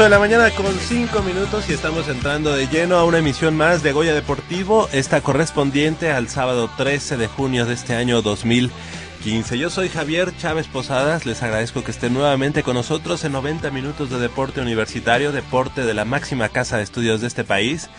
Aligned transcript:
8 0.00 0.04
de 0.04 0.10
la 0.10 0.18
mañana 0.18 0.50
con 0.52 0.74
5 0.74 1.20
minutos 1.20 1.68
y 1.68 1.74
estamos 1.74 2.08
entrando 2.08 2.54
de 2.54 2.66
lleno 2.68 2.96
a 2.96 3.04
una 3.04 3.18
emisión 3.18 3.54
más 3.54 3.82
de 3.82 3.92
Goya 3.92 4.14
Deportivo, 4.14 4.88
esta 4.92 5.20
correspondiente 5.20 6.10
al 6.10 6.30
sábado 6.30 6.70
13 6.74 7.18
de 7.18 7.26
junio 7.26 7.66
de 7.66 7.74
este 7.74 7.94
año 7.94 8.22
2015. 8.22 9.58
Yo 9.58 9.68
soy 9.68 9.90
Javier 9.90 10.34
Chávez 10.38 10.68
Posadas, 10.68 11.26
les 11.26 11.42
agradezco 11.42 11.84
que 11.84 11.90
estén 11.90 12.14
nuevamente 12.14 12.62
con 12.62 12.76
nosotros 12.76 13.22
en 13.24 13.32
90 13.32 13.70
minutos 13.72 14.08
de 14.08 14.18
deporte 14.18 14.62
universitario, 14.62 15.32
deporte 15.32 15.84
de 15.84 15.92
la 15.92 16.06
máxima 16.06 16.48
casa 16.48 16.78
de 16.78 16.84
estudios 16.84 17.20
de 17.20 17.26
este 17.26 17.44
país. 17.44 17.90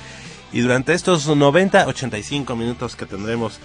Y 0.51 0.61
durante 0.61 0.93
estos 0.93 1.27
90, 1.27 1.85
85 1.85 2.55
minutos 2.55 2.95
que 2.95 3.05
tendremos 3.05 3.59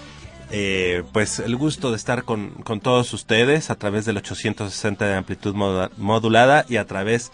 eh, 0.50 1.04
pues 1.12 1.38
el 1.38 1.56
gusto 1.56 1.90
de 1.90 1.96
estar 1.96 2.24
con, 2.24 2.50
con 2.50 2.80
todos 2.80 3.14
ustedes 3.14 3.70
a 3.70 3.76
través 3.76 4.04
del 4.04 4.18
860 4.18 5.06
de 5.06 5.14
amplitud 5.14 5.54
modulada 5.96 6.66
y 6.68 6.76
a 6.76 6.84
través 6.84 7.32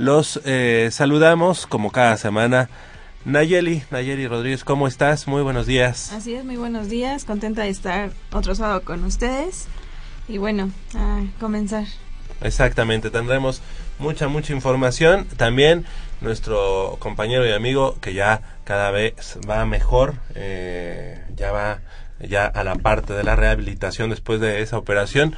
los 0.00 0.40
eh, 0.46 0.88
saludamos 0.92 1.66
como 1.66 1.90
cada 1.90 2.16
semana. 2.16 2.70
Nayeli, 3.26 3.82
Nayeli 3.90 4.26
Rodríguez, 4.26 4.64
¿cómo 4.64 4.88
estás? 4.88 5.28
Muy 5.28 5.42
buenos 5.42 5.66
días. 5.66 6.10
Así 6.14 6.32
es, 6.32 6.42
muy 6.42 6.56
buenos 6.56 6.88
días, 6.88 7.26
contenta 7.26 7.64
de 7.64 7.68
estar 7.68 8.10
otro 8.32 8.54
sábado 8.54 8.80
con 8.80 9.04
ustedes 9.04 9.66
y 10.26 10.38
bueno, 10.38 10.70
a 10.94 11.20
comenzar. 11.38 11.84
Exactamente, 12.40 13.10
tendremos 13.10 13.60
mucha, 13.98 14.28
mucha 14.28 14.54
información. 14.54 15.26
También 15.36 15.84
nuestro 16.22 16.96
compañero 16.98 17.46
y 17.46 17.52
amigo 17.52 17.98
que 18.00 18.14
ya 18.14 18.40
cada 18.64 18.90
vez 18.90 19.38
va 19.46 19.66
mejor, 19.66 20.14
eh, 20.34 21.22
ya 21.36 21.52
va 21.52 21.80
ya 22.26 22.46
a 22.46 22.64
la 22.64 22.76
parte 22.76 23.12
de 23.12 23.22
la 23.22 23.36
rehabilitación 23.36 24.08
después 24.08 24.40
de 24.40 24.62
esa 24.62 24.78
operación. 24.78 25.36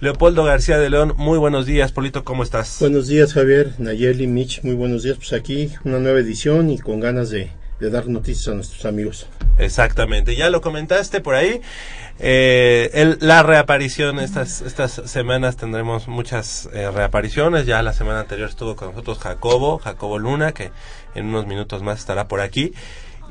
Leopoldo 0.00 0.44
García 0.44 0.78
de 0.78 0.88
León, 0.88 1.12
muy 1.18 1.38
buenos 1.38 1.66
días, 1.66 1.92
Polito, 1.92 2.24
¿cómo 2.24 2.42
estás? 2.42 2.78
Buenos 2.80 3.06
días, 3.06 3.34
Javier, 3.34 3.74
Nayeli, 3.78 4.26
Mitch, 4.26 4.62
muy 4.62 4.74
buenos 4.74 5.02
días. 5.02 5.18
Pues 5.18 5.34
aquí 5.34 5.70
una 5.84 5.98
nueva 5.98 6.18
edición 6.20 6.70
y 6.70 6.78
con 6.78 7.00
ganas 7.00 7.28
de, 7.28 7.50
de 7.80 7.90
dar 7.90 8.08
noticias 8.08 8.48
a 8.48 8.54
nuestros 8.54 8.86
amigos. 8.86 9.26
Exactamente, 9.58 10.36
ya 10.36 10.48
lo 10.48 10.62
comentaste 10.62 11.20
por 11.20 11.34
ahí. 11.34 11.60
Eh, 12.18 12.90
el- 12.94 13.18
la 13.20 13.42
reaparición, 13.42 14.20
estas, 14.20 14.62
estas 14.62 14.92
semanas 15.04 15.56
tendremos 15.58 16.08
muchas 16.08 16.70
eh, 16.72 16.90
reapariciones. 16.90 17.66
Ya 17.66 17.82
la 17.82 17.92
semana 17.92 18.20
anterior 18.20 18.48
estuvo 18.48 18.76
con 18.76 18.88
nosotros 18.90 19.18
Jacobo, 19.18 19.78
Jacobo 19.78 20.18
Luna, 20.18 20.52
que 20.52 20.70
en 21.14 21.26
unos 21.26 21.46
minutos 21.46 21.82
más 21.82 21.98
estará 21.98 22.26
por 22.26 22.40
aquí. 22.40 22.72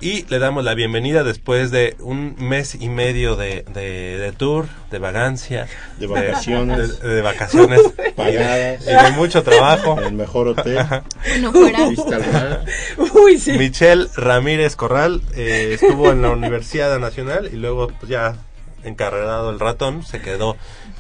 Y 0.02 0.24
le 0.30 0.40
damos 0.40 0.64
la 0.64 0.76
bienvenida 0.76 1.26
después 1.26 1.72
de 1.72 1.98
un 2.00 2.36
mes 2.40 2.74
y 2.76 2.88
medio 2.88 3.36
de, 3.36 3.64
de, 3.74 4.18
de 4.18 4.32
tour, 4.32 4.68
de 4.92 4.98
vagancia, 5.00 5.68
De 5.98 6.08
vacaciones. 6.08 7.02
de, 7.02 7.16
de 7.16 7.22
vacaciones 7.22 7.82
Pagadas. 8.16 8.82
y 8.84 8.86
de 9.06 9.12
mucho 9.18 9.44
trabajo. 9.44 10.00
En 10.00 10.08
el 10.08 10.14
mejor 10.14 10.48
hotel. 10.48 10.80
Bueno, 11.28 11.52
fuera. 11.52 11.90
Vista 11.90 12.16
al 12.16 12.32
mar. 12.32 12.66
Uy, 13.14 13.40
sí. 13.40 13.52
Michelle 13.58 14.08
Ramírez 14.16 14.78
Corral 14.78 15.22
eh, 15.36 15.72
estuvo 15.74 16.10
en 16.12 16.22
la 16.22 16.30
Universidad 16.30 16.98
Nacional 16.98 17.50
y 17.52 17.58
luego 17.58 17.88
pues 18.00 18.10
ya 18.10 18.38
encarregado 18.86 19.50
el 19.50 19.60
ratón 19.60 20.06
se 20.06 20.22
quedó 20.22 20.56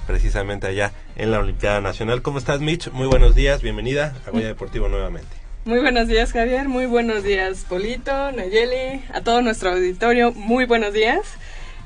precisamente 0.07 0.68
allá 0.68 0.92
en 1.16 1.31
la 1.31 1.40
Olimpiada 1.40 1.80
Nacional. 1.80 2.22
¿Cómo 2.22 2.38
estás, 2.38 2.60
Mitch? 2.60 2.92
Muy 2.92 3.07
buenos 3.07 3.34
días, 3.34 3.62
bienvenida 3.62 4.13
a 4.28 4.31
Goya 4.31 4.48
Deportivo 4.48 4.90
nuevamente. 4.90 5.38
Muy 5.65 5.79
buenos 5.79 6.07
días, 6.07 6.31
Javier. 6.31 6.67
Muy 6.67 6.85
buenos 6.85 7.23
días, 7.23 7.65
Polito, 7.67 8.31
Nayeli, 8.31 9.03
a 9.13 9.21
todo 9.21 9.41
nuestro 9.41 9.71
auditorio. 9.71 10.31
Muy 10.31 10.65
buenos 10.65 10.94
días. 10.94 11.21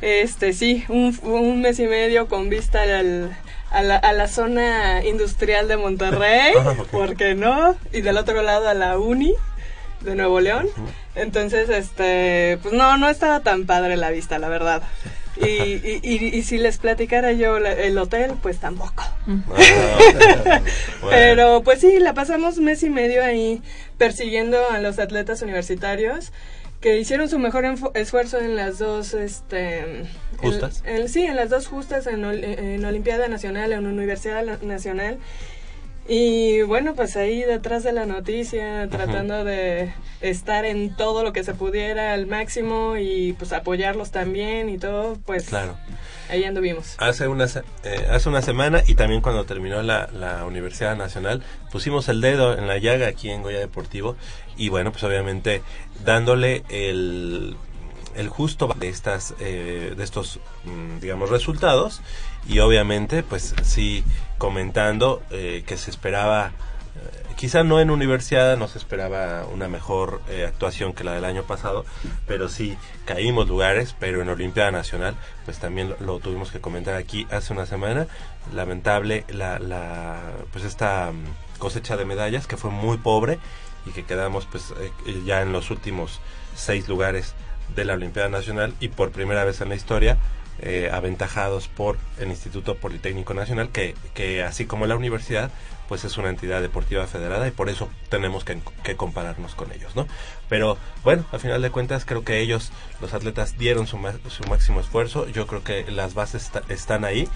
Este, 0.02 0.54
sí, 0.54 0.86
un, 0.90 1.18
un 1.24 1.62
mes 1.62 1.80
y 1.80 1.88
medio 1.88 2.28
con 2.28 2.50
vista 2.50 2.84
al, 2.84 3.36
a, 3.72 3.82
la, 3.82 3.96
a 3.98 4.14
la 4.14 4.28
zona 4.28 5.04
industrial 5.06 5.68
de 5.68 5.78
Monterrey, 5.78 6.54
Ah. 6.60 6.76
¿por 6.92 7.16
qué 7.16 7.36
no? 7.36 7.76
Y 7.92 8.02
del 8.02 8.18
otro 8.18 8.42
lado 8.42 8.68
a 8.70 8.74
la 8.74 8.98
Uni 8.98 9.34
de 10.02 10.16
Nuevo 10.16 10.40
León. 10.40 10.68
Entonces, 11.16 11.70
este, 11.70 12.60
pues 12.62 12.74
no, 12.74 12.98
no 12.98 13.10
estaba 13.10 13.42
tan 13.42 13.66
padre 13.66 13.98
la 13.98 14.12
vista, 14.12 14.40
la 14.40 14.50
verdad. 14.50 14.84
Y, 15.38 15.46
y, 15.46 16.00
y, 16.04 16.16
y 16.38 16.44
si 16.44 16.58
les 16.60 16.78
platicara 16.78 17.32
yo 17.32 17.60
la- 17.60 17.74
el 17.74 17.98
hotel, 17.98 18.34
pues 18.42 18.60
tampoco. 18.60 19.04
Ah, 19.04 19.26
bueno. 21.02 21.10
Pero 21.10 21.64
pues 21.64 21.80
sí, 21.80 22.00
la 22.00 22.14
pasamos 22.14 22.58
mes 22.60 22.84
y 22.84 22.90
medio 22.90 23.24
ahí 23.24 23.62
persiguiendo 23.98 24.58
a 24.70 24.80
los 24.80 25.00
atletas 25.00 25.42
universitarios 25.42 26.32
que 26.82 26.98
hicieron 26.98 27.30
su 27.30 27.40
mejor 27.40 27.64
enfo- 27.64 27.92
esfuerzo 27.96 28.40
en 28.40 28.56
las 28.56 28.78
dos 28.78 29.14
este 29.14 29.80
en- 29.80 30.08
¿Justas? 30.38 30.84
en- 30.86 31.08
sí, 31.10 31.24
en 31.24 31.36
las 31.38 31.50
dos 31.50 31.68
justas 31.68 32.08
en, 32.08 32.24
ol- 32.26 32.44
en 32.44 32.84
Olimpiada 32.84 33.28
Nacional, 33.28 33.72
en 33.74 33.88
Universidad 33.88 34.44
Nacional. 34.62 35.18
Y 36.08 36.62
bueno, 36.64 36.96
pues 36.96 37.16
ahí 37.16 37.44
detrás 37.44 37.84
de 37.84 37.94
la 37.94 38.06
noticia, 38.06 38.90
tratando 38.90 39.46
de 39.46 39.94
estar 40.20 40.66
en 40.66 40.96
todo 40.98 41.24
lo 41.24 41.32
que 41.32 41.44
se 41.46 41.54
pudiera 41.54 42.14
al 42.14 42.28
máximo 42.28 42.98
y 42.98 43.34
pues 43.34 43.54
apoyarlos 43.54 44.12
también 44.12 44.68
y 44.70 44.78
todo, 44.78 45.18
pues 45.26 45.46
Claro. 45.46 45.78
ahí 46.30 46.44
anduvimos. 46.44 46.96
Hace 46.98 47.30
una, 47.30 47.46
eh, 47.46 48.08
hace 48.10 48.28
una 48.28 48.42
semana 48.42 48.84
y 48.86 48.96
también 48.96 49.22
cuando 49.22 49.46
terminó 49.46 49.82
la, 49.82 50.10
la 50.14 50.46
Universidad 50.46 50.98
Nacional 50.98 51.42
pusimos 51.72 52.10
el 52.10 52.20
dedo 52.20 52.58
en 52.58 52.68
la 52.68 52.78
llaga 52.80 53.08
aquí 53.08 53.30
en 53.30 53.42
Goya 53.42 53.60
Deportivo 53.60 54.18
y 54.58 54.68
bueno, 54.68 54.92
pues 54.92 55.04
obviamente 55.06 55.62
dándole 56.04 56.64
el, 56.70 57.56
el 58.16 58.30
justo 58.30 58.74
de 58.80 58.90
estas 58.90 59.34
eh, 59.40 59.94
de 59.96 60.04
estos 60.04 60.40
mm, 60.66 61.00
digamos 61.00 61.30
resultados 61.30 62.02
y 62.48 62.60
obviamente 62.60 63.24
pues 63.24 63.56
sí 63.64 64.04
comentando 64.38 65.22
eh, 65.32 65.64
que 65.66 65.78
se 65.78 65.90
esperaba 65.90 66.52
eh, 66.96 67.24
quizá 67.36 67.64
no 67.64 67.80
en 67.80 67.90
universidad 67.90 68.58
no 68.58 68.68
se 68.68 68.78
esperaba 68.78 69.46
una 69.46 69.68
mejor 69.68 70.22
eh, 70.30 70.46
actuación 70.48 70.94
que 70.94 71.04
la 71.04 71.14
del 71.14 71.26
año 71.26 71.44
pasado, 71.44 71.86
pero 72.28 72.50
sí 72.50 72.78
caímos 73.06 73.48
lugares, 73.48 73.96
pero 74.00 74.22
en 74.22 74.30
Olimpiada 74.30 74.72
Nacional, 74.72 75.16
pues 75.46 75.60
también 75.60 75.96
lo, 76.00 76.20
tuvimos 76.20 76.52
que 76.52 76.62
comentar 76.62 76.96
aquí 76.96 77.28
hace 77.32 77.54
una 77.54 77.66
semana. 77.66 78.08
Lamentable 78.54 79.26
la, 79.30 79.60
la 79.60 80.20
pues 80.52 80.64
esta 80.66 81.12
mm, 81.12 81.58
cosecha 81.60 81.98
de 81.98 82.06
medallas 82.06 82.48
que 82.48 82.58
fue 82.58 82.70
muy 82.70 82.98
pobre 82.98 83.40
y 83.86 83.92
que 83.92 84.06
quedamos 84.06 84.46
pues 84.46 84.74
eh, 84.80 85.22
ya 85.26 85.42
en 85.42 85.52
los 85.52 85.72
últimos 85.72 86.20
seis 86.56 86.88
lugares 86.88 87.34
de 87.76 87.86
la 87.86 87.94
Olimpiada 87.94 88.30
Nacional 88.30 88.74
y 88.80 88.90
por 88.90 89.12
primera 89.12 89.44
vez 89.44 89.62
en 89.62 89.70
la 89.70 89.76
historia 89.76 90.18
eh, 90.60 90.90
aventajados 90.92 91.68
por 91.68 91.98
el 92.20 92.30
Instituto 92.30 92.76
Politécnico 92.76 93.34
Nacional 93.34 93.70
que, 93.70 93.96
que 94.14 94.44
así 94.44 94.66
como 94.66 94.86
la 94.86 94.96
universidad 94.96 95.52
pues 95.88 96.06
es 96.06 96.18
una 96.18 96.30
entidad 96.30 96.62
deportiva 96.62 97.06
federada 97.08 97.48
y 97.48 97.52
por 97.52 97.70
eso 97.70 97.90
tenemos 98.10 98.44
que, 98.44 98.60
que 98.84 98.96
compararnos 98.96 99.56
con 99.56 99.72
ellos, 99.72 99.96
¿no? 99.96 100.08
Pero 100.50 100.78
bueno, 101.04 101.26
al 101.32 101.40
final 101.40 101.62
de 101.62 101.72
cuentas 101.72 102.06
creo 102.06 102.24
que 102.24 102.40
ellos, 102.40 102.72
los 103.02 103.14
atletas, 103.14 103.58
dieron 103.58 103.88
su, 103.88 103.98
su 104.30 104.44
máximo 104.50 104.80
esfuerzo. 104.80 105.28
Yo 105.28 105.48
creo 105.48 105.64
que 105.64 105.90
las 105.92 106.14
bases 106.14 106.52
están 106.70 107.06
ahí 107.06 107.28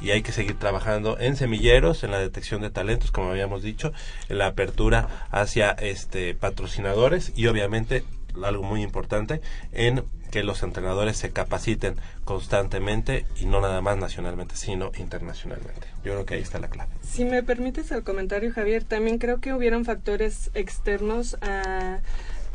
y 0.00 0.10
hay 0.10 0.22
que 0.22 0.32
seguir 0.32 0.58
trabajando 0.58 1.18
en 1.18 1.36
semilleros, 1.36 2.04
en 2.04 2.10
la 2.10 2.18
detección 2.18 2.62
de 2.62 2.70
talentos, 2.70 3.10
como 3.10 3.30
habíamos 3.30 3.62
dicho, 3.62 3.92
en 4.28 4.38
la 4.38 4.46
apertura 4.46 5.26
hacia 5.30 5.70
este 5.70 6.34
patrocinadores 6.34 7.32
y 7.34 7.46
obviamente 7.46 8.04
algo 8.44 8.62
muy 8.62 8.82
importante 8.82 9.40
en 9.72 10.02
que 10.30 10.42
los 10.42 10.62
entrenadores 10.62 11.16
se 11.16 11.30
capaciten 11.30 11.94
constantemente 12.24 13.24
y 13.40 13.46
no 13.46 13.60
nada 13.60 13.80
más 13.80 13.96
nacionalmente, 13.96 14.56
sino 14.56 14.90
internacionalmente. 14.98 15.86
Yo 16.04 16.12
creo 16.12 16.26
que 16.26 16.34
ahí 16.34 16.42
está 16.42 16.58
la 16.58 16.68
clave. 16.68 16.90
Si 17.02 17.24
me 17.24 17.42
permites 17.42 17.90
el 17.90 18.02
comentario, 18.02 18.52
Javier, 18.52 18.84
también 18.84 19.18
creo 19.18 19.40
que 19.40 19.54
hubieron 19.54 19.84
factores 19.84 20.50
externos 20.54 21.36
a, 21.40 22.00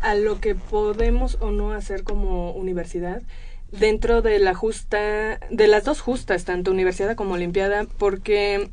a 0.01 0.15
lo 0.15 0.39
que 0.39 0.55
podemos 0.55 1.37
o 1.39 1.51
no 1.51 1.71
hacer 1.71 2.03
como 2.03 2.51
universidad 2.51 3.21
dentro 3.71 4.21
de 4.21 4.39
la 4.39 4.53
justa, 4.53 5.39
de 5.49 5.67
las 5.67 5.85
dos 5.85 6.01
justas, 6.01 6.43
tanto 6.43 6.71
universidad 6.71 7.15
como 7.15 7.35
olimpiada, 7.35 7.85
porque 7.97 8.69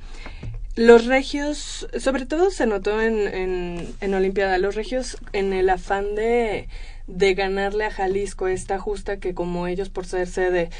los 0.75 1.07
regios, 1.07 1.89
sobre 1.99 2.27
todo 2.27 2.51
se 2.51 2.67
notó 2.67 3.01
en, 3.01 3.27
en, 3.29 3.95
en 4.01 4.15
Olimpiada, 4.15 4.59
los 4.59 4.75
regios 4.75 5.19
en 5.33 5.53
el 5.53 5.71
afán 5.71 6.15
de, 6.15 6.69
de 7.09 7.35
ganarle 7.35 7.85
a 7.85 7.91
Jalisco 7.91 8.47
esta 8.47 8.79
justa 8.79 9.19
que 9.19 9.35
como 9.35 9.67
ellos 9.67 9.89
por 9.89 10.07
ser 10.07 10.29
sede, 10.29 10.71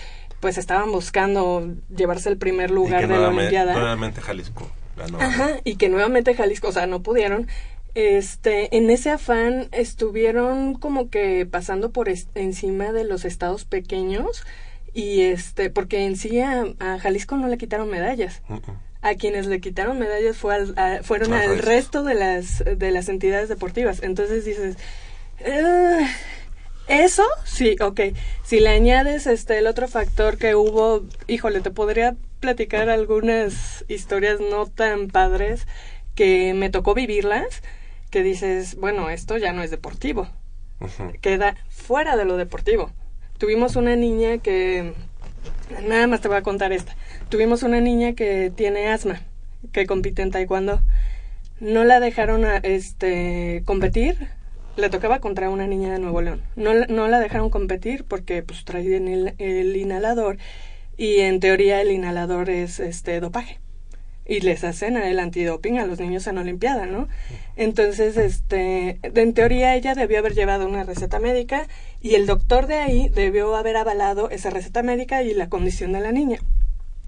pues 0.41 0.57
estaban 0.59 0.93
buscando 0.93 1.75
llevarse 1.95 2.29
el 2.29 2.37
primer 2.39 2.71
Y 2.71 2.75
lugar 2.75 3.01
que 3.01 3.07
de 3.09 3.19
la 3.19 3.29
Olimpiada. 3.31 3.73
nuevamente 3.73 4.21
Jalisco 4.21 4.71
ganó. 4.97 5.21
Ajá, 5.21 5.51
y 5.65 5.75
que 5.77 5.89
nuevamente 5.89 6.35
Jalisco, 6.35 6.69
o 6.69 6.73
sea, 6.73 6.87
no 6.87 7.03
pudieron. 7.03 7.49
Este, 7.95 8.77
en 8.77 8.91
ese 8.91 9.11
afán 9.11 9.69
estuvieron 9.73 10.75
como 10.75 11.11
que 11.11 11.47
pasando 11.51 11.91
por 11.91 12.09
encima 12.35 12.93
de 12.93 13.03
los 13.05 13.25
estados 13.25 13.65
pequeños 13.65 14.45
y 14.95 15.23
este, 15.23 15.71
porque 15.71 16.05
en 16.05 16.17
sí 16.17 16.39
a, 16.41 16.65
a 16.79 16.99
Jalisco 17.01 17.37
no 17.37 17.49
le 17.49 17.59
quitaron 17.59 17.89
medallas. 17.91 18.43
A 19.01 19.15
quienes 19.15 19.47
le 19.47 19.61
quitaron 19.61 19.99
medallas 19.99 20.37
fue 20.37 20.55
al- 20.55 20.75
a- 20.79 21.03
fueron 21.03 21.33
Al 21.33 21.59
resto 21.59 22.03
de 22.05 22.15
las 22.15 22.63
de 22.65 22.91
las 22.91 23.09
entidades 23.09 23.49
deportivas. 23.49 24.03
Entonces 24.03 24.45
dices, 24.45 24.77
"Ah, 25.47 26.09
eso 26.89 27.25
sí, 27.45 27.77
ok. 27.81 28.01
Si 28.45 28.61
le 28.61 28.71
añades 28.71 29.27
este 29.27 29.59
el 29.59 29.67
otro 29.67 29.89
factor 29.89 30.39
que 30.39 30.55
hubo, 30.55 31.05
híjole, 31.27 31.61
te 31.61 31.71
podría 31.71 32.17
platicar 32.41 32.89
algunas 32.89 33.85
historias 33.89 34.41
no 34.41 34.67
tan 34.67 35.09
padres 35.09 35.67
que 36.15 36.55
me 36.55 36.71
tocó 36.71 36.95
vivirlas, 36.95 37.63
que 38.11 38.23
dices, 38.23 38.77
bueno, 38.77 39.11
esto 39.11 39.37
ya 39.37 39.53
no 39.53 39.63
es 39.63 39.71
deportivo, 39.71 40.29
queda 41.21 41.57
fuera 41.69 42.17
de 42.17 42.25
lo 42.25 42.37
deportivo. 42.37 42.91
Tuvimos 43.39 43.77
una 43.77 43.97
niña 43.97 44.39
que, 44.39 44.95
nada 45.87 46.07
más 46.07 46.21
te 46.21 46.29
voy 46.29 46.39
a 46.39 46.43
contar 46.43 46.73
esta, 46.73 46.97
tuvimos 47.29 47.63
una 47.63 47.81
niña 47.81 48.15
que 48.15 48.51
tiene 48.55 48.89
asma, 48.89 49.21
que 49.73 49.87
compite 49.87 50.23
en 50.23 50.31
taekwondo. 50.31 50.81
No 51.61 51.85
la 51.85 52.01
dejaron 52.01 52.45
a, 52.45 52.57
este 52.59 53.63
competir, 53.65 54.29
le 54.79 54.91
tocaba 54.91 55.19
contra 55.19 55.51
una 55.51 55.67
niña 55.67 55.93
de 55.93 55.99
Nuevo 55.99 56.23
León. 56.23 56.43
No, 56.57 56.73
no 56.73 57.09
la 57.09 57.21
dejaron 57.21 57.51
competir 57.51 58.05
porque 58.05 58.43
pues 58.43 58.65
traían 58.65 59.09
el, 59.09 59.77
inhalador 59.77 60.39
y 60.97 61.19
en 61.21 61.41
teoría 61.41 61.81
el 61.81 61.91
inhalador 61.91 62.49
es 62.51 62.81
este 62.81 63.21
dopaje 63.21 63.59
y 64.25 64.41
les 64.41 64.63
hacen 64.63 64.97
el 64.97 65.19
antidoping 65.19 65.79
a 65.79 65.87
los 65.87 65.99
niños 66.01 66.27
en 66.27 66.37
Olimpiada, 66.37 66.85
¿no? 66.85 67.09
Entonces, 67.57 68.19
este, 68.19 68.99
en 69.03 69.33
teoría 69.33 69.75
ella 69.75 69.95
debió 69.95 70.19
haber 70.19 70.35
llevado 70.35 70.67
una 70.67 70.85
receta 70.85 71.19
médica 71.19 71.67
y 72.03 72.15
el 72.15 72.27
doctor 72.27 72.67
de 72.67 72.77
ahí 72.77 73.09
debió 73.09 73.57
haber 73.57 73.79
avalado 73.79 74.29
esa 74.31 74.51
receta 74.51 74.83
médica 74.83 75.23
y 75.23 75.33
la 75.33 75.49
condición 75.49 75.93
de 75.93 76.01
la 76.01 76.13
niña. 76.13 76.41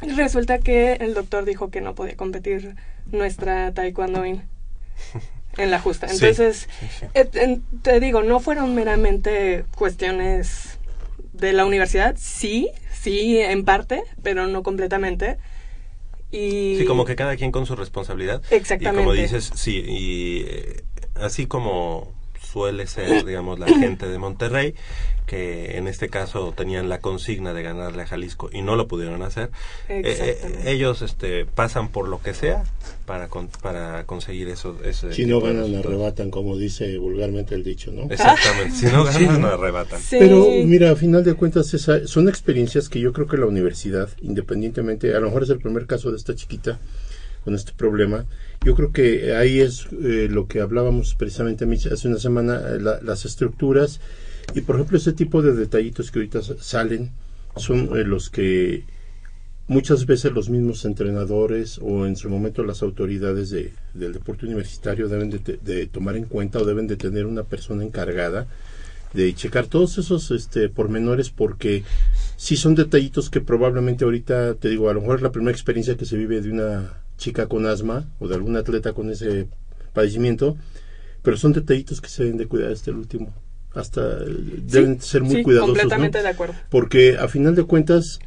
Resulta 0.00 0.58
que 0.58 0.94
el 0.94 1.12
doctor 1.12 1.44
dijo 1.44 1.70
que 1.70 1.82
no 1.82 1.94
podía 1.94 2.16
competir 2.16 2.74
nuestra 3.12 3.72
taekwondoín 3.74 4.42
en 5.60 5.70
la 5.70 5.80
justa. 5.80 6.06
Entonces, 6.10 6.68
sí, 6.80 6.86
sí. 7.00 7.06
eh, 7.14 7.60
te 7.82 8.00
digo, 8.00 8.22
no 8.22 8.40
fueron 8.40 8.74
meramente 8.74 9.64
cuestiones 9.76 10.78
de 11.32 11.52
la 11.52 11.64
universidad, 11.64 12.16
sí, 12.18 12.70
sí, 12.92 13.38
en 13.38 13.64
parte, 13.64 14.02
pero 14.22 14.46
no 14.46 14.62
completamente. 14.62 15.38
Y 16.30 16.76
Sí, 16.78 16.84
como 16.84 17.04
que 17.04 17.16
cada 17.16 17.36
quien 17.36 17.50
con 17.50 17.66
su 17.66 17.74
responsabilidad. 17.76 18.42
Exactamente. 18.50 19.00
Y 19.00 19.04
como 19.04 19.12
dices, 19.14 19.50
sí, 19.54 19.82
y 19.86 20.44
eh, 20.46 20.84
así 21.14 21.46
como 21.46 22.12
suele 22.52 22.86
ser, 22.86 23.24
digamos, 23.26 23.58
la 23.58 23.66
gente 23.68 24.08
de 24.08 24.18
Monterrey, 24.18 24.74
que 25.26 25.76
en 25.78 25.86
este 25.86 26.08
caso 26.08 26.52
tenían 26.56 26.88
la 26.88 26.98
consigna 26.98 27.52
de 27.52 27.62
ganarle 27.62 28.02
a 28.02 28.06
Jalisco 28.06 28.50
y 28.52 28.62
no 28.62 28.74
lo 28.74 28.88
pudieron 28.88 29.22
hacer, 29.22 29.50
eh, 29.88 30.02
eh, 30.04 30.62
ellos 30.66 31.02
este, 31.02 31.46
pasan 31.46 31.88
por 31.90 32.08
lo 32.08 32.20
que 32.20 32.34
sea 32.34 32.64
para 33.06 33.28
con- 33.28 33.46
para 33.62 34.04
conseguir 34.06 34.48
eso. 34.48 34.76
Ese 34.84 35.12
Si 35.14 35.26
no 35.26 35.40
ganan, 35.40 35.72
arrebatan, 35.76 36.30
como 36.32 36.56
dice 36.56 36.98
vulgarmente 36.98 37.54
el 37.54 37.62
dicho, 37.62 37.92
¿no? 37.92 38.04
Exactamente, 38.10 38.74
si 38.76 38.86
no 38.86 39.06
Sí, 39.12 39.24
ganan, 39.24 39.42
¿no? 39.42 39.46
arrebatan. 39.48 40.00
Sí. 40.00 40.16
Pero 40.18 40.46
mira, 40.64 40.90
a 40.90 40.96
final 40.96 41.22
de 41.22 41.34
cuentas 41.34 41.72
esa, 41.74 42.06
son 42.08 42.28
experiencias 42.28 42.88
que 42.88 42.98
yo 42.98 43.12
creo 43.12 43.28
que 43.28 43.36
la 43.36 43.46
universidad, 43.46 44.08
independientemente, 44.22 45.14
a 45.14 45.20
lo 45.20 45.26
mejor 45.28 45.44
es 45.44 45.50
el 45.50 45.58
primer 45.60 45.86
caso 45.86 46.10
de 46.10 46.16
esta 46.16 46.34
chiquita 46.34 46.80
con 47.44 47.54
este 47.54 47.72
problema, 47.72 48.26
yo 48.64 48.74
creo 48.74 48.92
que 48.92 49.34
ahí 49.34 49.60
es 49.60 49.86
eh, 50.02 50.28
lo 50.30 50.46
que 50.46 50.60
hablábamos 50.60 51.14
precisamente 51.14 51.64
hace 51.92 52.08
una 52.08 52.18
semana, 52.18 52.60
eh, 52.74 52.80
la- 52.80 53.00
las 53.02 53.24
estructuras. 53.24 54.00
Y 54.54 54.62
por 54.62 54.76
ejemplo 54.76 54.98
ese 54.98 55.12
tipo 55.12 55.42
de 55.42 55.54
detallitos 55.54 56.10
que 56.10 56.18
ahorita 56.18 56.42
sa- 56.42 56.56
salen 56.60 57.10
son 57.56 57.90
eh, 57.96 58.04
los 58.04 58.30
que 58.30 58.84
muchas 59.68 60.04
veces 60.06 60.32
los 60.32 60.50
mismos 60.50 60.84
entrenadores 60.84 61.78
o 61.80 62.04
en 62.06 62.16
su 62.16 62.28
momento 62.28 62.64
las 62.64 62.82
autoridades 62.82 63.50
de, 63.50 63.72
del 63.94 64.12
deporte 64.12 64.46
universitario 64.46 65.08
deben 65.08 65.30
de, 65.30 65.38
de 65.62 65.86
tomar 65.86 66.16
en 66.16 66.24
cuenta 66.24 66.58
o 66.58 66.64
deben 66.64 66.88
de 66.88 66.96
tener 66.96 67.26
una 67.26 67.44
persona 67.44 67.84
encargada 67.84 68.48
de 69.14 69.32
checar 69.34 69.66
todos 69.66 69.98
esos 69.98 70.30
este, 70.30 70.68
pormenores 70.68 71.30
porque 71.30 71.82
sí 72.36 72.56
son 72.56 72.74
detallitos 72.74 73.28
que 73.30 73.40
probablemente 73.40 74.04
ahorita, 74.04 74.54
te 74.54 74.68
digo, 74.68 74.88
a 74.88 74.94
lo 74.94 75.00
mejor 75.00 75.16
es 75.16 75.22
la 75.22 75.32
primera 75.32 75.52
experiencia 75.52 75.96
que 75.96 76.04
se 76.04 76.16
vive 76.16 76.40
de 76.40 76.50
una 76.50 76.99
chica 77.20 77.46
con 77.46 77.66
asma 77.66 78.08
o 78.18 78.26
de 78.26 78.34
algún 78.34 78.56
atleta 78.56 78.92
con 78.94 79.10
ese 79.10 79.46
padecimiento, 79.92 80.56
pero 81.22 81.36
son 81.36 81.52
detallitos 81.52 82.00
que 82.00 82.08
se 82.08 82.24
deben 82.24 82.38
de 82.38 82.46
cuidar 82.46 82.72
hasta 82.72 82.90
el 82.90 82.96
último. 82.96 83.32
Hasta 83.74 84.02
deben 84.24 85.00
ser 85.00 85.22
muy 85.22 85.36
sí, 85.36 85.42
cuidadosos. 85.44 85.74
¿no? 85.76 85.80
completamente 85.80 86.22
de 86.22 86.28
acuerdo. 86.28 86.54
Porque 86.70 87.16
a 87.18 87.28
final 87.28 87.54
de 87.54 87.62
cuentas, 87.64 88.18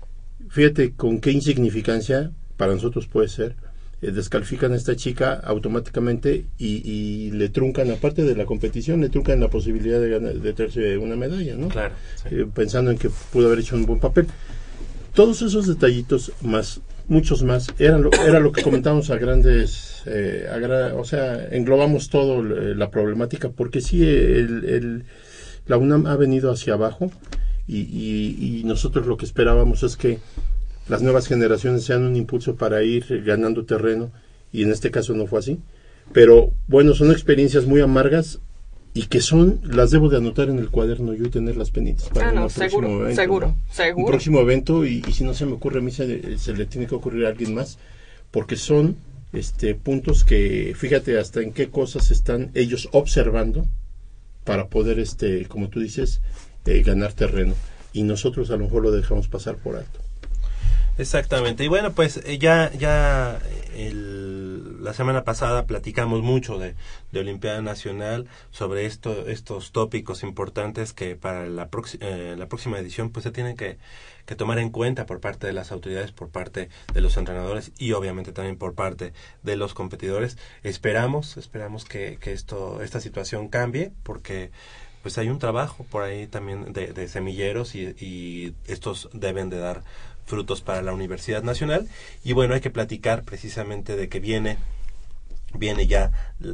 fíjate 0.49 0.93
con 0.93 1.19
qué 1.19 1.31
insignificancia 1.31 2.31
para 2.55 2.73
nosotros 2.73 3.07
puede 3.07 3.27
ser. 3.27 3.55
eh, 4.03 4.11
descalifican 4.11 4.73
a 4.73 4.75
esta 4.75 4.95
chica 4.95 5.33
automáticamente 5.33 6.45
y, 6.57 6.81
y 6.89 7.31
le 7.31 7.49
truncan, 7.49 7.89
aparte 7.91 8.23
de 8.23 8.35
la 8.35 8.45
competición, 8.45 9.01
le 9.01 9.09
truncan 9.09 9.39
la 9.39 9.49
posibilidad 9.49 9.99
de, 9.99 10.09
ganar, 10.09 10.33
de 10.35 10.53
traerse 10.53 10.97
una 10.97 11.15
medalla, 11.15 11.55
¿no? 11.55 11.69
Claro. 11.69 11.95
sí. 12.15 12.35
Eh, 12.35 12.45
pensando 12.53 12.91
en 12.91 12.97
que 12.97 13.09
pudo 13.31 13.47
haber 13.47 13.59
hecho 13.59 13.75
un 13.75 13.85
buen 13.85 13.99
papel. 13.99 14.27
Todos 15.13 15.41
esos 15.41 15.67
detallitos, 15.67 16.31
más 16.41 16.81
muchos 17.07 17.43
más, 17.43 17.67
eran 17.79 18.01
lo, 18.03 18.11
era 18.25 18.39
lo 18.39 18.51
que 18.51 18.61
comentamos 18.63 19.09
a 19.09 19.17
grandes, 19.17 20.01
eh, 20.05 20.47
o 20.95 21.03
sea, 21.03 21.47
englobamos 21.51 22.09
todo 22.09 22.39
eh, 22.41 22.75
la 22.75 22.89
problemática, 22.89 23.49
porque 23.49 23.81
sí, 23.81 24.03
el, 24.07 25.03
la 25.67 25.77
UNAM 25.77 26.05
ha 26.07 26.15
venido 26.15 26.51
hacia 26.51 26.73
abajo 26.73 27.11
y- 27.67 28.59
y 28.59 28.63
nosotros 28.65 29.05
lo 29.07 29.17
que 29.17 29.25
esperábamos 29.25 29.83
es 29.83 29.95
que 29.97 30.19
las 30.89 31.01
nuevas 31.01 31.27
generaciones 31.27 31.83
sean 31.83 32.03
un 32.03 32.15
impulso 32.15 32.55
para 32.55 32.83
ir 32.83 33.23
ganando 33.25 33.65
terreno 33.65 34.11
y 34.51 34.63
en 34.63 34.71
este 34.71 34.91
caso 34.91 35.13
no 35.13 35.27
fue 35.27 35.39
así. 35.39 35.59
Pero 36.11 36.51
bueno, 36.67 36.93
son 36.93 37.11
experiencias 37.11 37.65
muy 37.65 37.79
amargas 37.79 38.39
y 38.95 39.07
que 39.07 39.21
son, 39.21 39.59
las 39.63 39.89
debo 39.91 40.07
de 40.09 40.17
anotar 40.17 40.49
en 40.49 40.59
el 40.59 40.69
cuaderno 40.69 41.13
yo 41.13 41.25
y 41.25 41.29
tenerlas 41.29 41.71
pendientes 41.71 42.09
para 42.09 42.27
Ah, 42.27 42.29
un 42.29 42.35
no, 42.35 42.41
próximo 42.47 42.69
seguro, 42.69 43.01
evento, 43.01 43.15
seguro, 43.21 43.47
¿no? 43.47 43.55
seguro. 43.73 44.05
Un 44.05 44.11
próximo 44.11 44.39
evento 44.41 44.85
y, 44.85 45.03
y 45.07 45.11
si 45.13 45.23
no 45.23 45.33
se 45.33 45.45
me 45.45 45.53
ocurre 45.53 45.79
a 45.79 45.81
mí 45.81 45.91
se, 45.91 46.37
se 46.37 46.53
le 46.53 46.65
tiene 46.67 46.85
que 46.87 46.95
ocurrir 46.95 47.25
a 47.25 47.29
alguien 47.29 47.53
más 47.55 47.77
porque 48.31 48.55
son 48.55 48.95
este 49.33 49.73
puntos 49.73 50.23
que 50.23 50.73
fíjate 50.77 51.17
hasta 51.19 51.41
en 51.41 51.53
qué 51.53 51.69
cosas 51.69 52.11
están 52.11 52.51
ellos 52.53 52.87
observando 52.91 53.65
para 54.43 54.67
poder 54.67 54.99
este 54.99 55.45
como 55.47 55.69
tú 55.69 55.79
dices 55.79 56.21
eh, 56.65 56.83
ganar 56.83 57.13
terreno 57.13 57.55
y 57.93 58.03
nosotros 58.03 58.51
a 58.51 58.57
lo 58.57 58.65
mejor 58.65 58.83
lo 58.83 58.91
dejamos 58.91 59.27
pasar 59.27 59.55
por 59.55 59.75
alto. 59.75 59.99
Exactamente. 60.97 61.63
Y 61.63 61.67
bueno, 61.67 61.93
pues 61.93 62.17
eh, 62.25 62.37
ya, 62.37 62.71
ya 62.77 63.39
el- 63.75 64.22
la 64.83 64.93
semana 64.93 65.23
pasada 65.23 65.65
platicamos 65.65 66.21
mucho 66.21 66.59
de, 66.59 66.75
Olimpiada 67.13 67.61
Nacional 67.61 68.27
sobre 68.51 68.85
esto, 68.85 69.27
estos 69.27 69.71
tópicos 69.71 70.23
importantes 70.23 70.91
que 70.91 71.15
para 71.15 71.47
la, 71.47 71.71
proxi- 71.71 71.99
eh, 72.01 72.35
la 72.37 72.47
próxima 72.47 72.77
edición 72.77 73.09
pues 73.09 73.23
se 73.23 73.31
tienen 73.31 73.55
que, 73.55 73.77
que 74.25 74.35
tomar 74.35 74.59
en 74.59 74.69
cuenta 74.69 75.05
por 75.05 75.21
parte 75.21 75.47
de 75.47 75.53
las 75.53 75.71
autoridades, 75.71 76.11
por 76.11 76.29
parte 76.29 76.69
de 76.93 77.01
los 77.01 77.15
entrenadores 77.15 77.71
y 77.77 77.93
obviamente 77.93 78.33
también 78.33 78.57
por 78.57 78.75
parte 78.75 79.13
de 79.41 79.55
los 79.55 79.73
competidores. 79.73 80.37
Esperamos, 80.63 81.37
esperamos 81.37 81.85
que, 81.85 82.17
que 82.19 82.33
esto, 82.33 82.81
esta 82.81 82.99
situación 82.99 83.47
cambie 83.47 83.93
porque 84.03 84.51
pues 85.01 85.17
hay 85.17 85.29
un 85.29 85.39
trabajo 85.39 85.85
por 85.89 86.03
ahí 86.03 86.27
también 86.27 86.71
de, 86.71 86.93
de 86.93 87.07
semilleros 87.07 87.75
y 87.75 88.55
estos 88.67 89.09
deben 89.13 89.49
de 89.49 89.57
dar 89.57 89.83
frutos 90.25 90.61
para 90.61 90.81
la 90.81 90.93
Universidad 90.93 91.43
Nacional. 91.43 91.87
Y 92.23 92.33
bueno 92.33 92.53
hay 92.53 92.61
que 92.61 92.69
platicar 92.69 93.23
precisamente 93.23 93.95
de 93.95 94.09
que 94.09 94.19
viene 94.19 94.57
viene 95.55 95.85
ya 95.85 96.11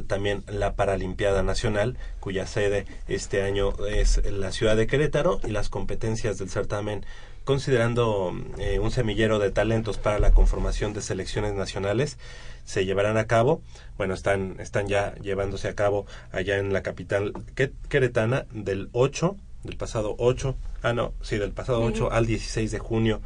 también 0.08 0.44
la 0.46 0.74
Paralimpiada 0.74 1.42
Nacional, 1.42 1.96
cuya 2.20 2.46
sede 2.46 2.84
este 3.08 3.42
año 3.42 3.72
es 3.86 4.20
la 4.30 4.52
ciudad 4.52 4.76
de 4.76 4.86
Querétaro 4.86 5.40
y 5.42 5.52
las 5.52 5.70
competencias 5.70 6.36
del 6.38 6.50
certamen 6.50 7.06
considerando 7.44 8.32
eh, 8.58 8.78
un 8.78 8.90
semillero 8.90 9.38
de 9.38 9.50
talentos 9.50 9.96
para 9.96 10.18
la 10.18 10.32
conformación 10.32 10.92
de 10.92 11.00
selecciones 11.00 11.54
nacionales 11.54 12.18
se 12.66 12.84
llevarán 12.84 13.16
a 13.16 13.26
cabo, 13.26 13.62
bueno, 13.96 14.12
están 14.14 14.56
están 14.60 14.86
ya 14.86 15.14
llevándose 15.16 15.66
a 15.68 15.74
cabo 15.74 16.04
allá 16.30 16.58
en 16.58 16.72
la 16.72 16.82
capital 16.82 17.32
que- 17.54 17.72
queretana 17.88 18.46
del 18.52 18.90
8 18.92 19.36
del 19.64 19.76
pasado 19.76 20.14
8, 20.18 20.54
ah 20.82 20.92
no, 20.92 21.12
sí, 21.22 21.38
del 21.38 21.52
pasado 21.52 21.82
8 21.82 22.12
al 22.12 22.26
16 22.26 22.70
de 22.70 22.78
junio 22.78 23.20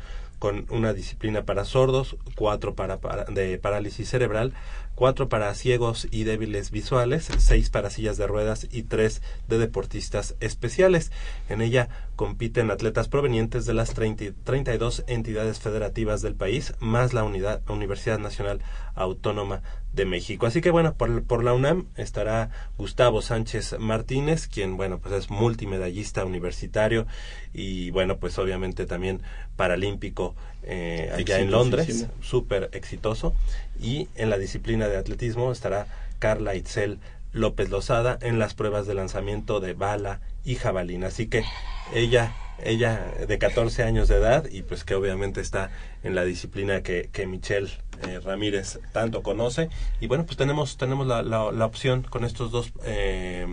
con 0.45 0.67
una 0.69 0.93
disciplina 0.93 1.47
para 1.47 1.65
sordos, 1.65 2.19
cuatro 2.35 2.75
para, 2.75 3.01
para- 3.01 3.25
de 3.25 3.57
parálisis 3.57 4.11
cerebral, 4.11 4.53
cuatro 4.95 5.31
para 5.31 5.55
ciegos 5.55 6.07
y 6.11 6.25
débiles 6.25 6.71
visuales, 6.71 7.31
seis 7.39 7.71
para 7.71 7.89
sillas 7.89 8.19
de 8.19 8.27
ruedas 8.27 8.69
y 8.71 8.83
tres 8.83 9.23
de 9.49 9.57
deportistas 9.57 10.37
especiales. 10.41 11.13
En 11.49 11.63
ella 11.63 11.89
compiten 12.15 12.71
atletas 12.71 13.09
provenientes 13.09 13.65
de 13.65 13.73
las 13.73 13.95
30 13.95 14.25
y 14.25 14.33
32 14.33 15.05
entidades 15.07 15.61
federativas 15.61 16.21
del 16.21 16.35
país, 16.35 16.75
más 16.79 17.15
la 17.15 17.25
unidad, 17.25 17.63
Universidad 17.71 18.19
Nacional 18.19 18.61
Autónoma 18.95 19.63
de 19.95 20.05
México. 20.05 20.47
Así 20.47 20.61
que 20.61 20.71
bueno, 20.71 20.95
por, 20.95 21.23
por 21.25 21.45
la 21.45 21.53
UNAM 21.53 21.87
estará 21.97 22.51
Gustavo 22.77 23.23
Sánchez 23.23 23.77
Martínez, 23.79 24.49
quien 24.49 24.77
bueno, 24.77 24.99
pues 24.99 25.15
es 25.15 25.31
multimedallista 25.31 26.25
universitario 26.25 27.07
y 27.53 27.91
bueno, 27.91 28.19
pues 28.19 28.39
obviamente 28.39 28.87
también 28.87 29.21
paralímpico 29.57 30.35
eh, 30.65 31.11
allá 31.15 31.39
en 31.39 31.51
Londres, 31.51 32.07
súper 32.21 32.71
exitoso. 32.73 33.35
Y 33.81 34.09
en 34.17 34.31
la 34.31 34.39
disciplina 34.39 34.89
de 34.89 34.97
atletismo 34.97 35.53
estará 35.53 35.87
Carla 36.19 36.55
Itzel 36.55 36.99
López 37.33 37.69
Lozada 37.71 38.19
en 38.21 38.39
las 38.39 38.55
pruebas 38.55 38.87
de 38.87 38.95
lanzamiento 38.95 39.61
de 39.61 39.75
bala 39.75 40.21
y 40.45 40.55
jabalina. 40.57 41.09
Así 41.09 41.27
que 41.27 41.45
ella, 41.93 42.35
ella 42.63 43.13
de 43.27 43.39
14 43.39 43.83
años 43.83 44.09
de 44.09 44.17
edad 44.17 44.47
y 44.51 44.63
pues 44.63 44.85
que 44.85 44.95
obviamente 44.95 45.41
está 45.41 45.71
en 46.03 46.15
la 46.15 46.25
disciplina 46.25 46.83
que, 46.83 47.09
que 47.13 47.27
Michelle 47.27 47.71
eh, 48.07 48.21
Ramírez 48.21 48.79
tanto 48.93 49.23
conoce. 49.23 49.69
Y 50.01 50.07
bueno, 50.07 50.25
pues 50.25 50.37
tenemos, 50.37 50.77
tenemos 50.77 51.07
la, 51.07 51.23
la, 51.23 51.51
la 51.53 51.67
opción 51.67 52.03
con 52.03 52.25
estos 52.25 52.51
dos 52.51 52.73
eh, 52.85 53.47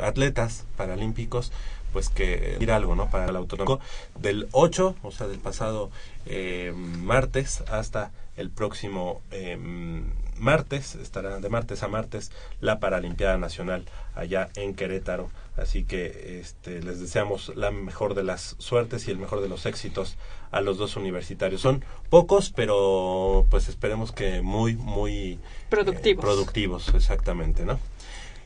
atletas 0.00 0.64
paralímpicos 0.76 1.52
pues 1.92 2.10
que 2.10 2.58
ir 2.60 2.70
algo, 2.72 2.94
¿no? 2.94 3.08
Para 3.08 3.24
el 3.24 3.36
autonómico 3.36 3.80
del 4.20 4.48
8, 4.52 4.96
o 5.02 5.10
sea, 5.10 5.28
del 5.28 5.38
pasado 5.38 5.90
eh, 6.26 6.74
martes 6.74 7.62
hasta 7.70 8.10
el 8.36 8.50
próximo 8.50 9.22
eh, 9.30 9.56
martes, 10.38 10.94
estará 10.96 11.38
de 11.38 11.48
martes 11.48 11.82
a 11.82 11.88
martes 11.88 12.32
la 12.60 12.80
Paralimpiada 12.80 13.38
Nacional 13.38 13.86
allá 14.14 14.50
en 14.56 14.74
Querétaro. 14.74 15.30
Así 15.56 15.84
que 15.84 16.38
este, 16.40 16.82
les 16.82 17.00
deseamos 17.00 17.52
la 17.56 17.70
mejor 17.70 18.14
de 18.14 18.22
las 18.22 18.56
suertes 18.58 19.08
y 19.08 19.10
el 19.10 19.18
mejor 19.18 19.40
de 19.40 19.48
los 19.48 19.64
éxitos 19.66 20.16
a 20.50 20.60
los 20.60 20.76
dos 20.76 20.96
universitarios. 20.96 21.62
Son 21.62 21.84
pocos, 22.10 22.50
pero 22.54 23.46
pues 23.50 23.68
esperemos 23.68 24.12
que 24.12 24.42
muy, 24.42 24.76
muy 24.76 25.38
Productivos. 25.70 26.22
eh, 26.24 26.26
productivos, 26.26 26.94
exactamente, 26.94 27.64
¿no? 27.64 27.78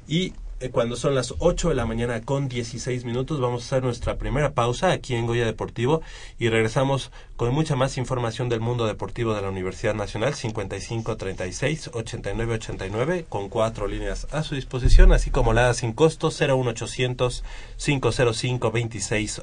Y 0.06 0.34
cuando 0.68 0.96
son 0.96 1.14
las 1.14 1.34
8 1.38 1.70
de 1.70 1.74
la 1.74 1.86
mañana 1.86 2.20
con 2.20 2.48
16 2.48 3.06
minutos 3.06 3.40
vamos 3.40 3.62
a 3.62 3.66
hacer 3.66 3.82
nuestra 3.82 4.18
primera 4.18 4.52
pausa 4.52 4.92
aquí 4.92 5.14
en 5.14 5.26
Goya 5.26 5.46
Deportivo 5.46 6.02
y 6.38 6.50
regresamos 6.50 7.10
con 7.36 7.54
mucha 7.54 7.76
más 7.76 7.96
información 7.96 8.50
del 8.50 8.60
mundo 8.60 8.86
deportivo 8.86 9.34
de 9.34 9.40
la 9.40 9.48
Universidad 9.48 9.94
Nacional 9.94 10.34
55 10.34 11.16
36 11.16 11.90
89 11.94 12.54
89 12.54 13.26
con 13.28 13.48
cuatro 13.48 13.88
líneas 13.88 14.26
a 14.32 14.42
su 14.42 14.54
disposición 14.54 15.12
así 15.12 15.30
como 15.30 15.54
la 15.54 15.72
sin 15.72 15.94
costo 15.94 16.28
01800 16.28 17.42
505 17.78 18.70
26 18.70 19.42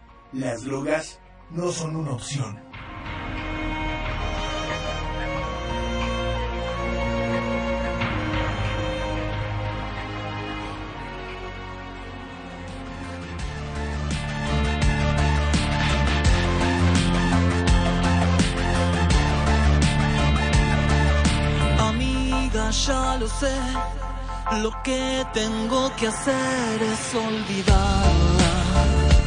Las 0.33 0.63
drogas 0.63 1.19
no 1.49 1.73
son 1.73 1.97
una 1.97 2.11
opción. 2.11 2.57
Amiga, 21.77 22.71
ya 22.71 23.17
lo 23.17 23.27
sé, 23.27 23.53
lo 24.61 24.71
que 24.81 25.25
tengo 25.33 25.93
que 25.97 26.07
hacer 26.07 26.81
es 26.81 27.15
olvidarla. 27.15 29.20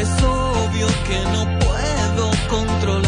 Es 0.00 0.08
obvio 0.22 0.86
que 1.06 1.20
no 1.30 1.58
puedo 1.58 2.30
controlarla. 2.48 2.99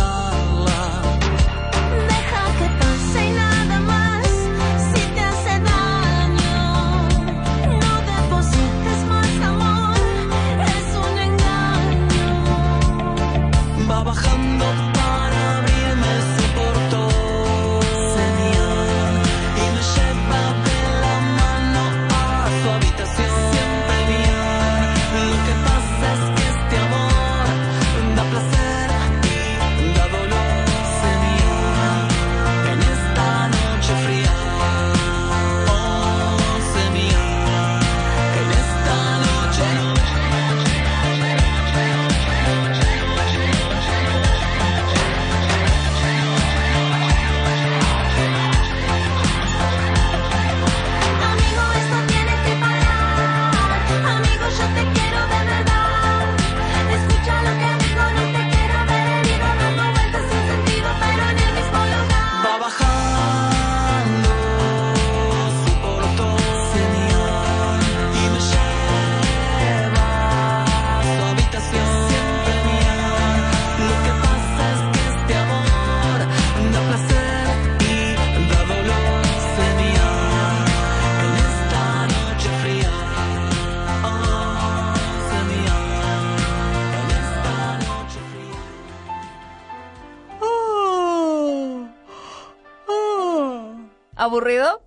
¿Aburrido? 94.23 94.81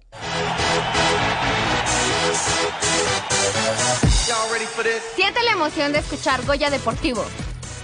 Siente 5.14 5.44
la 5.44 5.52
emoción 5.52 5.92
de 5.92 6.00
escuchar 6.00 6.46
Goya 6.46 6.70
Deportivo. 6.70 7.22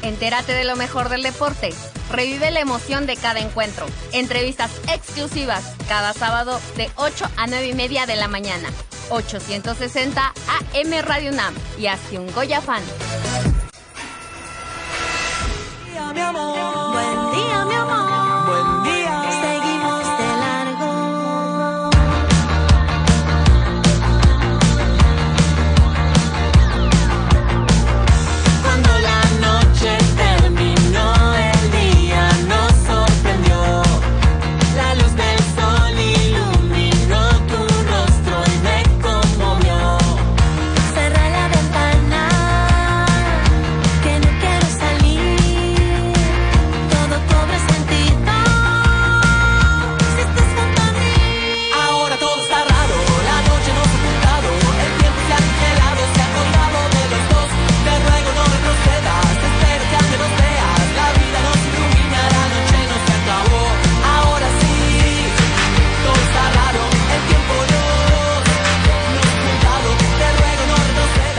Entérate 0.01 0.53
de 0.53 0.63
lo 0.63 0.77
mejor 0.77 1.09
del 1.09 1.23
deporte. 1.23 1.73
Revive 2.09 2.51
la 2.51 2.61
emoción 2.61 3.05
de 3.05 3.17
cada 3.17 3.41
encuentro. 3.41 3.85
Entrevistas 4.13 4.71
exclusivas 4.87 5.75
cada 5.89 6.13
sábado 6.13 6.57
de 6.77 6.89
8 6.95 7.25
a 7.35 7.47
9 7.47 7.67
y 7.67 7.73
media 7.73 8.05
de 8.05 8.15
la 8.15 8.29
mañana. 8.29 8.69
860 9.09 10.27
AM 10.27 11.01
Radio 11.03 11.31
UNAM 11.31 11.53
y 11.77 11.87
hazte 11.87 12.17
un 12.17 12.31
Goya 12.31 12.61
fan. 12.61 12.81
mi 16.13 16.21
amor. 16.21 16.91
Buen 16.93 17.20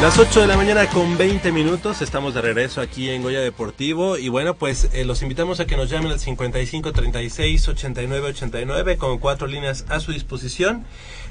Las 0.02 0.18
8 0.18 0.40
de 0.40 0.46
la 0.48 0.56
mañana 0.56 0.88
con 0.88 1.16
20 1.16 1.52
minutos, 1.52 2.02
estamos 2.02 2.34
de 2.34 2.40
regreso 2.40 2.80
aquí 2.80 3.08
en 3.08 3.22
Goya 3.22 3.40
Deportivo 3.40 4.18
y 4.18 4.28
bueno, 4.30 4.54
pues 4.54 4.88
eh, 4.92 5.04
los 5.04 5.22
invitamos 5.22 5.60
a 5.60 5.64
que 5.64 5.76
nos 5.76 5.90
llamen 5.90 6.10
al 6.10 6.18
55 6.18 6.92
36 6.92 7.68
89 7.68 8.30
89 8.30 8.96
con 8.96 9.18
cuatro 9.18 9.46
líneas 9.46 9.84
a 9.88 10.00
su 10.00 10.10
disposición. 10.10 10.84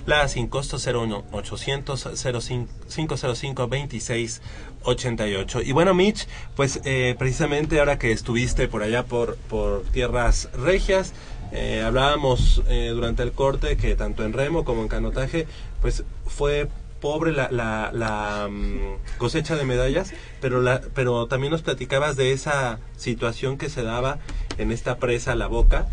La 0.06 0.26
sin 0.30 0.48
costo 0.48 0.78
01 0.78 1.26
800 1.34 2.12
05 2.16 2.72
505 2.88 3.68
26 3.68 4.42
88. 4.84 5.62
Y 5.64 5.74
bueno, 5.74 5.94
Mitch, 5.94 6.26
pues 6.56 6.80
eh, 6.86 7.14
precisamente 7.20 7.78
ahora 7.78 8.00
que 8.00 8.14
estuviste 8.14 8.70
por 8.70 8.84
allá 8.84 9.04
por, 9.04 9.36
por 9.50 9.84
tierras 9.92 10.48
regias, 10.54 11.12
eh, 11.52 11.84
hablábamos 11.86 12.64
durante 12.94 13.22
el 13.22 13.34
corte 13.34 13.76
que 13.76 13.96
tanto 13.96 14.24
en 14.24 14.32
remo 14.32 14.64
como 14.64 14.82
en 14.82 14.88
canotaje, 14.88 15.46
pues 15.82 16.06
fue 16.26 16.70
pobre 17.02 17.34
la, 17.34 17.50
la, 17.52 17.92
la, 17.94 18.48
mm, 18.50 19.18
cosecha 19.18 19.56
de 19.58 19.66
medallas, 19.66 20.14
pero, 20.40 20.62
la, 20.62 20.80
pero 20.96 21.28
también 21.28 21.52
nos 21.52 21.62
platicabas 21.64 22.16
de 22.16 22.32
esa 22.32 22.80
situación 22.96 23.58
que 23.58 23.68
se 23.70 23.84
daba 23.84 24.20
en 24.58 24.72
esta 24.72 24.98
presa 24.98 25.36
La 25.36 25.48
Boca. 25.48 25.88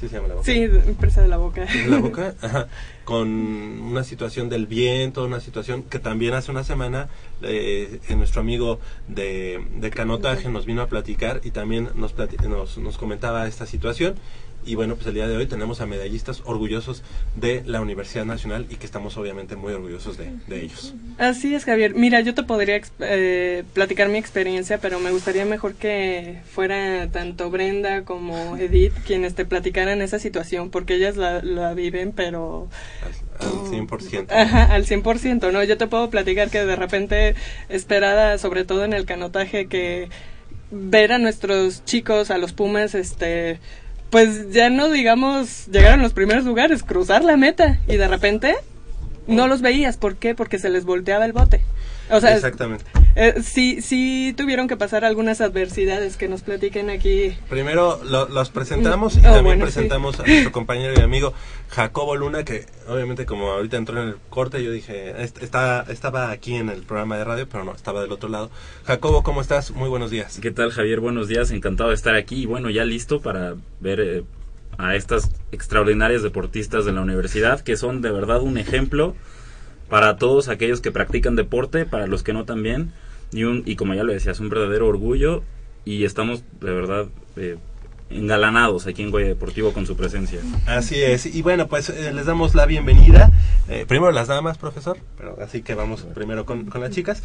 ¿Sí 0.00 0.08
se 0.08 0.16
llama 0.16 0.28
La 0.28 0.34
Boca? 0.36 0.46
Sí, 0.46 0.66
presa 0.98 1.20
de 1.20 1.28
la 1.28 1.36
boca. 1.36 1.66
la 1.88 1.98
boca, 1.98 2.34
ajá, 2.42 2.68
con 3.04 3.28
una 3.28 4.02
situación 4.02 4.48
del 4.48 4.66
viento, 4.66 5.24
una 5.26 5.40
situación 5.40 5.82
que 5.82 5.98
también 5.98 6.32
hace 6.32 6.50
una 6.50 6.64
semana 6.64 7.08
eh, 7.42 8.00
eh, 8.08 8.16
nuestro 8.16 8.40
amigo 8.40 8.80
de, 9.08 9.62
de 9.76 9.90
canotaje 9.90 10.48
nos 10.48 10.64
vino 10.64 10.80
a 10.80 10.86
platicar 10.86 11.42
y 11.44 11.50
también 11.50 11.90
nos, 11.96 12.16
plati- 12.16 12.40
nos, 12.48 12.78
nos 12.78 12.96
comentaba 12.96 13.46
esta 13.46 13.66
situación. 13.66 14.14
Y 14.64 14.74
bueno, 14.74 14.94
pues 14.94 15.06
el 15.06 15.14
día 15.14 15.26
de 15.26 15.36
hoy 15.36 15.46
tenemos 15.46 15.80
a 15.80 15.86
medallistas 15.86 16.42
orgullosos 16.44 17.02
de 17.34 17.62
la 17.64 17.80
Universidad 17.80 18.24
Nacional 18.24 18.66
y 18.68 18.76
que 18.76 18.86
estamos 18.86 19.16
obviamente 19.16 19.56
muy 19.56 19.72
orgullosos 19.72 20.18
de, 20.18 20.32
de 20.48 20.62
ellos. 20.62 20.94
Así 21.18 21.54
es, 21.54 21.64
Javier. 21.64 21.94
Mira, 21.94 22.20
yo 22.20 22.34
te 22.34 22.42
podría 22.42 22.80
eh, 23.00 23.64
platicar 23.72 24.08
mi 24.08 24.18
experiencia, 24.18 24.78
pero 24.78 25.00
me 25.00 25.10
gustaría 25.10 25.44
mejor 25.44 25.74
que 25.74 26.40
fuera 26.50 27.08
tanto 27.10 27.50
Brenda 27.50 28.04
como 28.04 28.56
Edith 28.56 28.92
quienes 29.06 29.34
te 29.34 29.44
platicaran 29.44 30.02
esa 30.02 30.18
situación, 30.18 30.70
porque 30.70 30.94
ellas 30.94 31.16
la, 31.16 31.42
la 31.42 31.74
viven, 31.74 32.12
pero 32.12 32.68
Al, 33.40 33.48
al 33.48 33.54
100%. 33.70 34.30
Ajá, 34.30 34.74
al 34.74 34.84
100%, 34.84 35.52
¿no? 35.52 35.64
Yo 35.64 35.78
te 35.78 35.86
puedo 35.86 36.10
platicar 36.10 36.50
que 36.50 36.64
de 36.64 36.76
repente 36.76 37.34
esperada, 37.68 38.36
sobre 38.38 38.64
todo 38.64 38.84
en 38.84 38.92
el 38.92 39.06
canotaje, 39.06 39.66
que 39.66 40.08
ver 40.70 41.12
a 41.12 41.18
nuestros 41.18 41.84
chicos, 41.84 42.30
a 42.30 42.38
los 42.38 42.52
Pumas, 42.52 42.94
este, 42.94 43.58
pues 44.10 44.50
ya 44.50 44.70
no 44.70 44.90
digamos 44.90 45.66
llegar 45.68 45.94
a 45.94 46.02
los 46.02 46.12
primeros 46.12 46.44
lugares, 46.44 46.82
cruzar 46.82 47.24
la 47.24 47.36
meta 47.36 47.78
y 47.88 47.96
de 47.96 48.08
repente 48.08 48.56
no 49.26 49.46
los 49.46 49.62
veías. 49.62 49.96
¿Por 49.96 50.16
qué? 50.16 50.34
Porque 50.34 50.58
se 50.58 50.68
les 50.68 50.84
volteaba 50.84 51.24
el 51.24 51.32
bote. 51.32 51.60
O 52.10 52.20
sea, 52.20 52.34
Exactamente. 52.34 52.84
Eh, 53.16 53.34
sí, 53.42 53.82
sí 53.82 54.34
tuvieron 54.36 54.68
que 54.68 54.76
pasar 54.76 55.04
algunas 55.04 55.40
adversidades 55.40 56.16
que 56.16 56.28
nos 56.28 56.42
platiquen 56.42 56.90
aquí. 56.90 57.36
Primero 57.48 58.00
lo- 58.04 58.28
los 58.28 58.50
presentamos 58.50 59.16
y 59.16 59.18
Oh, 59.20 59.22
también 59.22 59.44
bueno, 59.44 59.66
sí. 59.66 59.72
presentamos 59.72 60.20
a 60.20 60.24
nuestro 60.26 60.52
compañero 60.52 60.94
y 60.96 61.02
amigo 61.02 61.32
Jacobo 61.70 62.16
Luna, 62.16 62.44
que 62.44 62.66
obviamente 62.88 63.26
como 63.26 63.50
ahorita 63.50 63.76
entró 63.76 64.00
en 64.02 64.08
el 64.08 64.16
corte, 64.28 64.62
yo 64.62 64.70
dije, 64.72 65.22
est- 65.22 65.42
está, 65.42 65.84
estaba 65.88 66.30
aquí 66.30 66.54
en 66.54 66.68
el 66.68 66.82
programa 66.82 67.16
de 67.18 67.24
radio, 67.24 67.48
pero 67.50 67.64
no, 67.64 67.74
estaba 67.74 68.00
del 68.02 68.12
otro 68.12 68.28
lado. 68.28 68.50
Jacobo, 68.84 69.22
¿cómo 69.22 69.40
estás? 69.40 69.70
Muy 69.72 69.88
buenos 69.88 70.10
días. 70.10 70.38
¿Qué 70.40 70.50
tal, 70.50 70.70
Javier? 70.70 71.00
Buenos 71.00 71.28
días, 71.28 71.50
encantado 71.50 71.90
de 71.90 71.96
estar 71.96 72.14
aquí 72.14 72.42
y 72.42 72.46
bueno, 72.46 72.70
ya 72.70 72.84
listo 72.84 73.20
para 73.20 73.54
ver 73.80 74.00
eh, 74.00 74.22
a 74.78 74.94
estas 74.94 75.30
extraordinarias 75.52 76.22
deportistas 76.22 76.84
de 76.84 76.92
la 76.92 77.00
universidad 77.02 77.60
que 77.60 77.76
son 77.76 78.00
de 78.02 78.10
verdad 78.10 78.40
un 78.40 78.56
ejemplo 78.56 79.14
para 79.90 80.16
todos 80.16 80.48
aquellos 80.48 80.80
que 80.80 80.92
practican 80.92 81.36
deporte, 81.36 81.84
para 81.84 82.06
los 82.06 82.22
que 82.22 82.32
no 82.32 82.44
también, 82.44 82.92
y, 83.32 83.44
un, 83.44 83.62
y 83.66 83.76
como 83.76 83.92
ya 83.94 84.04
lo 84.04 84.12
decías, 84.12 84.40
un 84.40 84.48
verdadero 84.48 84.86
orgullo 84.86 85.42
y 85.84 86.04
estamos 86.04 86.42
de 86.60 86.72
verdad 86.72 87.06
eh, 87.36 87.58
engalanados 88.10 88.86
aquí 88.86 89.02
en 89.02 89.10
Goya 89.10 89.26
Deportivo 89.26 89.72
con 89.72 89.86
su 89.86 89.96
presencia. 89.96 90.40
Así 90.66 91.00
es. 91.00 91.26
Y 91.26 91.42
bueno, 91.42 91.68
pues 91.68 91.90
eh, 91.90 92.12
les 92.12 92.26
damos 92.26 92.54
la 92.54 92.66
bienvenida. 92.66 93.30
Eh, 93.68 93.84
primero 93.86 94.12
las 94.12 94.28
damas, 94.28 94.58
profesor. 94.58 94.98
Pero 95.16 95.36
así 95.42 95.62
que 95.62 95.74
vamos 95.74 96.02
primero 96.14 96.44
con, 96.44 96.66
con 96.66 96.80
las 96.80 96.90
chicas. 96.90 97.22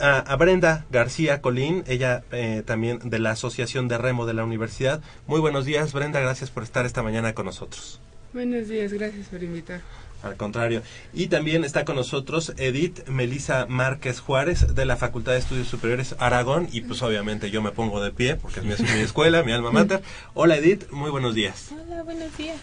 A, 0.00 0.18
a 0.18 0.36
Brenda 0.36 0.86
García 0.90 1.40
Colín, 1.40 1.84
ella 1.86 2.24
eh, 2.32 2.62
también 2.64 2.98
de 3.04 3.18
la 3.18 3.30
Asociación 3.32 3.86
de 3.86 3.98
Remo 3.98 4.26
de 4.26 4.34
la 4.34 4.44
Universidad. 4.44 5.00
Muy 5.26 5.40
buenos 5.40 5.64
días, 5.64 5.92
Brenda. 5.92 6.20
Gracias 6.20 6.50
por 6.50 6.62
estar 6.62 6.86
esta 6.86 7.02
mañana 7.02 7.34
con 7.34 7.46
nosotros. 7.46 8.00
Buenos 8.32 8.68
días, 8.68 8.92
gracias 8.92 9.28
por 9.28 9.42
invitar. 9.42 9.80
Al 10.24 10.36
contrario. 10.36 10.82
Y 11.12 11.26
también 11.26 11.64
está 11.64 11.84
con 11.84 11.96
nosotros 11.96 12.54
Edith 12.56 13.06
Melisa 13.08 13.66
Márquez 13.68 14.20
Juárez 14.20 14.74
de 14.74 14.84
la 14.86 14.96
Facultad 14.96 15.32
de 15.32 15.38
Estudios 15.38 15.68
Superiores 15.68 16.14
Aragón. 16.18 16.68
Y 16.72 16.80
pues 16.80 17.02
obviamente 17.02 17.50
yo 17.50 17.60
me 17.62 17.70
pongo 17.72 18.02
de 18.02 18.10
pie 18.10 18.36
porque 18.36 18.60
es 18.60 18.66
mi, 18.66 18.74
mi 18.94 19.00
escuela, 19.00 19.42
mi 19.42 19.52
alma 19.52 19.70
mater. 19.70 20.02
Hola 20.32 20.56
Edith, 20.56 20.90
muy 20.90 21.10
buenos 21.10 21.34
días. 21.34 21.68
Hola, 21.72 22.02
buenos 22.02 22.36
días. 22.36 22.56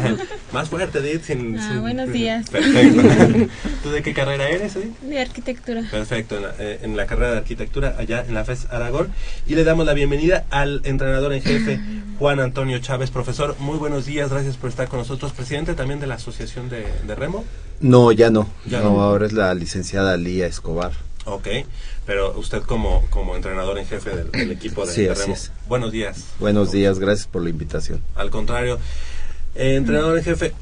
Más 0.52 0.68
fuerte 0.68 0.98
Edith. 1.00 1.22
Sin, 1.24 1.58
Ah, 1.58 1.68
sin- 1.68 1.80
buenos 1.82 2.10
días. 2.12 2.48
Perfecto. 2.50 3.02
¿Tú 3.82 3.90
de 3.90 4.02
qué 4.02 4.14
carrera 4.14 4.48
eres 4.48 4.76
Edith? 4.76 4.98
De 5.00 5.20
arquitectura. 5.20 5.82
Perfecto, 5.90 6.36
en 6.36 6.42
la, 6.42 6.54
eh, 6.58 6.80
en 6.82 6.96
la 6.96 7.06
carrera 7.06 7.32
de 7.32 7.38
arquitectura 7.38 7.96
allá 7.98 8.24
en 8.26 8.34
la 8.34 8.44
FES 8.44 8.68
Aragón. 8.70 9.12
Y 9.46 9.54
le 9.54 9.64
damos 9.64 9.86
la 9.86 9.92
bienvenida 9.94 10.44
al 10.50 10.80
entrenador 10.84 11.32
en 11.32 11.42
jefe, 11.42 11.80
Juan 12.18 12.40
Antonio 12.40 12.78
Chávez. 12.78 13.10
Profesor, 13.10 13.56
muy 13.58 13.78
buenos 13.78 14.06
días, 14.06 14.30
gracias 14.30 14.56
por 14.56 14.70
estar 14.70 14.88
con 14.88 14.98
nosotros. 14.98 15.32
Presidente 15.32 15.74
también 15.74 16.00
de 16.00 16.06
la 16.06 16.14
Asociación 16.14 16.68
de, 16.68 16.86
de 17.06 17.14
Remo. 17.14 17.44
No, 17.80 18.12
ya 18.12 18.30
no. 18.30 18.48
Ya 18.66 18.80
no, 18.80 18.94
no. 18.94 19.00
ahora 19.02 19.26
es 19.26 19.32
la 19.32 19.52
licenciada 19.54 20.16
Lía 20.16 20.46
Escobar. 20.46 20.92
Ok, 21.24 21.46
pero 22.06 22.36
usted 22.38 22.62
como, 22.62 23.04
como 23.10 23.36
entrenador 23.36 23.78
en 23.78 23.86
jefe 23.86 24.10
del, 24.10 24.30
del 24.32 24.50
equipo 24.52 24.84
de, 24.86 24.92
Sí, 24.92 25.02
de 25.02 25.10
así 25.10 25.22
Remo. 25.22 25.34
es. 25.34 25.52
Buenos 25.68 25.92
días. 25.92 26.24
Buenos 26.40 26.72
días, 26.72 26.98
gracias 26.98 27.26
por 27.28 27.42
la 27.42 27.50
invitación. 27.50 28.00
Al 28.16 28.30
contrario, 28.30 28.78
eh, 29.54 29.76
entrenador 29.76 30.18
en 30.18 30.24
jefe, 30.24 30.52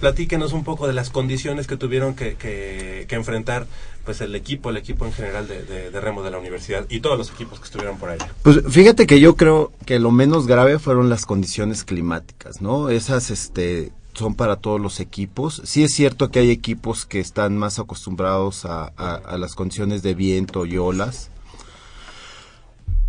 platíquenos 0.00 0.52
un 0.52 0.64
poco 0.64 0.86
de 0.86 0.92
las 0.92 1.10
condiciones 1.10 1.66
que 1.66 1.76
tuvieron 1.76 2.14
que, 2.14 2.34
que- 2.34 3.06
que 3.08 3.14
enfrentar 3.14 3.66
pues 4.04 4.20
el 4.20 4.34
equipo, 4.34 4.70
el 4.70 4.76
equipo 4.76 5.04
en 5.06 5.12
general 5.12 5.48
de, 5.48 5.62
de- 5.62 5.90
de 5.90 6.00
Remo 6.00 6.22
de 6.22 6.30
la 6.30 6.38
universidad 6.38 6.84
y 6.90 7.00
todos 7.00 7.16
los 7.18 7.30
equipos 7.30 7.58
que 7.58 7.64
estuvieron 7.64 7.98
por 7.98 8.10
allá. 8.10 8.28
Pues 8.42 8.60
fíjate 8.68 9.06
que 9.06 9.18
yo 9.20 9.34
creo 9.36 9.72
que 9.86 9.98
lo 9.98 10.10
menos 10.10 10.46
grave 10.46 10.78
fueron 10.78 11.08
las 11.08 11.24
condiciones 11.26 11.84
climáticas, 11.84 12.60
¿no? 12.60 12.88
Esas, 12.90 13.30
este, 13.30 13.90
son 14.16 14.34
para 14.34 14.56
todos 14.56 14.80
los 14.80 15.00
equipos. 15.00 15.62
Sí 15.64 15.84
es 15.84 15.94
cierto 15.94 16.30
que 16.30 16.40
hay 16.40 16.50
equipos 16.50 17.06
que 17.06 17.20
están 17.20 17.56
más 17.56 17.78
acostumbrados 17.78 18.64
a, 18.64 18.92
las 19.38 19.54
condiciones 19.54 20.02
de 20.02 20.14
viento 20.14 20.66
y 20.66 20.78
olas, 20.78 21.30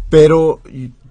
pero 0.09 0.61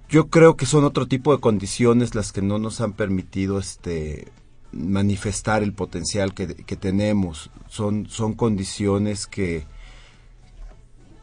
yo 0.09 0.29
creo 0.29 0.55
que 0.55 0.65
son 0.65 0.83
otro 0.83 1.07
tipo 1.07 1.33
de 1.33 1.41
condiciones 1.41 2.15
las 2.15 2.31
que 2.31 2.41
no 2.41 2.59
nos 2.59 2.79
han 2.81 2.93
permitido, 2.93 3.59
este, 3.59 4.31
manifestar 4.71 5.63
el 5.63 5.73
potencial 5.73 6.33
que, 6.33 6.47
tenemos. 6.47 7.49
Son, 7.67 8.07
son 8.07 8.33
condiciones 8.33 9.27
que, 9.27 9.65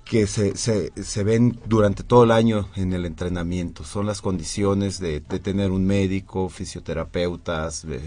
que 0.05 0.27
se, 0.27 0.57
se, 0.57 0.93
se 1.03 1.25
ven 1.25 1.59
durante 1.67 2.03
todo 2.03 2.25
el 2.25 2.33
año 2.33 2.69
en 2.77 2.93
el 2.93 3.07
entrenamiento. 3.07 3.85
Son 3.85 4.07
las 4.07 4.21
condiciones 4.21 4.99
de, 4.99 5.21
de 5.21 5.39
tener 5.39 5.71
un 5.71 5.87
médico, 5.87 6.49
fisioterapeutas, 6.49 7.85
eh, 7.85 8.01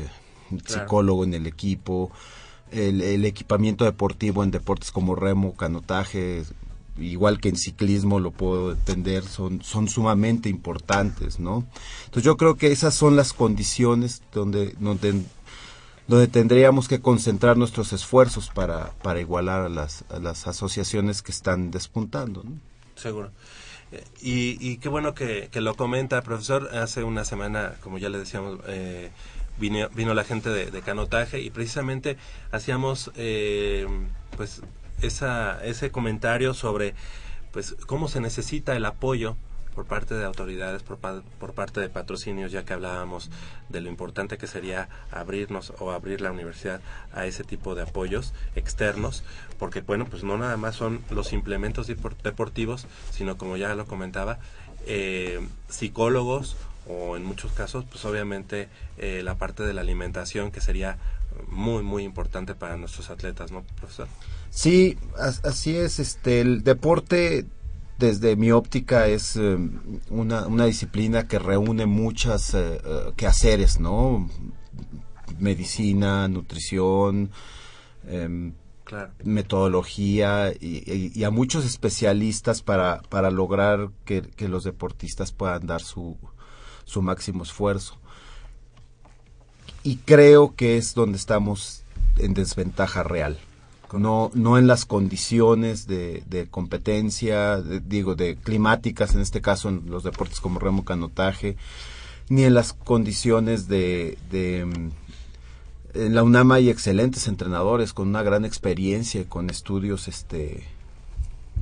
psicólogo 0.65 1.23
en 1.23 1.33
el 1.33 1.47
equipo, 1.47 2.11
el, 2.71 3.01
el 3.01 3.25
equipamiento 3.25 3.85
deportivo 3.85 4.43
en 4.43 4.51
deportes 4.51 4.91
como 4.91 5.15
remo, 5.15 5.55
canotaje, 5.55 6.43
igual 6.97 7.39
que 7.39 7.49
en 7.49 7.57
ciclismo 7.57 8.19
lo 8.19 8.31
puedo 8.31 8.71
entender, 8.71 9.23
son, 9.23 9.61
son 9.61 9.87
sumamente 9.87 10.49
importantes, 10.49 11.39
¿no? 11.39 11.65
Entonces 12.05 12.23
yo 12.23 12.37
creo 12.37 12.55
que 12.55 12.71
esas 12.71 12.95
son 12.95 13.15
las 13.15 13.33
condiciones 13.33 14.23
donde, 14.33 14.73
donde, 14.79 15.21
donde 16.07 16.27
tendríamos 16.27 16.87
que 16.87 16.99
concentrar 16.99 17.55
nuestros 17.55 17.93
esfuerzos 17.93 18.49
para, 18.49 18.93
para 19.03 19.19
igualar 19.21 19.61
a 19.61 19.69
las, 19.69 20.05
a 20.09 20.19
las 20.19 20.47
asociaciones 20.47 21.21
que 21.21 21.31
están 21.31 21.69
despuntando, 21.69 22.43
¿no? 22.43 22.51
Seguro. 22.95 23.31
Eh, 23.91 24.03
Y, 24.21 24.57
y 24.59 24.77
qué 24.77 24.89
bueno 24.89 25.13
que, 25.13 25.49
que 25.51 25.61
lo 25.61 25.75
comenta, 25.75 26.21
profesor. 26.21 26.75
Hace 26.75 27.03
una 27.03 27.23
semana, 27.23 27.75
como 27.81 27.99
ya 27.99 28.09
le 28.09 28.17
decíamos, 28.17 28.59
eh, 28.67 29.11
vino, 29.59 29.89
vino 29.89 30.13
la 30.13 30.23
gente 30.23 30.49
de, 30.49 30.81
canotaje 30.81 31.41
y 31.41 31.49
precisamente 31.49 32.17
hacíamos 32.51 33.11
eh, 33.15 33.87
pues 34.35 34.61
esa, 35.01 35.63
ese 35.63 35.91
comentario 35.91 36.53
sobre 36.53 36.93
pues 37.51 37.75
cómo 37.85 38.07
se 38.07 38.21
necesita 38.21 38.75
el 38.75 38.85
apoyo 38.85 39.35
por 39.73 39.85
parte 39.85 40.15
de 40.15 40.25
autoridades, 40.25 40.81
por, 40.81 40.97
por 40.97 41.53
parte 41.53 41.79
de 41.79 41.87
patrocinios, 41.89 42.51
ya 42.51 42.65
que 42.65 42.73
hablábamos 42.73 43.29
de 43.69 43.79
lo 43.79 43.89
importante 43.89 44.39
que 44.39 44.47
sería 44.47 44.89
abrirnos 45.11 45.71
o 45.77 45.91
abrir 45.91 46.19
la 46.19 46.31
universidad 46.31 46.81
a 47.13 47.27
ese 47.27 47.43
tipo 47.43 47.75
de 47.75 47.83
apoyos 47.83 48.33
externos, 48.55 49.23
porque 49.59 49.81
bueno, 49.81 50.05
pues 50.05 50.23
no 50.23 50.35
nada 50.35 50.57
más 50.57 50.75
son 50.75 51.03
los 51.11 51.31
implementos 51.31 51.87
depor- 51.87 52.17
deportivos, 52.23 52.87
sino 53.11 53.37
como 53.37 53.55
ya 53.55 53.75
lo 53.75 53.85
comentaba, 53.85 54.39
eh, 54.87 55.47
psicólogos 55.69 56.55
o 56.89 57.15
en 57.17 57.23
muchos 57.23 57.51
casos, 57.51 57.85
pues 57.89 58.03
obviamente 58.05 58.69
eh, 58.97 59.21
la 59.23 59.35
parte 59.35 59.63
de 59.63 59.73
la 59.73 59.81
alimentación 59.81 60.51
que 60.51 60.61
sería 60.61 60.97
muy, 61.49 61.83
muy 61.83 62.03
importante 62.03 62.55
para 62.55 62.77
nuestros 62.77 63.09
atletas, 63.09 63.51
¿no, 63.51 63.63
profesor? 63.79 64.07
Sí, 64.49 64.97
as- 65.17 65.43
así 65.45 65.75
es. 65.75 65.99
Este, 65.99 66.41
el 66.41 66.63
deporte, 66.63 67.45
desde 67.99 68.35
mi 68.35 68.51
óptica, 68.51 69.07
es 69.07 69.35
eh, 69.35 69.57
una, 70.09 70.47
una 70.47 70.65
disciplina 70.65 71.27
que 71.27 71.37
reúne 71.39 71.85
muchas 71.85 72.53
eh, 72.53 72.79
eh, 72.83 73.11
quehaceres, 73.15 73.79
¿no? 73.79 74.27
Medicina, 75.39 76.27
nutrición, 76.27 77.29
em, 78.07 78.53
Claro. 78.85 79.11
metodología 79.25 80.53
y, 80.53 80.77
y- 80.89 81.11
y 81.13 81.23
a 81.25 81.29
muchos 81.29 81.65
especialistas 81.65 82.61
para, 82.61 83.01
para 83.09 83.31
lograr 83.31 83.89
que, 84.05 84.21
que 84.21 84.47
los 84.47 84.63
deportistas 84.63 85.33
puedan 85.33 85.67
dar 85.67 85.81
su, 85.81 86.17
su 86.87 87.03
máximo 87.03 87.43
esfuerzo. 87.43 87.97
Y 89.83 89.97
creo 89.97 90.55
que 90.55 90.77
es 90.77 90.95
donde 90.95 91.17
estamos 91.17 91.83
en 92.17 92.33
desventaja 92.33 93.03
real. 93.03 93.37
No, 93.93 94.31
no 94.33 94.57
en 94.57 94.67
las 94.67 94.85
condiciones 94.85 95.87
de, 95.87 96.47
competencia, 96.49 97.61
digo, 97.61 98.15
de 98.15 98.35
climáticas, 98.35 99.13
en 99.15 99.21
este 99.21 99.41
caso 99.41 99.69
en 99.69 99.83
los 99.89 100.03
deportes 100.03 100.41
como 100.41 100.59
remo 100.59 100.83
canotaje, 100.83 101.55
ni 102.27 102.43
en 102.43 102.53
las 102.53 102.73
condiciones 102.73 103.67
de, 103.69 104.17
mm, 104.31 104.89
en 105.93 106.15
la 106.15 106.23
UNAM 106.23 106.51
hay 106.51 106.69
excelentes 106.69 107.27
entrenadores 107.27 107.93
con 107.93 108.09
una 108.09 108.23
gran 108.23 108.43
experiencia 108.43 109.23
con 109.27 109.49
estudios 109.49 110.07
este 110.09 110.65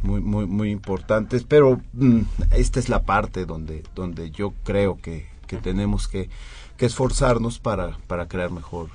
muy 0.04 0.22
muy 0.22 0.46
muy 0.46 0.72
importantes 0.72 1.44
pero 1.48 1.82
mm, 1.94 2.22
esta 2.52 2.80
es 2.80 2.90
la 2.90 3.04
parte 3.04 3.46
donde 3.46 3.84
donde 3.96 4.32
yo 4.32 4.54
creo 4.64 4.98
que, 5.02 5.28
que 5.48 5.58
tenemos 5.58 6.08
que, 6.08 6.30
que 6.78 6.86
esforzarnos 6.86 7.60
para, 7.60 7.98
para 8.08 8.28
crear 8.28 8.52
mejor 8.52 8.90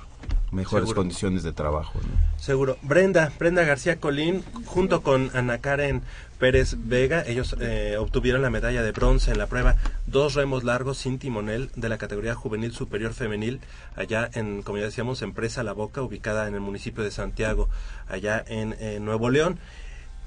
mejores 0.51 0.83
Seguro. 0.87 1.01
condiciones 1.01 1.43
de 1.43 1.53
trabajo 1.53 1.99
¿no? 1.99 2.39
Seguro. 2.41 2.77
Brenda, 2.81 3.31
Brenda 3.39 3.63
García 3.63 3.97
Colín, 3.97 4.43
junto 4.65 5.01
con 5.01 5.29
Ana 5.33 5.59
Karen 5.59 6.01
Pérez 6.39 6.75
Vega, 6.77 7.23
ellos 7.25 7.55
eh, 7.61 7.97
obtuvieron 7.99 8.41
la 8.41 8.49
medalla 8.49 8.81
de 8.81 8.91
bronce 8.91 9.31
en 9.31 9.37
la 9.37 9.45
prueba 9.45 9.75
dos 10.07 10.33
remos 10.33 10.63
largos 10.63 10.97
sin 10.97 11.19
timonel 11.19 11.69
de 11.75 11.87
la 11.87 11.99
categoría 11.99 12.33
juvenil 12.33 12.73
superior 12.73 13.13
femenil, 13.13 13.61
allá 13.95 14.27
en, 14.33 14.63
como 14.63 14.79
ya 14.79 14.85
decíamos, 14.85 15.21
Empresa 15.21 15.61
La 15.61 15.73
Boca, 15.73 16.01
ubicada 16.01 16.47
en 16.47 16.55
el 16.55 16.61
municipio 16.61 17.03
de 17.03 17.11
Santiago, 17.11 17.69
allá 18.09 18.43
en, 18.47 18.75
eh, 18.79 18.99
Nuevo 18.99 19.29
León. 19.29 19.59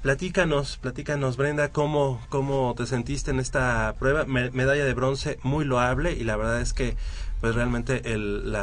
Platícanos, 0.09 0.77
platícanos, 0.77 1.35
Brenda, 1.35 1.69
cómo, 1.69 2.21
cómo 2.29 2.75
te 2.77 2.85
sentiste 2.85 3.31
en 3.31 3.39
esta 3.39 3.95
prueba. 3.97 4.23
Me- 4.25 4.51
medalla 4.51 4.85
de 4.85 4.93
bronce 4.93 5.39
muy 5.41 5.65
loable 5.65 6.13
y 6.13 6.23
la 6.23 6.37
verdad 6.37 6.61
es 6.61 6.73
que 6.73 6.93
pues 7.41 7.55
realmente 7.55 8.13
el, 8.13 8.55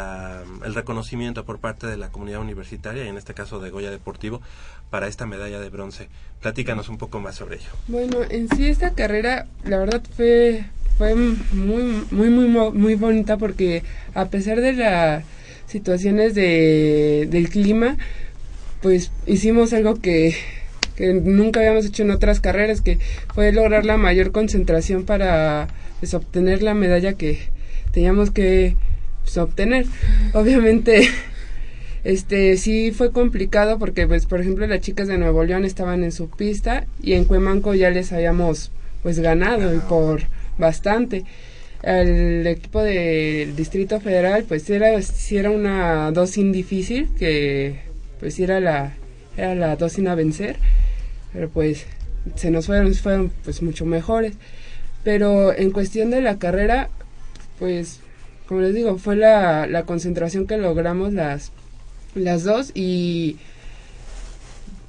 el 0.64 0.74
reconocimiento 0.76 1.44
por 1.44 1.58
parte 1.58 1.88
de 1.88 1.96
la 1.96 2.10
comunidad 2.10 2.40
universitaria 2.40 3.04
y 3.04 3.08
en 3.08 3.16
este 3.18 3.34
caso 3.34 3.58
de 3.58 3.70
Goya 3.70 3.90
Deportivo 3.90 4.40
para 4.88 5.08
esta 5.08 5.26
medalla 5.26 5.58
de 5.58 5.68
bronce. 5.68 6.08
Platícanos 6.40 6.88
un 6.88 6.96
poco 6.96 7.18
más 7.18 7.34
sobre 7.34 7.56
ello. 7.56 7.70
Bueno, 7.88 8.18
en 8.30 8.48
sí 8.48 8.68
esta 8.68 8.90
carrera, 8.90 9.48
la 9.64 9.78
verdad 9.78 10.00
fue 10.16 10.66
fue 10.96 11.16
muy 11.16 12.06
muy 12.12 12.28
muy 12.28 12.46
muy 12.70 12.94
bonita 12.94 13.36
porque 13.36 13.82
a 14.14 14.26
pesar 14.26 14.60
de 14.60 14.74
las 14.74 15.24
situaciones 15.66 16.36
de, 16.36 17.26
del 17.28 17.48
clima, 17.48 17.96
pues 18.80 19.10
hicimos 19.26 19.72
algo 19.72 19.96
que 20.00 20.36
que 20.96 21.12
nunca 21.14 21.60
habíamos 21.60 21.86
hecho 21.86 22.02
en 22.02 22.10
otras 22.10 22.40
carreras, 22.40 22.80
que 22.80 22.98
fue 23.34 23.52
lograr 23.52 23.84
la 23.84 23.96
mayor 23.96 24.32
concentración 24.32 25.04
para 25.04 25.68
pues, 26.00 26.14
obtener 26.14 26.62
la 26.62 26.74
medalla 26.74 27.14
que 27.14 27.38
teníamos 27.92 28.30
que 28.30 28.76
pues, 29.22 29.36
obtener. 29.38 29.86
Obviamente 30.34 31.08
este 32.04 32.56
sí 32.56 32.90
fue 32.90 33.12
complicado 33.12 33.78
porque 33.78 34.08
pues 34.08 34.26
por 34.26 34.40
ejemplo 34.40 34.66
las 34.66 34.80
chicas 34.80 35.06
de 35.06 35.18
Nuevo 35.18 35.44
León 35.44 35.64
estaban 35.64 36.02
en 36.02 36.10
su 36.10 36.28
pista 36.28 36.86
y 37.00 37.12
en 37.12 37.24
Cuemanco 37.24 37.74
ya 37.74 37.90
les 37.90 38.12
habíamos 38.12 38.72
pues 39.02 39.20
ganado 39.20 39.74
y 39.74 39.78
por 39.78 40.22
bastante. 40.58 41.24
El 41.82 42.46
equipo 42.46 42.82
del 42.82 43.54
Distrito 43.56 44.00
Federal 44.00 44.44
pues 44.46 44.68
era 44.70 45.00
sí 45.02 45.36
era 45.36 45.50
una 45.50 46.10
dosin 46.10 46.52
difícil 46.52 47.08
que 47.18 47.80
pues 48.18 48.38
era 48.40 48.60
la 48.60 48.94
era 49.36 49.54
la 49.54 49.76
dosin 49.76 50.08
a 50.08 50.14
vencer 50.14 50.56
pero 51.32 51.48
pues 51.48 51.86
se 52.36 52.50
nos 52.50 52.66
fueron 52.66 52.94
fueron 52.94 53.32
pues 53.44 53.62
mucho 53.62 53.84
mejores. 53.84 54.34
Pero 55.04 55.52
en 55.52 55.72
cuestión 55.72 56.10
de 56.10 56.20
la 56.20 56.38
carrera 56.38 56.88
pues 57.58 58.00
como 58.46 58.60
les 58.60 58.74
digo 58.74 58.98
fue 58.98 59.16
la, 59.16 59.66
la 59.66 59.84
concentración 59.84 60.46
que 60.46 60.58
logramos 60.58 61.12
las 61.12 61.52
las 62.14 62.44
dos 62.44 62.70
y 62.74 63.38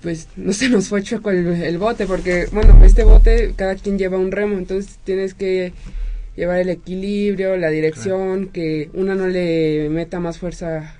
pues 0.02 0.28
no 0.36 0.52
se 0.52 0.68
nos 0.68 0.90
fue 0.90 1.02
chueco 1.02 1.32
el, 1.32 1.48
el 1.48 1.78
bote 1.78 2.06
porque 2.06 2.48
bueno 2.52 2.84
este 2.84 3.06
bote 3.06 3.54
cada 3.56 3.76
quien 3.76 3.98
lleva 3.98 4.18
un 4.18 4.32
remo 4.32 4.58
entonces 4.58 5.00
tienes 5.06 5.34
que 5.34 5.72
llevar 6.36 6.60
el 6.60 6.70
equilibrio 6.70 7.56
la 7.56 7.70
dirección 7.70 8.50
que 8.50 8.90
una 8.94 9.16
no 9.16 9.28
le 9.28 9.88
meta 9.90 10.20
más 10.20 10.40
fuerza 10.40 10.96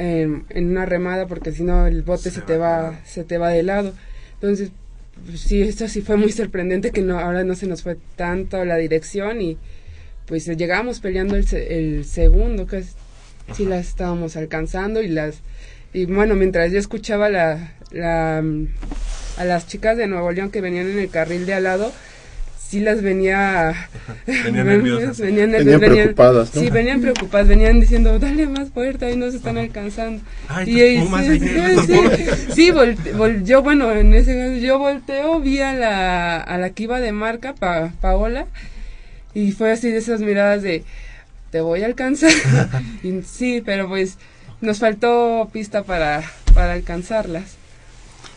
en, 0.00 0.44
en 0.48 0.70
una 0.70 0.86
remada 0.86 1.26
porque 1.26 1.52
si 1.52 1.62
no 1.62 1.86
el 1.86 2.02
bote 2.02 2.30
se, 2.30 2.40
te 2.40 2.56
va 2.56 3.00
se 3.04 3.24
te 3.24 3.38
va 3.38 3.50
de 3.50 3.62
lado. 3.62 3.92
Entonces 4.34 4.70
pues, 5.26 5.40
sí 5.40 5.60
esto 5.62 5.86
sí 5.88 6.00
fue 6.00 6.16
muy 6.16 6.32
sorprendente 6.32 6.90
que 6.90 7.02
no 7.02 7.18
ahora 7.18 7.44
no 7.44 7.54
se 7.54 7.66
nos 7.66 7.82
fue 7.82 7.96
tanto 8.16 8.64
la 8.64 8.76
dirección 8.76 9.40
y 9.42 9.58
pues 10.26 10.46
llegamos 10.46 11.00
peleando 11.00 11.36
el, 11.36 11.46
se- 11.46 11.78
el 11.78 12.04
segundo 12.04 12.66
que 12.66 12.78
es- 12.78 12.94
sí 13.54 13.64
las 13.66 13.88
estábamos 13.88 14.36
alcanzando 14.36 15.02
y 15.02 15.08
las 15.08 15.40
y 15.92 16.06
bueno 16.06 16.34
mientras 16.36 16.70
yo 16.72 16.78
escuchaba 16.78 17.28
la, 17.28 17.74
la 17.90 18.40
mm, 18.42 18.68
a 19.38 19.44
las 19.44 19.66
chicas 19.66 19.96
de 19.96 20.06
Nuevo 20.06 20.30
León 20.32 20.50
que 20.50 20.60
venían 20.60 20.88
en 20.88 20.98
el 20.98 21.10
carril 21.10 21.46
de 21.46 21.54
al 21.54 21.64
lado 21.64 21.92
sí 22.70 22.78
las 22.80 23.02
venía 23.02 23.88
Venían 24.26 24.66
nerviosas. 24.66 25.18
venían, 25.18 25.50
Venían 25.50 25.80
preocupadas, 25.80 26.54
¿no? 26.54 26.60
sí 26.60 26.70
venían 26.70 27.00
preocupadas 27.00 27.48
venían 27.48 27.80
diciendo 27.80 28.16
dale 28.20 28.46
más 28.46 28.70
fuerte 28.70 29.06
ahí 29.06 29.16
nos 29.16 29.34
están 29.34 29.58
alcanzando 29.58 30.22
Ay, 30.48 30.70
y 30.70 30.80
ahí 30.80 30.98
pumas, 31.00 31.24
sí, 31.24 31.30
ahí 31.30 31.40
sí, 31.40 31.86
sí, 31.86 32.52
sí, 32.54 32.70
volte- 32.70 33.12
vol- 33.14 33.42
yo 33.44 33.62
bueno 33.62 33.90
en 33.92 34.14
ese 34.14 34.36
caso, 34.36 34.54
yo 34.56 34.78
volteo 34.78 35.40
vi 35.40 35.58
a 35.60 35.74
la 35.74 36.36
a 36.40 36.58
la 36.58 36.70
que 36.70 36.84
iba 36.84 37.00
de 37.00 37.10
marca 37.12 37.54
pa, 37.54 37.92
Paola 38.00 38.46
y 39.34 39.50
fue 39.52 39.72
así 39.72 39.90
de 39.90 39.98
esas 39.98 40.20
miradas 40.20 40.62
de 40.62 40.84
te 41.50 41.60
voy 41.60 41.82
a 41.82 41.86
alcanzar 41.86 42.30
Y 43.02 43.22
sí 43.22 43.62
pero 43.66 43.88
pues 43.88 44.16
nos 44.60 44.78
faltó 44.78 45.50
pista 45.52 45.82
para 45.82 46.22
para 46.54 46.74
alcanzarlas 46.74 47.56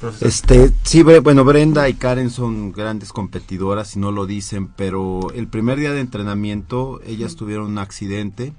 Profesor. 0.03 0.27
Este, 0.27 0.71
sí, 0.83 1.01
bueno, 1.01 1.45
Brenda 1.45 1.87
y 1.87 1.93
Karen 1.93 2.29
son 2.29 2.73
grandes 2.73 3.13
competidoras 3.13 3.95
y 3.95 3.99
no 3.99 4.11
lo 4.11 4.25
dicen, 4.25 4.67
pero 4.67 5.31
el 5.33 5.47
primer 5.47 5.79
día 5.79 5.93
de 5.93 6.01
entrenamiento 6.01 6.99
ellas 7.05 7.37
tuvieron 7.37 7.67
un 7.67 7.77
accidente. 7.77 8.51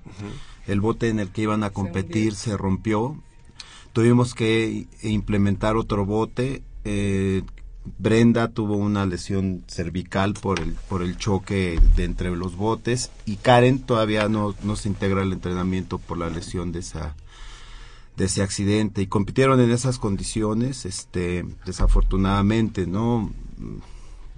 El 0.67 0.81
bote 0.81 1.11
en 1.11 1.21
el 1.21 1.29
que 1.29 1.43
iban 1.43 1.63
a 1.63 1.69
competir 1.69 2.35
se 2.35 2.57
rompió. 2.57 3.21
Tuvimos 3.93 4.33
que 4.33 4.87
implementar 5.03 5.77
otro 5.77 6.07
bote. 6.07 6.63
eh, 6.85 7.43
Brenda 7.99 8.49
tuvo 8.49 8.77
una 8.79 9.05
lesión 9.05 9.63
cervical 9.69 10.33
por 10.33 10.61
el, 10.61 10.73
por 10.89 11.03
el 11.03 11.19
choque 11.19 11.79
de 11.97 12.05
entre 12.05 12.35
los 12.35 12.57
botes 12.57 13.11
y 13.27 13.37
Karen 13.37 13.81
todavía 13.81 14.29
no, 14.31 14.55
no 14.63 14.77
se 14.77 14.89
integra 14.89 15.21
al 15.21 15.35
entrenamiento 15.35 15.99
por 15.99 16.17
la 16.17 16.31
lesión 16.31 16.73
de 16.73 16.79
esa, 16.79 17.15
de 18.17 18.27
ese 18.27 18.43
accidente 18.43 19.03
y 19.03 19.07
compitieron 19.07 19.61
en 19.61 19.71
esas 19.71 19.99
condiciones, 19.99 20.85
este, 20.87 21.45
desafortunadamente, 21.67 22.87
¿no? 22.87 23.33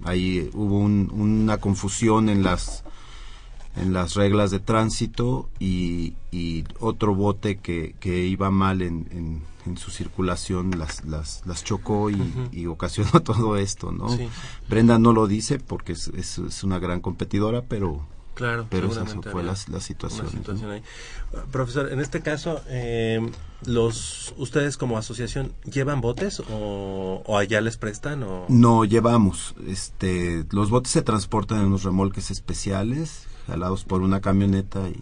Ahí 0.03 0.49
hubo 0.53 0.79
un- 0.79 1.09
una 1.11 1.57
confusión 1.57 2.29
en 2.29 2.43
las 2.43 2.83
en 3.75 3.93
las 3.93 4.15
reglas 4.15 4.49
de 4.49 4.59
tránsito 4.59 5.51
y, 5.59 6.15
y 6.31 6.63
otro 6.79 7.13
bote 7.13 7.57
que, 7.57 7.93
que 7.99 8.25
iba 8.25 8.49
mal 8.49 8.81
en, 8.81 9.07
en, 9.11 9.41
en 9.67 9.77
su 9.77 9.91
circulación 9.91 10.79
las, 10.79 11.05
las, 11.05 11.43
las 11.45 11.63
chocó 11.63 12.09
y, 12.09 12.17
y 12.51 12.65
ocasionó 12.65 13.11
todo 13.23 13.55
esto, 13.55 13.91
¿no? 13.91 14.09
Sí. 14.09 14.27
Brenda 14.67 14.97
no 14.97 15.13
lo 15.13 15.27
dice 15.27 15.59
porque 15.59 15.91
es, 15.91 16.07
es, 16.07 16.39
es 16.39 16.63
una 16.63 16.79
gran 16.79 17.01
competidora, 17.01 17.61
pero 17.65 18.03
Claro, 18.37 18.67
pero 18.69 18.91
esa 18.91 19.03
fue 19.03 19.41
la, 19.41 19.55
la 19.67 19.79
situación. 19.79 20.27
Uh, 20.37 21.49
Profesor, 21.51 21.91
en 21.91 21.99
este 21.99 22.21
caso, 22.21 22.61
eh, 22.67 23.19
los 23.65 24.35
ustedes 24.37 24.77
como 24.77 24.99
asociación 24.99 25.53
llevan 25.65 26.01
botes 26.01 26.39
o, 26.51 27.23
o 27.25 27.37
allá 27.39 27.61
les 27.61 27.77
prestan 27.77 28.21
o 28.21 28.45
No 28.47 28.85
llevamos, 28.85 29.55
este, 29.65 30.45
los 30.51 30.69
botes 30.69 30.91
se 30.91 31.01
transportan 31.01 31.61
en 31.61 31.65
unos 31.65 31.83
remolques 31.83 32.29
especiales, 32.29 33.25
jalados 33.47 33.85
por 33.85 34.03
una 34.03 34.21
camioneta 34.21 34.87
y, 34.87 35.01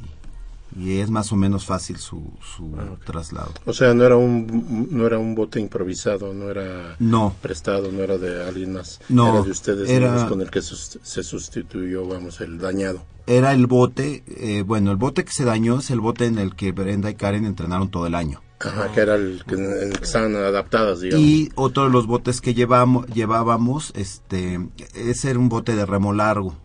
y 0.76 1.00
es 1.00 1.10
más 1.10 1.32
o 1.32 1.36
menos 1.38 1.66
fácil 1.66 1.98
su, 1.98 2.22
su 2.56 2.76
Ah, 2.78 2.96
traslado. 3.06 3.52
O 3.66 3.72
sea, 3.74 3.94
no 3.94 4.04
era 4.04 4.18
un 4.18 4.88
no 4.92 5.08
era 5.08 5.18
un 5.18 5.34
bote 5.36 5.60
improvisado, 5.60 6.34
no 6.34 6.50
era 6.50 6.96
No, 7.00 7.34
prestado, 7.42 7.92
no 7.92 8.02
era 8.04 8.18
de 8.18 8.44
alguien 8.44 8.74
más. 8.74 9.00
No, 9.10 9.30
era 9.30 9.42
de 9.44 9.52
ustedes 9.52 9.90
era- 9.90 10.12
mismos 10.12 10.30
con 10.30 10.42
el 10.42 10.50
que 10.52 10.62
se 10.62 11.24
sustituyó, 11.24 12.06
vamos, 12.08 12.42
el 12.42 12.58
dañado. 12.58 13.04
era 13.28 13.54
el 13.54 13.68
bote, 13.68 14.24
eh, 14.28 14.64
bueno, 14.64 14.92
el 14.92 14.98
bote 14.98 15.24
que 15.26 15.32
se 15.32 15.46
dañó 15.46 15.80
es 15.80 15.90
el 15.92 16.00
bote 16.00 16.26
en 16.26 16.38
el 16.40 16.56
que 16.56 16.72
Brenda 16.72 17.10
y 17.10 17.16
Karen 17.16 17.46
entrenaron 17.46 17.90
todo 17.90 18.06
el 18.08 18.16
año. 18.16 18.42
Ajá, 18.60 18.92
que 18.94 19.02
era 19.02 19.16
el 19.16 19.44
que, 19.46 19.56
en 19.56 19.92
el 19.92 19.98
que 19.98 20.06
estaban 20.06 20.36
adaptadas, 20.36 21.02
digamos. 21.02 21.26
Y 21.26 21.50
otro 21.56 21.84
de 21.86 21.90
los 21.90 22.08
botes 22.08 22.40
que 22.40 22.54
llevamos, 22.54 23.06
llevábamos, 23.08 23.92
este, 23.96 24.60
ese 24.94 25.30
era 25.32 25.40
un 25.40 25.50
bote 25.50 25.76
de 25.76 25.86
remo 25.86 26.14
largo. 26.14 26.56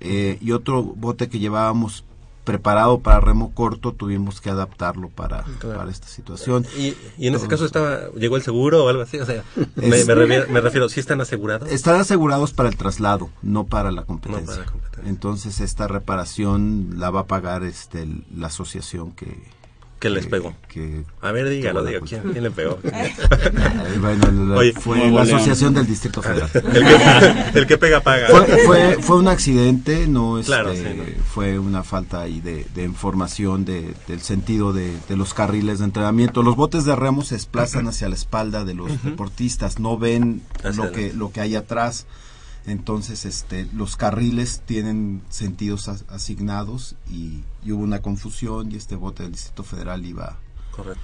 Eh, 0.00 0.38
y 0.40 0.52
otro 0.52 0.82
bote 0.82 1.28
que 1.28 1.38
llevábamos 1.38 2.04
preparado 2.46 3.00
para 3.00 3.20
remo 3.20 3.52
corto, 3.52 3.92
tuvimos 3.92 4.40
que 4.40 4.48
adaptarlo 4.48 5.08
para, 5.10 5.42
Claro. 5.58 5.78
para 5.78 5.90
esta 5.90 6.06
situación. 6.06 6.64
y, 6.78 6.94
y 7.18 7.26
en 7.26 7.34
ese 7.34 7.48
caso 7.48 7.66
estaba 7.66 8.08
llegó 8.16 8.36
el 8.36 8.42
seguro 8.42 8.84
o 8.84 8.88
algo 8.88 9.02
así, 9.02 9.18
o 9.18 9.26
sea, 9.26 9.42
me, 9.74 9.98
Es- 9.98 10.06
me 10.06 10.14
refiero, 10.14 10.46
me 10.50 10.60
refiero, 10.60 10.88
¿sí 10.88 11.00
están 11.00 11.20
asegurados? 11.20 11.68
Están 11.70 12.00
asegurados 12.00 12.52
para 12.54 12.68
el 12.68 12.76
traslado, 12.76 13.28
no 13.42 13.64
para 13.64 13.90
la 13.90 14.02
No 14.02 14.06
competencia. 14.06 14.46
para 14.46 14.64
la 14.64 14.70
competencia. 14.72 15.10
Entonces 15.10 15.60
esta 15.60 15.88
reparación 15.88 16.90
la 16.96 17.10
va 17.10 17.20
a 17.20 17.26
pagar 17.26 17.64
este 17.64 18.08
la 18.34 18.46
asociación 18.46 19.10
que 19.12 19.42
que 19.98 20.10
les 20.10 20.26
pegó. 20.26 20.54
que 20.68 21.02
A 21.22 21.32
ver, 21.32 21.48
dígalo, 21.48 21.82
culpa. 21.84 22.06
¿quién, 22.06 22.22
quién 22.32 22.44
le 22.44 22.50
pegó? 22.50 22.78
bueno, 24.00 24.30
la- 24.46 24.56
Oye, 24.56 24.72
fue 24.72 25.10
la 25.10 25.22
asociación 25.22 25.74
del 25.74 25.86
Distrito 25.86 26.22
Federal. 26.22 26.50
el, 26.54 26.62
que, 26.62 27.58
el 27.58 27.66
que 27.66 27.78
pega 27.78 28.00
paga. 28.00 28.28
fue, 28.28 28.46
fue, 28.66 28.98
fue 29.00 29.16
un 29.16 29.28
accidente, 29.28 30.06
no 30.06 30.38
este, 30.38 30.52
Claro, 30.52 30.74
sí, 30.74 30.82
¿no? 30.96 31.04
fue 31.32 31.58
una 31.58 31.82
falta 31.82 32.20
ahí 32.20 32.40
de, 32.40 32.66
de 32.74 32.84
información 32.84 33.64
de, 33.64 33.94
del 34.06 34.20
sentido 34.20 34.72
de, 34.72 34.92
de 35.08 35.16
los 35.16 35.34
carriles 35.34 35.78
de 35.78 35.86
entrenamiento. 35.86 36.42
Los 36.42 36.56
botes 36.56 36.84
de 36.84 36.94
remo 36.96 37.22
se 37.24 37.34
desplazan 37.36 37.88
hacia 37.88 38.08
la 38.08 38.14
espalda 38.14 38.64
de 38.64 38.74
los 38.74 39.02
deportistas, 39.02 39.78
no 39.78 39.98
ven 39.98 40.42
Hacia 40.62 40.84
lo 40.84 40.92
que, 40.92 41.12
lo 41.12 41.32
que 41.32 41.40
hay 41.40 41.56
atrás. 41.56 42.06
Entonces, 42.66 43.24
este, 43.24 43.66
los 43.72 43.96
carriles 43.96 44.62
tienen 44.66 45.22
sentidos 45.28 45.88
as- 45.88 46.04
asignados 46.08 46.96
y, 47.08 47.44
y 47.64 47.72
hubo 47.72 47.82
una 47.82 48.02
confusión 48.02 48.72
y 48.72 48.76
este 48.76 48.96
bote 48.96 49.22
del 49.22 49.32
Distrito 49.32 49.62
Federal 49.62 50.04
iba, 50.04 50.38
Correcto. 50.76 51.00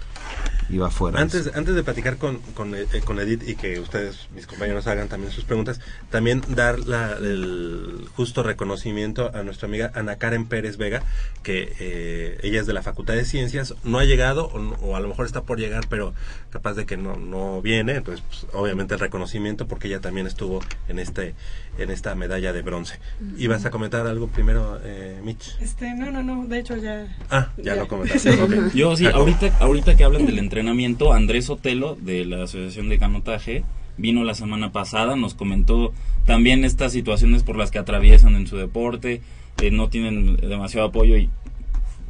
iba 0.71 0.91
fuera. 0.91 1.21
Antes, 1.21 1.51
antes 1.55 1.75
de 1.75 1.83
platicar 1.83 2.17
con, 2.19 2.39
con, 2.55 2.75
eh, 2.75 2.87
con 3.05 3.19
Edith 3.19 3.47
y 3.47 3.57
que 3.57 3.81
ustedes, 3.81 4.29
mis 4.35 4.47
compañeros, 4.47 4.87
hagan 4.87 5.09
también 5.09 5.33
sus 5.33 5.45
preguntas, 5.45 5.81
también 6.11 6.43
dar 6.49 6.79
la- 6.81 7.13
el 7.19 8.07
justo 8.15 8.43
reconocimiento 8.43 9.31
a 9.35 9.43
nuestra 9.43 9.67
amiga 9.69 9.91
Ana 9.95 10.17
Karen 10.17 10.47
Pérez 10.47 10.77
Vega, 10.77 11.03
que 11.43 11.75
eh, 11.81 12.39
ella 12.43 12.61
es 12.61 12.67
de 12.67 12.73
la 12.73 12.83
Facultad 12.83 13.15
de 13.15 13.25
Ciencias, 13.25 13.75
no 13.83 13.99
ha 13.99 14.05
llegado, 14.05 14.47
o, 14.47 14.59
o 14.87 14.97
a 14.97 15.01
lo 15.01 15.09
mejor 15.09 15.27
está 15.27 15.43
por 15.43 15.59
llegar, 15.59 15.85
pero 15.91 16.15
capaz 16.51 16.75
de 16.75 16.87
que 16.87 16.97
no, 16.97 17.17
no 17.17 17.61
viene, 17.61 17.97
entonces 17.97 18.25
pues, 18.27 18.47
obviamente 18.55 18.95
el 18.95 19.01
reconocimiento 19.01 19.67
porque 19.67 19.89
ella 19.89 20.01
también 20.01 20.27
estuvo 20.27 20.61
en 20.89 20.99
este 20.99 21.35
en 21.79 21.91
esta 21.91 22.15
medalla 22.15 22.53
de 22.53 22.63
bronce. 22.63 22.99
¿Ibas 23.39 23.65
a 23.65 23.71
comentar 23.71 24.07
algo 24.07 24.29
primero, 24.29 24.79
eh, 24.85 25.21
Mitch? 25.25 25.57
Este, 25.61 25.95
no, 25.95 26.11
no, 26.11 26.23
no, 26.23 26.47
de 26.47 26.59
hecho 26.59 26.77
ya. 26.77 27.07
Ah, 27.31 27.51
ya, 27.57 27.75
Ya. 27.75 27.77
lo 27.77 27.89
comentaste. 27.89 28.31
ok. 28.43 28.75
Yo 28.75 28.95
sí, 28.97 29.07
Ah, 29.07 29.13
ahorita, 29.15 29.57
ahorita 29.59 29.97
que 29.97 30.05
hablan 30.05 30.27
del 30.27 30.39
entrenamiento, 30.39 31.13
Andrés 31.13 31.49
Otelo 31.51 31.97
de 32.01 32.25
la 32.27 32.45
Asociación 32.45 32.89
de 32.89 32.99
Canotaje 32.99 33.65
vino 33.97 34.25
la 34.25 34.35
semana 34.35 34.73
pasada, 34.73 35.17
nos 35.17 35.35
comentó 35.35 35.93
también 36.27 36.65
estas 36.65 36.93
situaciones 36.93 37.43
por 37.43 37.57
las 37.57 37.71
que 37.71 37.79
atraviesan 37.79 38.35
en 38.37 38.47
su 38.47 38.57
deporte, 38.57 39.21
eh, 39.61 39.71
no 39.71 39.89
tienen 39.89 40.37
demasiado 40.37 40.87
apoyo 40.89 41.17
y 41.17 41.29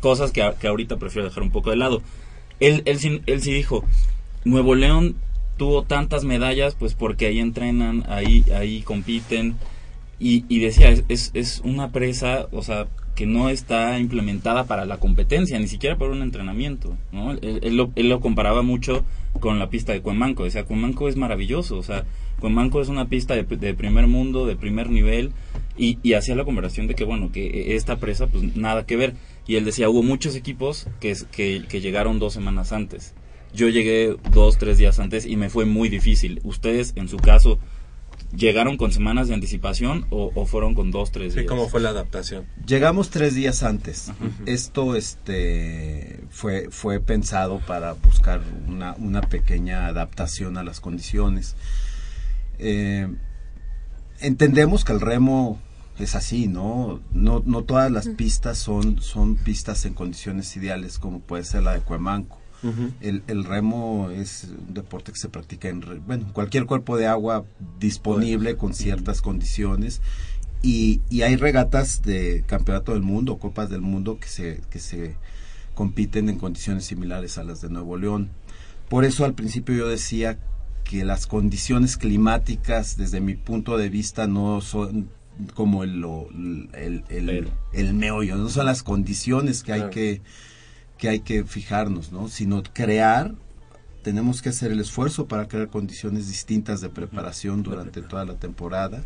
cosas 0.01 0.33
que, 0.33 0.49
que 0.61 0.69
ahorita 0.69 0.97
prefiero 0.97 1.29
dejar 1.29 1.43
un 1.43 1.51
poco 1.51 1.71
de 1.71 1.77
lado. 1.77 2.03
Él, 2.61 2.83
él, 2.85 2.99
sí, 2.99 3.21
él 3.27 3.43
sí 3.43 3.53
dijo, 3.53 3.85
Nuevo 4.45 4.75
León 4.75 5.17
tuvo 5.63 5.85
tantas 5.85 6.25
medallas 6.25 6.75
pues 6.75 6.95
porque 6.95 7.27
ahí 7.27 7.39
entrenan, 7.39 8.03
ahí, 8.09 8.45
ahí 8.53 8.83
compiten. 8.83 9.55
Y, 10.19 10.59
decía, 10.61 10.89
es, 11.09 11.31
es, 11.35 11.61
una 11.65 11.91
presa, 11.91 12.49
o 12.53 12.63
sea, 12.63 12.87
que 13.17 13.27
no 13.27 13.49
está 13.49 13.99
implementada 13.99 14.65
para 14.65 14.85
la 14.87 14.99
competencia, 14.99 15.59
ni 15.59 15.67
siquiera 15.69 15.99
para 15.99 16.13
un 16.13 16.23
entrenamiento, 16.23 16.97
¿no? 17.11 17.33
Él, 17.33 17.77
lo, 17.77 18.21
comparaba 18.21 18.63
mucho 18.63 19.05
con 19.41 19.59
la 19.59 19.69
pista 19.69 19.93
de 19.93 20.01
Cuemanco, 20.01 20.45
decía, 20.45 20.65
Cuemanco 20.65 21.09
es 21.09 21.17
maravilloso, 21.17 21.77
o 21.77 21.83
sea, 21.83 22.05
Cuemanco 22.41 22.81
es 22.81 22.89
una 22.89 23.09
pista 23.09 23.35
de, 23.35 23.43
de 23.43 23.75
primer 23.75 24.07
mundo, 24.07 24.47
de 24.47 24.55
primer 24.55 24.91
nivel, 24.91 25.33
y, 25.77 26.13
hacía 26.15 26.37
la 26.37 26.45
comparación 26.45 26.87
de 26.87 26.95
que, 26.95 27.05
bueno, 27.05 27.33
que 27.33 27.75
esta 27.75 27.97
presa, 27.97 28.29
pues 28.29 28.57
nada 28.57 28.87
que 28.87 28.97
ver, 28.97 29.15
y 29.49 29.57
él 29.57 29.65
decía, 29.65 29.89
hubo 29.89 30.05
muchos 30.05 30.37
equipos 30.37 30.87
que, 31.01 31.17
que, 31.33 31.65
que 31.69 31.81
llegaron 31.81 32.21
dos 32.21 32.33
semanas 32.33 32.73
antes, 32.73 33.13
yo 33.55 33.69
llegué 33.69 34.17
dos, 34.33 34.59
tres 34.59 34.79
días 34.79 34.99
antes 34.99 35.27
y 35.27 35.37
me 35.37 35.51
fue 35.51 35.65
muy 35.65 35.89
difícil, 35.89 36.41
ustedes, 36.45 36.93
en 36.97 37.09
su 37.09 37.17
caso, 37.17 37.59
¿Llegaron 38.35 38.79
con 38.79 38.93
semanas 38.93 39.29
de 39.29 39.35
anticipación 39.35 40.07
o, 40.09 40.33
o 40.35 40.47
fueron 40.47 40.75
con 40.75 40.91
dos, 40.91 41.13
tres 41.13 41.35
días? 41.35 41.45
Sí, 41.45 41.47
¿cómo 41.47 41.69
fue 41.69 41.83
la 41.83 41.91
adaptación? 41.91 42.47
Llegamos 42.67 43.11
tres 43.11 43.35
días 43.35 43.63
antes. 43.63 44.11
Esto 44.47 44.97
este, 44.97 46.21
fue, 46.31 46.69
fue 46.71 46.99
pensado 47.01 47.61
para 47.67 47.93
buscar 47.93 48.41
una, 48.67 48.95
una 48.95 49.21
pequeña 49.21 49.87
adaptación 49.87 50.57
a 50.57 50.65
las 50.65 50.81
condiciones. 50.81 51.57
Eh, 52.59 53.07
entendemos 54.21 54.85
que 54.85 54.93
el 54.93 55.03
remo 55.03 55.61
es 55.99 56.15
así, 56.15 56.49
¿no? 56.49 57.01
No, 57.13 57.43
no 57.45 57.65
todas 57.65 57.93
las 57.93 58.09
pistas 58.09 58.57
son, 58.57 59.03
son 59.03 59.37
pistas 59.37 59.85
en 59.85 59.93
condiciones 59.93 60.57
ideales, 60.57 60.99
como 60.99 61.21
puede 61.21 61.45
ser 61.45 61.65
la 61.65 61.75
de 61.75 61.81
Cuemanco. 61.81 62.42
El, 63.01 63.23
el 63.27 63.45
remo 63.45 64.11
es 64.11 64.49
un 64.69 64.75
deporte 64.75 65.13
que 65.13 65.19
se 65.19 65.29
practica 65.29 65.69
en 65.69 65.83
bueno, 66.07 66.33
cualquier 66.33 66.67
cuerpo 66.67 66.97
de 66.97 67.07
agua 67.07 67.45
disponible 67.81 68.57
con 68.57 68.73
ciertas 68.75 69.21
condiciones. 69.23 70.01
Y, 70.63 71.01
y 71.11 71.23
hay 71.23 71.35
regatas 71.37 72.03
de 72.03 72.45
campeonato 72.47 72.93
del 72.93 73.03
mundo, 73.03 73.39
copas 73.39 73.69
del 73.69 73.81
mundo 73.81 74.19
que 74.21 74.29
se, 74.29 74.61
que 74.71 74.79
se 74.79 75.17
compiten 75.75 76.29
en 76.29 76.39
condiciones 76.39 76.85
similares 76.85 77.37
a 77.39 77.43
las 77.43 77.61
de 77.61 77.69
Nuevo 77.69 77.97
León. 77.97 78.31
Por 78.89 79.05
eso 79.05 79.25
al 79.25 79.35
principio 79.35 79.75
yo 79.75 79.89
decía 79.89 80.39
que 80.85 81.05
las 81.05 81.27
condiciones 81.27 81.97
climáticas 81.97 82.97
desde 82.97 83.21
mi 83.21 83.35
punto 83.35 83.77
de 83.77 83.89
vista 83.89 84.27
no 84.29 84.61
son 84.61 85.09
como 85.55 85.83
el, 85.83 86.01
lo- 86.01 86.29
el, 86.31 87.03
el, 87.09 87.29
el 87.73 87.95
meollo, 87.95 88.37
no 88.37 88.49
son 88.49 88.67
las 88.67 88.83
condiciones 88.83 89.63
que 89.65 89.73
hay 89.73 89.81
que 89.91 90.21
que 91.03 91.09
hay 91.09 91.19
que 91.19 91.43
fijarnos, 91.43 92.13
¿no? 92.13 92.29
Sino 92.29 92.63
crear, 92.63 93.35
tenemos 94.05 94.41
que 94.41 94.51
hacer 94.51 94.71
el 94.71 94.79
esfuerzo 94.79 95.27
para 95.27 95.49
crear 95.49 95.69
condiciones 95.69 96.29
distintas 96.29 96.81
de 96.81 96.91
preparación 96.91 97.65
durante 97.65 98.03
toda 98.03 98.25
la 98.25 98.37
temporada. 98.37 99.03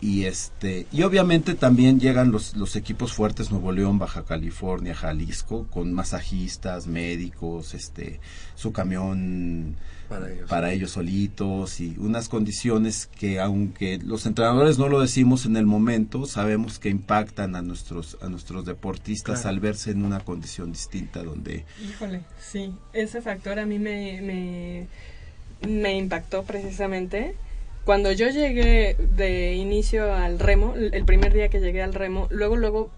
Y 0.00 0.24
este, 0.24 0.88
y 0.90 1.04
obviamente 1.04 1.54
también 1.54 2.00
llegan 2.00 2.32
los, 2.32 2.56
los 2.56 2.74
equipos 2.74 3.12
fuertes 3.12 3.52
Nuevo 3.52 3.70
León, 3.70 3.96
Baja 3.96 4.24
California, 4.24 4.92
Jalisco, 4.92 5.68
con 5.70 5.92
masajistas, 5.92 6.88
médicos, 6.88 7.74
este, 7.74 8.18
su 8.56 8.72
camión 8.72 9.76
Para 10.08 10.30
ellos. 10.30 10.48
para 10.50 10.72
ellos 10.72 10.90
solitos 10.92 11.80
y 11.80 11.96
unas 11.98 12.28
condiciones 12.28 13.06
que 13.18 13.40
aunque 13.40 13.98
los 14.04 14.26
entrenadores 14.26 14.78
no 14.78 14.88
lo 14.88 15.00
decimos 15.00 15.46
en 15.46 15.56
el 15.56 15.66
momento, 15.66 16.26
sabemos 16.26 16.78
que 16.78 16.88
impactan 16.90 17.56
a 17.56 17.62
nuestros 17.62 18.18
a 18.20 18.28
nuestros 18.28 18.64
deportistas 18.64 19.40
Claro. 19.42 19.48
al 19.54 19.60
verse 19.60 19.90
en 19.90 20.04
una 20.04 20.20
condición 20.20 20.72
distinta 20.72 21.22
donde 21.22 21.64
Híjole, 21.82 22.20
sí, 22.40 22.72
ese 22.92 23.22
factor 23.22 23.58
a 23.58 23.66
mí 23.66 23.78
me, 23.78 24.20
me, 24.22 24.86
me 25.68 25.96
impactó 25.96 26.42
precisamente. 26.44 27.34
Cuando 27.84 28.12
yo 28.12 28.28
llegué 28.30 28.96
de 29.16 29.54
inicio 29.54 30.12
al 30.14 30.38
remo, 30.38 30.74
el 30.74 30.94
el 30.94 31.04
primer 31.04 31.32
día 31.34 31.48
que 31.50 31.60
llegué 31.60 31.82
al 31.82 31.92
remo, 31.94 32.28
luego, 32.30 32.56
luego 32.56 32.90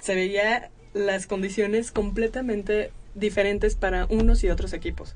se 0.00 0.14
veía 0.14 0.70
las 0.94 1.26
condiciones 1.26 1.92
completamente 1.92 2.90
diferentes 3.14 3.74
para 3.74 4.06
unos 4.06 4.42
y 4.44 4.48
otros 4.48 4.72
equipos. 4.72 5.14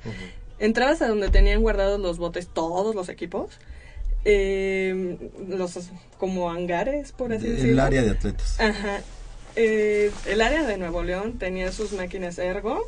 Entrabas 0.58 1.02
a 1.02 1.08
donde 1.08 1.28
tenían 1.30 1.60
guardados 1.62 2.00
los 2.00 2.18
botes 2.18 2.46
todos 2.48 2.94
los 2.94 3.08
equipos, 3.08 3.50
eh, 4.24 5.16
los 5.48 5.78
como 6.18 6.50
hangares, 6.50 7.12
por 7.12 7.32
así 7.32 7.46
decirlo. 7.48 7.72
el 7.72 7.80
área 7.80 8.02
de 8.02 8.10
atletas. 8.10 8.58
Ajá. 8.60 9.00
Eh, 9.56 10.10
el 10.26 10.40
área 10.40 10.64
de 10.64 10.76
Nuevo 10.78 11.02
León 11.02 11.38
tenía 11.38 11.70
sus 11.72 11.92
máquinas 11.92 12.38
ergo, 12.38 12.80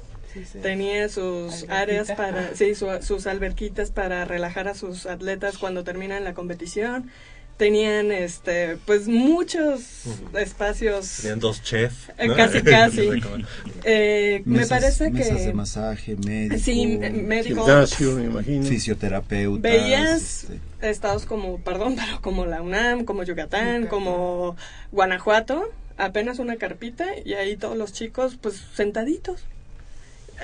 tenía 0.62 1.08
sus 1.08 1.52
Alberquita. 1.52 1.78
áreas 1.80 2.10
para, 2.12 2.54
sí, 2.54 2.74
su- 2.74 3.02
sus 3.02 3.26
alberquitas 3.26 3.90
para 3.90 4.24
relajar 4.24 4.68
a 4.68 4.74
sus 4.74 5.06
atletas 5.06 5.58
cuando 5.58 5.84
terminan 5.84 6.24
la 6.24 6.34
competición. 6.34 7.10
Tenían, 7.56 8.12
este, 8.12 8.76
pues 8.84 9.08
muchos 9.08 9.80
espacios. 10.38 11.18
Tenían 11.22 11.40
dos 11.40 11.62
chefs. 11.62 12.10
Eh, 12.18 12.28
casi, 12.36 12.60
casi. 12.62 13.08
Eh, 13.84 14.42
me 14.44 14.58
Mesas- 14.58 14.68
parece 14.68 15.10
mesas 15.10 15.36
que 15.38 15.44
de 15.46 15.52
masaje, 15.54 16.16
médico, 16.16 16.58
Sí, 16.62 16.86
médico. 16.86 17.64
Gimnasio, 17.64 18.12
me 18.12 18.24
imagino. 18.24 18.66
fisioterapeutas, 18.66 19.62
veías 19.62 20.44
este, 20.44 20.60
estados 20.82 21.24
como, 21.24 21.58
perdón, 21.60 21.96
pero 22.04 22.20
como 22.20 22.44
la 22.44 22.60
UNAM, 22.60 23.04
como 23.06 23.22
Yucatán, 23.22 23.86
como 23.86 24.54
Guanajuato, 24.92 25.64
apenas 25.96 26.38
una 26.38 26.56
carpita 26.56 27.06
y 27.24 27.32
ahí 27.34 27.56
todos 27.56 27.76
los 27.78 27.92
chicos 27.94 28.36
pues 28.38 28.62
sentaditos. 28.74 29.44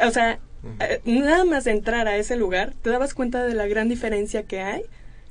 O 0.02 0.10
sea, 0.10 0.38
eh, 0.80 1.02
nada 1.04 1.44
más 1.44 1.64
de 1.64 1.72
entrar 1.72 2.08
a 2.08 2.16
ese 2.16 2.36
lugar 2.36 2.72
te 2.80 2.88
dabas 2.88 3.12
cuenta 3.12 3.44
de 3.44 3.52
la 3.52 3.66
gran 3.66 3.90
diferencia 3.90 4.44
que 4.44 4.60
hay 4.60 4.82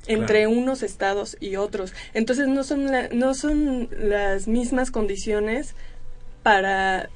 entre 0.06 0.46
unos 0.46 0.82
estados 0.82 1.36
y 1.40 1.56
otros. 1.56 1.92
Entonces 2.14 2.48
no 2.48 2.64
son 2.64 2.90
la- 2.90 3.08
no 3.08 3.34
son 3.34 3.88
las 3.98 4.48
mismas 4.48 4.90
condiciones 4.90 5.74
para 6.42 7.08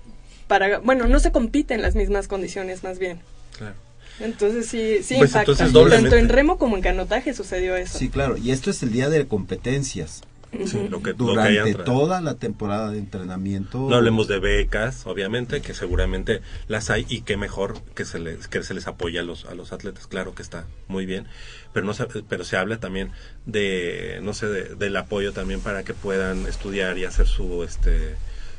para 0.47 0.79
bueno, 0.79 1.09
no 1.09 1.19
se 1.19 1.33
compiten 1.33 1.83
las 1.83 1.95
mismas 1.97 2.29
condiciones 2.29 2.85
más 2.85 2.99
bien. 2.99 3.19
Claro. 3.59 3.75
Entonces 4.21 4.67
sí, 4.67 4.99
sí 5.03 5.17
Pues 5.19 5.31
impacta. 5.31 5.65
entonces. 5.65 6.01
Tanto 6.01 6.17
en 6.17 6.29
remo 6.29 6.57
como 6.59 6.77
en 6.77 6.83
canotaje 6.83 7.35
sucedió 7.35 7.77
eso. 7.77 7.99
Sí, 7.99 8.09
claro, 8.09 8.37
y 8.37 8.51
esto 8.53 8.71
es 8.71 8.83
el 8.83 8.93
día 8.93 9.09
de 9.09 9.27
competencias. 9.27 10.23
Sí, 10.67 10.89
lo 10.89 11.03
que, 11.03 11.11
lo 11.11 11.17
que 11.17 11.23
Durante 11.25 11.75
toda 11.85 12.21
la 12.21 12.35
temporada 12.35 12.91
de 12.91 12.99
entrenamiento. 12.99 13.87
No 13.91 13.97
hablemos 13.97 14.29
de 14.29 14.39
becas, 14.39 15.07
obviamente, 15.07 15.61
que 15.61 15.75
seguramente 15.75 16.41
las 16.69 16.91
hay 16.91 17.05
y 17.09 17.23
que 17.23 17.37
mejor 17.37 17.81
que 17.95 18.05
se 18.05 18.19
les, 18.19 18.49
que 18.49 18.63
se 18.63 18.75
les 18.75 18.87
apoye 18.87 19.19
a 19.19 19.23
los, 19.23 19.45
a 19.45 19.55
los 19.55 19.73
atletas. 19.73 20.07
Claro 20.07 20.35
que 20.35 20.43
está 20.43 20.67
muy 20.89 21.07
bien, 21.07 21.27
pero 21.73 21.85
no 21.87 21.95
se, 21.95 22.07
pero 22.29 22.45
se 22.45 22.57
habla 22.57 22.79
también 22.79 23.11
de, 23.45 24.21
no 24.23 24.33
sé, 24.35 24.47
de- 24.47 24.75
del 24.75 24.97
apoyo 24.97 25.33
también 25.33 25.61
para 25.61 25.83
que 25.85 25.95
puedan 25.95 26.47
estudiar 26.47 26.97
y 26.99 27.05
hacer 27.05 27.27
su, 27.27 27.63
este, 27.65 28.15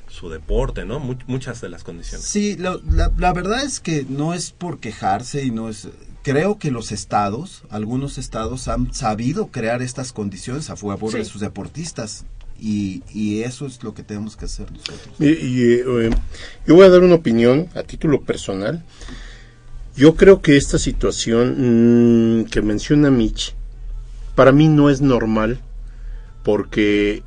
su 0.10 0.30
deporte, 0.30 0.86
¿no? 0.86 1.00
Mu- 1.00 1.18
muchas 1.28 1.62
de 1.62 1.70
las 1.70 1.84
condiciones. 1.84 2.26
Sí, 2.26 2.56
lo- 2.58 2.82
la, 2.90 3.12
la 3.18 3.34
verdad 3.34 3.64
es 3.64 3.80
que 3.80 4.06
no 4.08 4.34
es 4.34 4.52
por 4.52 4.80
quejarse 4.80 5.44
y 5.44 5.52
no 5.52 5.70
es... 5.70 5.88
Creo 6.28 6.60
que 6.60 6.72
los 6.72 6.92
estados, 6.92 7.64
algunos 7.70 8.18
estados 8.18 8.68
han 8.68 8.94
sabido 8.94 9.48
crear 9.48 9.82
estas 9.82 10.12
condiciones 10.12 10.70
a 10.70 10.76
favor 10.76 11.14
de 11.14 11.24
sus 11.24 11.40
deportistas 11.40 12.26
y, 12.60 13.02
y 13.14 13.44
eso 13.44 13.66
es 13.66 13.82
lo 13.82 13.94
que 13.94 14.04
tenemos 14.04 14.36
que 14.36 14.44
hacer 14.44 14.70
nosotros. 14.70 15.16
Y, 15.20 15.28
y, 15.28 15.74
eh, 15.76 16.10
yo 16.68 16.76
voy 16.76 16.86
a 16.86 16.90
dar 16.90 17.00
una 17.04 17.16
opinión 17.16 17.70
a 17.76 17.84
título 17.84 18.24
personal. 18.24 18.84
Yo 19.96 20.18
creo 20.18 20.42
que 20.42 20.58
esta 20.58 20.78
situación 20.78 22.42
mm, 22.42 22.46
que 22.48 22.62
menciona 22.62 23.10
Mitch, 23.10 23.56
para 24.36 24.52
mí 24.52 24.68
no 24.68 24.90
es 24.90 25.00
normal, 25.00 25.62
porque 26.44 27.24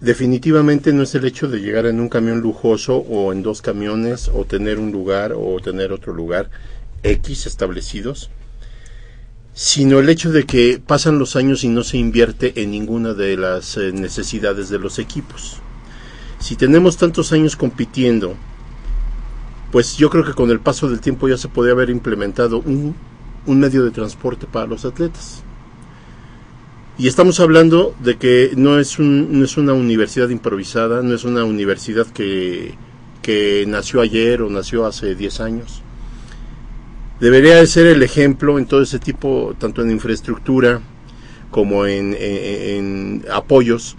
definitivamente 0.00 0.92
no 0.92 1.04
es 1.04 1.14
el 1.14 1.24
hecho 1.24 1.46
de 1.46 1.60
llegar 1.60 1.86
en 1.86 2.00
un 2.00 2.08
camión 2.08 2.40
lujoso 2.40 2.96
o 2.96 3.32
en 3.32 3.44
dos 3.44 3.62
camiones 3.62 4.28
o 4.28 4.44
tener 4.44 4.80
un 4.80 4.90
lugar 4.90 5.34
o 5.36 5.60
tener 5.60 5.92
otro 5.92 6.12
lugar 6.12 6.50
X 7.02 7.46
establecidos, 7.46 8.30
sino 9.52 9.98
el 9.98 10.08
hecho 10.08 10.30
de 10.32 10.44
que 10.44 10.80
pasan 10.84 11.18
los 11.18 11.36
años 11.36 11.64
y 11.64 11.68
no 11.68 11.82
se 11.82 11.98
invierte 11.98 12.62
en 12.62 12.70
ninguna 12.70 13.14
de 13.14 13.36
las 13.36 13.76
eh, 13.76 13.92
necesidades 13.92 14.68
de 14.68 14.78
los 14.78 14.98
equipos. 14.98 15.56
Si 16.38 16.56
tenemos 16.56 16.96
tantos 16.96 17.32
años 17.32 17.56
compitiendo, 17.56 18.34
pues 19.72 19.96
yo 19.96 20.08
creo 20.10 20.24
que 20.24 20.32
con 20.34 20.50
el 20.50 20.60
paso 20.60 20.88
del 20.88 21.00
tiempo 21.00 21.28
ya 21.28 21.36
se 21.36 21.48
podría 21.48 21.74
haber 21.74 21.90
implementado 21.90 22.58
un, 22.60 22.94
un 23.46 23.60
medio 23.60 23.84
de 23.84 23.90
transporte 23.90 24.46
para 24.46 24.66
los 24.66 24.84
atletas. 24.84 25.42
Y 26.98 27.08
estamos 27.08 27.40
hablando 27.40 27.94
de 28.00 28.18
que 28.18 28.52
no 28.56 28.78
es, 28.78 28.98
un- 28.98 29.38
no 29.38 29.44
es 29.44 29.56
una 29.56 29.72
universidad 29.72 30.28
improvisada, 30.28 31.02
no 31.02 31.14
es 31.14 31.24
una 31.24 31.44
universidad 31.44 32.06
que, 32.06 32.74
que 33.22 33.64
nació 33.66 34.00
ayer 34.00 34.42
o 34.42 34.50
nació 34.50 34.86
hace 34.86 35.14
10 35.14 35.40
años. 35.40 35.82
Debería 37.20 37.56
de 37.56 37.66
ser 37.66 37.86
el 37.86 38.02
ejemplo 38.02 38.58
en 38.58 38.64
todo 38.64 38.80
ese 38.80 38.98
tipo, 38.98 39.54
tanto 39.58 39.82
en 39.82 39.90
infraestructura 39.90 40.80
como 41.50 41.84
en, 41.84 43.24
apoyos, 43.30 43.96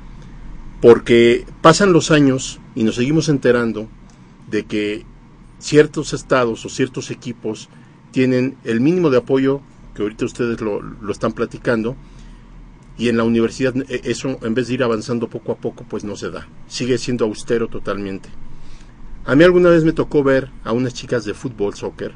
porque 0.82 1.46
pasan 1.62 1.94
los 1.94 2.10
años 2.10 2.60
y 2.74 2.84
nos 2.84 2.96
seguimos 2.96 3.30
enterando 3.30 3.88
de 4.50 4.64
que 4.64 5.06
ciertos 5.60 6.14
estados 6.14 6.66
o 6.66 6.70
ciertos 6.70 7.12
equipos 7.12 7.70
tienen 8.10 8.58
el 8.64 8.82
mínimo 8.82 9.12
de 9.12 9.20
apoyo, 9.20 9.62
que 9.94 10.02
ahorita 10.02 10.26
ustedes 10.26 10.60
lo, 10.60 10.82
lo 10.82 11.12
están 11.12 11.34
platicando, 11.34 11.96
Y 12.98 13.10
en 13.10 13.18
la 13.18 13.24
universidad 13.24 13.74
eh, 13.90 14.02
eso, 14.04 14.40
en 14.42 14.54
vez 14.54 14.68
de 14.68 14.74
ir 14.76 14.84
avanzando 14.84 15.28
poco 15.28 15.52
a 15.52 15.58
poco, 15.58 15.86
pues 15.88 16.04
no 16.04 16.16
se 16.16 16.30
da. 16.30 16.48
Sigue 16.68 16.98
siendo 16.98 17.26
austero 17.26 17.68
totalmente. 17.68 18.30
A 19.26 19.36
mí 19.36 19.44
alguna 19.44 19.70
vez 19.70 19.84
me 19.84 19.94
tocó 19.94 20.24
ver 20.24 20.50
a 20.64 20.72
unas 20.72 20.94
chicas 20.94 21.24
de 21.26 21.34
fútbol, 21.34 21.74
soccer, 21.76 22.14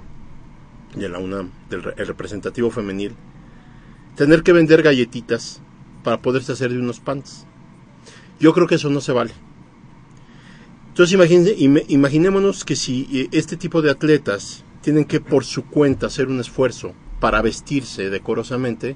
de 0.96 1.10
la 1.10 1.20
UNAM, 1.20 1.52
del 1.70 1.84
re- 1.84 1.94
el 1.98 2.08
representativo 2.08 2.72
femenil, 2.72 3.14
tener 4.16 4.44
que 4.44 4.54
vender 4.54 4.82
galletitas 4.82 5.62
para 6.04 6.22
poderse 6.22 6.52
hacer 6.52 6.72
de 6.72 6.80
unos 6.80 7.00
pants. 7.00 7.46
Yo 8.40 8.54
creo 8.54 8.68
que 8.68 8.76
eso 8.76 8.90
no 8.90 9.02
se 9.02 9.12
vale. 9.12 9.32
Entonces 10.90 11.18
ime- 11.60 11.86
imaginémonos 11.90 12.64
que 12.64 12.76
si 12.76 13.08
eh, 13.12 13.28
este 13.32 13.58
tipo 13.58 13.82
de 13.82 13.92
atletas 13.92 14.64
tienen 14.82 15.06
que 15.06 15.20
por 15.20 15.44
su 15.44 15.66
cuenta 15.66 16.08
hacer 16.08 16.28
un 16.28 16.40
esfuerzo 16.40 16.94
para 17.20 17.42
vestirse 17.42 18.10
decorosamente, 18.10 18.96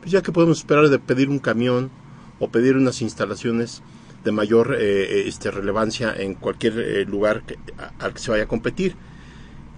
pues 0.00 0.12
ya 0.12 0.22
que 0.22 0.32
podemos 0.32 0.58
esperar 0.58 0.88
de 0.88 0.98
pedir 0.98 1.28
un 1.28 1.38
camión 1.38 1.90
o 2.38 2.48
pedir 2.48 2.76
unas 2.76 3.02
instalaciones 3.02 3.82
de 4.24 4.30
mayor 4.32 4.76
eh, 4.78 5.24
este, 5.26 5.50
relevancia 5.50 6.14
en 6.16 6.34
cualquier 6.34 6.78
eh, 6.78 7.04
lugar 7.04 7.42
al 7.98 8.12
que 8.14 8.20
se 8.20 8.30
vaya 8.30 8.44
a 8.44 8.48
competir. 8.48 8.94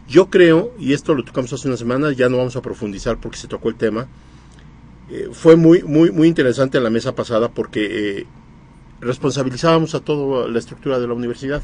Yo 0.08 0.28
creo, 0.28 0.72
y 0.78 0.92
esto 0.92 1.14
lo 1.14 1.24
tocamos 1.24 1.52
hace 1.52 1.66
una 1.66 1.76
semana, 1.76 2.12
ya 2.12 2.28
no 2.28 2.36
vamos 2.36 2.56
a 2.56 2.62
profundizar 2.62 3.18
porque 3.18 3.38
se 3.38 3.48
tocó 3.48 3.70
el 3.70 3.76
tema, 3.76 4.06
eh, 5.10 5.28
fue 5.32 5.56
muy, 5.56 5.82
muy, 5.82 6.10
muy 6.10 6.28
interesante 6.28 6.80
la 6.80 6.90
mesa 6.90 7.14
pasada 7.14 7.50
porque 7.50 8.18
eh, 8.20 8.26
responsabilizábamos 9.00 9.94
a 9.94 10.00
toda 10.00 10.48
la 10.48 10.58
estructura 10.58 10.98
de 10.98 11.06
la 11.06 11.14
universidad. 11.14 11.62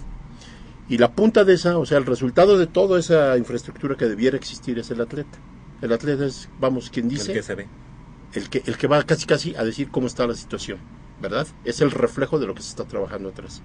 Y 0.88 0.98
la 0.98 1.12
punta 1.12 1.44
de 1.44 1.54
esa, 1.54 1.78
o 1.78 1.86
sea, 1.86 1.98
el 1.98 2.06
resultado 2.06 2.58
de 2.58 2.66
toda 2.66 2.98
esa 2.98 3.36
infraestructura 3.38 3.96
que 3.96 4.06
debiera 4.06 4.36
existir 4.36 4.78
es 4.78 4.90
el 4.90 5.00
atleta. 5.00 5.38
El 5.80 5.92
atleta 5.92 6.26
es, 6.26 6.48
vamos, 6.58 6.90
quien 6.90 7.08
dice, 7.08 7.30
El 7.30 7.38
que 7.38 7.42
se 7.42 7.54
ve. 7.54 7.68
el 8.34 8.50
que, 8.50 8.62
el 8.66 8.76
que 8.76 8.86
va 8.86 9.02
casi 9.04 9.24
casi 9.26 9.54
a 9.54 9.64
decir 9.64 9.88
cómo 9.90 10.08
está 10.08 10.26
la 10.26 10.34
situación, 10.34 10.78
¿verdad? 11.22 11.46
Es 11.64 11.80
el 11.80 11.92
reflejo 11.92 12.38
de 12.38 12.46
lo 12.46 12.54
que 12.54 12.62
se 12.62 12.70
está 12.70 12.84
trabajando 12.84 13.28
atrás. 13.28 13.62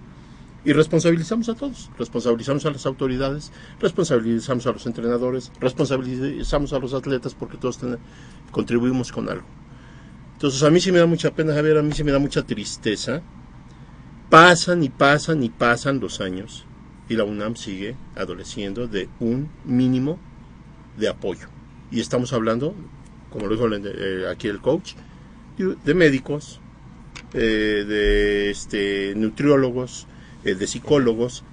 Y 0.65 0.73
responsabilizamos 0.73 1.47
a 1.49 1.53
todos, 1.53 1.91
responsabilizamos 1.97 2.65
a 2.65 2.71
las 2.71 2.85
autoridades, 2.87 3.51
responsabilizamos 3.79 4.65
a 4.65 4.71
los 4.71 4.85
entrenadores, 4.87 5.51
responsabilizamos 5.59 6.73
a 6.73 6.79
los 6.79 6.93
atletas 6.95 7.35
porque 7.35 7.57
todos 7.57 7.79
contribuimos 8.51 9.11
con 9.11 9.29
algo. 9.29 9.45
Entonces 10.33 10.63
a 10.63 10.71
mí 10.71 10.81
sí 10.81 10.91
me 10.91 10.97
da 10.97 11.05
mucha 11.05 11.33
pena, 11.33 11.53
Javier, 11.53 11.77
a 11.77 11.83
mí 11.83 11.91
sí 11.93 12.03
me 12.03 12.11
da 12.11 12.19
mucha 12.19 12.41
tristeza. 12.43 13.21
Pasan 14.29 14.83
y 14.83 14.89
pasan 14.89 15.43
y 15.43 15.49
pasan 15.49 15.99
los 15.99 16.19
años 16.19 16.65
y 17.07 17.15
la 17.15 17.23
UNAM 17.23 17.55
sigue 17.55 17.95
adoleciendo 18.15 18.87
de 18.87 19.07
un 19.19 19.49
mínimo 19.65 20.19
de 20.97 21.07
apoyo. 21.07 21.47
Y 21.91 21.99
estamos 21.99 22.33
hablando, 22.33 22.73
como 23.29 23.47
lo 23.47 23.55
dijo 23.55 23.67
eh, 23.71 24.27
aquí 24.29 24.47
el 24.47 24.59
coach, 24.61 24.93
de, 25.57 25.75
de 25.83 25.93
médicos, 25.93 26.59
eh, 27.33 27.85
de 27.87 28.49
este, 28.49 29.13
nutriólogos, 29.15 30.07
eh, 30.45 30.55
de 30.55 30.67
psicólogos, 30.67 31.43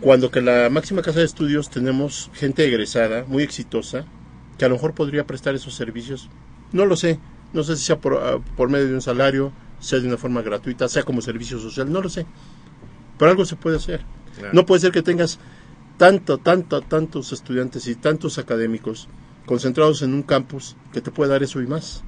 cuando 0.00 0.30
que 0.30 0.40
la 0.40 0.70
máxima 0.70 1.02
casa 1.02 1.18
de 1.18 1.24
estudios 1.24 1.70
tenemos 1.70 2.30
gente 2.34 2.64
egresada, 2.64 3.24
muy 3.26 3.42
exitosa, 3.42 4.04
que 4.56 4.64
a 4.64 4.68
lo 4.68 4.76
mejor 4.76 4.94
podría 4.94 5.26
prestar 5.26 5.54
esos 5.54 5.74
servicios. 5.74 6.28
No 6.72 6.86
lo 6.86 6.96
sé, 6.96 7.18
no 7.52 7.64
sé 7.64 7.76
si 7.76 7.84
sea 7.84 7.98
por, 7.98 8.14
ah, 8.14 8.38
por 8.56 8.68
medio 8.68 8.86
de 8.86 8.94
un 8.94 9.02
salario, 9.02 9.52
sea 9.80 9.98
de 9.98 10.06
una 10.06 10.16
forma 10.16 10.42
gratuita, 10.42 10.88
sea 10.88 11.02
como 11.02 11.20
servicio 11.20 11.58
social, 11.58 11.90
no 11.90 12.00
lo 12.00 12.08
sé. 12.08 12.26
Pero 13.18 13.30
algo 13.30 13.44
se 13.44 13.56
puede 13.56 13.76
hacer. 13.76 14.04
Claro. 14.36 14.52
No 14.52 14.66
puede 14.66 14.80
ser 14.80 14.92
que 14.92 15.02
tengas 15.02 15.38
tanto, 15.96 16.38
tanto, 16.38 16.80
tantos 16.82 17.32
estudiantes 17.32 17.88
y 17.88 17.96
tantos 17.96 18.38
académicos 18.38 19.08
concentrados 19.46 20.02
en 20.02 20.14
un 20.14 20.22
campus 20.22 20.76
que 20.92 21.00
te 21.00 21.10
puede 21.10 21.30
dar 21.32 21.42
eso 21.42 21.60
y 21.60 21.66
más. 21.66 22.04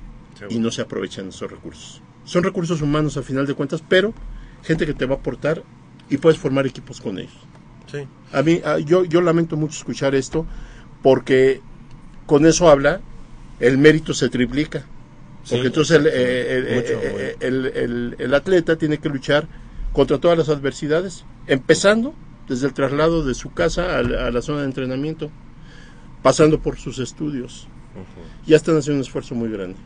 Y 0.48 0.58
no 0.58 0.70
se 0.70 0.82
aprovechan 0.82 1.28
esos 1.28 1.50
recursos. 1.50 2.02
Son 2.24 2.42
recursos 2.42 2.80
humanos 2.80 3.16
a 3.16 3.22
final 3.22 3.46
de 3.46 3.54
cuentas, 3.54 3.82
pero 3.86 4.14
gente 4.62 4.86
que 4.86 4.94
te 4.94 5.06
va 5.06 5.16
a 5.16 5.18
aportar 5.18 5.64
y 6.10 6.18
puedes 6.18 6.38
formar 6.38 6.66
equipos 6.66 7.00
con 7.00 7.18
ellos. 7.18 7.32
Sí. 7.90 8.06
A 8.32 8.42
mí, 8.42 8.60
a- 8.64 8.78
yo, 8.78 9.04
yo 9.04 9.20
lamento 9.22 9.56
mucho 9.56 9.76
escuchar 9.78 10.14
esto 10.14 10.46
porque 11.02 11.62
con 12.26 12.44
eso 12.46 12.68
habla, 12.68 13.00
el 13.58 13.78
mérito 13.78 14.12
se 14.14 14.28
triplica. 14.28 14.86
Porque 15.48 15.62
Sí, 15.62 15.66
entonces 15.66 15.96
el, 15.96 16.06
eh, 16.06 16.10
el- 16.58 16.66
eh, 16.66 16.84
eh, 17.02 17.36
el- 17.40 17.66
el- 17.74 18.16
el 18.18 18.34
atleta 18.34 18.76
tiene 18.76 18.98
que 18.98 19.08
luchar 19.08 19.48
contra 19.92 20.18
todas 20.18 20.36
las 20.36 20.48
adversidades, 20.48 21.24
empezando 21.46 22.14
desde 22.48 22.66
el 22.66 22.74
traslado 22.74 23.24
de 23.24 23.34
su 23.34 23.52
casa 23.52 23.98
a 23.98 24.02
la, 24.02 24.26
a 24.26 24.30
la 24.30 24.42
zona 24.42 24.60
de 24.60 24.66
entrenamiento, 24.66 25.30
pasando 26.22 26.58
por 26.60 26.76
sus 26.76 26.98
estudios. 26.98 27.68
Ya 28.46 28.56
están 28.56 28.76
haciendo 28.76 28.98
un 29.00 29.06
esfuerzo 29.06 29.34
muy 29.34 29.50
grande. 29.50 29.78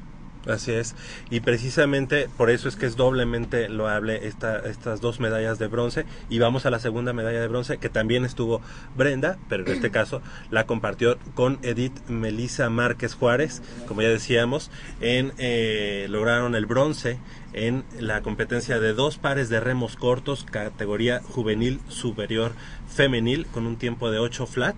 Así 0.47 0.73
es, 0.73 0.95
y 1.31 1.41
precisamente 1.41 2.29
por 2.37 2.51
eso 2.51 2.69
es 2.69 2.77
que 2.77 2.85
es 2.85 2.97
doblemente 2.97 3.71
loable 3.71 4.27
esta, 4.27 4.59
estas 4.59 5.01
dos 5.01 5.19
medallas 5.19 5.59
de 5.59 5.69
bronce. 5.69 6.05
Y 6.29 6.39
vamos 6.39 6.67
a 6.67 6.71
la 6.71 6.79
segunda 6.79 7.13
medalla 7.15 7.41
de 7.41 7.49
bronce, 7.49 7.79
que 7.79 7.89
también 7.89 8.25
estuvo 8.25 8.61
Brenda, 8.97 9.39
pero 9.49 9.65
en 9.65 9.73
este 9.73 9.91
caso 9.91 10.21
la 10.51 10.67
compartió 10.67 11.19
con 11.35 11.59
Edith 11.63 11.99
Melisa 12.09 12.69
Márquez 12.69 13.15
Juárez, 13.15 13.63
como 13.87 14.03
ya 14.03 14.09
decíamos, 14.09 14.71
en 15.01 15.33
eh, 15.39 16.07
lograron 16.11 16.55
el 16.55 16.67
bronce 16.67 17.19
en 17.55 17.85
la 17.99 18.21
competencia 18.21 18.81
de 18.81 18.93
dos 18.93 19.17
pares 19.17 19.49
de 19.49 19.61
remos 19.61 19.97
cortos, 19.97 20.45
categoría 20.45 21.23
juvenil 21.23 21.81
superior 21.89 22.53
femenil, 22.89 23.47
con 23.47 23.67
un 23.67 23.77
tiempo 23.77 24.11
de 24.11 24.19
8 24.19 24.47
flat. 24.47 24.77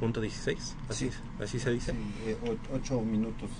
Punto 0.00 0.20
16, 0.20 0.76
así, 0.88 1.10
así 1.42 1.58
se 1.58 1.70
dice. 1.72 1.92
eh, 2.24 2.38
ocho 2.72 3.00
minutos. 3.00 3.50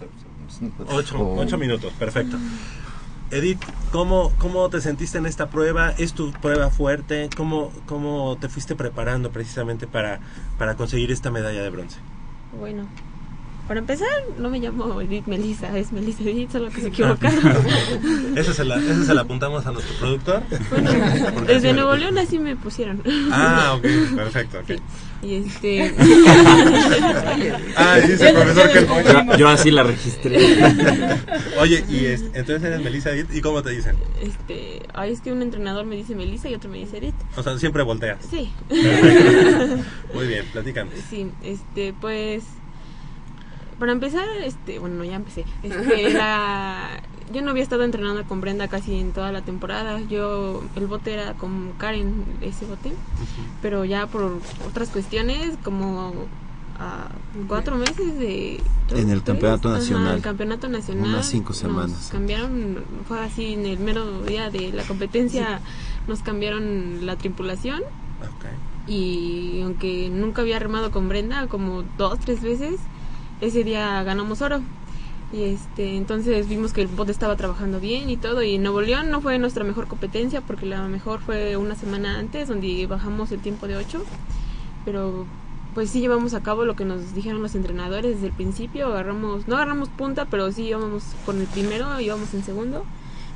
Ocho, 0.89 1.33
ocho 1.35 1.59
minutos, 1.59 1.93
perfecto. 1.95 2.37
Edith, 3.31 3.61
¿cómo, 3.93 4.33
¿cómo 4.39 4.71
te 4.71 4.81
sentiste 4.81 5.19
en 5.19 5.27
esta 5.27 5.51
prueba? 5.51 5.91
¿Es 5.99 6.15
tu 6.15 6.33
prueba 6.33 6.71
fuerte? 6.71 7.29
¿Cómo, 7.37 7.73
cómo 7.87 8.39
te 8.41 8.49
fuiste 8.49 8.75
preparando 8.75 9.31
precisamente 9.33 9.87
para, 9.87 10.21
para 10.59 10.77
conseguir 10.77 11.11
esta 11.11 11.31
medalla 11.31 11.63
de 11.63 11.69
bronce? 11.71 11.99
Bueno, 12.59 12.89
para 13.69 13.81
empezar, 13.81 14.09
no 14.39 14.49
me 14.51 14.59
llamo 14.59 15.01
Edith 15.01 15.27
Melissa, 15.27 15.77
es 15.79 15.93
Melissa 15.93 16.23
Edith, 16.25 16.51
solo 16.51 16.71
que 16.71 16.81
se 16.81 16.89
equivocaron. 16.89 17.39
Ese 18.37 18.55
se, 18.55 18.65
la, 18.65 18.77
ese 18.77 19.05
se 19.05 19.15
la 19.15 19.21
apuntamos 19.23 19.67
a 19.67 19.73
nuestro 19.73 19.95
productor. 19.99 20.43
Bueno, 20.71 20.91
desde 21.47 21.73
Nuevo 21.75 21.95
León 21.97 22.17
así 22.19 22.39
me 22.39 22.57
pusieron. 22.57 23.03
Ah, 23.31 23.75
ok, 23.79 23.83
perfecto, 24.17 24.59
ok. 24.61 24.81
Y 25.21 25.35
este. 25.35 25.95
Ah, 27.77 27.99
dice 28.07 28.29
el 28.29 28.35
profesor 28.37 28.73
que 28.73 28.87
Yo, 28.87 29.37
yo 29.37 29.49
así 29.49 29.71
la 29.71 29.83
registré. 29.83 30.39
Oye, 31.61 31.85
y 31.89 32.07
es- 32.07 32.23
entonces 32.35 32.63
eres 32.63 32.81
Melissa 32.83 33.11
Edith, 33.11 33.35
¿y 33.35 33.41
cómo 33.41 33.63
te 33.63 33.71
dicen? 33.71 33.97
Este. 34.23 34.83
Ay, 34.95 35.13
es 35.13 35.21
que 35.21 35.33
un 35.33 35.43
entrenador 35.43 35.85
me 35.87 35.97
dice 35.97 36.15
Melissa 36.15 36.49
y 36.49 36.55
otro 36.55 36.71
me 36.71 36.79
dice 36.79 36.99
Edith. 36.99 37.15
O 37.37 37.43
sea, 37.43 37.59
siempre 37.59 37.83
volteas. 37.83 38.19
Sí. 38.31 38.51
Perfecto. 38.69 39.85
Muy 40.15 40.27
bien, 40.29 40.45
platícanos. 40.53 40.95
Sí, 41.11 41.31
este, 41.43 41.93
pues. 42.01 42.45
Para 43.79 43.93
empezar, 43.93 44.27
este, 44.45 44.79
bueno, 44.79 44.97
no, 44.97 45.05
ya 45.05 45.17
empecé. 45.17 45.45
Este, 45.63 46.11
la, 46.13 47.01
yo 47.33 47.43
no 47.43 47.51
había 47.51 47.63
estado 47.63 47.85
entrenando 47.85 48.25
con 48.25 48.41
Brenda 48.41 48.69
casi 48.69 48.99
en 48.99 49.13
toda 49.13 49.33
la 49.33 49.43
temporada. 49.43 50.01
Yo, 50.01 50.63
el 50.77 50.87
bote 50.87 51.13
era 51.15 51.35
con 51.35 51.73
Karen, 51.79 52.25
ese 52.41 52.67
bote. 52.67 52.93
Pero 53.63 53.85
ya 53.85 54.07
por 54.07 54.41
otras 54.67 54.89
cuestiones, 54.89 55.57
como 55.63 56.27
a 56.79 57.09
cuatro 57.49 57.77
meses 57.77 58.19
de. 58.19 58.61
En 58.91 59.11
el 59.11 59.23
tres, 59.23 59.35
campeonato 59.35 59.69
ajá, 59.69 59.79
nacional. 59.79 60.17
el 60.17 60.23
campeonato 60.23 60.69
nacional. 60.69 61.09
Unas 61.11 61.27
cinco 61.27 61.51
nos 61.51 61.59
semanas. 61.59 62.09
cambiaron, 62.11 62.85
fue 63.07 63.21
así 63.21 63.55
en 63.55 63.67
el 63.67 63.79
mero 63.79 64.23
día 64.23 64.51
de 64.51 64.73
la 64.73 64.85
competencia, 64.85 65.61
nos 66.07 66.23
cambiaron 66.23 67.05
la 67.05 67.17
tripulación 67.17 67.83
y 68.87 69.61
aunque 69.63 70.09
nunca 70.09 70.41
había 70.41 70.59
remado 70.59 70.91
con 70.91 71.09
Brenda 71.09 71.47
como 71.47 71.85
dos 71.99 72.19
tres 72.21 72.41
veces 72.41 72.81
ese 73.41 73.65
día 73.65 74.03
ganamos 74.03 74.43
oro. 74.43 74.61
Y 75.31 75.43
este 75.43 75.97
entonces 75.97 76.49
vimos 76.49 76.73
que 76.73 76.81
el 76.81 76.89
bote 76.89 77.13
estaba 77.13 77.37
trabajando 77.37 77.81
bien 77.81 78.09
y 78.09 78.17
todo 78.17 78.43
y 78.43 78.57
Nuevo 78.57 78.81
León 78.81 79.11
no 79.11 79.21
fue 79.21 79.39
nuestra 79.39 79.63
mejor 79.63 79.87
competencia 79.87 80.41
porque 80.41 80.65
la 80.65 80.89
mejor 80.89 81.21
fue 81.21 81.59
una 81.59 81.75
semana 81.75 82.19
antes 82.19 82.49
donde 82.49 82.87
bajamos 82.87 83.31
el 83.31 83.41
tiempo 83.41 83.69
de 83.69 83.77
8 83.77 84.03
pero 84.87 85.27
pues 85.75 85.91
sí 85.91 86.01
llevamos 86.01 86.33
a 86.33 86.43
cabo 86.43 86.65
lo 86.65 86.77
que 86.77 86.87
nos 86.87 87.15
dijeron 87.15 87.43
los 87.43 87.55
entrenadores 87.55 88.15
desde 88.15 88.29
el 88.29 88.33
principio 88.33 88.87
agarramos 88.87 89.47
no 89.47 89.57
agarramos 89.57 89.91
punta 89.91 90.25
pero 90.25 90.51
sí 90.51 90.63
íbamos 90.63 91.03
con 91.27 91.39
el 91.39 91.47
primero 91.47 92.01
íbamos 92.01 92.33
en 92.33 92.43
segundo. 92.43 92.85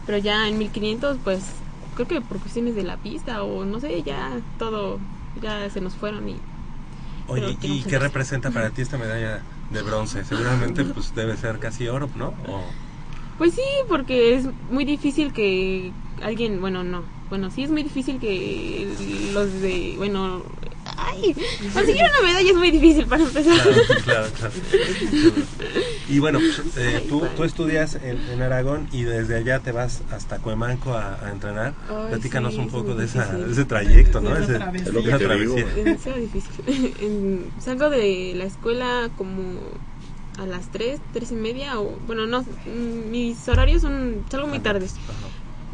Pero 0.07 0.17
ya 0.17 0.49
en 0.49 0.57
1500 0.59 1.19
pues 1.23 1.43
creo 1.95 2.09
que 2.09 2.21
por 2.23 2.39
cuestiones 2.39 2.75
de 2.75 2.85
la 2.85 2.97
pista 2.97 3.43
o 3.43 3.67
no 3.67 3.81
sé 3.81 4.03
ya 4.03 4.41
todo 4.59 4.99
ya 5.43 5.69
se 5.69 5.83
nos 5.83 5.93
fueron 5.93 6.27
y 6.27 6.37
Oye, 7.29 7.57
¿y 7.61 7.83
qué 7.83 7.99
representa 7.99 8.51
para 8.51 8.71
ti 8.71 8.83
esta 8.83 8.99
medalla 8.99 9.43
de 9.73 9.83
bronce? 9.83 10.25
Seguramente 10.25 10.85
pues 10.85 11.15
debe 11.15 11.37
ser 11.37 11.59
casi 11.59 11.89
oro, 11.89 12.11
¿no? 12.15 12.29
O- 12.47 12.75
Pues 13.39 13.55
sí, 13.55 13.61
porque 13.89 14.35
es 14.35 14.47
muy 14.71 14.85
difícil 14.85 15.33
que 15.33 15.93
alguien, 16.23 16.61
bueno, 16.61 16.85
no, 16.85 17.05
bueno, 17.29 17.51
sí 17.51 17.63
es 17.65 17.71
muy 17.71 17.83
difícil 17.83 18.21
que 18.21 18.95
los 19.33 19.61
de, 19.61 19.95
bueno, 19.97 20.45
ay, 20.97 21.35
conseguir 21.73 22.03
una 22.03 22.27
medalla 22.29 22.51
es 22.51 22.57
muy 22.57 22.71
difícil 22.71 23.07
para 23.07 23.23
empezar. 23.23 23.55
Claro, 23.63 23.83
claro, 24.05 24.27
claro. 24.39 24.55
Y 26.09 26.19
bueno, 26.19 26.39
pues, 26.41 26.63
eh, 26.77 27.07
tú, 27.09 27.23
tú 27.37 27.45
estudias 27.45 27.95
en, 27.95 28.19
en 28.31 28.43
Aragón 28.43 28.89
y 28.93 29.03
desde 29.05 29.37
allá 29.37 29.61
te 29.61 29.73
vas 29.73 30.03
hasta 30.11 30.39
Cuemanco 30.39 30.93
a, 30.95 31.25
a 31.25 31.31
entrenar. 31.31 31.75
Ay, 31.89 32.09
Platícanos 32.11 32.55
sí, 32.55 32.61
un 32.61 32.69
poco 32.69 32.95
de, 32.95 33.05
esa, 33.07 33.27
de 33.33 33.53
ese 33.53 33.65
trayecto, 33.65 34.21
¿no? 34.21 34.37
Es 34.37 34.49
lo 34.93 35.03
que 35.03 35.09
esa 35.09 35.19
te 35.19 35.39
digo. 35.39 35.57
Es 35.57 35.75
demasiado 35.75 36.19
difícil. 36.19 36.53
En- 37.01 37.51
salgo 37.61 37.89
de 37.91 38.35
la 38.37 38.45
escuela 38.45 39.09
como 39.17 39.61
a 40.39 40.47
las 40.47 40.67
3, 40.73 41.01
3 41.13 41.31
y 41.33 41.35
media, 41.35 41.79
o 41.81 41.97
bueno, 42.07 42.27
no, 42.27 42.43
mm, 42.43 43.11
mis 43.11 43.47
horarios 43.49 43.83
son, 43.83 44.25
salgo 44.31 44.47
muy 44.49 44.61
tarde. 44.61 44.87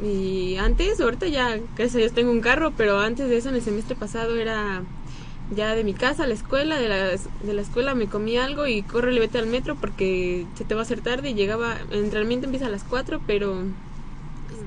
Y 0.03 0.57
antes, 0.57 1.01
ahorita 1.01 1.27
ya, 1.27 1.57
gracias 1.77 1.95
a 1.97 1.99
Dios 1.99 2.13
tengo 2.13 2.31
un 2.31 2.41
carro, 2.41 2.73
pero 2.77 3.01
antes 3.01 3.29
de 3.29 3.37
eso, 3.37 3.49
en 3.49 3.57
el 3.57 3.63
semestre 3.63 3.97
pasado 3.97 4.37
era 4.37 4.83
ya 5.55 5.75
de 5.75 5.85
mi 5.85 5.95
casa 5.95 6.25
a 6.25 6.27
la 6.27 6.35
escuela, 6.35 6.79
de 6.79 6.89
la, 6.89 7.07
de 7.07 7.53
la 7.55 7.63
escuela 7.63 7.95
me 7.95 8.07
comí 8.07 8.37
algo 8.37 8.67
y 8.67 8.83
corre 8.83 9.15
y 9.15 9.19
vete 9.19 9.39
al 9.39 9.47
metro 9.47 9.77
porque 9.77 10.47
se 10.57 10.65
te 10.65 10.75
va 10.75 10.81
a 10.81 10.85
hacer 10.85 11.01
tarde 11.01 11.31
y 11.31 11.35
llegaba, 11.35 11.77
el 11.91 12.05
entrenamiento 12.05 12.47
empieza 12.47 12.67
a 12.67 12.71
las 12.71 12.85
4, 12.85 13.21
pero 13.27 13.63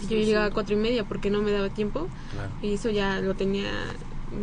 es 0.02 0.08
que 0.08 0.20
yo 0.20 0.26
llegaba 0.26 0.46
a 0.46 0.52
4 0.52 0.74
y 0.74 0.78
media 0.78 1.04
porque 1.04 1.30
no 1.30 1.42
me 1.42 1.52
daba 1.52 1.70
tiempo. 1.70 2.08
Claro. 2.32 2.50
Y 2.64 2.74
eso 2.74 2.90
ya 2.90 3.20
lo 3.22 3.36
tenía, 3.36 3.70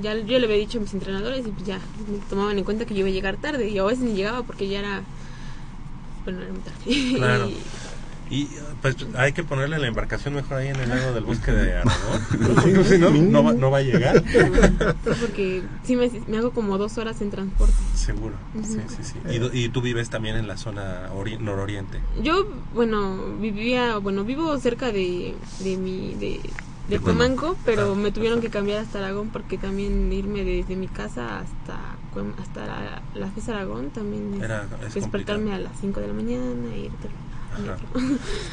ya 0.03 0.15
yo 0.15 0.39
le 0.39 0.47
había 0.47 0.59
dicho 0.59 0.79
a 0.79 0.81
mis 0.81 0.95
entrenadores 0.95 1.47
y 1.47 1.51
pues 1.51 1.67
ya 1.67 1.79
me 2.11 2.19
tomaban 2.31 2.57
en 2.59 2.65
cuenta 2.65 2.85
que 2.87 2.95
yo 2.95 3.01
iba 3.01 3.09
a 3.09 3.13
llegar 3.13 3.37
tarde 3.37 3.69
y 3.69 3.79
a 3.79 3.85
veces 3.85 4.05
ni 4.05 4.15
llegaba 4.15 4.43
porque 4.43 4.69
ya 4.69 4.79
era, 4.81 5.03
bueno, 6.25 6.43
era 6.43 6.53
muy 6.53 6.61
tarde. 6.61 7.17
Claro. 7.17 7.47
Y- 7.49 7.57
Y 8.31 8.49
pues 8.83 8.97
hay 9.17 9.33
que 9.33 9.43
ponerle 9.43 9.79
la 9.79 9.87
embarcación 9.87 10.35
mejor 10.35 10.59
ahí 10.59 10.69
en 10.69 10.77
el 10.77 10.89
lago 10.89 11.13
del 11.13 11.25
bosque 11.25 11.53
de 11.53 11.77
Aragón. 11.77 12.85
Si 12.89 12.99
no, 12.99 13.11
no, 13.11 13.43
va, 13.45 13.53
no 13.55 13.71
va 13.71 13.79
a 13.79 13.83
llegar. 13.83 14.23
Porque 15.21 15.63
sí 15.85 15.97
me, 15.97 16.11
me 16.27 16.39
hago 16.39 16.51
como 16.53 16.79
dos 16.79 16.99
horas 16.99 17.21
en 17.21 17.31
transporte. 17.31 17.75
Seguro. 17.95 18.35
Sí, 18.63 18.79
sí, 18.89 19.03
sí. 19.03 19.19
Y, 19.53 19.65
y 19.65 19.69
tú 19.71 19.81
vives 19.81 20.11
también 20.11 20.37
en 20.37 20.47
la 20.47 20.57
zona 20.57 21.11
ori- 21.13 21.39
nororiente. 21.39 21.99
Yo, 22.23 22.47
bueno, 22.75 23.37
vivía, 23.41 23.97
bueno, 23.99 24.25
vivo 24.25 24.57
cerca 24.59 24.93
de, 24.93 25.35
de 25.61 25.77
mi, 25.77 26.15
de, 26.15 26.41
De 26.89 26.99
Cuemanco, 27.01 27.57
pero 27.65 27.93
Ah, 27.93 27.95
me 27.95 28.11
tuvieron 28.13 28.41
que 28.41 28.51
cambiar 28.51 28.79
hasta 28.81 28.99
Aragón 28.99 29.31
porque 29.31 29.59
también 29.59 30.13
irme 30.13 30.45
desde 30.45 30.77
mi 30.77 30.89
casa 30.89 31.41
hasta 31.41 31.79
hasta 32.43 32.67
la, 32.67 33.03
la 33.15 33.29
FES 33.31 33.49
Aragón 33.51 33.91
también 33.91 34.35
es 34.35 34.43
Era- 34.43 34.67
es 34.89 34.95
despertarme 34.95 35.51
complicado. 35.53 35.55
a 35.55 35.59
las 35.71 35.81
5 35.81 36.01
de 36.01 36.09
la 36.09 36.13
mañana 36.15 36.75
e 36.75 36.81
irte 36.81 37.09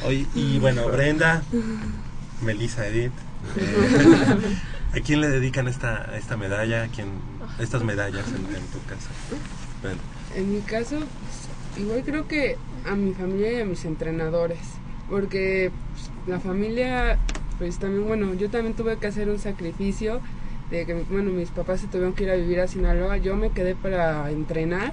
Oye, 0.04 0.26
y 0.34 0.58
bueno, 0.58 0.86
Brenda, 0.88 1.42
Melissa 2.42 2.86
Edith, 2.86 3.12
eh, 3.56 4.58
¿a 4.98 5.00
quién 5.00 5.20
le 5.20 5.28
dedican 5.28 5.68
esta, 5.68 6.16
esta 6.16 6.36
medalla? 6.36 6.84
¿A 6.84 6.88
quién, 6.88 7.08
estas 7.58 7.82
medallas 7.82 8.26
en, 8.28 8.54
en 8.54 8.66
tu 8.66 8.82
casa? 8.86 9.10
En 10.34 10.52
mi 10.52 10.60
caso, 10.60 10.98
pues, 10.98 11.78
igual 11.78 12.02
creo 12.04 12.26
que 12.26 12.56
a 12.84 12.94
mi 12.94 13.14
familia 13.14 13.52
y 13.52 13.60
a 13.60 13.64
mis 13.64 13.84
entrenadores, 13.84 14.58
porque 15.08 15.70
pues, 15.92 16.10
la 16.26 16.40
familia, 16.40 17.18
pues 17.58 17.78
también, 17.78 18.06
bueno, 18.06 18.34
yo 18.34 18.50
también 18.50 18.74
tuve 18.74 18.96
que 18.98 19.06
hacer 19.06 19.28
un 19.28 19.38
sacrificio 19.38 20.20
de 20.70 20.84
que, 20.84 20.94
bueno, 20.94 21.30
mis 21.30 21.50
papás 21.50 21.80
se 21.80 21.86
tuvieron 21.86 22.12
que 22.12 22.24
ir 22.24 22.30
a 22.30 22.34
vivir 22.34 22.60
a 22.60 22.66
Sinaloa, 22.66 23.18
yo 23.18 23.36
me 23.36 23.50
quedé 23.50 23.74
para 23.76 24.30
entrenar 24.30 24.92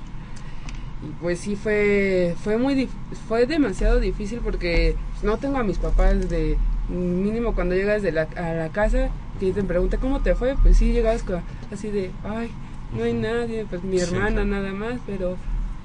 y 1.04 1.12
pues 1.22 1.40
sí 1.40 1.56
fue, 1.56 2.36
fue 2.44 2.58
muy, 2.58 2.88
fue 3.28 3.46
demasiado 3.46 4.00
difícil 4.00 4.40
porque 4.44 4.96
no 5.22 5.38
tengo 5.38 5.58
a 5.58 5.64
mis 5.64 5.78
papás 5.78 6.30
de 6.30 6.58
mínimo 6.90 7.54
cuando 7.56 7.76
llegas 7.76 8.02
de 8.02 8.12
la, 8.12 8.24
a 8.36 8.54
la 8.54 8.70
casa 8.70 9.10
que 9.40 9.52
te 9.52 9.64
pregunta 9.64 9.98
cómo 9.98 10.20
te 10.22 10.36
fue, 10.36 10.56
pues 10.62 10.78
sí 10.78 10.94
llegabas 10.94 11.24
así 11.72 11.90
de, 11.92 12.12
ay, 12.24 12.50
no 12.98 13.04
hay 13.04 13.14
nadie, 13.14 13.66
pues 13.70 13.84
mi 13.84 13.98
Sí, 13.98 14.04
hermana 14.04 14.32
claro. 14.32 14.46
nada 14.46 14.72
más, 14.72 15.00
pero 15.06 15.36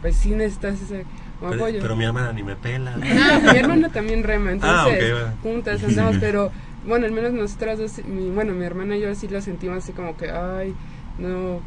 pues 0.02 0.16
sí 0.16 0.30
necesitas 0.30 0.80
ese 0.80 1.04
Pero, 1.40 1.54
apoyo. 1.54 1.78
pero 1.80 1.96
mi 1.96 2.04
hermana 2.04 2.32
ni 2.32 2.42
me 2.42 2.56
pela. 2.56 2.94
Ah, 2.96 3.40
mi 3.42 3.56
hermana 3.58 3.88
también 3.90 4.22
rema, 4.22 4.50
Ah, 4.50 4.54
entonces 4.86 5.14
va. 5.14 5.34
juntas 5.42 5.82
andamos, 5.84 6.16
pero 6.20 6.50
bueno, 6.86 7.06
al 7.06 7.12
menos 7.12 7.32
nosotras 7.32 7.78
dos, 7.78 8.04
mi, 8.04 8.30
bueno, 8.30 8.52
mi 8.52 8.64
hermana 8.64 8.96
y 8.96 9.00
yo 9.00 9.14
sí 9.14 9.28
lo 9.28 9.40
sentimos 9.40 9.78
así 9.78 9.92
como 9.92 10.16
que, 10.16 10.30
ay, 10.30 10.74
no, 11.18 11.60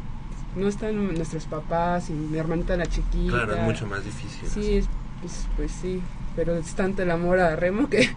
no 0.56 0.68
están 0.68 1.14
nuestros 1.14 1.46
papás 1.46 2.10
y 2.10 2.12
mi 2.12 2.38
hermanita 2.38 2.76
la 2.76 2.86
chiquita. 2.86 3.32
Claro, 3.32 3.54
es 3.56 3.62
mucho 3.62 3.86
más 3.86 4.04
difícil. 4.04 4.48
Sí, 4.48 4.74
es- 4.78 4.88
pues, 5.20 5.46
pues 5.56 5.70
sí, 5.80 6.00
pero 6.34 6.56
es 6.56 6.74
tanto 6.74 7.02
el 7.02 7.10
amor 7.10 7.38
a 7.40 7.54
Remo 7.56 7.88
que 7.88 8.10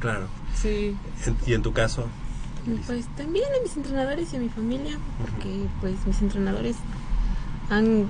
Claro. 0.00 0.26
sí. 0.54 0.96
En- 1.26 1.36
¿Y 1.46 1.54
en 1.54 1.62
tu 1.62 1.72
caso? 1.72 2.06
Pues 2.86 3.06
también 3.16 3.44
a 3.46 3.62
mis 3.62 3.76
entrenadores 3.76 4.32
y 4.32 4.36
a 4.36 4.40
mi 4.40 4.48
familia, 4.50 4.98
porque 5.20 5.66
pues 5.80 5.94
mis 6.06 6.20
entrenadores 6.20 6.76
han 7.70 8.08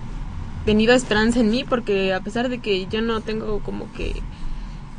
tenido 0.64 0.94
esperanza 0.94 1.40
en 1.40 1.50
mí, 1.50 1.64
porque 1.64 2.12
a 2.12 2.20
pesar 2.20 2.48
de 2.48 2.58
que 2.58 2.86
yo 2.86 3.00
no 3.02 3.20
tengo 3.20 3.60
como 3.60 3.92
que 3.92 4.20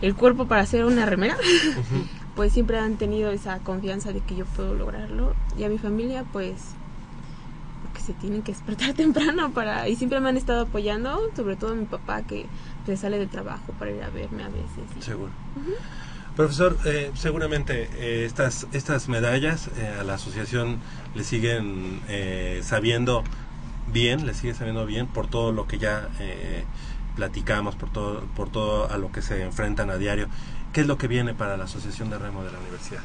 el 0.02 0.16
cuerpo 0.16 0.48
para 0.48 0.66
ser 0.66 0.86
una 0.86 1.06
remera, 1.06 1.36
pues 2.36 2.54
siempre 2.54 2.80
han 2.80 2.96
tenido 2.98 3.32
esa 3.32 3.60
confianza 3.60 4.14
de 4.14 4.22
que 4.22 4.36
yo 4.36 4.46
puedo 4.46 4.74
lograrlo. 4.76 5.34
Y 5.58 5.64
a 5.66 5.70
mi 5.70 5.78
familia, 5.78 6.24
pues, 6.32 6.54
se 8.00 8.14
tienen 8.14 8.42
que 8.42 8.52
despertar 8.52 8.94
temprano 8.96 9.52
para... 9.52 9.88
Y 9.88 9.96
siempre 9.96 10.20
me 10.20 10.30
han 10.30 10.38
estado 10.38 10.62
apoyando, 10.62 11.20
sobre 11.36 11.56
todo 11.56 11.76
mi 11.76 11.86
papá 11.86 12.24
que 12.24 12.46
pues, 12.86 13.00
sale 13.00 13.20
de 13.20 13.28
trabajo 13.28 13.74
para 13.78 13.92
ir 13.92 14.04
a 14.04 14.10
verme 14.10 14.44
a 14.44 14.50
veces. 14.50 15.04
Seguro. 15.04 15.32
Profesor, 16.36 16.78
eh, 16.86 17.12
seguramente 17.16 17.90
eh, 17.98 18.24
estas, 18.26 18.66
estas 18.72 19.10
medallas 19.10 19.70
eh, 19.78 19.98
a 20.00 20.04
la 20.04 20.14
asociación 20.14 20.80
le 21.14 21.24
siguen 21.24 22.00
eh, 22.08 22.62
sabiendo 22.64 23.24
bien, 23.92 24.26
le 24.26 24.34
sigue 24.34 24.54
sabiendo 24.54 24.86
bien 24.86 25.08
por 25.08 25.28
todo 25.28 25.52
lo 25.52 25.68
que 25.68 25.80
ya 25.80 26.08
eh, 26.20 26.64
platicamos, 27.16 27.76
por 27.76 27.92
todo, 27.92 28.22
por 28.36 28.50
todo 28.50 28.90
a 28.90 28.98
lo 28.98 29.12
que 29.12 29.22
se 29.22 29.44
enfrentan 29.44 29.90
a 29.90 29.98
diario. 29.98 30.28
¿Qué 30.74 30.82
es 30.82 30.88
lo 30.88 30.98
que 30.98 31.08
viene 31.08 31.34
para 31.34 31.58
la 31.58 31.66
Asociación 31.66 32.10
de 32.10 32.20
Remo 32.20 32.44
de 32.44 32.52
la 32.52 32.60
Universidad? 32.60 33.02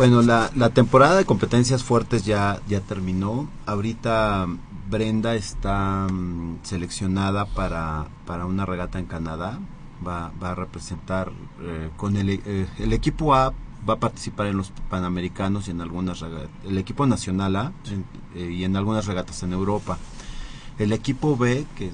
Bueno, 0.00 0.22
la, 0.22 0.50
la 0.56 0.70
temporada 0.70 1.18
de 1.18 1.26
competencias 1.26 1.84
fuertes 1.84 2.24
ya, 2.24 2.62
ya 2.66 2.80
terminó. 2.80 3.50
Ahorita 3.66 4.46
Brenda 4.88 5.34
está 5.34 6.06
mm, 6.10 6.60
seleccionada 6.62 7.44
para, 7.44 8.06
para 8.24 8.46
una 8.46 8.64
regata 8.64 8.98
en 8.98 9.04
Canadá. 9.04 9.58
Va, 10.06 10.32
va 10.42 10.52
a 10.52 10.54
representar 10.54 11.30
eh, 11.60 11.90
con 11.98 12.16
el, 12.16 12.30
eh, 12.30 12.66
el 12.78 12.94
equipo 12.94 13.34
A 13.34 13.52
va 13.86 13.92
a 13.94 13.98
participar 13.98 14.46
en 14.46 14.56
los 14.56 14.70
Panamericanos 14.88 15.68
y 15.68 15.72
en 15.72 15.82
algunas 15.82 16.20
regatas. 16.20 16.48
El 16.64 16.78
equipo 16.78 17.06
nacional 17.06 17.56
A 17.56 17.72
en- 17.90 18.06
eh, 18.34 18.50
y 18.52 18.64
en 18.64 18.76
algunas 18.76 19.04
regatas 19.04 19.42
en 19.42 19.52
Europa. 19.52 19.98
El 20.78 20.92
equipo 20.92 21.36
B, 21.36 21.66
que 21.76 21.92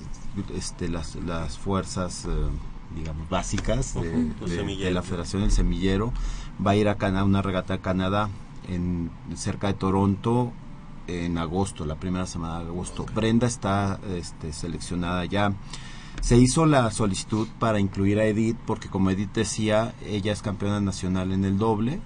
este, 0.57 0.89
las, 0.89 1.17
las 1.17 1.59
fuerzas, 1.59 2.25
eh, 2.27 2.29
digamos, 2.95 3.29
básicas 3.29 3.95
de, 3.95 4.11
de- 4.47 4.47
la 4.95 5.03
Federación 5.03 5.43
del 5.43 5.51
Semillero, 5.51 6.13
va 6.65 6.73
a 6.73 6.77
ir 6.77 6.89
a 6.89 6.97
Canadá, 6.97 7.25
una 7.25 7.43
regata 7.43 7.75
a 7.75 7.79
Canadá, 7.79 8.31
en, 8.69 9.11
cerca 9.35 9.69
de 9.69 9.75
Toronto, 9.75 10.53
en 11.07 11.39
agosto, 11.39 11.85
la 11.85 11.97
primera 11.97 12.27
semana 12.27 12.61
de 12.61 12.67
agosto. 12.67 13.07
Brenda 13.15 13.47
está 13.47 14.01
este, 14.15 14.53
seleccionada 14.53 15.25
ya. 15.25 15.53
Se 16.21 16.37
hizo 16.37 16.67
la 16.67 16.91
solicitud 16.91 17.47
para 17.59 17.79
incluir 17.79 18.19
a 18.19 18.25
Edith, 18.25 18.57
porque 18.67 18.89
como 18.89 19.11
Edith 19.11 19.33
decía, 19.33 19.95
ella 20.05 20.33
es 20.33 20.43
campeona 20.43 20.81
nacional 20.81 21.33
en 21.33 21.45
el 21.45 21.59
doble, 21.59 22.01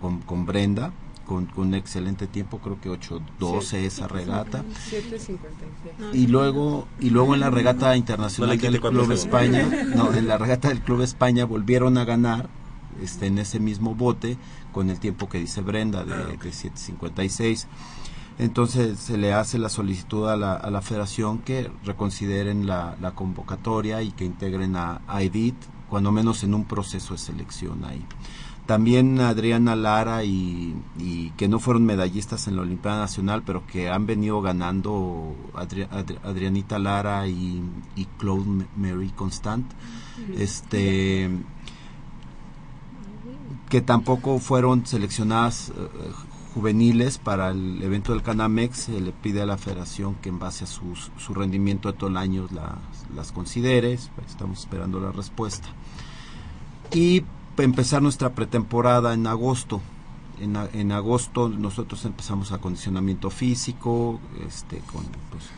con, 0.00 0.20
con 0.20 0.46
Brenda, 0.46 0.92
con, 1.26 1.46
con 1.46 1.68
un 1.68 1.74
excelente 1.74 2.26
tiempo, 2.26 2.58
creo 2.58 2.80
que 2.80 2.90
8-12 2.90 3.74
esa 3.78 4.08
regata. 4.08 4.64
7.56. 4.90 6.14
Y 6.14 6.26
luego, 6.26 6.88
y 7.00 7.10
luego 7.10 7.34
en 7.34 7.40
la 7.40 7.50
regata 7.50 7.96
internacional 7.96 8.58
del 8.58 8.80
Club. 8.80 9.12
España, 9.12 9.68
no, 9.94 10.12
en 10.12 10.26
la 10.26 10.38
regata 10.38 10.68
del 10.68 10.80
Club 10.80 11.02
España 11.02 11.44
volvieron 11.44 11.98
a 11.98 12.04
ganar 12.04 12.48
este, 13.02 13.26
en 13.26 13.38
ese 13.38 13.60
mismo 13.60 13.94
bote 13.94 14.36
con 14.72 14.90
el 14.90 14.98
tiempo 15.00 15.28
que 15.28 15.38
dice 15.38 15.60
Brenda 15.60 16.04
de, 16.04 16.14
Ah, 16.14 16.26
ok. 16.34 16.42
de 16.42 16.50
7.56. 16.50 17.66
Entonces 18.38 18.98
se 18.98 19.16
le 19.16 19.32
hace 19.32 19.58
la 19.58 19.68
solicitud 19.68 20.28
a 20.28 20.36
la, 20.36 20.54
a 20.54 20.70
la 20.70 20.82
federación 20.82 21.38
que 21.38 21.70
reconsideren 21.84 22.66
la, 22.66 22.96
la 23.00 23.12
convocatoria 23.12 24.02
y 24.02 24.10
que 24.10 24.24
integren 24.24 24.74
a, 24.76 25.02
a 25.06 25.22
Edith, 25.22 25.54
cuando 25.88 26.10
menos 26.10 26.42
en 26.42 26.54
un 26.54 26.64
proceso 26.64 27.14
de 27.14 27.18
selección 27.18 27.84
ahí. 27.84 28.04
También 28.66 29.20
Adriana 29.20 29.76
Lara 29.76 30.24
y, 30.24 30.74
y 30.98 31.30
que 31.36 31.48
no 31.48 31.60
fueron 31.60 31.84
medallistas 31.84 32.48
en 32.48 32.56
la 32.56 32.62
Olimpiada 32.62 32.98
Nacional, 32.98 33.42
pero 33.44 33.66
que 33.66 33.90
han 33.90 34.06
venido 34.06 34.40
ganando 34.40 35.34
Adri- 35.52 35.86
Adri- 35.90 36.18
Adrianita 36.24 36.78
Lara 36.78 37.28
y, 37.28 37.62
y 37.94 38.06
Claude 38.18 38.66
Mary 38.74 39.10
Constant. 39.14 39.70
Este 40.38 41.30
que 43.74 43.80
tampoco 43.80 44.38
fueron 44.38 44.86
seleccionadas 44.86 45.70
eh, 45.70 45.72
juveniles 46.54 47.18
para 47.18 47.50
el 47.50 47.82
evento 47.82 48.12
del 48.12 48.22
Canamex, 48.22 48.76
se 48.76 49.00
le 49.00 49.10
pide 49.10 49.42
a 49.42 49.46
la 49.46 49.58
federación 49.58 50.14
que 50.22 50.28
en 50.28 50.38
base 50.38 50.62
a 50.62 50.68
sus- 50.68 51.10
su 51.18 51.34
rendimiento 51.34 51.90
de 51.90 51.98
todo 51.98 52.08
el 52.08 52.16
año 52.16 52.46
las, 52.52 52.78
las 53.16 53.32
considere, 53.32 53.94
estamos 54.28 54.60
esperando 54.60 55.00
la 55.00 55.10
respuesta. 55.10 55.66
Y 56.92 57.24
empezar 57.58 58.00
nuestra 58.00 58.32
pretemporada 58.36 59.12
en 59.12 59.26
agosto. 59.26 59.80
En, 60.40 60.54
en 60.72 60.92
agosto 60.92 61.48
nosotros 61.48 62.04
empezamos 62.04 62.52
acondicionamiento 62.52 63.28
físico, 63.30 64.20
este, 64.46 64.78
con 64.92 65.02
pues, 65.32 65.50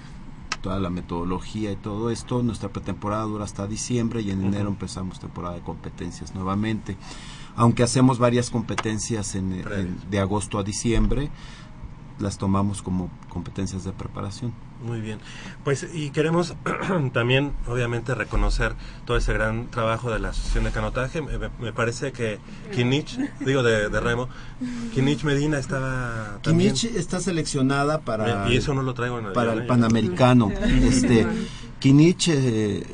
toda 0.62 0.80
la 0.80 0.88
metodología 0.88 1.70
y 1.70 1.76
todo 1.76 2.08
esto. 2.08 2.42
Nuestra 2.42 2.70
pretemporada 2.70 3.24
dura 3.24 3.44
hasta 3.44 3.66
diciembre 3.66 4.22
y 4.22 4.30
en 4.30 4.42
enero 4.42 4.70
empezamos 4.70 5.20
temporada 5.20 5.56
de 5.56 5.60
competencias 5.60 6.34
nuevamente. 6.34 6.96
Aunque 7.56 7.82
hacemos 7.82 8.18
varias 8.18 8.50
competencias 8.50 9.34
en, 9.34 9.52
en- 9.52 9.98
de 10.10 10.18
agosto 10.20 10.58
a 10.58 10.62
diciembre, 10.62 11.30
las 12.18 12.38
tomamos 12.38 12.80
como 12.82 13.10
competencias 13.28 13.84
de 13.84 13.92
preparación. 13.92 14.52
Muy 14.82 15.00
bien. 15.00 15.18
Pues 15.64 15.86
y 15.92 16.10
queremos 16.10 16.54
también, 17.12 17.52
obviamente, 17.66 18.14
reconocer 18.14 18.74
todo 19.04 19.16
ese 19.16 19.32
gran 19.32 19.66
trabajo 19.70 20.10
de 20.10 20.18
la 20.18 20.30
Asociación 20.30 20.64
de 20.64 20.70
Canotaje. 20.70 21.20
Me, 21.22 21.72
parece 21.72 22.12
que 22.12 22.38
Kinich, 22.74 23.18
digo 23.40 23.62
de, 23.62 23.88
de 23.88 24.00
Remo, 24.00 24.28
Kinich 24.94 25.24
Medina 25.24 25.58
estaba 25.58 26.38
también... 26.42 26.74
Kinich 26.74 26.96
está 26.96 27.20
seleccionada 27.20 28.00
para 28.00 28.50
Y 28.50 28.56
eso 28.56 28.74
no 28.74 28.82
lo 28.82 28.94
traigo 28.94 29.18
en 29.18 29.26
el 29.26 29.32
para 29.32 29.52
el 29.54 29.60
¿eh? 29.60 29.66
Panamericano. 29.66 30.50
este 30.82 31.26
Kinich 31.80 32.28
eh, 32.28 32.86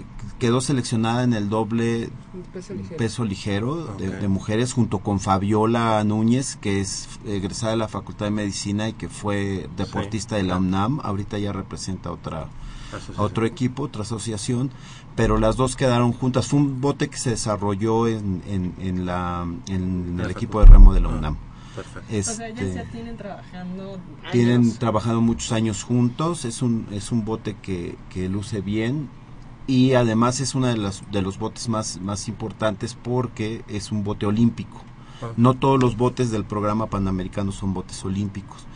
quedó 0.43 0.61
seleccionada 0.61 1.23
en 1.23 1.35
el 1.35 1.49
doble 1.49 2.11
Peso 2.53 2.75
ligero. 2.75 2.97
peso 2.97 3.25
ligero 3.25 3.85
de, 3.97 4.11
de 4.11 4.27
mujeres 4.27 4.73
junto 4.73 4.99
con 4.99 5.21
Fabiola 5.21 6.03
Núñez 6.03 6.57
que 6.57 6.81
es 6.81 7.09
egresada 7.25 7.71
de 7.73 7.79
la 7.79 7.87
Facultad 7.87 8.27
de 8.27 8.33
Medicina 8.33 8.89
y 8.89 8.93
que 8.93 9.09
fue 9.09 9.69
deportista 9.77 10.35
de 10.35 10.43
la 10.43 10.57
UNAM. 10.57 10.99
Ahorita 11.05 11.39
ya 11.39 11.53
representa 11.53 12.11
otra 12.11 12.49
a 13.17 13.23
otro 13.23 13.47
equipo 13.47 13.85
otra 13.85 14.03
asociación. 14.03 14.71
Pero 15.15 15.39
las 15.39 15.57
dos 15.57 15.77
quedaron 15.77 16.13
juntas. 16.13 16.49
Fue 16.49 16.59
un 16.59 16.81
bote 16.81 17.09
que 17.09 17.19
se 17.19 17.31
desarrolló 17.31 18.09
en, 18.09 18.43
en, 18.49 18.75
en 18.81 19.07
la 19.07 19.47
en 19.69 20.19
el 20.19 20.31
equipo 20.31 20.59
de 20.59 20.67
remo 20.67 20.93
de 20.93 21.01
la 21.03 21.09
UNAM. 21.09 21.37
Perfecto. 21.77 22.19
O 22.27 22.35
sea, 22.35 22.49
ellas 22.49 22.69
Este, 22.69 22.75
ya 22.75 22.91
tienen 22.91 23.17
trabajando 23.17 24.01
tienen 24.33 24.63
años. 24.63 24.79
trabajado 24.79 25.21
muchos 25.21 25.53
años 25.53 25.85
juntos, 25.85 26.45
es 26.45 26.63
un, 26.63 26.87
es 26.91 27.13
un 27.13 27.25
bote 27.25 27.57
que, 27.63 27.97
que 28.11 28.29
luce 28.29 28.61
bien 28.61 29.09
y 29.73 29.95
además 29.95 30.39
es 30.41 30.55
uno 30.55 30.67
de 30.67 30.77
los, 30.77 31.03
de 31.11 31.23
los 31.23 31.39
botes 31.39 31.71
más, 31.71 31.99
más 31.99 32.29
importantes 32.29 32.95
porque 32.95 33.65
es 33.69 33.91
un 33.91 34.05
bote 34.05 34.27
olímpico. 34.27 34.83
Ah. 35.23 35.31
No 35.39 35.55
todos 35.55 35.81
los 35.81 35.97
botes 35.97 36.31
del 36.31 36.45
programa 36.45 36.89
panamericano 36.89 37.53
son 37.53 37.73
botes 37.73 38.05
olímpicos. 38.05 38.67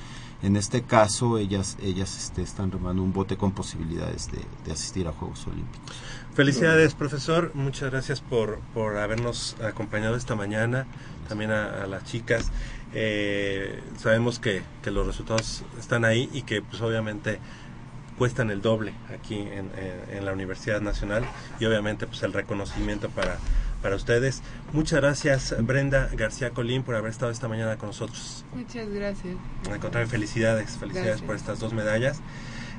En 0.42 0.56
este 0.56 0.84
caso, 0.84 1.36
ellas, 1.36 1.76
ellas 1.82 2.16
este, 2.16 2.40
están 2.40 2.70
remando 2.72 3.02
un 3.02 3.12
bote 3.12 3.36
con 3.36 3.52
posibilidades 3.52 4.30
de, 4.32 4.38
de 4.64 4.72
asistir 4.72 5.06
a 5.06 5.12
Juegos 5.12 5.46
Olímpicos. 5.46 5.94
Felicidades, 6.32 6.94
profesor. 6.94 7.50
Muchas 7.52 7.90
gracias 7.90 8.22
por, 8.22 8.60
por 8.72 8.96
habernos 8.96 9.54
acompañado 9.62 10.16
esta 10.16 10.34
mañana. 10.34 10.86
También 11.28 11.50
a, 11.50 11.82
a 11.82 11.86
las 11.86 12.04
chicas. 12.04 12.50
Eh, 12.94 13.82
sabemos 13.98 14.38
que, 14.38 14.62
que 14.82 14.90
los 14.90 15.06
resultados 15.06 15.62
están 15.78 16.06
ahí 16.06 16.30
y 16.32 16.42
que, 16.42 16.62
pues, 16.62 16.80
obviamente, 16.80 17.38
cuestan 18.18 18.50
el 18.50 18.62
doble 18.62 18.92
aquí 19.14 19.36
en, 19.38 19.70
en- 19.76 20.16
en 20.18 20.24
la 20.24 20.32
Universidad 20.32 20.80
Nacional 20.80 21.24
y 21.60 21.64
obviamente 21.66 22.06
pues 22.06 22.22
el 22.22 22.32
reconocimiento 22.32 23.10
para, 23.10 23.36
para 23.82 23.96
ustedes. 23.96 24.42
Muchas 24.72 25.00
gracias 25.00 25.54
Brenda 25.60 26.08
García 26.14 26.50
Colín 26.50 26.82
por 26.82 26.94
haber 26.94 27.10
estado 27.10 27.30
esta 27.30 27.48
mañana 27.48 27.76
con 27.76 27.88
nosotros. 27.88 28.44
Muchas 28.54 28.88
gracias. 28.88 29.36
Al 29.70 29.78
contrario, 29.80 30.08
felicidades, 30.08 30.70
felicidades 30.78 31.08
Gracias. 31.08 31.26
por 31.26 31.36
estas 31.36 31.60
dos 31.60 31.72
medallas. 31.72 32.20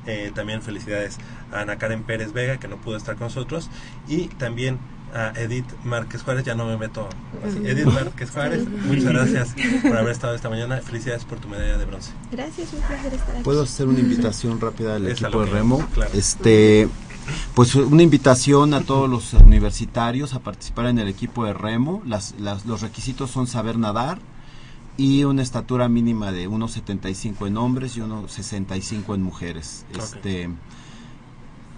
Eh, 0.06 0.32
también 0.34 0.62
felicidades 0.62 1.18
a 1.52 1.60
Ana 1.62 1.78
Karen 1.78 2.04
Pérez 2.04 2.32
Vega, 2.32 2.58
que 2.58 2.68
no 2.70 2.78
pudo 2.78 2.96
estar 2.96 3.16
con 3.16 3.26
nosotros. 3.28 3.70
Y 4.08 4.28
también 4.30 4.80
a 5.18 5.32
Edith 5.36 5.66
Márquez 5.84 6.22
Juárez, 6.24 6.46
ya 6.46 6.54
no 6.56 6.66
me 6.66 6.78
meto 6.78 7.08
así. 7.46 7.58
Edith 7.66 7.86
Márquez 7.86 8.30
Juárez, 8.32 8.68
muchas 8.86 9.04
gracias 9.06 9.56
por 9.82 9.98
haber 9.98 10.12
estado 10.12 10.36
esta 10.36 10.50
mañana. 10.50 10.78
Felicidades 10.78 11.26
por 11.26 11.40
tu 11.40 11.48
medalla 11.48 11.78
de 11.78 11.86
bronce. 11.86 12.12
Gracias, 12.32 12.74
un 12.74 12.82
placer 12.82 13.14
estar 13.14 13.32
aquí. 13.36 13.44
¿Puedo 13.44 13.64
hacer 13.64 13.88
una 13.88 14.00
invitación 14.00 14.60
rápida 14.62 14.96
al 14.96 15.08
Es 15.08 15.22
equipo 15.22 15.44
de 15.44 15.52
remo? 15.52 15.88
claro. 15.94 16.12
Este, 16.14 16.88
pues 17.56 17.74
una 17.76 18.04
invitación 18.04 18.74
a 18.74 18.82
todos 18.82 19.10
los 19.10 19.34
universitarios 19.34 20.34
a 20.34 20.40
participar 20.40 20.86
en 20.88 21.00
el 21.00 21.08
equipo 21.08 21.46
de 21.46 21.54
remo. 21.54 22.02
Las, 22.06 22.36
las- 22.40 22.66
los 22.66 22.82
requisitos 22.82 23.32
son 23.32 23.48
saber 23.48 23.78
nadar 23.78 24.20
y 24.98 25.24
una 25.26 25.42
estatura 25.44 25.90
mínima 25.90 26.32
de 26.32 26.50
1.75 26.50 27.48
en 27.48 27.58
hombres 27.58 27.98
y 27.98 28.02
1.65 28.02 29.14
en 29.16 29.22
mujeres. 29.24 29.86
Ok. 29.94 29.98
Este, 30.04 30.50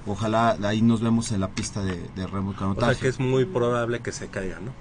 ojalá 0.08 0.58
ahí 0.64 0.82
nos 0.82 1.02
vemos 1.02 1.32
en 1.32 1.40
la 1.42 1.50
pista 1.50 1.84
de, 1.84 1.98
de 2.16 2.28
remo 2.28 2.54
y 2.54 2.64
O 2.64 2.76
sea 2.80 2.96
que 2.96 3.08
es 3.08 3.20
muy 3.20 3.46
probable 3.46 4.00
que 4.02 4.12
se 4.12 4.28
caiga, 4.28 4.60
¿no? 4.60 4.72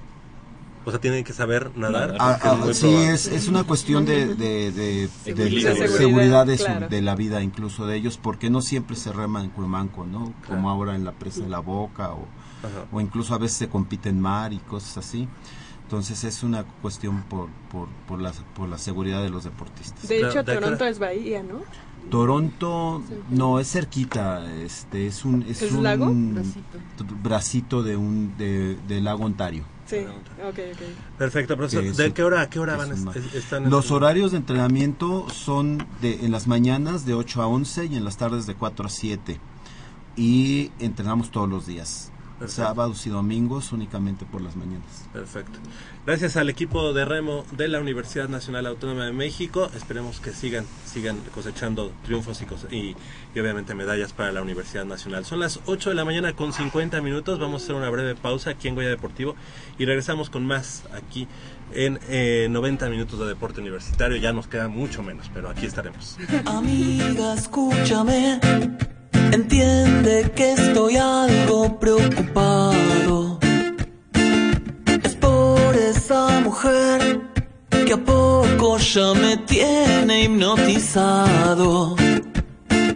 O 0.84 0.90
sea, 0.90 1.00
tienen 1.00 1.22
que 1.22 1.34
saber 1.34 1.76
nadar. 1.76 2.16
Ah, 2.18 2.38
ah, 2.42 2.58
es 2.70 2.78
sí, 2.78 2.94
es, 2.94 3.26
es 3.26 3.48
una 3.48 3.64
cuestión 3.64 4.06
de, 4.06 4.34
de, 4.34 4.72
de- 4.72 5.08
de 5.34 5.88
Seguridad. 5.88 6.46
de, 6.46 6.56
su- 6.56 6.64
claro. 6.64 6.88
de 6.88 7.02
la 7.02 7.14
vida 7.14 7.42
incluso 7.42 7.86
de 7.86 7.96
ellos, 7.96 8.16
porque 8.16 8.48
no 8.48 8.62
siempre 8.62 8.96
se 8.96 9.12
rema 9.12 9.44
en 9.44 9.50
Cuemanco, 9.50 10.06
¿no? 10.06 10.32
Como 10.46 10.70
ahora 10.70 10.94
en 10.94 11.04
la 11.04 11.12
presa 11.12 11.42
de 11.42 11.50
la 11.50 11.58
boca 11.58 12.12
o, 12.12 12.26
o 12.90 13.00
incluso 13.02 13.34
a 13.34 13.38
veces 13.38 13.58
se 13.58 13.68
compite 13.68 14.08
en 14.08 14.20
mar 14.20 14.54
y 14.54 14.58
cosas 14.58 14.96
así. 14.98 15.28
Entonces 15.82 16.24
es 16.24 16.42
una 16.42 16.64
cuestión 16.64 17.22
por, 17.24 17.48
por, 17.70 17.88
por, 18.06 18.20
la, 18.20 18.32
por 18.54 18.68
la 18.68 18.78
seguridad 18.78 19.22
de 19.22 19.28
los 19.30 19.44
deportistas. 19.44 20.08
De 20.08 20.20
hecho. 20.20 20.42
Toronto 20.44 20.84
es 20.86 20.98
Bahía, 20.98 21.42
¿no? 21.42 21.60
Toronto 22.10 23.02
no 23.30 23.58
es 23.60 23.70
cerquita, 23.70 24.50
este 24.62 25.06
es 25.06 25.24
un 25.24 25.42
es, 25.42 25.62
¿Es 25.62 25.72
un 25.72 25.82
lago? 25.82 26.06
Bracito. 26.12 26.78
bracito 27.22 27.82
de 27.82 27.96
un 27.96 28.36
de, 28.36 28.76
del 28.88 29.04
lago 29.04 29.24
Ontario. 29.24 29.64
Sí, 29.86 29.96
ok, 29.96 30.58
ok. 30.72 30.80
Perfecto, 31.16 31.56
profesor. 31.56 31.84
es 31.84 31.96
¿De 31.96 32.06
un- 32.08 32.12
qué 32.12 32.22
hora 32.22 32.42
a 32.42 32.50
qué 32.50 32.58
hora 32.60 32.76
van? 32.76 32.92
es 32.92 33.00
un 33.00 33.08
est- 33.08 33.34
están 33.34 33.70
Los 33.70 33.90
horarios 33.90 34.32
de 34.32 34.38
entrenamiento 34.38 35.28
son 35.30 35.86
de 36.02 36.24
en 36.26 36.30
las 36.30 36.46
mañanas 36.46 37.06
de 37.06 37.14
8 37.14 37.40
a 37.42 37.46
11 37.46 37.86
y 37.86 37.96
en 37.96 38.04
las 38.04 38.16
tardes 38.18 38.46
de 38.46 38.54
4 38.54 38.86
a 38.86 38.90
7. 38.90 39.40
Y 40.16 40.72
entrenamos 40.78 41.30
todos 41.30 41.48
los 41.48 41.66
días. 41.66 42.10
Perfecto. 42.38 42.62
Sábados 42.62 43.06
y 43.06 43.10
domingos 43.10 43.72
únicamente 43.72 44.24
por 44.24 44.40
las 44.42 44.54
mañanas. 44.56 45.08
Perfecto. 45.12 45.58
Gracias 46.08 46.38
al 46.38 46.48
equipo 46.48 46.94
de 46.94 47.04
remo 47.04 47.44
de 47.52 47.68
la 47.68 47.80
Universidad 47.80 48.30
Nacional 48.30 48.64
Autónoma 48.64 49.04
de 49.04 49.12
México. 49.12 49.70
Esperemos 49.76 50.20
que 50.20 50.32
sigan 50.32 50.64
sigan 50.86 51.18
cosechando 51.34 51.92
triunfos 52.02 52.42
y, 52.70 52.96
y 53.34 53.38
obviamente 53.38 53.74
medallas 53.74 54.14
para 54.14 54.32
la 54.32 54.40
Universidad 54.40 54.86
Nacional. 54.86 55.26
Son 55.26 55.38
las 55.38 55.60
8 55.66 55.90
de 55.90 55.96
la 55.96 56.06
mañana 56.06 56.32
con 56.32 56.54
50 56.54 57.02
minutos. 57.02 57.38
Vamos 57.38 57.60
a 57.60 57.64
hacer 57.64 57.76
una 57.76 57.90
breve 57.90 58.14
pausa 58.14 58.48
aquí 58.48 58.68
en 58.68 58.74
Goya 58.74 58.88
Deportivo 58.88 59.36
y 59.78 59.84
regresamos 59.84 60.30
con 60.30 60.46
más 60.46 60.84
aquí 60.94 61.28
en 61.74 62.00
eh, 62.08 62.48
90 62.48 62.88
minutos 62.88 63.20
de 63.20 63.26
deporte 63.26 63.60
universitario. 63.60 64.16
Ya 64.16 64.32
nos 64.32 64.48
queda 64.48 64.68
mucho 64.68 65.02
menos, 65.02 65.30
pero 65.34 65.50
aquí 65.50 65.66
estaremos. 65.66 66.16
Amiga, 66.46 67.34
escúchame. 67.34 68.40
Entiende 69.30 70.32
que 70.34 70.52
estoy 70.52 70.96
algo 70.96 71.78
preocupado. 71.78 73.38
Esa 76.08 76.40
mujer 76.40 77.20
que 77.68 77.92
a 77.92 77.98
poco 77.98 78.78
ya 78.78 79.12
me 79.12 79.36
tiene 79.36 80.22
hipnotizado. 80.22 81.96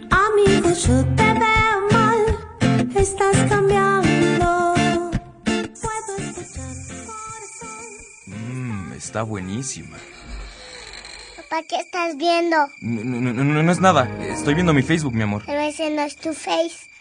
Amigo, 0.09 0.69
yo 0.73 1.05
te 1.15 1.23
veo 1.23 1.75
mal, 1.91 2.21
estás 2.95 3.37
cambiando. 3.47 4.73
Puedo 5.43 6.11
escuchar 6.17 6.73
tu 6.87 6.95
corazón. 7.05 7.85
Mmm, 8.25 8.93
está 8.93 9.21
buenísima. 9.21 9.97
Papá, 11.37 11.61
¿qué 11.69 11.81
estás 11.81 12.17
viendo? 12.17 12.57
No, 12.81 13.03
no, 13.03 13.31
no, 13.31 13.43
no, 13.43 13.61
no 13.61 13.71
es 13.71 13.79
nada. 13.79 14.09
Estoy 14.21 14.55
viendo 14.55 14.73
mi 14.73 14.81
Facebook, 14.81 15.13
mi 15.13 15.21
amor. 15.21 15.43
Pero 15.45 15.61
ese 15.61 15.91
no 15.91 16.01
es 16.01 16.15
tu 16.15 16.33
face. 16.33 16.92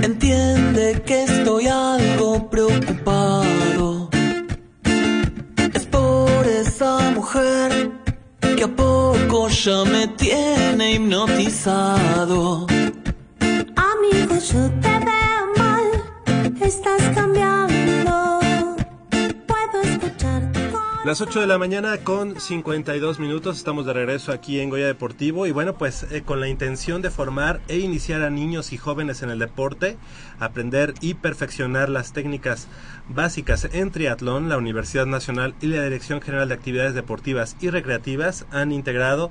Entiende 0.02 1.02
que 1.04 1.24
estoy 1.24 1.66
algo 1.66 2.48
preocupado. 2.48 4.08
Es 5.74 5.86
por 5.86 6.46
esa 6.46 7.10
mujer 7.10 7.97
que 8.58 8.64
a 8.64 8.68
poco 8.68 9.48
ya 9.48 9.84
me 9.84 10.08
tiene 10.08 10.94
hipnotizado. 10.94 12.66
Amigo, 13.76 14.34
yo 14.50 14.70
te 14.80 14.87
Las 21.08 21.22
8 21.22 21.40
de 21.40 21.46
la 21.46 21.56
mañana 21.56 21.96
con 22.04 22.38
52 22.38 23.18
minutos 23.18 23.56
estamos 23.56 23.86
de 23.86 23.94
regreso 23.94 24.30
aquí 24.30 24.60
en 24.60 24.68
Goya 24.68 24.84
Deportivo 24.84 25.46
y 25.46 25.52
bueno 25.52 25.72
pues 25.78 26.02
eh, 26.10 26.20
con 26.20 26.38
la 26.38 26.48
intención 26.48 27.00
de 27.00 27.10
formar 27.10 27.62
e 27.66 27.78
iniciar 27.78 28.20
a 28.20 28.28
niños 28.28 28.74
y 28.74 28.76
jóvenes 28.76 29.22
en 29.22 29.30
el 29.30 29.38
deporte, 29.38 29.96
aprender 30.38 30.92
y 31.00 31.14
perfeccionar 31.14 31.88
las 31.88 32.12
técnicas 32.12 32.68
básicas 33.08 33.70
en 33.72 33.90
triatlón, 33.90 34.50
la 34.50 34.58
Universidad 34.58 35.06
Nacional 35.06 35.54
y 35.62 35.68
la 35.68 35.82
Dirección 35.82 36.20
General 36.20 36.46
de 36.46 36.56
Actividades 36.56 36.92
Deportivas 36.92 37.56
y 37.58 37.70
Recreativas 37.70 38.44
han 38.50 38.70
integrado 38.70 39.30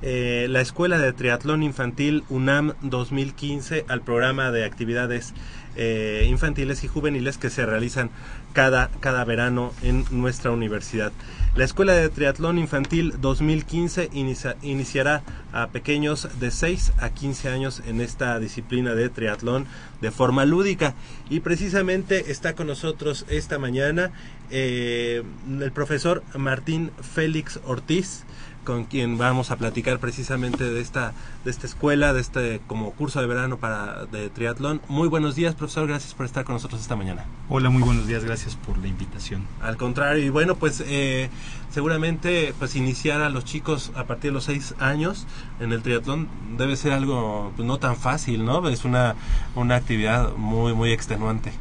eh, 0.00 0.46
la 0.48 0.62
Escuela 0.62 0.98
de 0.98 1.12
Triatlón 1.12 1.62
Infantil 1.62 2.24
UNAM 2.30 2.72
2015 2.80 3.84
al 3.88 4.00
programa 4.00 4.50
de 4.50 4.64
actividades 4.64 5.34
eh, 5.80 6.26
infantiles 6.28 6.82
y 6.82 6.88
juveniles 6.88 7.38
que 7.38 7.50
se 7.50 7.64
realizan 7.64 8.10
cada, 8.58 8.90
cada 8.98 9.24
verano 9.24 9.72
en 9.82 10.04
nuestra 10.10 10.50
universidad. 10.50 11.12
La 11.54 11.64
Escuela 11.64 11.92
de 11.92 12.08
Triatlón 12.08 12.58
Infantil 12.58 13.14
2015 13.20 14.10
inicia- 14.12 14.56
iniciará 14.62 15.22
a 15.52 15.68
pequeños 15.68 16.28
de 16.40 16.50
6 16.50 16.92
a 16.98 17.10
15 17.10 17.50
años 17.50 17.80
en 17.86 18.00
esta 18.00 18.36
disciplina 18.40 18.96
de 18.96 19.10
triatlón 19.10 19.66
de 20.00 20.10
forma 20.10 20.44
lúdica. 20.44 20.94
Y 21.30 21.38
precisamente 21.38 22.32
está 22.32 22.54
con 22.56 22.66
nosotros 22.66 23.26
esta 23.28 23.60
mañana 23.60 24.10
eh, 24.50 25.22
el 25.60 25.70
profesor 25.70 26.24
Martín 26.34 26.90
Félix 27.00 27.60
Ortiz 27.64 28.24
con 28.68 28.84
quien 28.84 29.16
vamos 29.16 29.50
a 29.50 29.56
platicar 29.56 29.98
precisamente 29.98 30.62
de 30.62 30.82
esta 30.82 31.14
de 31.42 31.50
esta 31.50 31.66
escuela, 31.66 32.12
de 32.12 32.20
este 32.20 32.60
como 32.66 32.90
curso 32.90 33.18
de 33.18 33.26
verano 33.26 33.56
para 33.56 34.04
de 34.04 34.28
triatlón. 34.28 34.82
Muy 34.88 35.08
buenos 35.08 35.34
días, 35.34 35.54
profesor, 35.54 35.88
gracias 35.88 36.12
por 36.12 36.26
estar 36.26 36.44
con 36.44 36.56
nosotros 36.56 36.82
esta 36.82 36.94
mañana. 36.94 37.24
Hola, 37.48 37.70
muy 37.70 37.82
buenos 37.82 38.06
días, 38.06 38.26
gracias 38.26 38.56
por 38.56 38.76
la 38.76 38.86
invitación. 38.86 39.46
Al 39.62 39.78
contrario, 39.78 40.22
y 40.22 40.28
bueno, 40.28 40.56
pues 40.56 40.84
eh, 40.86 41.30
seguramente 41.70 42.52
pues 42.58 42.76
iniciar 42.76 43.22
a 43.22 43.30
los 43.30 43.46
chicos 43.46 43.90
a 43.94 44.04
partir 44.04 44.32
de 44.32 44.34
los 44.34 44.44
seis 44.44 44.74
años 44.78 45.26
en 45.60 45.72
el 45.72 45.80
triatlón 45.80 46.28
debe 46.58 46.76
ser 46.76 46.92
algo 46.92 47.54
pues, 47.56 47.66
no 47.66 47.78
tan 47.78 47.96
fácil, 47.96 48.44
¿no? 48.44 48.68
Es 48.68 48.84
una, 48.84 49.14
una 49.54 49.76
actividad 49.76 50.34
muy, 50.36 50.74
muy 50.74 50.92
extenuante. 50.92 51.52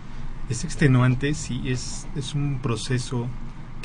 Es 0.49 0.65
extenuante, 0.65 1.35
sí, 1.35 1.61
es, 1.67 2.05
es 2.17 2.33
un 2.33 2.59
proceso 2.61 3.27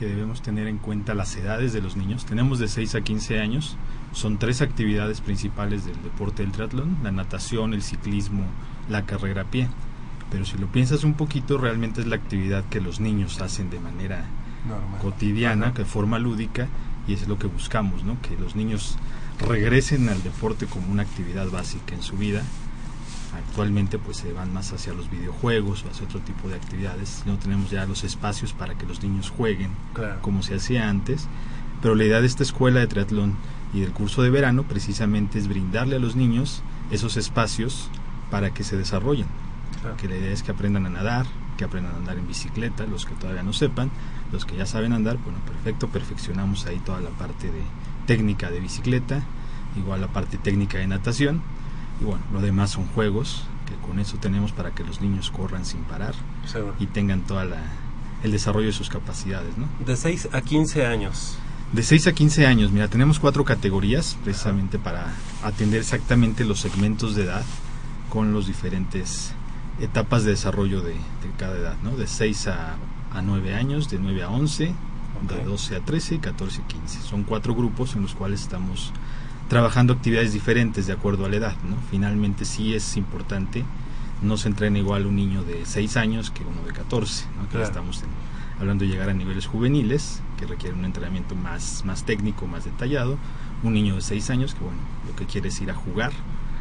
que 0.02 0.08
debemos 0.08 0.42
tener 0.42 0.66
en 0.66 0.78
cuenta 0.78 1.14
las 1.14 1.36
edades 1.36 1.72
de 1.72 1.80
los 1.80 1.96
niños. 1.96 2.26
Tenemos 2.26 2.58
de 2.58 2.66
6 2.66 2.96
a 2.96 3.02
15 3.02 3.38
años, 3.38 3.76
son 4.12 4.36
tres 4.36 4.60
actividades 4.60 5.20
principales 5.20 5.84
del 5.84 5.94
deporte 6.02 6.42
del 6.42 6.50
triatlón, 6.50 6.96
la 7.04 7.12
natación, 7.12 7.72
el 7.72 7.84
ciclismo, 7.84 8.42
la 8.88 9.06
carrera 9.06 9.42
a 9.42 9.44
pie. 9.44 9.68
Pero 10.28 10.44
si 10.44 10.58
lo 10.58 10.66
piensas 10.66 11.04
un 11.04 11.14
poquito, 11.14 11.56
realmente 11.56 12.00
es 12.00 12.08
la 12.08 12.16
actividad 12.16 12.64
que 12.64 12.80
los 12.80 12.98
niños 12.98 13.40
hacen 13.40 13.70
de 13.70 13.78
manera 13.78 14.24
Normal. 14.66 15.00
cotidiana, 15.00 15.66
Ajá. 15.66 15.74
que 15.74 15.84
forma 15.84 16.18
lúdica, 16.18 16.66
y 17.06 17.12
es 17.12 17.28
lo 17.28 17.38
que 17.38 17.46
buscamos, 17.46 18.02
¿no? 18.02 18.20
Que 18.22 18.36
los 18.36 18.56
niños 18.56 18.98
regresen 19.46 20.08
al 20.08 20.20
deporte 20.24 20.66
como 20.66 20.90
una 20.90 21.02
actividad 21.04 21.48
básica 21.48 21.94
en 21.94 22.02
su 22.02 22.16
vida. 22.16 22.42
Actualmente 23.36 23.98
pues 23.98 24.18
se 24.18 24.32
van 24.32 24.52
más 24.52 24.72
hacia 24.72 24.92
los 24.92 25.10
videojuegos 25.10 25.84
o 25.84 25.90
hacia 25.90 26.04
otro 26.06 26.20
tipo 26.20 26.48
de 26.48 26.56
actividades. 26.56 27.22
No 27.26 27.36
tenemos 27.38 27.70
ya 27.70 27.86
los 27.86 28.04
espacios 28.04 28.52
para 28.52 28.76
que 28.76 28.86
los 28.86 29.02
niños 29.02 29.30
jueguen 29.30 29.70
Claro. 29.94 30.20
como 30.20 30.42
se 30.42 30.54
hacía 30.54 30.88
antes. 30.88 31.28
Pero 31.80 31.94
la 31.94 32.04
idea 32.04 32.20
de 32.20 32.26
esta 32.26 32.42
escuela 32.42 32.80
de 32.80 32.86
triatlón 32.86 33.34
y 33.74 33.80
del 33.80 33.92
curso 33.92 34.22
de 34.22 34.30
verano 34.30 34.62
precisamente 34.64 35.38
es 35.38 35.48
brindarle 35.48 35.96
a 35.96 35.98
los 35.98 36.14
niños 36.14 36.62
esos 36.90 37.16
espacios 37.16 37.88
para 38.30 38.52
que 38.52 38.64
se 38.64 38.76
desarrollen. 38.76 39.26
Claro. 39.80 39.96
Que 39.96 40.08
la 40.08 40.16
idea 40.16 40.30
es 40.32 40.42
que 40.42 40.52
aprendan 40.52 40.86
a 40.86 40.90
nadar, 40.90 41.26
que 41.56 41.64
aprendan 41.64 41.94
a 41.94 41.96
andar 41.98 42.18
en 42.18 42.28
bicicleta, 42.28 42.86
los 42.86 43.04
que 43.06 43.14
todavía 43.14 43.42
no 43.42 43.52
sepan, 43.52 43.90
los 44.30 44.44
que 44.44 44.56
ya 44.56 44.66
saben 44.66 44.92
andar, 44.92 45.16
bueno, 45.18 45.38
perfecto, 45.46 45.88
perfeccionamos 45.88 46.66
ahí 46.66 46.78
toda 46.84 47.00
la 47.00 47.10
parte 47.10 47.48
de 47.48 47.62
técnica 48.06 48.50
de 48.50 48.60
bicicleta, 48.60 49.22
igual 49.76 50.00
la 50.02 50.08
parte 50.08 50.38
técnica 50.38 50.78
de 50.78 50.86
natación, 50.86 51.42
y 52.02 52.04
bueno, 52.04 52.22
lo 52.32 52.40
demás 52.40 52.70
son 52.72 52.86
juegos, 52.88 53.44
que 53.66 53.74
con 53.86 53.98
eso 54.00 54.16
tenemos 54.18 54.52
para 54.52 54.72
que 54.72 54.82
los 54.84 55.00
niños 55.00 55.30
corran 55.30 55.64
sin 55.64 55.80
parar 55.84 56.14
Seguro. 56.46 56.74
y 56.80 56.86
tengan 56.86 57.22
toda 57.22 57.44
la 57.44 57.58
el 58.24 58.30
desarrollo 58.32 58.66
de 58.66 58.72
sus 58.72 58.88
capacidades, 58.88 59.56
¿no? 59.58 59.66
De 59.84 59.96
6 59.96 60.28
a 60.32 60.42
15 60.42 60.86
años. 60.86 61.36
De 61.72 61.82
6 61.82 62.06
a 62.06 62.12
15 62.12 62.46
años, 62.46 62.70
mira, 62.70 62.86
tenemos 62.86 63.18
cuatro 63.18 63.44
categorías 63.44 64.16
precisamente 64.22 64.78
para 64.78 65.06
atender 65.42 65.80
exactamente 65.80 66.44
los 66.44 66.60
segmentos 66.60 67.16
de 67.16 67.24
edad 67.24 67.42
con 68.10 68.32
los 68.32 68.46
diferentes 68.46 69.32
etapas 69.80 70.22
de 70.22 70.30
desarrollo 70.32 70.82
de, 70.82 70.92
de 70.92 71.30
cada 71.38 71.56
edad, 71.58 71.76
¿no? 71.82 71.96
De 71.96 72.06
6 72.06 72.46
a, 72.48 72.76
a 73.12 73.22
9 73.22 73.54
años, 73.54 73.88
de 73.90 73.98
9 73.98 74.22
a 74.22 74.28
11, 74.30 74.72
Ok. 75.24 75.30
de 75.32 75.44
12 75.44 75.76
a 75.76 75.80
13 75.80 76.14
y 76.14 76.18
14 76.18 76.62
a 76.62 76.66
15. 76.68 77.00
Son 77.00 77.24
cuatro 77.24 77.54
grupos 77.54 77.96
en 77.96 78.02
los 78.02 78.14
cuales 78.14 78.42
estamos 78.42 78.92
trabajando 79.52 79.92
actividades 79.92 80.32
diferentes 80.32 80.86
de 80.86 80.94
acuerdo 80.94 81.26
a 81.26 81.28
la 81.28 81.36
edad, 81.36 81.54
¿no? 81.68 81.76
Finalmente 81.90 82.46
sí 82.46 82.74
es 82.74 82.96
importante, 82.96 83.64
no 84.22 84.38
se 84.38 84.48
entrena 84.48 84.78
igual 84.78 85.04
un 85.04 85.14
niño 85.16 85.42
de 85.42 85.66
6 85.66 85.98
años 85.98 86.30
que 86.30 86.42
uno 86.42 86.62
de 86.66 86.72
14, 86.72 87.26
¿no? 87.36 87.42
Que 87.44 87.48
Claro. 87.50 87.66
estamos 87.66 88.02
en- 88.02 88.08
hablando 88.58 88.84
de 88.86 88.90
llegar 88.90 89.10
a 89.10 89.12
niveles 89.12 89.44
juveniles, 89.46 90.22
que 90.38 90.46
requieren 90.46 90.78
un 90.78 90.86
entrenamiento 90.86 91.34
más, 91.34 91.82
más 91.84 92.04
técnico, 92.06 92.46
más 92.46 92.64
detallado. 92.64 93.18
Un 93.62 93.74
niño 93.74 93.96
de 93.96 94.00
6 94.00 94.30
años 94.30 94.54
que, 94.54 94.60
bueno, 94.64 94.78
lo 95.06 95.14
que 95.16 95.26
quiere 95.26 95.48
es 95.48 95.60
ir 95.60 95.70
a 95.70 95.74
jugar, 95.74 96.12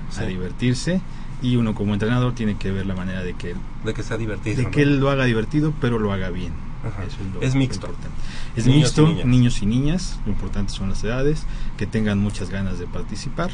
Sí. 0.10 0.24
a 0.24 0.26
divertirse, 0.26 1.00
y 1.42 1.56
uno 1.56 1.74
como 1.74 1.94
entrenador 1.94 2.36
tiene 2.36 2.58
que 2.58 2.72
ver 2.72 2.86
la 2.88 2.94
manera 2.96 3.24
de 3.24 3.36
que 3.36 3.56
De 3.86 3.94
que 3.94 4.04
sea 4.04 4.18
divertido. 4.18 4.58
de 4.58 4.64
¿no? 4.64 4.72
que 4.72 4.82
él 4.82 5.00
lo 5.00 5.10
haga 5.10 5.24
divertido, 5.24 5.74
pero 5.80 5.98
lo 5.98 6.12
haga 6.12 6.30
bien. 6.30 6.52
Ajá. 6.86 7.04
Eso 7.04 7.18
lo- 7.34 7.42
Es 7.42 7.54
lo 7.54 7.60
mixto. 7.60 7.88
importante. 7.88 8.18
Es 8.56 8.66
Niños 8.66 8.76
y 8.78 8.82
mixto, 8.82 9.08
niñas. 9.08 9.26
niños 9.26 9.62
y 9.62 9.66
niñas. 9.66 10.20
Lo 10.26 10.32
importante 10.32 10.72
son 10.74 10.90
las 10.90 11.04
edades, 11.04 11.46
que 11.78 11.86
tengan 11.88 12.20
muchas 12.20 12.50
ganas 12.50 12.80
de 12.80 12.88
participar. 12.88 13.52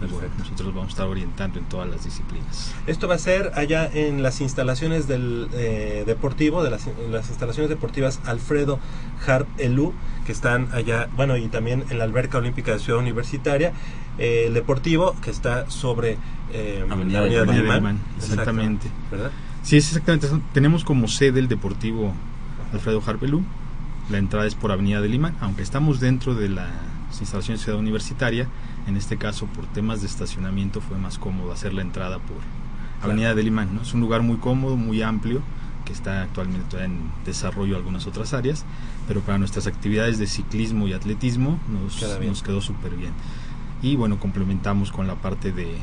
Y 0.00 0.06
bueno, 0.06 0.28
nosotros 0.36 0.74
vamos 0.74 0.86
a 0.88 0.90
estar 0.90 1.06
orientando 1.06 1.60
en 1.60 1.64
todas 1.66 1.88
las 1.88 2.04
disciplinas. 2.04 2.74
Esto 2.88 3.06
va 3.06 3.14
a 3.14 3.18
ser 3.18 3.52
allá 3.54 3.88
en 3.92 4.20
las 4.24 4.40
instalaciones 4.40 5.06
del 5.06 5.46
eh, 5.52 6.02
deportivo, 6.04 6.64
de 6.64 6.70
las, 6.70 6.88
las 7.08 7.28
instalaciones 7.28 7.68
deportivas 7.70 8.18
Alfredo 8.26 8.80
Harp 9.24 9.46
Elú, 9.58 9.92
que 10.26 10.32
están 10.32 10.68
allá, 10.72 11.08
bueno, 11.16 11.36
y 11.36 11.46
también 11.46 11.84
en 11.88 11.98
la 11.98 12.04
alberca 12.04 12.38
olímpica 12.38 12.72
de 12.72 12.80
Ciudad 12.80 12.98
Universitaria. 12.98 13.72
Eh, 14.18 14.46
el 14.48 14.54
deportivo 14.54 15.14
que 15.22 15.30
está 15.30 15.70
sobre 15.70 16.18
eh, 16.52 16.84
Avenida 16.90 17.20
Avenida 17.20 17.44
del 17.44 17.64
Imán, 17.64 18.00
exactamente. 18.18 18.88
¿Verdad? 19.08 19.30
Sí, 19.62 19.76
es 19.76 19.86
exactamente. 19.86 20.26
Tenemos 20.52 20.82
como 20.84 21.06
sede 21.06 21.38
el 21.38 21.46
Deportivo 21.46 22.12
Alfredo 22.72 23.02
Harpelú. 23.06 23.42
La 24.10 24.18
entrada 24.18 24.46
es 24.46 24.54
por 24.54 24.72
Avenida 24.72 25.00
de 25.00 25.08
Lima, 25.08 25.34
aunque 25.40 25.62
estamos 25.62 26.00
dentro 26.00 26.34
de 26.34 26.48
las 26.48 26.70
instalaciones 27.20 27.60
de 27.60 27.64
Ciudad 27.64 27.78
Universitaria. 27.78 28.48
En 28.86 28.96
este 28.96 29.16
caso, 29.16 29.46
por 29.46 29.66
temas 29.66 30.00
de 30.00 30.06
estacionamiento, 30.08 30.80
fue 30.80 30.98
más 30.98 31.18
cómodo 31.18 31.52
hacer 31.52 31.72
la 31.72 31.82
entrada 31.82 32.18
por 32.18 32.38
Avenida 33.02 33.34
de 33.34 33.42
Lima. 33.42 33.64
¿no? 33.64 33.82
Es 33.82 33.94
un 33.94 34.00
lugar 34.00 34.22
muy 34.22 34.38
cómodo, 34.38 34.76
muy 34.76 35.02
amplio, 35.02 35.40
que 35.84 35.92
está 35.92 36.22
actualmente 36.22 36.82
en 36.82 37.10
desarrollo 37.24 37.76
algunas 37.76 38.06
otras 38.06 38.34
áreas, 38.34 38.64
pero 39.06 39.20
para 39.20 39.38
nuestras 39.38 39.66
actividades 39.66 40.18
de 40.18 40.26
ciclismo 40.26 40.88
y 40.88 40.92
atletismo 40.92 41.58
nos, 41.68 42.02
nos 42.20 42.42
quedó 42.42 42.60
súper 42.60 42.96
bien. 42.96 43.12
Y 43.82 43.96
bueno, 43.96 44.18
complementamos 44.18 44.92
con 44.92 45.06
la 45.06 45.16
parte 45.16 45.52
de, 45.52 45.76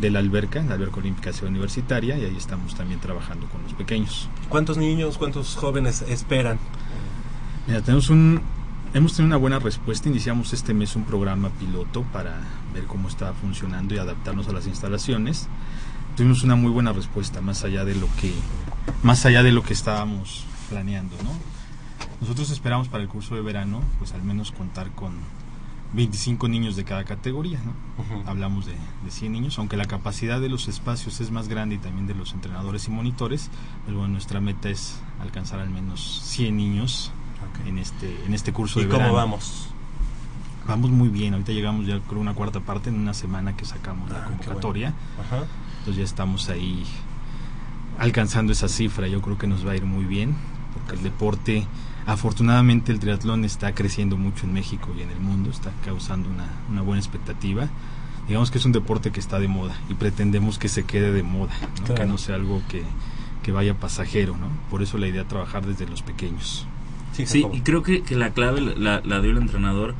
de 0.00 0.10
la 0.10 0.18
alberca, 0.18 0.62
la 0.62 0.74
alberca 0.74 0.96
olímpica 0.96 1.32
Ciudad 1.32 1.50
Universitaria, 1.50 2.18
y 2.18 2.24
ahí 2.24 2.36
estamos 2.36 2.74
también 2.74 3.00
trabajando 3.00 3.46
con 3.48 3.62
los 3.62 3.74
pequeños. 3.74 4.28
¿Cuántos 4.48 4.76
niños, 4.76 5.18
cuántos 5.18 5.54
jóvenes 5.56 6.02
esperan? 6.02 6.58
Mira, 7.66 7.80
tenemos 7.80 8.10
un, 8.10 8.42
hemos 8.92 9.14
tenido 9.14 9.28
una 9.28 9.36
buena 9.36 9.58
respuesta. 9.58 10.08
Iniciamos 10.08 10.52
este 10.52 10.74
mes 10.74 10.96
un 10.96 11.04
programa 11.04 11.50
piloto 11.50 12.02
para 12.12 12.40
ver 12.74 12.84
cómo 12.84 13.08
estaba 13.08 13.32
funcionando 13.34 13.94
y 13.94 13.98
adaptarnos 13.98 14.48
a 14.48 14.52
las 14.52 14.66
instalaciones. 14.66 15.48
Tuvimos 16.16 16.44
una 16.44 16.56
muy 16.56 16.70
buena 16.70 16.92
respuesta, 16.92 17.40
más 17.40 17.64
allá 17.64 17.84
de 17.84 17.94
lo 17.94 18.08
que, 18.20 18.32
más 19.02 19.24
allá 19.26 19.42
de 19.42 19.52
lo 19.52 19.62
que 19.62 19.72
estábamos 19.72 20.44
planeando, 20.70 21.16
¿no? 21.24 21.30
Nosotros 22.20 22.50
esperamos 22.50 22.88
para 22.88 23.02
el 23.02 23.08
curso 23.08 23.34
de 23.34 23.40
verano, 23.40 23.82
pues 23.98 24.12
al 24.12 24.22
menos 24.22 24.52
contar 24.52 24.90
con 24.92 25.12
25 25.94 26.48
niños 26.48 26.74
de 26.76 26.84
cada 26.84 27.04
categoría, 27.04 27.60
¿no? 27.64 28.28
Hablamos 28.28 28.66
de, 28.66 28.72
de 29.04 29.10
100 29.10 29.32
niños, 29.32 29.58
aunque 29.58 29.76
la 29.76 29.84
capacidad 29.86 30.40
de 30.40 30.48
los 30.48 30.66
espacios 30.68 31.20
es 31.20 31.30
más 31.30 31.46
grande 31.48 31.76
y 31.76 31.78
también 31.78 32.06
de 32.06 32.14
los 32.14 32.32
entrenadores 32.32 32.88
y 32.88 32.90
monitores, 32.90 33.48
pues 33.84 33.96
bueno, 33.96 34.08
nuestra 34.12 34.40
meta 34.40 34.68
es 34.70 34.96
alcanzar 35.20 35.60
al 35.60 35.70
menos 35.70 36.20
100 36.24 36.56
niños 36.56 37.12
en 37.66 37.78
este 37.78 38.24
en 38.26 38.34
este 38.34 38.52
curso 38.52 38.80
¿Y 38.80 38.84
de 38.84 38.88
cómo 38.88 38.98
verano. 39.00 39.14
vamos? 39.16 39.68
Vamos 40.66 40.90
muy 40.90 41.08
bien, 41.10 41.34
ahorita 41.34 41.52
llegamos 41.52 41.86
ya 41.86 42.00
con 42.00 42.18
una 42.18 42.32
cuarta 42.34 42.58
parte 42.60 42.88
en 42.88 42.96
una 42.98 43.12
semana 43.14 43.54
que 43.56 43.64
sacamos 43.66 44.10
Ah, 44.10 44.14
la 44.14 44.20
bueno. 44.24 44.36
convocatoria, 44.38 44.94
Ajá. 45.20 45.44
entonces 45.78 45.96
ya 45.96 46.04
estamos 46.04 46.48
ahí 46.48 46.84
alcanzando 47.98 48.52
esa 48.52 48.68
cifra, 48.68 49.06
yo 49.06 49.20
creo 49.20 49.38
que 49.38 49.46
nos 49.46 49.66
va 49.66 49.72
a 49.72 49.76
ir 49.76 49.84
muy 49.84 50.04
bien, 50.04 50.34
porque 50.72 50.94
el 50.96 51.02
deporte 51.04 51.66
Afortunadamente 52.06 52.92
el 52.92 53.00
triatlón 53.00 53.44
está 53.44 53.74
creciendo 53.74 54.16
mucho 54.16 54.46
en 54.46 54.52
México 54.52 54.90
y 54.96 55.02
en 55.02 55.10
el 55.10 55.20
mundo, 55.20 55.50
está 55.50 55.72
causando 55.84 56.28
una, 56.28 56.48
una 56.70 56.82
buena 56.82 57.00
expectativa. 57.00 57.68
Digamos 58.28 58.50
que 58.50 58.58
es 58.58 58.64
un 58.64 58.72
deporte 58.72 59.10
que 59.10 59.20
está 59.20 59.38
de 59.38 59.48
moda 59.48 59.74
y 59.88 59.94
pretendemos 59.94 60.58
que 60.58 60.68
se 60.68 60.84
quede 60.84 61.12
de 61.12 61.22
moda, 61.22 61.52
¿no? 61.78 61.84
Claro. 61.84 61.94
que 61.94 62.06
no 62.06 62.18
sea 62.18 62.36
algo 62.36 62.62
que, 62.68 62.82
que 63.42 63.52
vaya 63.52 63.74
pasajero. 63.74 64.36
¿no? 64.36 64.48
Por 64.70 64.82
eso 64.82 64.98
la 64.98 65.08
idea 65.08 65.22
es 65.22 65.28
trabajar 65.28 65.64
desde 65.66 65.86
los 65.86 66.02
pequeños. 66.02 66.66
Sí, 67.12 67.46
y 67.52 67.60
creo 67.60 67.82
que, 67.82 68.02
que 68.02 68.16
la 68.16 68.30
clave 68.30 68.60
la, 68.60 69.00
la 69.04 69.20
dio 69.20 69.30
el 69.30 69.36
entrenador 69.36 69.94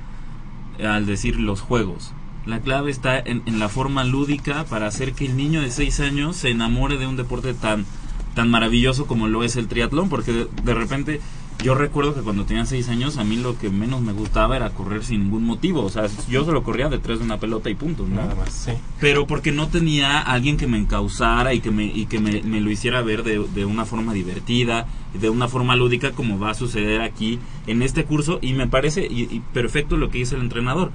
al 0.84 1.06
decir 1.06 1.38
los 1.38 1.60
juegos. 1.60 2.12
La 2.44 2.60
clave 2.60 2.90
está 2.90 3.18
en, 3.18 3.42
en 3.46 3.58
la 3.58 3.68
forma 3.68 4.04
lúdica 4.04 4.64
para 4.64 4.86
hacer 4.86 5.12
que 5.12 5.24
el 5.26 5.36
niño 5.36 5.62
de 5.62 5.70
6 5.70 6.00
años 6.00 6.36
se 6.36 6.50
enamore 6.50 6.98
de 6.98 7.06
un 7.06 7.16
deporte 7.16 7.54
tan, 7.54 7.86
tan 8.34 8.50
maravilloso 8.50 9.06
como 9.06 9.28
lo 9.28 9.44
es 9.44 9.56
el 9.56 9.68
triatlón, 9.68 10.08
porque 10.08 10.32
de, 10.32 10.48
de 10.62 10.74
repente 10.74 11.20
yo 11.62 11.74
recuerdo 11.74 12.14
que 12.14 12.20
cuando 12.20 12.44
tenía 12.44 12.66
6 12.66 12.88
años 12.88 13.16
a 13.16 13.24
mí 13.24 13.36
lo 13.36 13.58
que 13.58 13.70
menos 13.70 14.00
me 14.00 14.12
gustaba 14.12 14.56
era 14.56 14.70
correr 14.70 15.04
sin 15.04 15.24
ningún 15.24 15.44
motivo, 15.44 15.82
o 15.82 15.88
sea, 15.88 16.06
yo 16.28 16.44
solo 16.44 16.62
corría 16.62 16.88
detrás 16.88 17.18
de 17.18 17.24
una 17.24 17.38
pelota 17.38 17.70
y 17.70 17.74
punto, 17.74 18.06
¿no? 18.06 18.16
Nada 18.16 18.34
más, 18.34 18.52
sí. 18.52 18.72
Pero 19.00 19.26
porque 19.26 19.52
no 19.52 19.68
tenía 19.68 20.18
alguien 20.18 20.56
que 20.56 20.66
me 20.66 20.78
encausara 20.78 21.54
y 21.54 21.60
que 21.60 21.70
me, 21.70 21.84
y 21.86 22.06
que 22.06 22.18
me, 22.18 22.42
me 22.42 22.60
lo 22.60 22.70
hiciera 22.70 23.02
ver 23.02 23.22
de, 23.22 23.38
de 23.54 23.64
una 23.64 23.84
forma 23.84 24.12
divertida, 24.12 24.86
de 25.18 25.30
una 25.30 25.48
forma 25.48 25.76
lúdica 25.76 26.12
como 26.12 26.38
va 26.38 26.50
a 26.50 26.54
suceder 26.54 27.00
aquí 27.00 27.38
en 27.66 27.82
este 27.82 28.04
curso 28.04 28.38
y 28.42 28.52
me 28.52 28.66
parece 28.66 29.06
y, 29.06 29.22
y 29.22 29.40
perfecto 29.52 29.96
lo 29.96 30.10
que 30.10 30.18
dice 30.18 30.34
el 30.34 30.42
entrenador. 30.42 30.90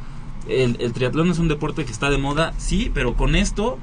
El, 0.47 0.77
el 0.79 0.93
triatlón 0.93 1.29
es 1.29 1.39
un 1.39 1.47
deporte 1.47 1.85
que 1.85 1.91
está 1.91 2.09
de 2.09 2.17
moda, 2.17 2.53
sí, 2.57 2.91
pero 2.93 3.15
con 3.15 3.35
esto 3.35 3.77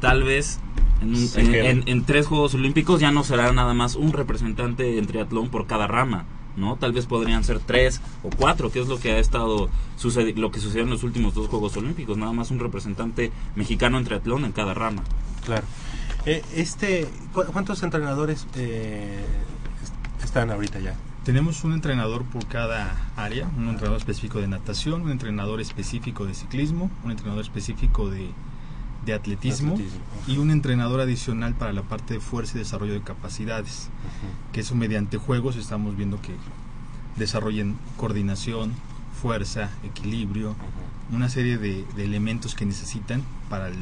tal 0.00 0.22
vez 0.22 0.60
en, 1.02 1.08
un- 1.10 1.16
Se 1.28 1.40
en- 1.40 1.52
queda. 1.52 1.70
en- 1.70 1.82
en 1.86 2.04
tres 2.04 2.26
Juegos 2.26 2.54
Olímpicos 2.54 3.00
ya 3.00 3.10
no 3.10 3.24
será 3.24 3.52
nada 3.52 3.74
más 3.74 3.94
un 3.96 4.12
representante 4.12 4.98
en 4.98 5.06
triatlón 5.06 5.48
por 5.50 5.66
cada 5.66 5.86
rama. 5.86 6.24
¿no? 6.56 6.76
Tal 6.76 6.92
vez 6.92 7.04
podrían 7.04 7.44
ser 7.44 7.58
tres 7.58 8.00
o 8.22 8.30
cuatro, 8.30 8.72
que 8.72 8.80
es 8.80 8.88
lo 8.88 8.98
que 8.98 9.12
ha 9.12 9.18
estado 9.18 9.68
sucedi- 10.00 10.34
lo 10.36 10.50
que 10.50 10.58
sucedió 10.58 10.84
en 10.84 10.88
los 10.90 11.02
últimos 11.02 11.34
dos 11.34 11.48
Juegos 11.48 11.76
Olímpicos, 11.76 12.16
nada 12.16 12.32
más 12.32 12.50
un 12.50 12.58
representante 12.60 13.30
mexicano 13.56 13.98
en 13.98 14.04
triatlón 14.04 14.46
en 14.46 14.52
cada 14.52 14.72
rama. 14.72 15.02
Claro. 15.44 15.64
Eh, 16.24 16.42
este, 16.54 17.08
¿cu- 17.34 17.44
¿Cuántos 17.52 17.82
entrenadores 17.82 18.46
eh, 18.56 19.22
est- 19.82 20.24
están 20.24 20.50
ahorita 20.50 20.80
ya? 20.80 20.94
Tenemos 21.24 21.62
un 21.62 21.74
entrenador 21.74 22.24
por 22.24 22.46
cada 22.46 23.10
área, 23.16 23.46
un 23.58 23.68
entrenador 23.68 23.98
específico 23.98 24.38
de 24.40 24.48
natación, 24.48 25.02
un 25.02 25.10
entrenador 25.10 25.60
específico 25.60 26.24
de 26.24 26.32
ciclismo, 26.32 26.90
un 27.04 27.10
entrenador 27.10 27.42
específico 27.42 28.08
de, 28.08 28.30
de 29.06 29.14
atletismo, 29.14 29.72
Atletismo, 29.74 30.00
y 30.26 30.36
un 30.38 30.50
entrenador 30.50 31.00
adicional 31.00 31.54
para 31.54 31.72
la 31.72 31.82
parte 31.82 32.14
de 32.14 32.20
fuerza 32.20 32.56
y 32.56 32.58
desarrollo 32.58 32.92
de 32.92 33.00
capacidades, 33.02 33.88
que 34.52 34.60
eso 34.60 34.74
mediante 34.74 35.16
juegos 35.16 35.56
estamos 35.56 35.96
viendo 35.96 36.20
que 36.20 36.34
desarrollen 37.16 37.76
coordinación, 37.96 38.72
fuerza, 39.22 39.70
equilibrio, 39.84 40.54
una 41.12 41.28
serie 41.28 41.56
de, 41.56 41.84
de 41.96 42.04
elementos 42.04 42.54
que 42.54 42.66
necesitan 42.66 43.22
para 43.48 43.68
el, 43.68 43.76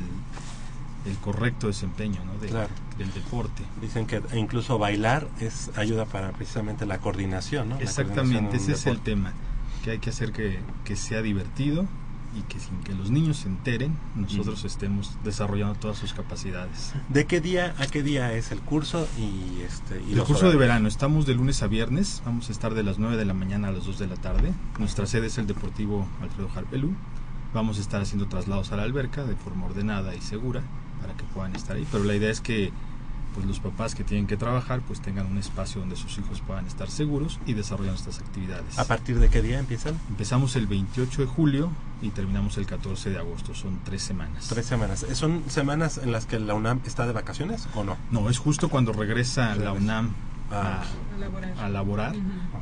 el 1.07 1.17
correcto 1.23 1.67
desempeño 1.69 2.21
¿no? 2.25 2.39
de- 2.39 2.49
Claro. 2.49 2.69
del 2.99 3.13
deporte. 3.13 3.63
Dicen 3.81 4.07
que 4.07 4.23
incluso 4.37 4.79
bailar 4.79 5.27
es 5.41 5.71
ayuda 5.77 6.05
para 6.05 6.33
precisamente 6.33 6.87
la 6.87 6.99
coordinación, 6.99 7.71
¿no? 7.71 7.75
La 7.77 7.83
Exactamente, 7.83 8.41
coordinación 8.41 8.55
en 8.55 8.61
ese 8.61 8.73
es 8.73 8.87
el 8.87 9.01
tema, 9.01 9.33
que 9.83 9.93
hay 9.93 9.99
que 9.99 10.11
hacer 10.11 10.33
que, 10.33 10.61
que 10.85 10.95
sea 10.97 11.23
divertido 11.23 11.87
y 12.37 12.43
que 12.43 12.59
sin 12.59 12.79
que 12.79 12.95
los 12.95 13.11
niños 13.11 13.39
se 13.39 13.49
enteren, 13.49 13.97
nosotros 14.15 14.65
estemos 14.65 15.17
desarrollando 15.25 15.75
todas 15.75 15.99
sus 15.99 16.13
capacidades. 16.13 16.93
¿De 17.09 17.27
qué 17.27 17.41
día 17.41 17.75
a 17.79 17.87
qué 17.87 18.03
día 18.03 18.33
es 18.33 18.51
el 18.51 18.61
curso 18.61 19.07
y 19.19 19.63
este 19.63 20.03
y 20.03 20.13
El 20.15 20.23
curso 20.25 20.51
de 20.51 20.57
verano, 20.57 20.89
estamos 20.89 21.27
de 21.27 21.35
lunes 21.35 21.63
a 21.63 21.67
viernes, 21.67 22.23
vamos 22.25 22.49
a 22.49 22.53
estar 22.53 22.75
de 22.75 22.83
las 22.83 22.99
9 22.99 23.17
de 23.17 23.25
la 23.25 23.35
mañana 23.35 23.69
a 23.69 23.73
las 23.73 23.85
2 23.85 23.99
de 23.99 24.07
la 24.07 24.17
tarde. 24.17 24.53
Nuestra 24.79 25.07
sede 25.07 25.29
es 25.29 25.39
el 25.39 25.47
Deportivo 25.47 26.07
Alfredo 26.21 26.51
Harpelú. 26.55 26.95
Vamos 27.53 27.79
a 27.79 27.81
estar 27.81 28.01
haciendo 28.01 28.27
traslados 28.27 28.73
a 28.73 28.77
la 28.77 28.83
alberca 28.83 29.25
de 29.25 29.37
forma 29.37 29.67
ordenada 29.67 30.15
y 30.15 30.21
segura 30.21 30.63
para 31.01 31.15
que 31.15 31.25
puedan 31.25 31.55
estar 31.55 31.77
ahí, 31.77 31.87
pero 31.93 32.03
la 32.03 32.17
idea 32.17 32.31
es 32.31 32.41
que 32.41 32.73
pues 33.35 33.47
los 33.47 33.59
papás 33.61 33.95
que 33.95 34.05
tienen 34.05 34.27
que 34.27 34.37
trabajar 34.37 34.81
pues 34.87 35.01
tengan 35.01 35.27
un 35.27 35.39
espacio 35.39 35.81
donde 35.81 35.97
sus 35.97 36.17
hijos 36.19 36.41
puedan 36.47 36.67
estar 36.67 36.89
seguros 36.89 37.39
y 37.47 37.55
desarrollar 37.55 37.95
estas 37.95 38.21
actividades. 38.21 38.79
¿A 38.79 38.85
partir 38.87 39.19
de 39.19 39.29
qué 39.29 39.43
día 39.43 39.59
empiezan? 39.59 39.95
Empezamos 40.09 40.57
el 40.57 40.67
28 40.67 41.23
de 41.23 41.27
julio 41.27 41.71
y 42.01 42.11
terminamos 42.11 42.57
el 42.59 42.67
14 42.67 43.11
de 43.11 43.19
agosto, 43.19 43.55
son 43.55 43.81
tres 43.85 44.03
semanas. 44.03 44.47
Tres 44.49 44.67
semanas. 44.67 45.05
¿Son 45.15 45.43
semanas 45.49 45.99
en 45.99 46.13
las 46.13 46.27
que 46.27 46.39
la 46.39 46.55
UNAM 46.55 46.81
está 46.87 47.07
de 47.07 47.13
vacaciones 47.13 47.67
o 47.75 47.85
no? 47.85 47.97
No, 48.11 48.31
es 48.31 48.39
justo 48.39 48.69
cuando 48.69 48.93
regresa 48.93 49.55
la 49.57 49.73
UNAM 49.73 50.15
a, 50.51 50.83
Ah. 50.83 50.85
A 51.15 51.19
laborar. 51.19 51.55
a 51.59 51.69
laborar, 51.69 52.15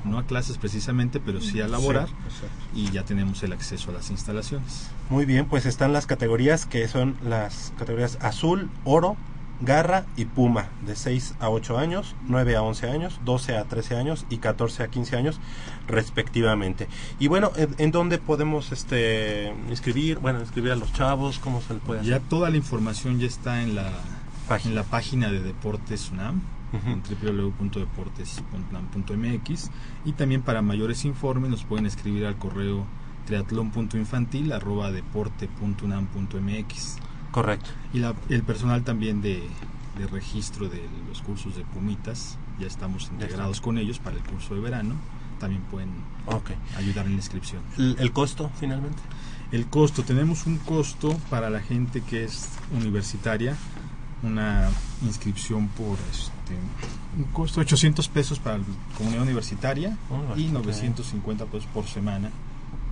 no 0.05 0.19
a 0.19 0.25
clases 0.25 0.59
precisamente, 0.59 1.21
pero 1.21 1.41
sí 1.41 1.61
a 1.61 1.69
laborar 1.69 2.09
Sí, 2.09 2.83
y 2.83 2.91
ya 2.91 3.03
tenemos 3.03 3.43
el 3.43 3.53
acceso 3.53 3.91
a 3.91 3.95
las 3.95 4.11
instalaciones. 4.11 4.89
Muy 5.11 5.25
bien, 5.25 5.47
pues 5.47 5.65
están 5.67 5.93
las 5.93 6.07
categorías 6.07 6.67
que 6.67 6.87
son 6.87 7.17
las 7.25 7.73
categorías 7.79 8.19
azul, 8.21 8.71
oro, 8.85 9.17
garra 9.65 10.05
y 10.17 10.25
puma, 10.27 10.67
de 10.87 10.97
6 10.97 11.35
a 11.41 11.49
8 11.51 11.79
años, 11.79 12.15
9 12.29 12.57
a 12.57 12.63
11 12.63 12.91
años, 12.91 13.21
12 13.25 13.57
a 13.57 13.65
13 13.65 13.97
años 13.97 14.27
y 14.29 14.39
14 14.39 14.83
a 14.83 14.89
15 14.89 15.17
años 15.17 15.41
respectivamente. 15.89 16.89
Y 17.19 17.29
bueno, 17.29 17.53
¿en, 17.57 17.75
en 17.79 17.91
dónde 17.93 18.19
podemos 18.19 18.73
este 18.73 19.55
inscribir, 19.71 20.19
bueno, 20.19 20.41
inscribir 20.41 20.73
a 20.73 20.77
los 20.77 20.93
chavos? 20.93 21.39
¿Cómo 21.39 21.61
se 21.61 21.75
le 21.75 21.81
puede 21.81 22.05
Ya 22.05 22.17
hacer? 22.17 22.29
toda 22.29 22.51
la 22.51 22.57
información 22.57 23.19
ya 23.19 23.27
está 23.27 23.63
en 23.63 23.75
la 23.77 23.91
Página. 24.49 24.71
en 24.71 24.75
la 24.77 24.83
página 24.85 25.31
de 25.31 25.41
Deportes 25.41 26.11
UNAM, 26.11 26.43
Ujú. 26.73 26.91
en 26.91 27.03
www.deportes.unam.mx 28.43 29.71
y 30.05 30.13
también 30.13 30.43
para 30.43 30.63
mayores 30.63 31.05
informes 31.05 31.51
nos 31.51 31.65
pueden 31.65 31.87
escribir 31.87 32.27
al 32.27 32.37
correo 32.39 32.87
triatlón.infantil 33.27 34.53
arroba 34.53 34.91
deporte.unam.mx 34.91 36.97
Correcto. 37.33 37.71
y 37.93 37.99
la- 37.99 38.15
el 38.29 38.43
personal 38.45 38.85
también 38.85 39.21
de, 39.23 39.43
de 39.99 40.07
registro 40.07 40.69
de 40.69 40.87
los 41.09 41.21
cursos 41.23 41.57
de 41.57 41.65
Pumitas 41.65 42.39
ya 42.61 42.67
estamos 42.69 43.09
integrados 43.11 43.61
con 43.61 43.79
ellos 43.79 43.99
para 43.99 44.17
el 44.17 44.23
curso 44.23 44.55
de 44.55 44.61
verano 44.61 44.95
también 45.41 45.63
pueden 45.63 45.89
ayudar 46.77 47.07
en 47.07 47.13
la 47.13 47.17
inscripción 47.19 47.63
¿El, 47.77 47.97
el 47.99 48.13
costo 48.13 48.51
finalmente? 48.61 48.99
el 49.51 49.67
costo, 49.67 50.03
tenemos 50.05 50.47
un 50.47 50.59
costo 50.59 51.19
para 51.29 51.51
la 51.51 51.61
gente 51.61 52.01
que 52.03 52.25
es 52.25 52.49
universitaria, 52.75 53.55
una 54.23 54.69
inscripción 55.05 55.69
por 55.69 55.99
este, 56.11 56.57
un 57.19 57.25
costo 57.33 57.61
de 57.61 57.67
800 57.67 58.09
pesos 58.09 58.39
para 58.39 58.59
la 58.59 58.65
comunidad 58.97 59.23
universitaria 59.25 59.97
Oh, 60.09 60.15
y 60.39 60.45
bastante 60.49 60.53
950 60.53 61.45
pesos 61.47 61.69
por 61.75 61.85
semana 61.87 62.31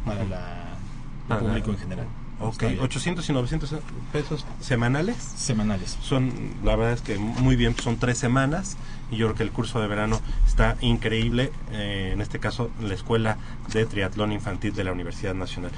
para 0.04 0.24
la, 0.24 0.48
el 0.72 1.28
Para 1.28 1.40
la- 1.40 1.48
público 1.48 1.70
en 1.70 1.78
general. 1.78 2.06
Ok, 2.40 2.52
Está 2.52 2.66
bien. 2.68 2.80
800 2.80 3.28
y 3.28 3.32
900 3.32 3.74
pesos 4.12 4.46
semanales. 4.60 5.16
Semanales. 5.36 5.98
Son, 6.02 6.32
la 6.64 6.74
verdad 6.74 6.94
es 6.94 7.02
que 7.02 7.18
muy 7.18 7.54
bien, 7.54 7.76
son 7.76 7.98
tres 7.98 8.16
semanas 8.16 8.76
y 9.10 9.16
yo 9.16 9.26
creo 9.26 9.36
que 9.36 9.42
el 9.42 9.50
curso 9.50 9.80
de 9.80 9.88
verano 9.88 10.20
está 10.46 10.76
increíble, 10.80 11.52
eh, 11.72 12.10
en 12.14 12.20
este 12.20 12.38
caso 12.38 12.70
la 12.80 12.94
Escuela 12.94 13.36
de 13.72 13.84
Triatlón 13.84 14.32
Infantil 14.32 14.72
de 14.74 14.84
la 14.84 14.92
Universidad 14.92 15.34
Nacional. 15.34 15.70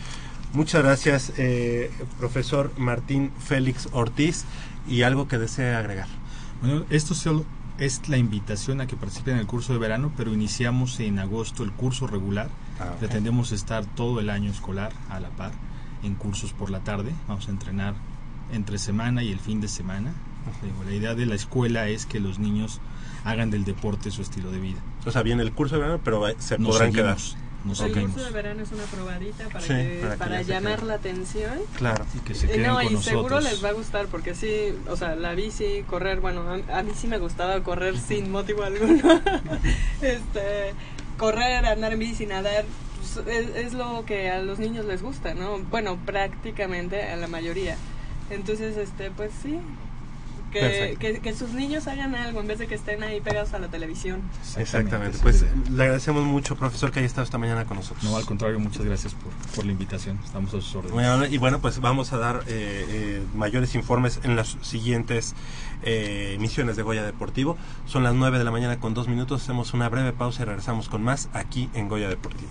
Muchas 0.52 0.82
gracias, 0.82 1.32
eh, 1.38 1.90
profesor 2.18 2.72
Martín 2.76 3.32
Félix 3.40 3.88
Ortiz, 3.92 4.44
y 4.86 5.02
algo 5.02 5.26
que 5.26 5.38
desee 5.38 5.74
agregar. 5.74 6.08
Bueno, 6.60 6.84
esto 6.90 7.14
solo 7.14 7.44
es 7.78 8.08
la 8.08 8.18
invitación 8.18 8.80
a 8.80 8.86
que 8.86 8.96
participen 8.96 9.34
en 9.34 9.40
el 9.40 9.46
curso 9.46 9.72
de 9.72 9.78
verano, 9.78 10.12
pero 10.16 10.32
iniciamos 10.32 11.00
en 11.00 11.18
agosto 11.18 11.64
el 11.64 11.72
curso 11.72 12.06
regular. 12.06 12.48
Ah. 12.78 12.94
Pretendemos 12.98 13.50
estar 13.50 13.84
todo 13.84 14.20
el 14.20 14.30
año 14.30 14.50
escolar 14.50 14.92
a 15.08 15.18
la 15.18 15.30
par 15.30 15.52
en 16.02 16.14
cursos 16.14 16.52
por 16.52 16.70
la 16.70 16.80
tarde. 16.80 17.12
Vamos 17.28 17.48
a 17.48 17.50
entrenar 17.50 17.94
entre 18.52 18.78
semana 18.78 19.22
y 19.22 19.30
el 19.32 19.40
fin 19.40 19.60
de 19.60 19.68
semana. 19.68 20.12
Digo, 20.62 20.82
La 20.84 20.92
idea 20.94 21.14
de 21.14 21.24
la 21.26 21.34
escuela 21.36 21.88
es 21.88 22.04
que 22.06 22.18
los 22.20 22.38
niños 22.38 22.80
hagan 23.24 23.50
del 23.50 23.64
deporte 23.64 24.10
su 24.10 24.22
estilo 24.22 24.50
de 24.50 24.58
vida. 24.58 24.80
O 25.06 25.10
sea, 25.12 25.22
viene 25.22 25.42
el 25.42 25.52
curso 25.52 25.76
de 25.76 25.82
verano, 25.82 26.00
pero 26.04 26.24
se 26.38 26.58
Nos 26.58 26.70
podrán 26.74 26.92
seguimos, 26.92 27.32
quedar. 27.32 27.42
nos 27.64 27.80
El 27.80 27.86
seguimos. 27.92 28.10
curso 28.12 28.26
de 28.26 28.32
verano 28.32 28.62
es 28.62 28.72
una 28.72 28.82
probadita 28.84 29.44
para, 29.48 29.60
Sí, 29.60 29.68
que, 29.68 29.98
para 30.02 30.12
que 30.14 30.18
para 30.18 30.42
llamar 30.42 30.74
queden. 30.74 30.88
la 30.88 30.94
atención. 30.94 31.52
Claro. 31.78 32.04
Y 32.16 32.18
que 32.18 32.34
se 32.34 32.46
Eh, 32.46 32.50
queden 32.50 32.66
no, 32.66 32.74
con 32.74 32.82
y 32.82 32.90
nosotros. 32.90 33.04
seguro 33.04 33.40
les 33.40 33.64
va 33.64 33.68
a 33.68 33.72
gustar 33.72 34.06
porque 34.08 34.34
sí, 34.34 34.74
o 34.88 34.96
sea, 34.96 35.14
la 35.14 35.34
bici, 35.34 35.84
correr, 35.86 36.18
bueno, 36.20 36.42
a, 36.42 36.78
a 36.78 36.82
mí 36.82 36.90
sí 36.96 37.06
me 37.06 37.18
gustaba 37.18 37.62
correr 37.62 37.96
sin 37.96 38.32
motivo 38.32 38.64
alguno. 38.64 39.00
este, 40.02 40.74
correr, 41.16 41.64
andar 41.66 41.92
en 41.92 41.98
bici, 42.00 42.26
nadar, 42.26 42.64
es, 43.18 43.48
es 43.56 43.72
lo 43.74 44.04
que 44.04 44.30
a 44.30 44.40
los 44.40 44.58
niños 44.58 44.84
les 44.86 45.02
gusta, 45.02 45.34
¿no? 45.34 45.58
Bueno, 45.70 45.98
prácticamente 46.04 47.02
a 47.10 47.16
la 47.16 47.28
mayoría. 47.28 47.76
Entonces, 48.30 48.76
este, 48.76 49.10
pues 49.10 49.30
sí, 49.42 49.58
Que, 50.52 50.96
que, 51.00 51.20
que 51.20 51.34
sus 51.34 51.52
niños 51.54 51.86
hagan 51.86 52.14
algo 52.14 52.40
en 52.40 52.46
vez 52.46 52.58
de 52.58 52.66
que 52.66 52.74
estén 52.74 53.02
ahí 53.02 53.22
pegados 53.22 53.54
a 53.54 53.58
la 53.58 53.68
televisión. 53.68 54.20
Exactamente. 54.58 55.16
Pues 55.22 55.46
le 55.70 55.82
agradecemos 55.82 56.24
mucho, 56.24 56.56
profesor, 56.56 56.90
que 56.90 56.98
haya 56.98 57.06
estado 57.06 57.24
esta 57.24 57.38
mañana 57.38 57.64
con 57.64 57.78
nosotros. 57.78 58.04
No, 58.04 58.14
al 58.18 58.26
contrario, 58.26 58.58
muchas 58.60 58.84
gracias 58.84 59.14
por, 59.14 59.32
por 59.54 59.64
la 59.64 59.72
invitación. 59.72 60.18
Estamos 60.22 60.50
a 60.50 60.60
sus 60.60 60.74
órdenes. 60.74 60.92
Bueno, 60.92 61.24
y 61.24 61.38
bueno, 61.38 61.60
pues 61.60 61.80
vamos 61.80 62.12
a 62.12 62.18
dar 62.18 62.44
eh, 62.48 62.84
eh, 62.88 63.22
mayores 63.34 63.74
informes 63.74 64.20
en 64.24 64.36
las 64.36 64.58
siguientes 64.60 65.34
eh, 65.84 66.34
emisiones 66.36 66.76
de 66.76 66.82
Goya 66.82 67.02
Deportivo. 67.02 67.56
Son 67.86 68.02
las 68.02 68.12
9 68.14 68.36
de 68.36 68.44
la 68.44 68.50
mañana 68.50 68.78
con 68.78 68.92
dos 68.92 69.08
minutos. 69.08 69.42
Hacemos 69.42 69.72
una 69.72 69.88
breve 69.88 70.12
pausa 70.12 70.42
y 70.42 70.44
regresamos 70.44 70.90
con 70.90 71.02
más 71.02 71.30
aquí 71.32 71.70
en 71.72 71.88
Goya 71.88 72.10
Deportivo. 72.10 72.50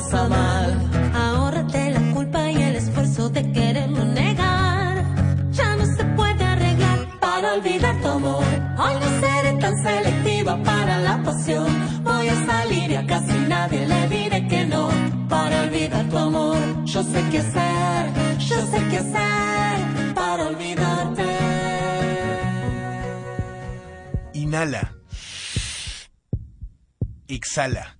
Lo 0.00 0.08
tomes 0.08 0.14
a 0.14 0.28
mal. 0.28 0.90
Ahórrate 1.14 1.90
la 1.90 2.12
culpa 2.12 2.50
y 2.50 2.62
el 2.62 2.76
esfuerzo 2.76 3.28
de 3.30 3.52
quererlo 3.52 4.04
negar. 4.04 5.04
Ya 5.52 5.76
no 5.76 5.84
se 5.84 6.04
puede 6.16 6.44
arreglar 6.44 7.18
para 7.20 7.54
olvidar 7.54 8.00
tu 8.00 8.08
amor. 8.08 8.44
Hoy 8.78 8.94
no 9.00 9.20
seré 9.20 9.52
tan 9.58 9.74
selectiva 9.82 10.62
para 10.62 10.98
la 11.00 11.22
pasión. 11.22 11.68
Voy 12.02 12.28
a 12.28 12.46
salir 12.46 12.90
y 12.90 12.96
a 12.96 13.06
casi 13.06 13.38
nadie 13.48 13.86
le 13.86 14.08
diré 14.08 14.48
que 14.48 14.66
no. 14.66 14.88
Para 15.28 15.62
olvidar 15.62 16.08
tu 16.08 16.18
amor, 16.18 16.58
yo 16.84 17.02
sé 17.02 17.24
qué 17.30 17.38
hacer, 17.38 18.38
yo 18.38 18.66
sé 18.66 18.88
qué 18.90 18.98
hacer 18.98 20.14
para 20.14 20.46
olvidarte. 20.46 21.24
Inhala. 24.34 24.92
Exhala. 27.28 27.99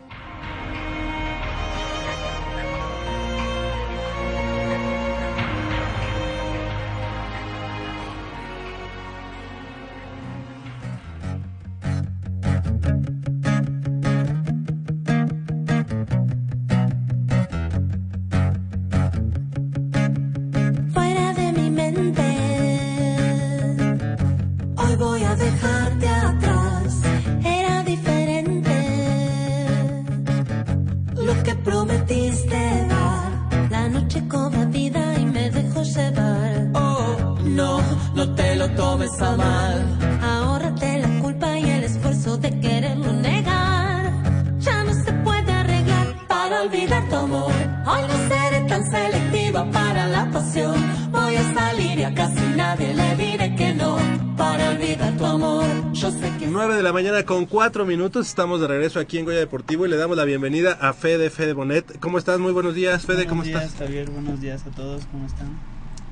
Con 57.31 57.45
4 57.45 57.85
minutos. 57.85 58.27
Estamos 58.27 58.59
de 58.59 58.67
regreso 58.67 58.99
aquí 58.99 59.17
en 59.17 59.23
Goya 59.23 59.37
Deportivo 59.39 59.85
y 59.85 59.89
le 59.89 59.95
damos 59.95 60.17
la 60.17 60.25
bienvenida 60.25 60.73
a 60.81 60.91
Fede, 60.91 61.29
Fede 61.29 61.53
Bonet. 61.53 61.97
¿Cómo 62.01 62.17
estás? 62.17 62.39
Muy 62.39 62.51
buenos 62.51 62.75
días, 62.75 63.05
Fede. 63.05 63.25
¿Cómo 63.25 63.41
Buenos 63.43 63.61
estás? 63.61 63.77
días, 63.79 63.87
Javier. 63.87 64.09
Buenos 64.09 64.41
días 64.41 64.65
a 64.67 64.71
todos. 64.71 65.05
¿Cómo 65.09 65.25
están? 65.27 65.47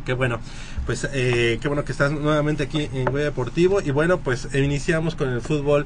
Qué 0.06 0.14
bueno, 0.14 0.40
pues 0.86 1.06
eh, 1.12 1.60
qué 1.62 1.68
bueno 1.68 1.84
que 1.84 1.92
estás 1.92 2.14
nuevamente 2.14 2.64
aquí 2.64 2.88
en 2.94 3.04
Goya 3.04 3.26
Deportivo 3.26 3.82
y 3.82 3.92
bueno, 3.92 4.20
pues 4.22 4.48
eh, 4.54 4.64
iniciamos 4.64 5.16
con 5.16 5.28
el 5.28 5.42
fútbol 5.42 5.86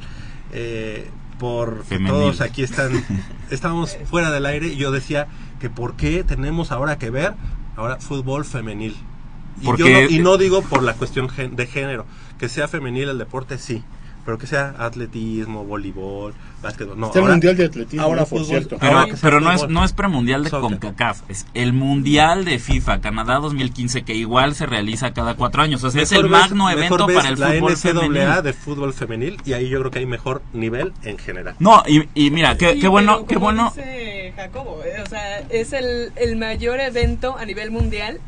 eh, 0.52 1.10
por 1.40 1.84
Femenil. 1.84 2.12
todos 2.12 2.42
aquí 2.42 2.62
están, 2.62 2.92
estábamos 3.50 3.98
fuera 4.06 4.30
del 4.30 4.46
aire 4.46 4.68
y 4.68 4.76
yo 4.76 4.92
decía 4.92 5.26
que 5.60 5.68
por 5.72 5.96
qué 5.96 6.24
tenemos 6.24 6.72
ahora 6.72 7.00
que 7.00 7.10
ver 7.10 7.34
ahora 7.76 7.98
fútbol 8.00 8.46
femenil. 8.46 8.96
Y, 9.62 9.66
Porque- 9.66 9.82
yo 9.84 9.90
no, 9.90 10.10
y 10.12 10.20
no 10.20 10.38
digo 10.38 10.62
por 10.62 10.84
la 10.84 10.94
cuestión 10.94 11.28
gen- 11.28 11.56
de 11.56 11.66
género, 11.66 12.06
que 12.38 12.50
sea 12.50 12.68
femenil 12.68 13.10
el 13.10 13.18
deporte 13.18 13.58
sí, 13.58 13.84
pero 14.26 14.38
que 14.38 14.48
sea 14.48 14.74
atletismo, 14.80 15.66
voleibol, 15.66 16.34
básquetbol, 16.62 16.98
no. 17.00 17.08
Está 17.08 17.20
el 17.20 17.24
ahora- 17.24 17.34
Mundial 17.34 17.58
de 17.58 17.66
Atletismo, 17.66 18.06
ahora 18.06 18.20
por 18.22 18.28
fútbol, 18.30 18.46
cierto. 18.46 18.78
Pero, 18.80 19.06
sea 19.06 19.16
pero 19.22 19.42
no, 19.42 19.52
es, 19.52 19.68
no 19.68 19.84
es 19.84 19.92
premundial 19.94 20.44
de 20.46 20.50
Soccer. 20.50 20.80
CONCACAF, 20.80 21.22
es 21.30 21.46
el 21.54 21.74
mundial 21.74 22.46
de 22.46 22.58
FIFA, 22.60 23.02
Canadá 23.02 23.40
2015, 23.40 24.04
que 24.04 24.16
igual 24.16 24.56
se 24.56 24.66
realiza 24.66 25.14
cada 25.14 25.36
cuatro 25.36 25.62
años. 25.62 25.84
O 25.84 25.92
sea, 25.92 26.02
es 26.02 26.12
Mejor 26.12 26.26
el 26.26 26.32
ves- 26.32 26.42
magno 26.42 26.70
evento 26.70 27.06
para 27.08 27.28
el 27.30 27.40
la 27.40 27.48
fútbol 27.48 27.72
NCAA 27.74 27.92
femenil. 28.02 28.44
de 28.44 28.54
fútbol 28.54 28.94
femenil 28.94 29.38
y 29.46 29.54
ahí 29.54 29.68
yo 29.70 29.80
creo 29.80 29.92
que 29.92 30.00
hay 30.00 30.06
mejor 30.06 30.42
nivel 30.54 30.94
en 31.04 31.18
general. 31.18 31.56
No, 31.60 31.84
y, 31.88 32.08
y 32.16 32.32
mira, 32.32 32.58
qué, 32.58 32.74
Sí, 32.74 32.80
qué 32.80 32.88
bueno, 32.88 33.16
pero 33.18 33.28
qué 33.28 33.38
bueno. 33.38 33.74
dice 33.76 34.34
Jacobo, 34.38 34.82
eh, 34.86 35.02
o 35.06 35.10
sea, 35.10 35.40
es 35.50 35.74
el, 35.74 36.12
el 36.16 36.38
mayor 36.38 36.80
evento 36.80 37.38
a 37.38 37.46
nivel 37.46 37.72
mundial 37.72 38.20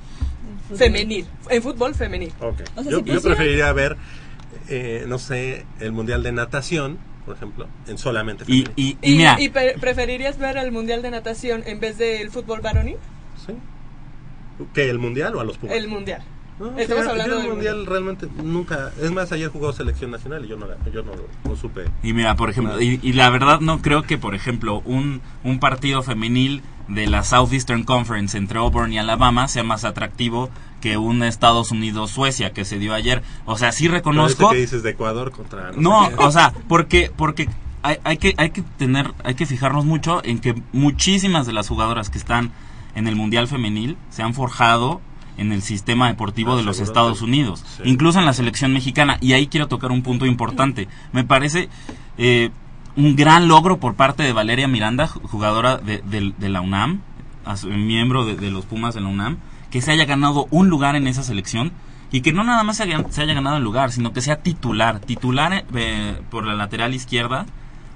femenil, 0.75 1.25
en 1.49 1.61
fútbol 1.61 1.93
femenil. 1.95 2.33
Ok. 2.39 2.61
O 2.75 2.83
sea, 2.83 2.91
yo, 2.91 2.99
si 2.99 3.05
yo 3.05 3.21
preferiría 3.21 3.71
ver, 3.73 3.95
eh, 4.69 5.05
no 5.07 5.19
sé, 5.19 5.65
el 5.79 5.91
mundial 5.91 6.23
de 6.23 6.31
natación, 6.31 6.97
por 7.25 7.35
ejemplo, 7.35 7.67
en 7.87 7.97
solamente 7.97 8.43
Y, 8.47 8.63
femenil. 8.63 8.73
y, 8.75 8.97
y 9.01 9.13
¿Y, 9.13 9.17
mira, 9.17 9.37
y 9.39 9.49
pre- 9.49 9.75
preferirías 9.79 10.37
ver 10.37 10.57
el 10.57 10.71
mundial 10.71 11.01
de 11.01 11.11
natación 11.11 11.63
en 11.65 11.79
vez 11.79 11.97
del 11.97 12.29
fútbol 12.31 12.61
varonil? 12.61 12.97
Sí. 13.45 13.53
¿Qué, 14.73 14.89
el 14.89 14.99
mundial 14.99 15.35
o 15.35 15.39
a 15.41 15.43
los 15.43 15.57
Pumas? 15.57 15.75
El 15.75 15.87
mundial. 15.87 16.21
No, 16.57 16.77
Estamos 16.79 17.05
hablando 17.07 17.33
yo 17.33 17.37
el 17.39 17.41
del 17.43 17.51
mundial 17.51 17.85
realmente 17.85 18.27
nunca. 18.41 18.91
Es 19.01 19.11
más, 19.11 19.29
ayer 19.33 19.49
jugó 19.49 19.73
selección 19.73 20.11
nacional 20.11 20.45
y 20.45 20.47
yo 20.47 20.55
no, 20.55 20.65
la- 20.67 20.77
yo 20.93 21.03
no, 21.03 21.11
no 21.43 21.55
supe. 21.57 21.83
Y 22.01 22.13
mira, 22.13 22.35
por 22.35 22.49
ejemplo, 22.49 22.79
y, 22.81 22.97
y 23.03 23.11
la 23.11 23.29
verdad 23.29 23.59
no 23.59 23.81
creo 23.81 24.03
que, 24.03 24.17
por 24.17 24.35
ejemplo, 24.35 24.81
un, 24.85 25.21
un 25.43 25.59
partido 25.59 26.01
femenil 26.01 26.61
de 26.87 27.07
la 27.07 27.23
Southeastern 27.25 27.83
Conference 27.83 28.37
entre 28.37 28.59
Auburn 28.59 28.93
y 28.93 28.99
Alabama 28.99 29.49
sea 29.49 29.63
más 29.63 29.83
atractivo 29.83 30.49
que 30.81 30.97
un 30.97 31.23
Estados 31.23 31.71
Unidos-Suecia 31.71 32.51
que 32.53 32.65
se 32.65 32.77
dio 32.79 32.93
ayer. 32.93 33.23
O 33.45 33.57
sea, 33.57 33.71
sí 33.71 33.87
reconozco... 33.87 34.49
que 34.51 34.57
dices 34.57 34.83
de 34.83 34.91
Ecuador 34.91 35.31
contra. 35.31 35.71
No, 35.71 36.09
o 36.17 36.31
sea, 36.31 36.53
porque 36.67 37.11
porque 37.15 37.49
hay, 37.81 37.97
hay 38.03 38.17
que 38.17 38.33
hay 38.37 38.49
que 38.51 38.61
tener 38.77 39.13
hay 39.23 39.35
que 39.35 39.45
fijarnos 39.45 39.85
mucho 39.85 40.21
en 40.23 40.39
que 40.39 40.55
muchísimas 40.73 41.45
de 41.47 41.53
las 41.53 41.67
jugadoras 41.67 42.09
que 42.09 42.17
están 42.17 42.51
en 42.95 43.07
el 43.07 43.15
mundial 43.15 43.47
femenil 43.47 43.97
se 44.09 44.23
han 44.23 44.33
forjado 44.33 45.01
en 45.37 45.51
el 45.51 45.61
sistema 45.61 46.07
deportivo 46.07 46.55
de 46.55 46.63
los 46.63 46.79
Estados. 46.79 47.21
Unidos, 47.21 47.63
Sí. 47.77 47.83
incluso 47.85 48.19
en 48.19 48.25
la 48.25 48.31
selección 48.33 48.71
mexicana. 48.71 49.17
Y 49.21 49.33
ahí 49.33 49.47
quiero 49.47 49.67
tocar 49.67 49.91
un 49.91 50.01
punto 50.01 50.25
importante. 50.25 50.87
Me 51.11 51.23
parece 51.25 51.67
eh, 52.17 52.51
un 52.95 53.15
gran 53.17 53.47
logro 53.49 53.77
por 53.79 53.95
parte 53.95 54.23
de 54.23 54.31
Valeria 54.31 54.67
Miranda, 54.69 55.09
ju- 55.09 55.21
jugadora 55.23 55.77
de, 55.77 55.97
de- 56.05 56.33
de 56.37 56.49
la 56.49 56.61
UNAM, 56.61 57.01
miembro 57.65 58.23
de, 58.25 58.35
de 58.37 58.49
los 58.49 58.65
Pumas 58.65 58.95
de 58.95 59.01
la 59.01 59.07
UNAM, 59.09 59.37
que 59.75 59.81
se 59.81 59.91
haya 59.91 60.05
ganado 60.05 60.47
un 60.51 60.69
lugar 60.69 60.95
en 60.95 61.05
esa 61.05 61.21
selección 61.21 61.73
y 62.09 62.21
que 62.21 62.31
no 62.31 62.45
nada 62.45 62.63
más 62.63 62.77
se 62.77 62.83
haya, 62.83 63.03
se 63.09 63.21
haya 63.23 63.33
ganado 63.33 63.57
el 63.57 63.63
lugar, 63.63 63.91
sino 63.91 64.13
que 64.13 64.21
sea 64.21 64.37
titular, 64.37 65.01
titular 65.01 65.65
eh, 65.75 66.17
por 66.31 66.45
la 66.45 66.53
lateral 66.53 66.93
izquierda, 66.93 67.45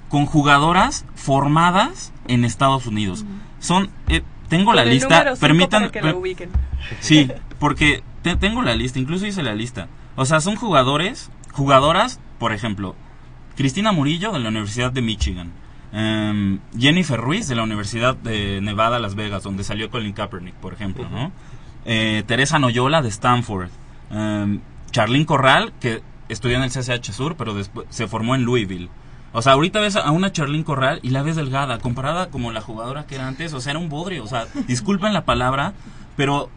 con 0.10 0.26
jugadoras 0.26 1.06
formadas 1.16 2.12
en 2.28 2.44
Estados 2.44 2.86
Unidos. 2.86 3.24
Son, 3.62 3.90
eh, 4.10 4.24
tengo 4.50 4.74
la 4.74 4.84
lista, 4.84 5.08
permitan, 5.40 5.90
que 5.90 6.02
la 6.02 6.14
ubiquen. 6.16 6.50
Sí, 7.00 7.32
porque 7.60 8.04
te- 8.22 8.36
tengo 8.36 8.62
la 8.62 8.76
lista, 8.76 9.00
incluso 9.00 9.26
hice 9.26 9.42
la 9.42 9.56
lista. 9.56 9.88
O 10.18 10.26
sea, 10.26 10.42
son 10.42 10.58
jugadores, 10.58 11.32
jugadoras, 11.54 12.20
por 12.40 12.52
ejemplo, 12.52 12.98
Cristina 13.56 13.94
Murillo 13.94 14.34
de 14.34 14.40
la 14.40 14.50
Universidad 14.50 14.92
de 14.92 15.02
Michigan, 15.02 15.54
em, 15.94 16.60
Jennifer 16.78 17.18
Ruiz 17.22 17.48
de 17.48 17.56
la 17.56 17.64
Universidad 17.64 18.18
de 18.18 18.60
Nevada, 18.62 19.00
Las 19.00 19.16
Vegas, 19.16 19.44
donde 19.44 19.64
salió 19.64 19.90
Colin 19.90 20.12
Kaepernick, 20.12 20.56
por 20.56 20.74
ejemplo, 20.74 21.08
¿no? 21.10 21.32
Eh, 21.92 22.24
Teresa 22.28 22.60
Noyola 22.60 23.02
de 23.02 23.10
Stanford, 23.10 23.70
em, 24.12 24.60
Charlene 24.92 25.26
Corral, 25.26 25.74
que 25.80 26.04
estudió 26.30 26.58
en 26.58 26.62
el 26.62 26.70
CCH 26.70 27.12
Sur, 27.12 27.36
pero 27.36 27.56
después 27.56 27.88
se 27.90 28.08
formó 28.08 28.36
en 28.36 28.44
Louisville. 28.44 28.92
O 29.34 29.42
sea, 29.42 29.54
ahorita 29.54 29.80
ves 29.80 29.96
a 29.96 30.12
una 30.12 30.32
Charlene 30.32 30.64
Corral 30.64 31.00
y 31.02 31.10
la 31.10 31.24
ves 31.24 31.36
delgada, 31.36 31.80
comparada 31.80 32.30
como 32.30 32.52
la 32.52 32.62
jugadora 32.62 33.08
que 33.08 33.16
era 33.16 33.28
antes, 33.28 33.56
o 33.56 33.60
sea, 33.60 33.72
era 33.72 33.80
un 33.80 33.90
bodrio, 33.90 34.24
o 34.24 34.28
sea, 34.28 34.46
disculpen 34.68 35.14
la 35.14 35.26
palabra, 35.26 35.74
pero 36.16 36.52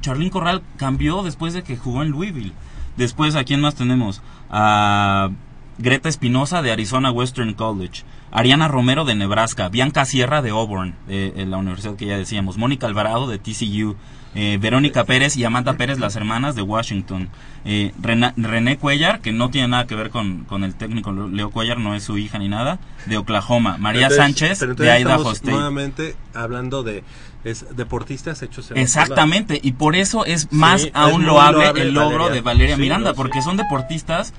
Charlene 0.00 0.30
Corral 0.30 0.62
cambió 0.78 1.22
después 1.22 1.52
de 1.52 1.62
que 1.62 1.76
jugó 1.76 2.02
en 2.02 2.08
Louisville. 2.08 2.54
Después, 2.96 3.36
¿a 3.36 3.44
quién 3.44 3.60
más 3.60 3.74
tenemos? 3.74 4.22
A 4.48 5.28
Greta 5.76 6.08
Espinosa 6.08 6.62
de 6.62 6.72
Arizona 6.72 7.10
Western 7.10 7.52
College, 7.52 8.04
Ariana 8.32 8.66
Romero 8.66 9.04
de 9.04 9.14
Nebraska, 9.14 9.68
Bianca 9.68 10.06
Sierra 10.06 10.40
de 10.40 10.48
Auburn, 10.48 10.94
de, 11.06 11.32
de 11.32 11.44
la 11.44 11.58
universidad 11.58 11.96
que 11.96 12.06
ya 12.06 12.16
decíamos, 12.16 12.56
Mónica 12.56 12.86
Alvarado 12.86 13.26
de 13.26 13.38
TCU, 13.38 13.96
eh, 14.34 14.58
Verónica 14.60 15.04
Pérez 15.04 15.36
y 15.36 15.44
Amanda 15.44 15.74
Pérez, 15.74 15.98
las 15.98 16.14
hermanas 16.16 16.54
de 16.54 16.62
Washington, 16.62 17.28
eh, 17.64 17.92
René 18.36 18.78
Cuellar, 18.78 19.20
que 19.20 19.32
no 19.32 19.50
tiene 19.50 19.68
nada 19.68 19.86
que 19.86 19.94
ver 19.96 20.10
con, 20.10 20.44
con 20.44 20.62
el 20.64 20.74
técnico 20.74 21.12
Leo 21.12 21.50
Cuellar, 21.50 21.78
no 21.78 21.94
es 21.94 22.04
su 22.04 22.16
hija 22.18 22.38
ni 22.38 22.48
nada, 22.48 22.78
de 23.06 23.16
Oklahoma, 23.16 23.76
María 23.78 24.02
Entonces- 24.08 24.24
Sánchez 24.56 24.76
de 24.76 25.00
Idaho 25.00 25.32
State. 25.32 25.50
Nuevamente 25.50 26.14
hablando 26.34 26.82
de 26.82 27.02
es, 27.42 27.64
deportistas 27.74 28.42
hechos 28.42 28.70
en 28.70 28.76
Exactamente, 28.76 29.58
y 29.62 29.72
por 29.72 29.96
eso 29.96 30.24
es 30.26 30.52
más 30.52 30.82
Sí, 30.82 30.90
aún 30.94 31.24
loable, 31.26 31.58
loable 31.64 31.82
el 31.82 31.94
logro 31.94 32.18
Valeria. 32.24 32.34
de 32.34 32.40
Valeria 32.42 32.76
Sí, 32.76 32.82
Miranda, 32.82 33.10
no, 33.10 33.14
sí. 33.14 33.16
porque 33.16 33.42
son 33.42 33.56
deportistas 33.56 34.32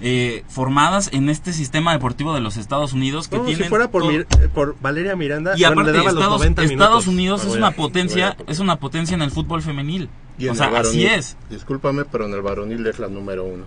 eh, 0.00 0.44
formadas 0.48 1.10
en 1.12 1.28
este 1.28 1.52
sistema 1.52 1.92
deportivo 1.92 2.32
de 2.34 2.40
los 2.40 2.56
Estados 2.56 2.92
Unidos 2.92 3.28
que. 3.28 3.36
No, 3.38 3.44
tienen 3.44 3.64
si 3.64 3.68
fuera 3.68 3.90
por, 3.90 4.02
todo- 4.02 4.12
Mir- 4.12 4.26
eh, 4.40 4.48
por 4.52 4.76
Valeria 4.80 5.16
Miranda, 5.16 5.54
y 5.56 5.60
bueno, 5.62 5.72
aparte 5.80 5.92
le 5.92 5.98
daba 5.98 6.10
los 6.12 6.14
Estados, 6.22 6.38
90 6.40 6.62
Estados 6.62 6.78
minutos. 6.90 7.06
Unidos 7.08 7.40
es 7.42 7.48
Bueno, 7.48 7.66
una 7.66 7.76
potencia, 7.76 8.36
es 8.46 8.58
una 8.60 8.76
potencia 8.76 9.14
en 9.14 9.22
el 9.22 9.30
fútbol 9.30 9.62
femenil. 9.62 10.08
Y 10.38 10.44
en 10.46 10.52
O 10.52 10.54
sea, 10.54 10.68
el 10.68 10.76
así 10.76 11.04
es. 11.04 11.36
Discúlpame, 11.50 12.04
pero 12.04 12.26
en 12.26 12.32
el 12.34 12.42
varonil 12.42 12.86
es 12.86 12.98
la 13.00 13.08
número 13.08 13.44
uno. 13.44 13.64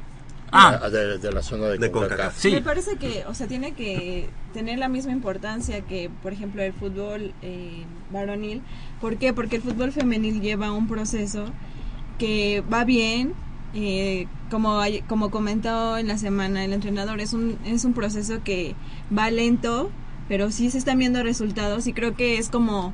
Ah. 0.54 0.80
La- 0.82 0.90
de, 0.90 1.18
de 1.18 1.32
la 1.32 1.42
zona 1.44 1.68
de, 1.68 1.78
De 1.78 1.92
CONCACAF. 1.92 2.34
CONCACAF. 2.34 2.46
Me 2.54 2.62
parece 2.62 2.96
que, 2.98 3.24
o 3.28 3.34
sea, 3.34 3.48
tiene 3.48 3.74
que 3.74 4.30
tener 4.54 4.80
la 4.80 4.88
misma 4.90 5.12
importancia 5.14 5.82
que, 5.82 6.10
por 6.24 6.32
ejemplo, 6.34 6.62
el 6.62 6.74
fútbol 6.74 7.34
eh, 7.42 7.84
varonil. 8.12 8.62
¿Por 9.02 9.18
qué? 9.18 9.34
Porque 9.34 9.58
el 9.58 9.62
fútbol 9.62 9.92
femenil 9.94 10.42
lleva 10.42 10.72
un 10.72 10.88
proceso 10.88 11.46
que 12.18 12.64
va 12.72 12.84
bien. 12.86 13.34
Eh, 13.74 14.28
como, 14.50 14.82
como 15.08 15.32
comentó 15.32 15.98
en 15.98 16.08
la 16.08 16.18
semana 16.18 16.66
el 16.66 16.74
entrenador, 16.74 17.22
es 17.22 17.34
un, 17.34 17.58
es 17.66 17.86
un 17.86 17.94
proceso 17.94 18.44
que 18.44 18.76
va 19.16 19.32
lento, 19.32 19.90
pero 20.28 20.52
sí 20.52 20.70
se 20.70 20.78
están 20.78 20.98
viendo 20.98 21.24
resultados 21.24 21.88
y 21.88 21.94
creo 21.94 22.16
que 22.16 22.38
es 22.38 22.50
como 22.50 22.94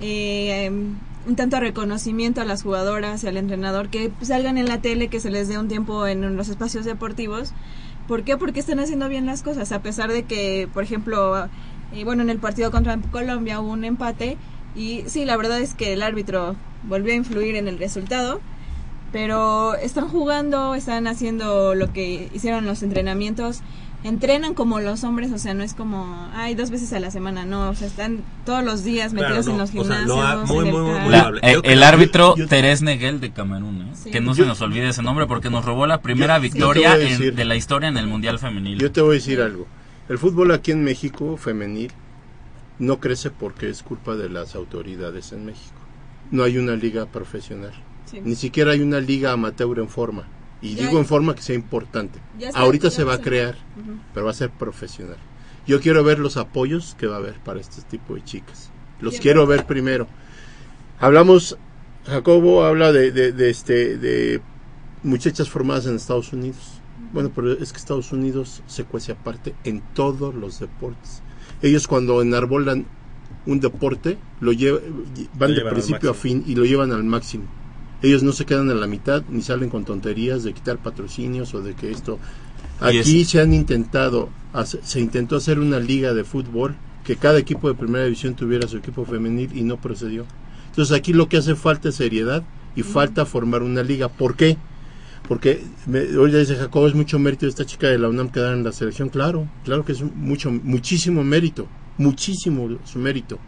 eh, 0.00 0.70
un 1.26 1.36
tanto 1.36 1.60
reconocimiento 1.60 2.40
a 2.40 2.44
las 2.44 2.62
jugadoras 2.62 3.22
y 3.22 3.28
al 3.28 3.36
entrenador 3.36 3.88
que 3.88 4.10
salgan 4.22 4.58
en 4.58 4.66
la 4.66 4.80
tele, 4.80 5.08
que 5.08 5.20
se 5.20 5.30
les 5.30 5.48
dé 5.48 5.58
un 5.58 5.68
tiempo 5.68 6.06
en 6.06 6.36
los 6.36 6.48
espacios 6.48 6.84
deportivos. 6.84 7.52
¿Por 8.08 8.24
qué? 8.24 8.36
Porque 8.36 8.60
están 8.60 8.80
haciendo 8.80 9.08
bien 9.08 9.26
las 9.26 9.42
cosas, 9.42 9.70
a 9.72 9.80
pesar 9.80 10.10
de 10.10 10.24
que, 10.24 10.68
por 10.72 10.82
ejemplo, 10.82 11.48
eh, 11.92 12.04
bueno, 12.04 12.22
en 12.22 12.30
el 12.30 12.38
partido 12.38 12.70
contra 12.70 12.98
Colombia 13.10 13.60
hubo 13.60 13.70
un 13.70 13.84
empate 13.84 14.36
y 14.74 15.04
sí, 15.06 15.24
la 15.24 15.36
verdad 15.36 15.60
es 15.60 15.74
que 15.74 15.92
el 15.92 16.02
árbitro 16.02 16.56
volvió 16.84 17.12
a 17.12 17.16
influir 17.16 17.54
en 17.54 17.68
el 17.68 17.78
resultado, 17.78 18.40
pero 19.12 19.74
están 19.76 20.08
jugando, 20.08 20.74
están 20.74 21.06
haciendo 21.06 21.74
lo 21.74 21.92
que 21.92 22.28
hicieron 22.32 22.64
los 22.66 22.82
entrenamientos, 22.82 23.60
entrenan 24.04 24.54
como 24.54 24.80
los 24.80 25.04
hombres, 25.04 25.30
o 25.30 25.38
sea, 25.38 25.54
no 25.54 25.62
es 25.62 25.74
como, 25.74 26.28
ay, 26.34 26.54
dos 26.56 26.70
veces 26.70 26.92
a 26.92 26.98
la 26.98 27.10
semana, 27.12 27.44
no, 27.44 27.68
o 27.70 27.74
sea, 27.76 27.86
están 27.86 28.24
todos 28.44 28.64
los 28.64 28.82
días 28.82 29.12
Claro, 29.12 29.28
metidos 29.28 29.46
no, 29.46 29.52
en 29.52 29.58
los 29.58 29.68
o 29.70 29.72
sea, 29.72 29.82
gimnasios, 29.82 30.08
lo 30.08 30.22
ha- 30.22 30.36
muy, 30.44 30.68
en 30.68 30.74
muy, 30.74 30.82
muy. 31.00 31.10
La- 31.12 31.32
eh, 31.42 31.60
el 31.62 31.82
árbitro 31.84 32.34
yo- 32.36 32.44
yo- 32.44 32.48
Teres 32.48 32.82
Neguel 32.82 33.20
de 33.20 33.30
Camerún, 33.32 33.82
¿eh? 33.82 33.90
Sí. 33.94 34.10
que 34.10 34.20
no 34.20 34.34
Yo- 34.34 34.42
se 34.42 34.48
nos 34.48 34.60
olvide 34.60 34.88
ese 34.88 35.02
nombre 35.02 35.26
porque 35.26 35.50
nos 35.50 35.64
robó 35.64 35.86
la 35.86 36.00
primera 36.00 36.38
Yo- 36.38 36.42
victoria 36.42 36.96
en- 36.96 37.36
de 37.36 37.44
la 37.44 37.54
historia 37.54 37.88
en 37.90 37.96
el 37.96 38.08
Mundial 38.08 38.40
Femenil. 38.40 38.78
Yo 38.78 38.90
te 38.90 39.02
voy 39.02 39.10
a 39.12 39.14
decir 39.14 39.40
algo. 39.40 39.66
El 40.08 40.18
fútbol 40.18 40.50
aquí 40.50 40.72
en 40.72 40.82
México, 40.82 41.36
femenil, 41.36 41.92
no 42.80 42.98
crece 42.98 43.30
porque 43.30 43.68
es 43.70 43.84
culpa 43.84 44.16
de 44.16 44.28
las 44.28 44.56
autoridades 44.56 45.30
en 45.32 45.44
México. 45.46 45.76
No 46.32 46.42
hay 46.42 46.58
una 46.58 46.74
liga 46.74 47.06
profesional. 47.06 47.72
Sí. 48.12 48.20
Ni 48.22 48.36
siquiera 48.36 48.70
hay 48.72 48.80
una 48.82 49.00
liga 49.00 49.32
amateur 49.32 49.78
en 49.80 49.88
forma. 49.88 50.28
Y 50.60 50.74
Ya 50.76 50.82
digo 50.84 50.92
hay- 50.92 50.98
en 50.98 51.06
forma 51.06 51.34
que 51.34 51.42
sea 51.42 51.56
importante. 51.56 52.20
Ahorita 52.54 52.90
se 52.90 53.02
va 53.02 53.14
a 53.14 53.18
crear, 53.20 53.56
pero 54.14 54.26
va 54.26 54.30
a 54.30 54.34
ser 54.34 54.50
profesional. 54.50 55.16
Yo 55.66 55.80
quiero 55.80 56.04
ver 56.04 56.18
los 56.20 56.36
apoyos 56.36 56.94
que 56.98 57.06
va 57.08 57.16
a 57.16 57.18
haber 57.18 57.34
para 57.40 57.58
este 57.60 57.82
tipo 57.82 58.14
de 58.14 58.22
chicas. 58.22 58.70
Los 59.00 59.12
Bien. 59.14 59.22
quiero 59.22 59.46
ver 59.46 59.66
primero. 59.66 60.06
Hablamos, 61.00 61.56
Jacobo 62.06 62.64
habla 62.64 62.92
de, 62.92 63.10
de, 63.10 63.32
de 63.32 63.50
este, 63.50 63.96
de 63.98 64.40
muchachas 65.02 65.48
formadas 65.48 65.86
en 65.86 65.96
Estados 65.96 66.32
Unidos. 66.32 66.80
Bueno, 67.12 67.30
pero 67.34 67.52
es 67.52 67.72
que 67.72 67.78
Estados 67.78 68.12
Unidos 68.12 68.62
se 68.66 68.84
cuece 68.84 69.12
aparte 69.12 69.54
en 69.64 69.82
todos 69.94 70.34
los 70.34 70.60
deportes. 70.60 71.22
Ellos 71.62 71.86
cuando 71.88 72.22
enarbolan 72.22 72.86
un 73.46 73.60
deporte, 73.60 74.18
lo 74.40 74.52
lleva- 74.52 74.78
van 75.38 75.54
Lo 75.54 75.64
de 75.64 75.70
principio 75.70 76.10
a 76.10 76.14
fin 76.14 76.44
y 76.46 76.54
lo 76.54 76.64
llevan 76.64 76.92
al 76.92 77.02
máximo. 77.04 77.44
Ellos 78.02 78.22
no 78.22 78.32
se 78.32 78.44
quedan 78.44 78.70
en 78.70 78.80
la 78.80 78.86
mitad 78.86 79.22
ni 79.28 79.42
salen 79.42 79.70
con 79.70 79.84
tonterías 79.84 80.42
de 80.42 80.52
quitar 80.52 80.78
patrocinios 80.78 81.54
o 81.54 81.62
de 81.62 81.74
que 81.74 81.90
esto. 81.90 82.18
Aquí 82.80 83.24
se 83.24 83.40
han 83.40 83.54
intentado, 83.54 84.28
se 84.82 85.00
intentó 85.00 85.36
hacer 85.36 85.60
una 85.60 85.78
liga 85.78 86.12
de 86.12 86.24
fútbol 86.24 86.74
que 87.04 87.16
cada 87.16 87.38
equipo 87.38 87.68
de 87.68 87.74
primera 87.74 88.04
división 88.04 88.34
tuviera 88.34 88.66
su 88.66 88.76
equipo 88.76 89.04
femenil 89.04 89.50
y 89.54 89.62
no 89.62 89.80
procedió. 89.80 90.26
Entonces 90.70 90.96
aquí 90.96 91.12
lo 91.12 91.28
que 91.28 91.36
hace 91.36 91.54
falta 91.54 91.90
es 91.90 91.96
seriedad 91.96 92.42
y 92.74 92.82
falta 92.82 93.24
formar 93.24 93.62
una 93.62 93.82
liga. 93.82 94.08
¿Por 94.08 94.34
qué? 94.34 94.56
Porque 95.28 95.62
me, 95.86 96.00
hoy 96.16 96.32
ya 96.32 96.38
dice 96.38 96.56
Jacobo, 96.56 96.88
es 96.88 96.94
mucho 96.94 97.18
mérito 97.18 97.46
de 97.46 97.50
esta 97.50 97.64
chica 97.64 97.88
de 97.88 97.98
la 97.98 98.08
UNAM 98.08 98.30
quedar 98.30 98.54
en 98.54 98.64
la 98.64 98.72
selección. 98.72 99.08
Claro, 99.08 99.48
claro 99.64 99.84
que 99.84 99.92
es 99.92 100.02
mucho, 100.02 100.50
muchísimo 100.50 101.22
mérito, 101.22 101.68
muchísimo 101.98 102.78
su 102.84 102.98
mérito. 102.98 103.38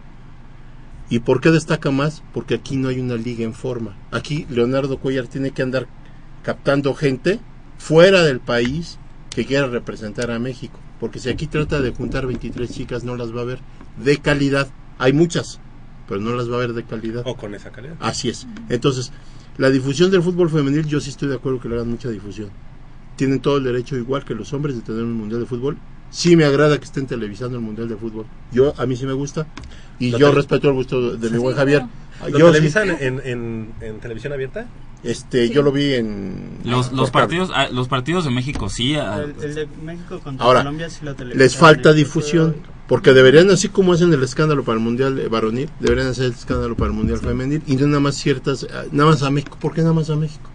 ¿Y 1.10 1.20
por 1.20 1.40
qué 1.40 1.50
destaca 1.50 1.90
más? 1.90 2.22
Porque 2.32 2.54
aquí 2.54 2.76
no 2.76 2.88
hay 2.88 2.98
una 2.98 3.14
liga 3.16 3.44
en 3.44 3.54
forma. 3.54 3.96
Aquí 4.10 4.46
Leonardo 4.48 4.98
Cuellar 4.98 5.26
tiene 5.26 5.50
que 5.50 5.62
andar 5.62 5.86
captando 6.42 6.94
gente 6.94 7.40
fuera 7.78 8.22
del 8.22 8.40
país 8.40 8.98
que 9.30 9.44
quiera 9.44 9.66
representar 9.66 10.30
a 10.30 10.38
México. 10.38 10.78
Porque 11.00 11.18
si 11.18 11.28
aquí 11.28 11.46
trata 11.46 11.80
de 11.80 11.92
juntar 11.92 12.26
23 12.26 12.70
chicas, 12.70 13.04
no 13.04 13.16
las 13.16 13.34
va 13.34 13.42
a 13.42 13.44
ver 13.44 13.58
de 14.02 14.18
calidad. 14.18 14.68
Hay 14.98 15.12
muchas, 15.12 15.60
pero 16.08 16.20
no 16.20 16.34
las 16.34 16.50
va 16.50 16.56
a 16.56 16.60
ver 16.60 16.72
de 16.72 16.84
calidad. 16.84 17.22
O 17.26 17.36
con 17.36 17.54
esa 17.54 17.70
calidad. 17.70 17.96
Así 18.00 18.28
es. 18.28 18.46
Entonces, 18.68 19.12
la 19.58 19.70
difusión 19.70 20.10
del 20.10 20.22
fútbol 20.22 20.50
femenil, 20.50 20.86
yo 20.86 21.00
sí 21.00 21.10
estoy 21.10 21.28
de 21.28 21.34
acuerdo 21.34 21.60
que 21.60 21.68
le 21.68 21.74
hagan 21.74 21.90
mucha 21.90 22.08
difusión. 22.08 22.50
Tienen 23.16 23.40
todo 23.40 23.58
el 23.58 23.64
derecho, 23.64 23.96
igual 23.96 24.24
que 24.24 24.34
los 24.34 24.52
hombres, 24.52 24.76
de 24.76 24.82
tener 24.82 25.02
un 25.02 25.12
mundial 25.12 25.40
de 25.40 25.46
fútbol. 25.46 25.76
Sí 26.14 26.36
me 26.36 26.44
agrada 26.44 26.78
que 26.78 26.84
estén 26.84 27.08
televisando 27.08 27.56
el 27.58 27.62
mundial 27.64 27.88
de 27.88 27.96
fútbol. 27.96 28.24
Yo, 28.52 28.72
a 28.78 28.86
mí 28.86 28.94
sí 28.96 29.04
me 29.04 29.14
gusta. 29.14 29.48
Y 29.98 30.12
¿Lo 30.12 30.18
yo 30.18 30.30
respeto 30.32 30.68
el 30.68 30.74
gusto 30.74 31.16
de 31.16 31.28
mi 31.28 31.38
buen 31.38 31.56
Javier. 31.56 31.82
¿Lo 32.22 32.38
Yo 32.38 32.46
sí- 32.46 32.52
televisan 32.52 32.88
en, 32.90 33.20
en, 33.24 33.72
en 33.80 33.98
televisión 33.98 34.32
abierta? 34.32 34.66
este, 35.02 35.50
yo 35.50 35.62
lo 35.62 35.72
vi 35.72 35.94
en... 35.94 36.58
Los, 36.64 36.92
los 36.92 37.10
partidos 37.10 37.50
ah, 37.52 37.68
los 37.70 37.88
partidos 37.88 38.24
de 38.24 38.30
México 38.30 38.70
sí 38.70 38.94
ah, 38.94 39.22
El, 39.22 39.44
el 39.44 39.54
de 39.54 39.68
México 39.84 40.18
contra 40.20 40.46
Ahora, 40.46 40.60
Colombia 40.60 40.88
sí 40.88 41.04
lo 41.04 41.14
televisaron 41.14 41.38
les 41.44 41.56
falta 41.56 41.92
difusión. 41.92 42.56
Porque 42.86 43.12
deberían, 43.12 43.50
así 43.50 43.68
como 43.68 43.92
hacen 43.92 44.12
el 44.12 44.22
escándalo 44.22 44.62
para 44.62 44.78
el 44.78 44.84
Mundial 44.84 45.28
varonil, 45.28 45.68
deberían 45.80 46.06
hacer 46.08 46.26
el 46.26 46.32
escándalo 46.32 46.76
para 46.76 46.90
el 46.92 46.96
Mundial 46.96 47.18
femenil 47.18 47.62
y 47.66 47.74
no 47.76 47.86
nada 47.88 48.00
más 48.00 48.14
ciertas, 48.14 48.66
ah, 48.72 48.84
nada 48.92 49.10
más 49.10 49.22
a 49.24 49.30
México. 49.30 49.58
¿Por 49.60 49.74
qué 49.74 49.80
nada 49.80 49.94
más 49.94 50.10
a 50.10 50.16
México? 50.16 50.48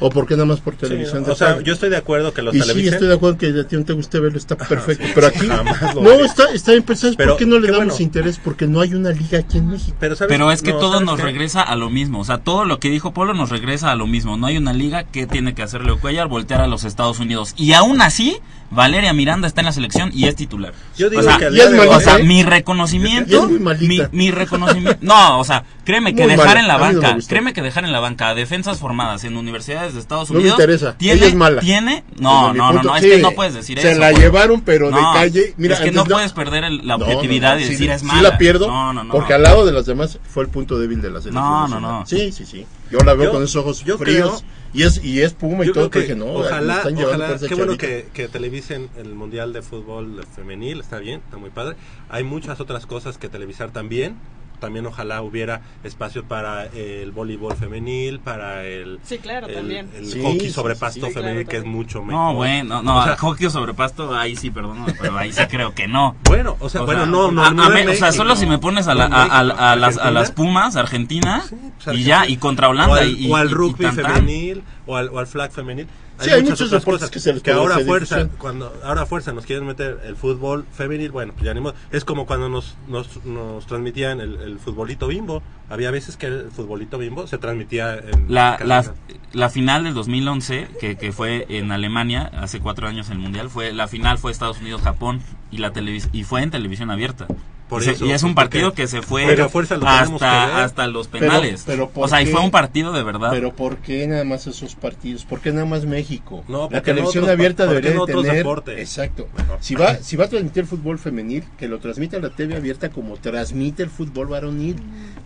¿O 0.00 0.10
por 0.10 0.26
qué 0.26 0.34
nada 0.34 0.44
más 0.46 0.60
por 0.60 0.74
televisión? 0.76 1.24
de 1.24 1.32
o 1.32 1.34
sea, 1.34 1.60
yo 1.60 1.72
estoy 1.72 1.90
de 1.90 1.96
acuerdo 1.96 2.32
que 2.32 2.42
los 2.42 2.54
y 2.54 2.60
sí, 2.62 2.86
estoy 2.88 3.08
de 3.08 3.14
acuerdo 3.14 3.36
que 3.38 3.46
a 3.48 3.66
ti 3.66 3.76
no 3.76 3.84
te 3.84 3.92
guste 3.94 4.20
verlo, 4.20 4.38
está 4.38 4.56
perfecto. 4.56 5.04
sí, 5.04 5.12
pero 5.14 5.26
aquí 5.26 5.46
jamás 5.48 5.94
lo 5.94 6.02
no 6.02 6.10
está, 6.12 6.44
está 6.52 6.72
bien 6.72 6.84
pensado. 6.84 7.14
Pero, 7.16 7.30
¿Por 7.32 7.38
qué 7.38 7.46
no 7.46 7.58
le 7.58 7.66
qué 7.66 7.72
damos 7.72 7.86
bueno. 7.88 8.02
interés? 8.02 8.38
Porque 8.42 8.66
no 8.66 8.80
hay 8.80 8.94
una 8.94 9.10
liga 9.10 9.38
aquí 9.40 9.58
en 9.58 9.68
México. 9.68 9.96
Pero, 9.98 10.14
¿sabes? 10.14 10.32
Pero 10.32 10.52
es 10.52 10.62
que 10.62 10.72
No, 10.72 10.78
todo 10.78 10.92
¿sabes 10.94 11.06
nos 11.06 11.16
qué? 11.16 11.22
regresa 11.22 11.62
a 11.62 11.74
lo 11.76 11.90
mismo. 11.90 12.20
O 12.20 12.24
sea, 12.24 12.38
todo 12.38 12.64
lo 12.64 12.78
que 12.78 12.90
dijo 12.90 13.12
Polo 13.12 13.34
nos 13.34 13.50
regresa 13.50 13.90
a 13.90 13.96
lo 13.96 14.06
mismo. 14.06 14.36
No 14.36 14.46
hay 14.46 14.56
una 14.56 14.72
liga 14.72 15.04
que 15.04 15.26
tiene 15.26 15.54
que 15.54 15.62
hacer 15.62 15.84
Leo 15.84 15.98
Cuellar 15.98 16.28
voltear 16.28 16.60
a 16.60 16.66
los 16.66 16.84
Estados 16.84 17.18
Unidos. 17.18 17.54
Y 17.56 17.72
aún 17.72 18.00
así, 18.00 18.36
Valeria 18.70 19.12
Miranda 19.12 19.48
está 19.48 19.62
en 19.62 19.66
la 19.66 19.72
selección 19.72 20.10
y 20.14 20.26
es 20.28 20.36
titular. 20.36 20.74
Yo 20.96 21.08
digo 21.10 21.22
o 21.22 21.24
sea, 21.24 21.38
que 21.38 21.46
es 21.48 21.66
hoy- 21.66 21.88
o 21.88 22.00
sea, 22.00 22.18
¿eh? 22.18 22.22
mi 22.24 22.42
reconocimiento, 22.44 23.44
es 23.44 23.50
muy 23.50 23.58
malita. 23.58 24.08
mi, 24.12 24.26
mi 24.26 24.30
reconocimiento, 24.30 24.98
no, 25.00 25.38
o 25.40 25.44
sea, 25.44 25.64
créeme 25.84 26.14
que 26.14 26.22
Muy 26.24 26.32
dejar 26.32 26.58
en 26.58 26.68
la 26.68 26.74
no 26.74 26.80
banca, 26.80 27.16
créeme 27.26 27.52
que 27.54 27.62
dejar 27.62 27.84
en 27.84 27.92
la 27.92 28.00
banca 28.00 28.28
a 28.28 28.34
defensas 28.34 28.78
formadas 28.78 29.24
en 29.24 29.36
universidades 29.38 29.87
es 29.88 29.94
de 29.94 30.00
Estados 30.00 30.28
No 30.30 30.34
me 30.34 30.40
Unidos. 30.40 30.58
interesa. 30.58 30.96
¿Tiene, 30.96 31.18
Ella 31.18 31.26
es 31.26 31.34
mala. 31.34 31.60
¿Tiene? 31.60 32.04
No, 32.20 32.52
no, 32.54 32.72
no, 32.72 32.82
no, 32.82 32.96
es 32.96 33.02
sí, 33.02 33.10
que 33.10 33.18
no 33.18 33.32
puedes 33.32 33.54
decir 33.54 33.78
se 33.80 33.90
eso. 33.92 34.00
la 34.00 34.10
güey. 34.12 34.22
llevaron, 34.22 34.60
pero 34.60 34.86
de 34.86 34.92
No, 35.00 35.12
calle. 35.12 35.54
Mira, 35.56 35.74
es 35.74 35.80
que 35.80 35.86
no 35.86 36.02
entonces 36.02 36.08
no- 36.10 36.14
puedes 36.16 36.32
perder 36.32 36.64
el- 36.64 36.86
la 36.86 36.96
objetividad 36.96 37.54
no, 37.54 37.54
no, 37.56 37.60
y 37.60 37.64
sí, 37.64 37.70
decir 37.72 37.90
es 37.90 38.00
sí 38.00 38.06
mala. 38.06 38.22
la 38.22 38.38
pierdo, 38.38 38.68
No, 38.68 38.92
no, 38.92 39.04
no. 39.04 39.12
porque 39.12 39.34
al 39.34 39.42
lado 39.42 39.66
de 39.66 39.72
las 39.72 39.86
demás 39.86 40.18
fue 40.28 40.44
el 40.44 40.48
punto 40.50 40.78
débil 40.78 41.02
de 41.02 41.10
la 41.10 41.20
selección. 41.20 41.44
No, 41.44 41.68
no, 41.68 41.80
no. 41.80 42.06
Sí, 42.06 42.30
sí, 42.32 42.46
sí. 42.46 42.66
Yo 42.90 42.98
la 43.00 43.14
veo 43.14 43.26
Yo- 43.26 43.32
con 43.32 43.42
esos 43.42 43.56
ojos 43.56 43.84
yo 43.84 43.98
fríos. 43.98 44.44
y 44.72 44.82
es 44.82 45.02
y 45.04 45.20
es 45.20 45.34
Puma 45.34 45.64
y 45.64 45.72
todo. 45.72 45.88
creo 45.88 45.90
que 45.90 46.00
dije, 46.00 46.14
no, 46.16 46.26
ojalá, 46.26 46.76
están 46.78 46.96
ojalá, 47.04 47.38
qué 47.38 47.54
bueno 47.54 47.76
que, 47.76 48.08
que 48.12 48.28
televisen 48.28 48.88
el 48.96 49.14
Mundial 49.14 49.52
de 49.52 49.62
Fútbol 49.62 50.24
Femenil, 50.36 50.80
está 50.80 50.98
bien, 50.98 51.20
está 51.24 51.36
muy 51.38 51.50
padre. 51.50 51.76
Hay 52.10 52.24
muchas 52.24 52.60
otras 52.60 52.86
cosas 52.86 53.18
que 53.18 53.28
televisar 53.28 53.70
también. 53.70 54.16
También 54.58 54.86
ojalá 54.86 55.22
hubiera 55.22 55.60
espacio 55.84 56.24
para 56.24 56.66
el 56.66 57.12
voleibol 57.12 57.54
femenil, 57.56 58.20
para 58.20 58.64
el, 58.64 58.98
Sí, 59.02 59.18
claro, 59.18 59.46
el, 59.46 59.54
también. 59.54 59.88
el 59.96 60.06
Sí, 60.06 60.20
hockey 60.22 60.50
sobre 60.50 60.74
pasto 60.76 61.06
sí, 61.06 61.12
claro, 61.12 61.28
femenil, 61.28 61.46
que 61.48 61.56
es 61.58 61.64
mucho 61.64 62.02
mejor. 62.02 62.12
No, 62.12 62.34
bueno, 62.34 62.82
no, 62.82 62.98
O 62.98 63.04
sea, 63.04 63.16
hockey 63.16 63.48
sobre 63.50 63.74
pasto, 63.74 64.16
ahí 64.16 64.36
sí, 64.36 64.50
perdón, 64.50 64.84
pero 65.00 65.16
ahí 65.16 65.32
sí 65.32 65.42
creo 65.48 65.74
que 65.74 65.86
no. 65.88 66.16
Bueno, 66.24 66.56
o 66.60 66.68
sea, 66.68 66.82
bueno, 66.82 67.06
no, 67.06 67.30
no, 67.30 67.44
a- 67.44 67.50
no 67.50 67.62
a 67.64 67.68
me- 67.68 67.82
o 67.82 67.94
sea, 67.94 68.08
México, 68.08 68.12
solo 68.12 68.36
si 68.36 68.46
me 68.46 68.58
pones 68.58 68.88
a, 68.88 68.94
la- 68.94 69.04
a, 69.04 69.06
a- 69.06 69.42
México, 69.44 69.60
a 69.62 69.76
las, 69.76 69.96
a 69.98 70.10
las 70.10 70.28
Argentina. 70.30 70.34
Pumas, 70.34 70.76
Argentina, 70.76 71.44
pues, 71.84 71.96
y 71.98 72.02
ya, 72.04 72.26
y 72.26 72.36
contra 72.36 72.68
Holanda, 72.68 72.92
o 72.94 72.96
al, 72.96 73.08
y, 73.18 73.30
o 73.30 73.36
al 73.36 73.46
y- 73.48 73.50
y 73.50 73.54
rugby 73.54 73.84
tan. 73.84 73.94
femenil 73.94 74.62
o 74.86 74.96
al, 74.96 75.08
o 75.10 75.18
al 75.18 75.26
flag 75.26 75.50
femenil. 75.52 75.86
Sí, 76.20 76.30
hay 76.30 76.42
muchas 76.42 76.50
muchos 76.50 76.66
otras 76.68 76.82
deportes 76.82 77.00
cosas 77.00 77.10
que 77.10 77.20
se 77.20 77.32
les 77.32 77.42
puede 77.42 77.56
ahora 77.56 77.78
fuerza 77.78 78.16
difusión. 78.16 78.38
cuando 78.38 78.80
ahora 78.84 79.06
fuerza 79.06 79.32
nos 79.32 79.46
quieren 79.46 79.66
meter 79.66 80.00
el 80.04 80.16
fútbol 80.16 80.66
femenil 80.72 81.12
bueno 81.12 81.32
pues 81.32 81.44
ya 81.44 81.54
ni 81.54 81.60
modo. 81.60 81.74
es 81.90 82.04
como 82.04 82.26
cuando 82.26 82.48
nos, 82.48 82.76
nos, 82.88 83.24
nos 83.24 83.66
transmitían 83.66 84.20
el, 84.20 84.36
el 84.40 84.58
futbolito 84.58 85.06
bimbo 85.06 85.42
había 85.70 85.90
veces 85.90 86.16
que 86.16 86.26
el 86.26 86.50
futbolito 86.50 86.98
bimbo 86.98 87.26
se 87.26 87.38
transmitía 87.38 87.94
en 87.96 88.32
La, 88.32 88.58
la, 88.64 88.94
la 89.32 89.50
final 89.50 89.84
del 89.84 89.94
2011, 89.94 90.68
que, 90.80 90.96
que 90.96 91.12
fue 91.12 91.46
en 91.50 91.70
Alemania, 91.72 92.30
hace 92.40 92.60
cuatro 92.60 92.88
años 92.88 93.08
en 93.08 93.14
el 93.14 93.18
Mundial, 93.18 93.50
fue 93.50 93.72
la 93.72 93.86
final 93.86 94.18
fue 94.18 94.32
Estados 94.32 94.60
Unidos-Japón 94.60 95.20
y 95.50 95.58
la 95.58 95.72
televis 95.72 96.08
y 96.12 96.24
fue 96.24 96.42
en 96.42 96.50
televisión 96.50 96.90
abierta. 96.90 97.26
Por 97.68 97.82
y, 97.82 97.84
se- 97.84 97.90
eso, 97.92 98.06
y 98.06 98.12
es 98.12 98.22
un 98.22 98.34
pues, 98.34 98.44
partido 98.46 98.68
porque- 98.70 98.82
que 98.82 98.88
se 98.88 99.02
fue 99.02 99.24
pero 99.26 99.48
fuerza 99.50 99.76
lo 99.76 99.86
hasta, 99.86 100.64
hasta 100.64 100.86
los 100.86 101.08
Pero- 101.08 101.26
penales. 101.26 101.64
pero 101.66 101.90
¿por 101.90 102.06
o 102.06 102.08
sea, 102.08 102.22
y 102.22 102.26
fue 102.26 102.40
un 102.40 102.50
partido 102.50 102.92
de 102.92 103.02
verdad. 103.02 103.28
Pero 103.30 103.52
¿por 103.54 103.76
qué 103.78 104.06
nada 104.06 104.24
más 104.24 104.46
esos 104.46 104.74
partidos? 104.74 105.24
¿Por 105.24 105.40
qué 105.40 105.52
nada 105.52 105.66
más 105.66 105.84
México? 105.84 106.44
No, 106.48 106.62
la 106.62 106.68
porque 106.68 106.80
televisión 106.82 107.24
otros- 107.24 107.34
abierta 107.38 107.64
porque 107.64 107.74
debería 107.76 107.92
de 107.92 107.98
otros 107.98 108.22
tener... 108.22 108.36
deportes. 108.38 108.78
Exacto. 108.78 109.28
Si 109.60 109.74
va, 109.74 109.96
si 109.96 110.16
va 110.16 110.24
a 110.24 110.28
transmitir 110.28 110.64
fútbol 110.66 110.98
femenil, 110.98 111.44
que 111.58 111.68
lo 111.68 111.78
transmita 111.78 112.18
la 112.18 112.30
TV 112.30 112.56
abierta 112.56 112.88
como 112.90 113.16
transmite 113.16 113.82
el 113.82 113.90
fútbol 113.90 114.28
varonil. 114.28 114.76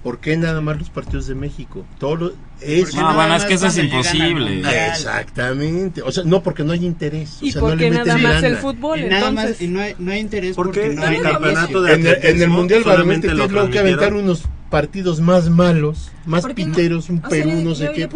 ¿Por 0.02 0.19
qué 0.19 0.36
nada 0.36 0.60
más 0.60 0.78
los 0.81 0.90
partidos 0.90 1.28
de 1.28 1.36
México? 1.36 1.85
Todo 2.01 2.16
lo- 2.16 2.32
es... 2.60 2.93
No, 2.94 3.14
bueno, 3.14 3.36
es 3.36 3.44
que 3.44 3.55
eso 3.55 3.69
es 3.69 3.78
imposible. 3.78 4.62
Exactamente. 4.89 6.02
O 6.02 6.10
sea, 6.12 6.24
no, 6.24 6.43
porque 6.43 6.64
no 6.64 6.73
hay 6.73 6.85
interés. 6.85 7.39
O 7.43 7.47
¿Y 7.47 7.52
sea, 7.52 7.60
por 7.60 7.70
no 7.73 7.77
qué 7.77 7.90
nada 7.90 8.16
más 8.19 8.43
el 8.43 8.56
fútbol? 8.56 9.01
Y 9.01 9.05
nada 9.05 9.28
entonces? 9.28 9.51
más, 9.51 9.60
y 9.60 9.69
no 9.69 9.81
hay, 9.81 9.94
no 9.98 10.12
hay 10.12 10.20
interés 10.20 10.56
¿Por 10.56 10.70
qué 10.73 10.81
porque 10.82 10.94
no 10.97 11.02
hay 11.06 11.20
campeonato 11.20 11.82
de 11.82 11.93
En 12.36 12.42
el, 12.42 12.50
Mundial 12.50 12.82
solamente 12.84 13.28
te 13.28 13.34
tengo 13.34 13.70
que 13.70 13.78
aventar 13.78 14.14
unos 14.14 14.42
partidos 14.70 15.20
más 15.20 15.50
malos, 15.50 16.10
más 16.24 16.44
piteros, 16.46 17.10
un 17.10 17.18
O 17.18 17.20
sea, 17.20 17.28
Perú, 17.28 17.50
yo- 17.50 17.64
no 17.64 17.74
sé 17.74 17.84
yo- 17.86 17.92
qué. 17.92 18.09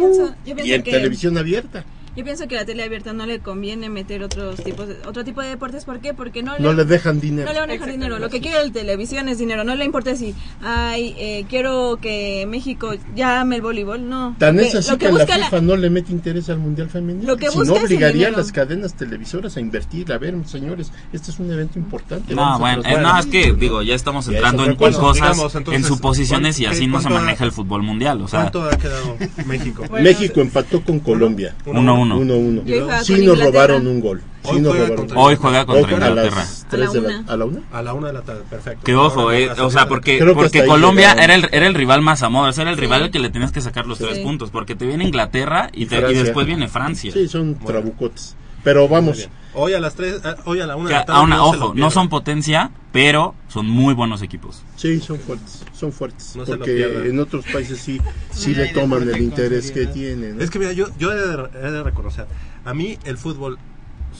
y 0.63 0.71
en 0.73 0.83
que- 0.83 0.91
televisión 0.91 1.37
abierta. 1.37 1.85
Yo 2.17 2.23
pienso 2.23 2.47
que 2.47 2.57
a 2.57 2.61
la 2.61 2.65
tele 2.65 2.81
abierta 2.83 3.13
no 3.13 3.27
le 3.27 3.39
conviene 3.39 3.89
meter 3.89 4.23
otros 4.23 4.55
tipos 4.63 4.87
de, 4.87 4.95
otro 5.07 5.23
tipo 5.23 5.39
de 5.41 5.49
deportes. 5.49 5.85
¿Por 5.85 5.99
qué? 5.99 6.15
Porque 6.15 6.41
no, 6.41 6.57
No 6.57 6.73
le 6.73 6.83
dejan 6.83 7.19
dinero. 7.19 7.47
No 7.47 7.53
le 7.53 7.59
van 7.59 7.69
a 7.69 7.73
dejar 7.73 7.91
dinero. 7.91 8.17
Lo 8.17 8.29
que 8.31 8.41
quiere 8.41 8.63
la 8.65 8.71
televisión 8.71 9.29
es 9.29 9.37
dinero. 9.37 9.63
No 9.63 9.75
le 9.75 9.85
importa 9.85 10.15
si, 10.15 10.33
ay, 10.63 11.13
eh, 11.19 11.45
quiero 11.47 11.99
que 12.01 12.47
México 12.49 12.93
llame 13.15 13.57
el 13.57 13.61
voleibol. 13.61 14.09
No. 14.09 14.35
Tan 14.39 14.59
es 14.59 14.71
que- 14.71 14.77
así 14.79 14.89
lo 14.89 14.97
que, 14.97 15.05
que 15.05 15.11
la 15.37 15.45
FIFA 15.45 15.61
no 15.61 15.75
le 15.75 15.91
mete 15.91 16.11
interés 16.11 16.49
al 16.49 16.57
Mundial 16.57 16.89
Femenil. 16.89 17.27
Lo 17.27 17.37
que 17.37 17.49
si 17.51 17.57
busca 17.59 17.73
no, 17.73 17.77
es 17.77 17.83
obligaría 17.85 18.29
a 18.29 18.31
las 18.31 18.51
cadenas 18.51 18.95
televisoras 18.95 19.55
a 19.55 19.59
invertir. 19.59 20.11
A 20.11 20.17
ver, 20.17 20.35
señores, 20.47 20.91
este 21.13 21.29
es 21.29 21.37
un 21.39 21.51
evento 21.51 21.77
importante. 21.77 22.33
No, 22.33 22.41
vamos 22.41 22.59
bueno, 22.61 22.79
eh, 22.79 22.81
transmitir. 22.81 23.03
no, 23.13 23.19
es 23.19 23.25
que, 23.27 23.53
digo, 23.53 23.81
ya 23.83 23.93
estamos 23.93 24.27
es 24.27 24.33
entrando 24.33 24.63
en, 24.65 24.71
en 24.71 24.75
cosa. 24.75 24.99
cosas, 24.99 25.15
Digamos, 25.21 25.53
entonces, 25.53 25.83
en 25.83 25.87
suposiciones 25.87 26.59
y 26.59 26.63
¿cuánto- 26.63 26.75
así 26.77 26.87
no 26.87 26.97
se 26.97 27.03
cuánto 27.03 27.19
ha- 27.19 27.21
maneja 27.21 27.43
el 27.43 27.51
fútbol 27.51 27.83
mundial, 27.83 28.21
o 28.23 28.27
sea, 28.27 28.39
¿Cuánto 28.49 28.63
ha 28.63 28.75
quedado 28.75 29.17
México? 29.45 29.83
México 30.01 30.41
empató 30.41 30.81
con 30.81 30.99
Colombia. 30.99 31.53
1-1. 31.65 32.06
1-1. 32.15 32.63
Y 32.65 32.73
hoy 32.73 32.79
juega 32.79 33.03
Sí 33.03 33.13
con 33.15 33.25
nos 33.25 33.33
Inglaterra. 33.37 33.67
robaron 33.67 33.87
un 33.87 33.99
gol. 33.99 34.21
Sí 34.43 34.49
Hoy 34.53 34.61
nos 34.61 34.71
juega 34.71 34.85
robaron. 34.85 34.95
contra 34.97 35.19
Hoy 35.19 35.35
juega 35.35 35.65
contra 35.65 35.85
Hoy 35.85 35.89
a 36.03 36.07
Inglaterra. 36.09 36.41
A 36.41 36.45
la 36.45 36.69
tres 36.69 36.93
de 36.93 36.99
una. 36.99 37.23
¿A 37.27 37.37
la 37.37 37.45
una? 37.45 37.61
A 37.71 37.81
la 37.81 37.93
una 37.93 38.07
de 38.07 38.13
la 38.13 38.21
tarde, 38.21 38.41
perfecto. 38.49 38.83
Que 38.85 38.95
ojo, 38.95 39.31
eh, 39.33 39.49
o 39.51 39.69
sea, 39.69 39.87
porque, 39.87 40.23
porque 40.33 40.65
Colombia 40.65 41.13
era 41.13 41.35
el, 41.35 41.49
era 41.51 41.67
el 41.67 41.73
rival 41.73 42.01
más 42.01 42.23
a 42.23 42.29
modo, 42.29 42.49
era 42.49 42.69
el 42.69 42.75
Sí. 42.75 42.81
rival 42.81 43.03
al 43.03 43.11
que 43.11 43.19
le 43.19 43.29
tenías 43.29 43.51
que 43.51 43.61
sacar 43.61 43.85
los 43.87 43.97
tres 43.97 44.19
puntos, 44.19 44.49
porque 44.51 44.75
te 44.75 44.85
viene 44.85 45.03
Inglaterra 45.05 45.69
y, 45.73 45.85
te- 45.87 45.97
y 46.11 46.13
después 46.15 46.45
viene 46.47 46.67
Francia. 46.67 47.11
Sí, 47.11 47.27
son 47.27 47.53
Bueno. 47.55 47.65
trabucotes. 47.67 48.35
Pero 48.67 48.89
vamos. 48.89 49.29
Hoy 49.53 49.75
a 49.75 49.79
las 49.79 49.95
3, 49.95 50.21
hoy 50.43 50.59
a 50.59 50.67
la 50.67 50.75
1 50.75 50.89
Que 50.89 50.93
de 50.93 50.99
la 50.99 51.05
tarde. 51.05 51.19
aún, 51.21 51.29
no 51.29 51.35
se 51.53 51.57
lo 51.57 51.65
ojo, 51.67 51.73
no 51.73 51.89
son 51.89 52.09
potencia, 52.09 52.71
pero 52.91 53.33
son 53.47 53.65
muy 53.65 53.93
buenos 53.93 54.21
equipos. 54.21 54.61
Sí, 54.75 54.99
son 54.99 55.19
fuertes, 55.21 55.63
son 55.71 55.93
fuertes. 55.93 56.35
No 56.35 56.45
se 56.45 56.51
lo 56.51 56.57
porque 56.57 56.73
pierdan. 56.73 57.05
en 57.05 57.17
otros 57.21 57.45
países 57.45 57.79
sí, 57.79 58.01
sí 58.29 58.53
le 58.53 58.67
toman 58.73 59.03
el 59.03 59.21
interés 59.21 59.71
que 59.71 59.87
tienen. 59.87 60.35
¿no? 60.35 60.43
Es 60.43 60.49
que 60.49 60.59
mira, 60.59 60.73
yo, 60.73 60.87
yo 60.99 61.13
he, 61.13 61.15
de, 61.15 61.49
he 61.65 61.71
de 61.71 61.81
reconocer, 61.81 62.27
a 62.65 62.73
mí 62.73 62.99
el 63.05 63.17
fútbol, 63.17 63.57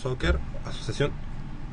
soccer, 0.01 0.39
asociación, 0.63 1.11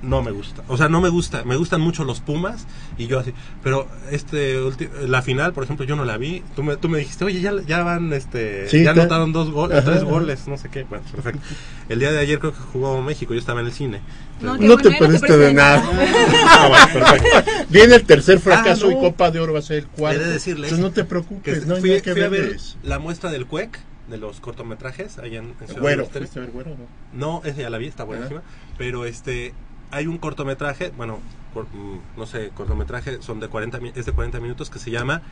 no 0.04 0.22
me 0.22 0.30
gusta. 0.30 0.62
O 0.68 0.76
sea, 0.76 0.88
no 0.88 1.00
me 1.00 1.08
gusta. 1.08 1.44
Me 1.44 1.56
gustan 1.56 1.80
mucho 1.80 2.04
los 2.04 2.20
Pumas 2.20 2.66
y 2.98 3.06
yo 3.06 3.18
así. 3.18 3.32
Pero 3.62 3.88
este 4.10 4.58
la 5.06 5.22
final, 5.22 5.52
por 5.52 5.64
ejemplo, 5.64 5.84
yo 5.86 5.96
no 5.96 6.04
la 6.04 6.16
vi. 6.18 6.42
Tú 6.54 6.62
me, 6.62 6.76
tú 6.76 6.88
me 6.88 6.98
dijiste, 6.98 7.24
oye, 7.24 7.40
ya, 7.40 7.52
ya 7.66 7.82
van, 7.82 8.12
este, 8.12 8.68
Sí, 8.68 8.84
ya 8.84 8.90
anotaron 8.92 9.32
dos 9.32 9.50
goles, 9.50 9.78
Ajá. 9.78 9.90
tres 9.90 10.04
goles, 10.04 10.46
no 10.48 10.56
sé 10.58 10.68
qué. 10.68 10.84
Bueno, 10.84 11.04
perfecto. 11.10 11.40
El 11.88 11.98
día 11.98 12.12
de 12.12 12.18
ayer 12.18 12.38
creo 12.38 12.52
que 12.52 12.60
jugó 12.72 13.02
México, 13.02 13.32
yo 13.34 13.40
estaba 13.40 13.60
en 13.60 13.66
el 13.66 13.72
cine. 13.72 14.00
No, 14.40 14.56
No 14.56 14.76
te 14.76 14.90
no 14.90 14.98
perdiste 14.98 15.36
de 15.36 15.46
de 15.46 15.54
nada. 15.54 15.78
nada. 15.82 16.06
Ah, 16.48 16.68
bueno, 16.68 17.06
perfecto. 17.10 17.66
Viene 17.70 17.94
el 17.96 18.04
tercer 18.04 18.38
fracaso 18.40 18.86
Ah, 18.88 18.90
no. 18.92 18.98
y 18.98 19.00
Copa 19.00 19.30
de 19.30 19.40
Oro 19.40 19.52
va 19.52 19.58
a 19.60 19.62
ser 19.62 19.78
el 19.78 19.86
cuarto. 19.86 20.20
He 20.20 20.24
de 20.24 20.32
decirles 20.32 20.72
Entonces 20.72 20.78
no 20.84 20.90
te 20.90 21.02
que 21.02 21.04
preocupes, 21.08 21.66
no 21.66 21.74
hay 21.76 21.80
fui, 21.80 22.00
que 22.02 22.12
fui 22.12 22.22
a 22.22 22.28
ver 22.28 22.42
verles. 22.42 22.76
la 22.82 22.98
muestra 22.98 23.30
del 23.30 23.46
CUEC, 23.46 23.78
de 24.10 24.18
los 24.18 24.40
cortometrajes, 24.40 25.18
allá 25.18 25.38
en, 25.38 25.54
en 25.60 25.66
Ciudad 25.66 25.80
Güero, 25.80 26.04
Universitaria. 26.04 26.26
¿fuiste 26.26 26.38
a 26.38 26.42
ver 26.42 26.50
güero? 26.50 26.70
no? 26.70 27.40
No, 27.40 27.42
ese 27.44 27.62
ya 27.62 27.70
la 27.70 27.78
vi, 27.78 27.86
está 27.86 28.04
buenísima. 28.04 28.42
Pero 28.76 29.06
este, 29.06 29.54
hay 29.94 30.06
un 30.06 30.18
cortometraje, 30.18 30.92
bueno, 30.96 31.20
cor- 31.52 31.66
mm, 31.72 32.18
no 32.18 32.26
sé, 32.26 32.50
cortometraje, 32.54 33.22
son 33.22 33.40
de 33.40 33.48
40, 33.48 33.78
mi- 33.80 33.92
es 33.94 34.06
de 34.06 34.12
40 34.12 34.40
minutos 34.40 34.70
que 34.70 34.78
se 34.78 34.90
llama 34.90 35.22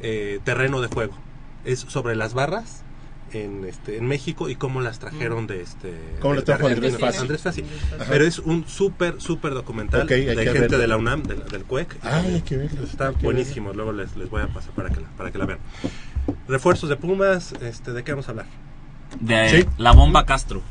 eh, 0.00 0.40
Terreno 0.44 0.80
de 0.80 0.88
Juego. 0.88 1.14
Es 1.64 1.80
sobre 1.80 2.16
las 2.16 2.34
barras 2.34 2.82
en, 3.32 3.64
este, 3.64 3.96
en 3.96 4.06
México 4.06 4.48
y 4.48 4.54
cómo 4.56 4.80
las 4.80 4.98
trajeron 5.00 5.46
de 5.46 5.60
este. 5.62 5.92
¿Cómo 6.20 6.34
de- 6.34 6.40
las 6.40 6.44
trajo 6.44 6.66
Andrés. 6.68 6.96
Fassi? 6.98 7.18
Andrés 7.18 7.42
Fassi. 7.42 7.64
Ajá. 7.96 8.04
Pero 8.08 8.24
es 8.24 8.38
un 8.38 8.68
súper, 8.68 9.20
súper 9.20 9.52
documental 9.54 10.06
de 10.06 10.24
gente 10.24 10.50
verlo. 10.60 10.78
de 10.78 10.86
la 10.86 10.96
UNAM, 10.96 11.22
de 11.24 11.34
del 11.36 11.64
CUEC. 11.64 11.96
Ay, 12.02 12.34
hay 12.34 12.40
que 12.42 12.56
verlo, 12.56 12.82
Está 12.84 13.08
hay 13.08 13.14
que 13.16 13.24
buenísimo, 13.24 13.72
luego 13.72 13.92
les, 13.92 14.16
les 14.16 14.30
voy 14.30 14.42
a 14.42 14.46
pasar 14.48 14.70
para 14.72 14.90
que 14.90 15.00
la, 15.00 15.08
para 15.16 15.30
que 15.32 15.38
la 15.38 15.46
vean. 15.46 15.58
Refuerzos 16.48 16.88
de 16.88 16.96
Pumas, 16.96 17.52
este, 17.60 17.92
¿de 17.92 18.04
qué 18.04 18.12
vamos 18.12 18.28
a 18.28 18.30
hablar? 18.30 18.46
De 19.20 19.48
Sí. 19.62 19.68
la 19.78 19.92
bomba 19.92 20.24
Castro. 20.24 20.62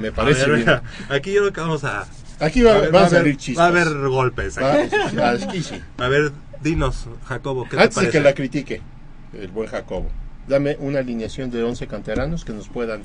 Me 0.00 0.12
parece 0.12 0.42
A 0.42 0.46
ver, 0.46 0.56
bien. 0.56 0.60
mira, 0.60 0.82
aquí 1.08 1.32
yo 1.32 1.40
creo 1.42 1.52
que 1.52 1.60
vamos 1.60 1.84
a... 1.84 2.06
Aquí 2.40 2.62
va, 2.62 2.74
a 2.76 2.78
ver, 2.80 2.90
van 2.92 3.04
a 3.04 3.06
haber- 3.06 3.18
salir 3.20 3.36
chistes. 3.36 3.58
Va 3.58 3.64
a 3.66 3.68
haber 3.68 3.88
golpes. 4.08 4.58
Va- 4.58 4.72
aquí. 4.74 5.46
aquí 5.46 5.62
sí. 5.62 5.80
A 5.98 6.08
ver, 6.08 6.32
dinos, 6.62 7.06
Jacobo, 7.26 7.64
¿qué 7.64 7.76
te 7.76 7.82
Antes 7.82 7.94
de 7.96 8.00
parece? 8.02 8.18
que 8.18 8.24
la 8.24 8.34
critique, 8.34 8.80
el 9.34 9.48
buen 9.48 9.68
Jacobo, 9.68 10.08
dame 10.48 10.76
una 10.80 11.00
alineación 11.00 11.50
de 11.50 11.62
11 11.62 11.86
canteranos 11.86 12.44
que 12.44 12.52
nos 12.52 12.68
puedan 12.68 13.02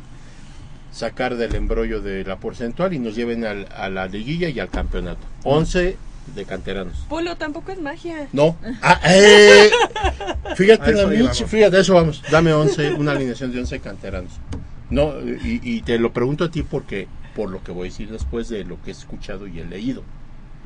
sacar 0.91 1.35
del 1.35 1.53
embrollo 1.55 2.01
de 2.01 2.23
la 2.23 2.37
porcentual 2.37 2.93
y 2.93 2.99
nos 2.99 3.15
lleven 3.15 3.43
al- 3.45 3.67
a 3.75 3.89
la 3.89 4.07
liguilla 4.07 4.47
y 4.49 4.59
al 4.59 4.69
campeonato. 4.69 5.19
11 5.43 5.97
de 6.33 6.45
canteranos. 6.45 7.05
Polo 7.09 7.35
tampoco 7.35 7.71
es 7.71 7.79
magia. 7.81 8.27
No. 8.33 8.55
Ah, 8.81 8.99
eh, 9.05 9.69
fíjate 10.55 10.91
A 10.91 11.05
la 11.07 11.13
eso 11.31 11.45
fíjate, 11.47 11.79
eso 11.79 11.93
vamos. 11.93 12.23
Dame 12.31 12.53
11, 12.53 12.93
una 12.93 13.11
alineación 13.11 13.51
de 13.51 13.59
11 13.59 13.79
canteranos. 13.79 14.31
No, 14.89 15.13
y, 15.21 15.59
y 15.63 15.81
te 15.81 15.97
lo 15.99 16.13
pregunto 16.13 16.45
a 16.45 16.51
ti 16.51 16.63
porque 16.63 17.07
por 17.35 17.49
lo 17.51 17.61
que 17.63 17.71
voy 17.71 17.87
a 17.87 17.91
decir 17.91 18.09
después 18.09 18.49
de 18.49 18.63
lo 18.63 18.81
que 18.81 18.89
he 18.91 18.93
escuchado 18.93 19.47
y 19.47 19.59
he 19.59 19.65
leído. 19.65 20.03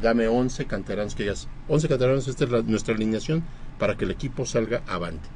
Dame 0.02 0.28
11 0.28 0.66
canteranos 0.66 1.16
que 1.16 1.24
digas, 1.24 1.48
11 1.68 1.88
canteranos, 1.90 2.28
esta 2.28 2.46
es 2.46 2.50
la- 2.52 2.62
nuestra 2.62 2.94
alineación 2.96 3.44
para 3.78 3.96
que 3.98 4.06
el 4.06 4.12
equipo 4.12 4.46
salga 4.46 4.82
avante. 4.88 5.28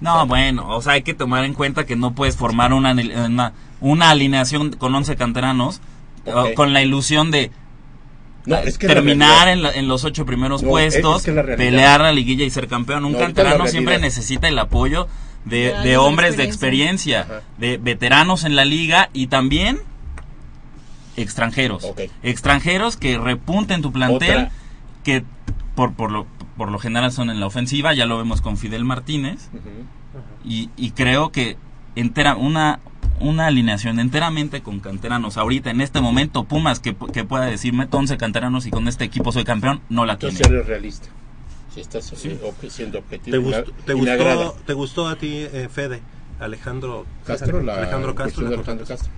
No, 0.00 0.26
bueno, 0.26 0.68
o 0.76 0.80
sea, 0.80 0.94
hay 0.94 1.02
que 1.02 1.14
tomar 1.14 1.44
en 1.44 1.54
cuenta 1.54 1.84
que 1.84 1.96
no 1.96 2.14
puedes 2.14 2.36
formar 2.36 2.72
una, 2.72 2.92
una, 3.26 3.52
una 3.80 4.10
alineación 4.10 4.70
con 4.72 4.94
11 4.94 5.16
canteranos 5.16 5.80
o 6.24 6.54
con 6.54 6.72
la 6.72 6.82
ilusión 6.82 7.30
de 7.30 7.50
No, 8.46 8.56
es 8.58 8.78
que 8.78 8.86
la 8.88 8.94
terminar 8.94 9.44
realidad- 9.46 9.52
en, 9.52 9.62
la- 9.62 9.72
en 9.72 9.88
los 9.88 10.04
ocho 10.04 10.24
primeros 10.24 10.62
No, 10.62 10.70
puestos, 10.70 11.18
es 11.18 11.24
que 11.24 11.32
la 11.32 11.42
realidad- 11.42 11.70
pelear 11.70 12.00
la 12.00 12.12
liguilla 12.12 12.44
y 12.44 12.50
ser 12.50 12.68
campeón. 12.68 13.04
Un 13.04 13.12
No, 13.12 13.18
canterano 13.18 13.66
siempre 13.66 13.98
necesita 13.98 14.48
el 14.48 14.58
apoyo 14.58 15.08
de, 15.44 15.96
hombres 15.98 16.36
de 16.36 16.44
experiencia. 16.44 17.20
experiencia, 17.20 17.48
de 17.58 17.78
veteranos 17.78 18.44
en 18.44 18.54
la 18.56 18.64
liga 18.64 19.10
y 19.12 19.26
también 19.26 19.80
extranjeros. 21.22 21.84
Ok. 21.84 22.02
Extranjeros 22.22 22.96
que 22.96 23.18
repunten 23.18 23.82
tu 23.82 23.92
plantel, 23.92 24.30
Otra. 24.46 24.50
que 25.04 25.24
por, 25.74 25.92
por, 25.94 26.10
lo, 26.10 26.26
por 26.56 26.70
lo 26.70 26.78
general 26.78 27.12
son 27.12 27.30
en 27.30 27.40
la 27.40 27.46
ofensiva, 27.46 27.92
ya 27.94 28.06
lo 28.06 28.18
vemos 28.18 28.40
con 28.40 28.56
Fidel 28.56 28.84
Martínez 28.84 29.48
Ujú. 29.52 29.68
y, 30.44 30.70
y 30.76 30.90
creo 30.92 31.30
que 31.32 31.56
entera 31.96 32.36
una 32.36 32.80
una 33.20 33.46
alineación 33.48 33.98
enteramente 33.98 34.60
con 34.62 34.78
canteranos. 34.78 35.38
Ahorita, 35.38 35.70
en 35.70 35.80
este 35.80 36.00
momento, 36.00 36.44
Pumas 36.44 36.78
que, 36.78 36.94
que 37.12 37.24
pueda 37.24 37.46
decir, 37.46 37.72
meto 37.72 37.96
11 37.98 38.16
canteranos 38.16 38.64
y 38.66 38.70
con 38.70 38.86
este 38.86 39.04
equipo 39.04 39.32
soy 39.32 39.42
campeón, 39.42 39.80
no 39.88 40.06
la 40.06 40.18
tiene. 40.18 40.34
Entonces 40.36 40.52
eres 40.54 40.66
realista. 40.68 41.08
Si 41.74 41.80
estás 41.80 42.12
eh, 42.24 42.38
ob- 42.44 42.70
siendo 42.70 43.00
objetivo. 43.00 43.32
¿Te 43.36 43.38
gustó, 43.42 43.72
te, 43.84 43.92
gustó, 43.94 44.56
¿Te 44.66 44.72
gustó 44.72 45.08
a 45.08 45.16
ti, 45.16 45.32
eh, 45.32 45.68
Fede? 45.68 46.00
Alejandro 46.38 47.06
Castro, 47.26 47.60
la 47.60 47.78
Alejandro 47.78 48.14
Castro. 48.14 48.48
la 48.48 48.54
Alejandro 48.54 48.86
Castro. 48.86 49.10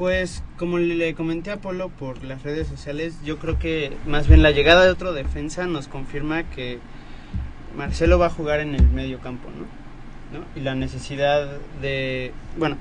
Pues 0.00 0.42
como 0.56 0.78
le 0.78 1.14
comenté 1.14 1.50
a 1.50 1.58
Polo 1.58 1.90
por 1.90 2.24
las 2.24 2.42
redes 2.42 2.66
sociales, 2.66 3.16
yo 3.22 3.36
creo 3.36 3.58
que 3.58 3.92
más 4.06 4.28
bien 4.28 4.42
la 4.42 4.50
llegada 4.50 4.82
de 4.82 4.90
otro 4.90 5.12
defensa 5.12 5.66
nos 5.66 5.88
confirma 5.88 6.44
que 6.44 6.78
Marcelo 7.76 8.18
va 8.18 8.28
a 8.28 8.30
jugar 8.30 8.60
en 8.60 8.74
el 8.74 8.88
medio 8.88 9.18
campo, 9.18 9.50
¿no? 9.50 10.38
¿No? 10.38 10.46
Y 10.56 10.60
la 10.60 10.74
necesidad 10.74 11.50
de, 11.82 12.32
bueno, 12.56 12.78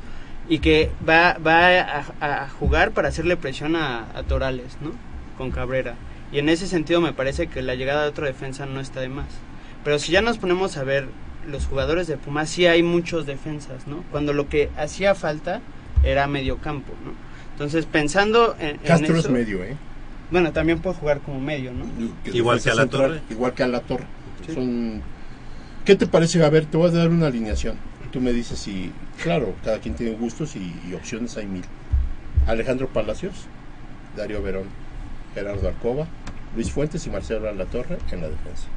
y 0.47 0.59
que 0.59 0.91
va, 1.05 1.37
va 1.45 2.05
a, 2.21 2.47
jugar 2.57 2.91
para 2.91 3.09
hacerle 3.09 3.35
presión 3.35 3.75
a, 3.75 4.17
a 4.17 4.23
Torales, 4.23 4.77
¿no? 4.79 4.91
Con 5.37 5.51
Cabrera. 5.51 5.95
Y 6.31 6.39
en 6.39 6.47
ese 6.47 6.67
sentido 6.67 7.01
me 7.01 7.11
parece 7.11 7.47
que 7.47 7.61
la 7.61 7.75
llegada 7.75 8.03
de 8.03 8.09
otro 8.11 8.27
defensa 8.27 8.65
no 8.65 8.79
está 8.79 9.01
de 9.01 9.09
más. 9.09 9.27
Pero 9.83 9.99
si 9.99 10.13
ya 10.13 10.21
nos 10.21 10.37
ponemos 10.37 10.77
a 10.77 10.85
ver 10.85 11.09
los 11.45 11.65
jugadores 11.65 12.07
de 12.07 12.15
Pumas, 12.15 12.49
sí 12.49 12.65
hay 12.65 12.81
muchos 12.81 13.25
defensas, 13.25 13.87
¿no? 13.87 14.05
Cuando 14.09 14.31
lo 14.31 14.47
que 14.47 14.69
hacía 14.77 15.15
falta 15.15 15.59
era 16.03 16.27
medio 16.27 16.57
campo, 16.57 16.93
¿no? 17.03 17.11
Entonces, 17.53 17.85
pensando 17.85 18.55
en, 18.59 18.69
en 18.69 18.77
Castro 18.77 19.13
es 19.15 19.25
eso- 19.25 19.31
medio, 19.31 19.63
¿eh? 19.63 19.75
Bueno, 20.31 20.51
también 20.53 20.79
puede 20.79 20.95
jugar 20.95 21.19
como 21.21 21.39
medio, 21.39 21.71
¿no? 21.73 21.85
Igual 22.31 22.61
que 22.61 22.69
a 22.69 22.75
la 22.75 22.81
central, 22.83 23.07
Torre. 23.09 23.21
Igual 23.31 23.53
que 23.53 23.63
a 23.63 23.67
la 23.67 23.79
torre. 23.81 24.05
Son- 24.53 25.01
¿Qué 25.85 25.95
te 25.95 26.05
parece? 26.05 26.43
A 26.43 26.49
ver, 26.49 26.65
te 26.65 26.77
voy 26.77 26.89
a 26.89 26.93
dar 26.93 27.09
una 27.09 27.27
alineación. 27.27 27.77
Tú 28.11 28.21
me 28.21 28.31
dices 28.31 28.59
si, 28.59 28.91
claro, 29.23 29.55
cada 29.63 29.79
quien 29.79 29.95
tiene 29.95 30.15
gustos 30.15 30.55
y, 30.55 30.73
y 30.87 30.93
opciones 30.93 31.35
hay 31.37 31.47
mil. 31.47 31.63
Alejandro 32.47 32.87
Palacios, 32.87 33.45
Darío 34.15 34.41
Verón, 34.43 34.65
Gerardo 35.33 35.67
Alcoba, 35.67 36.07
Luis 36.55 36.71
Fuentes 36.71 37.05
y 37.07 37.09
Marcelo 37.09 37.51
Torre 37.65 37.97
en 38.11 38.21
la 38.21 38.29
defensa. 38.29 38.67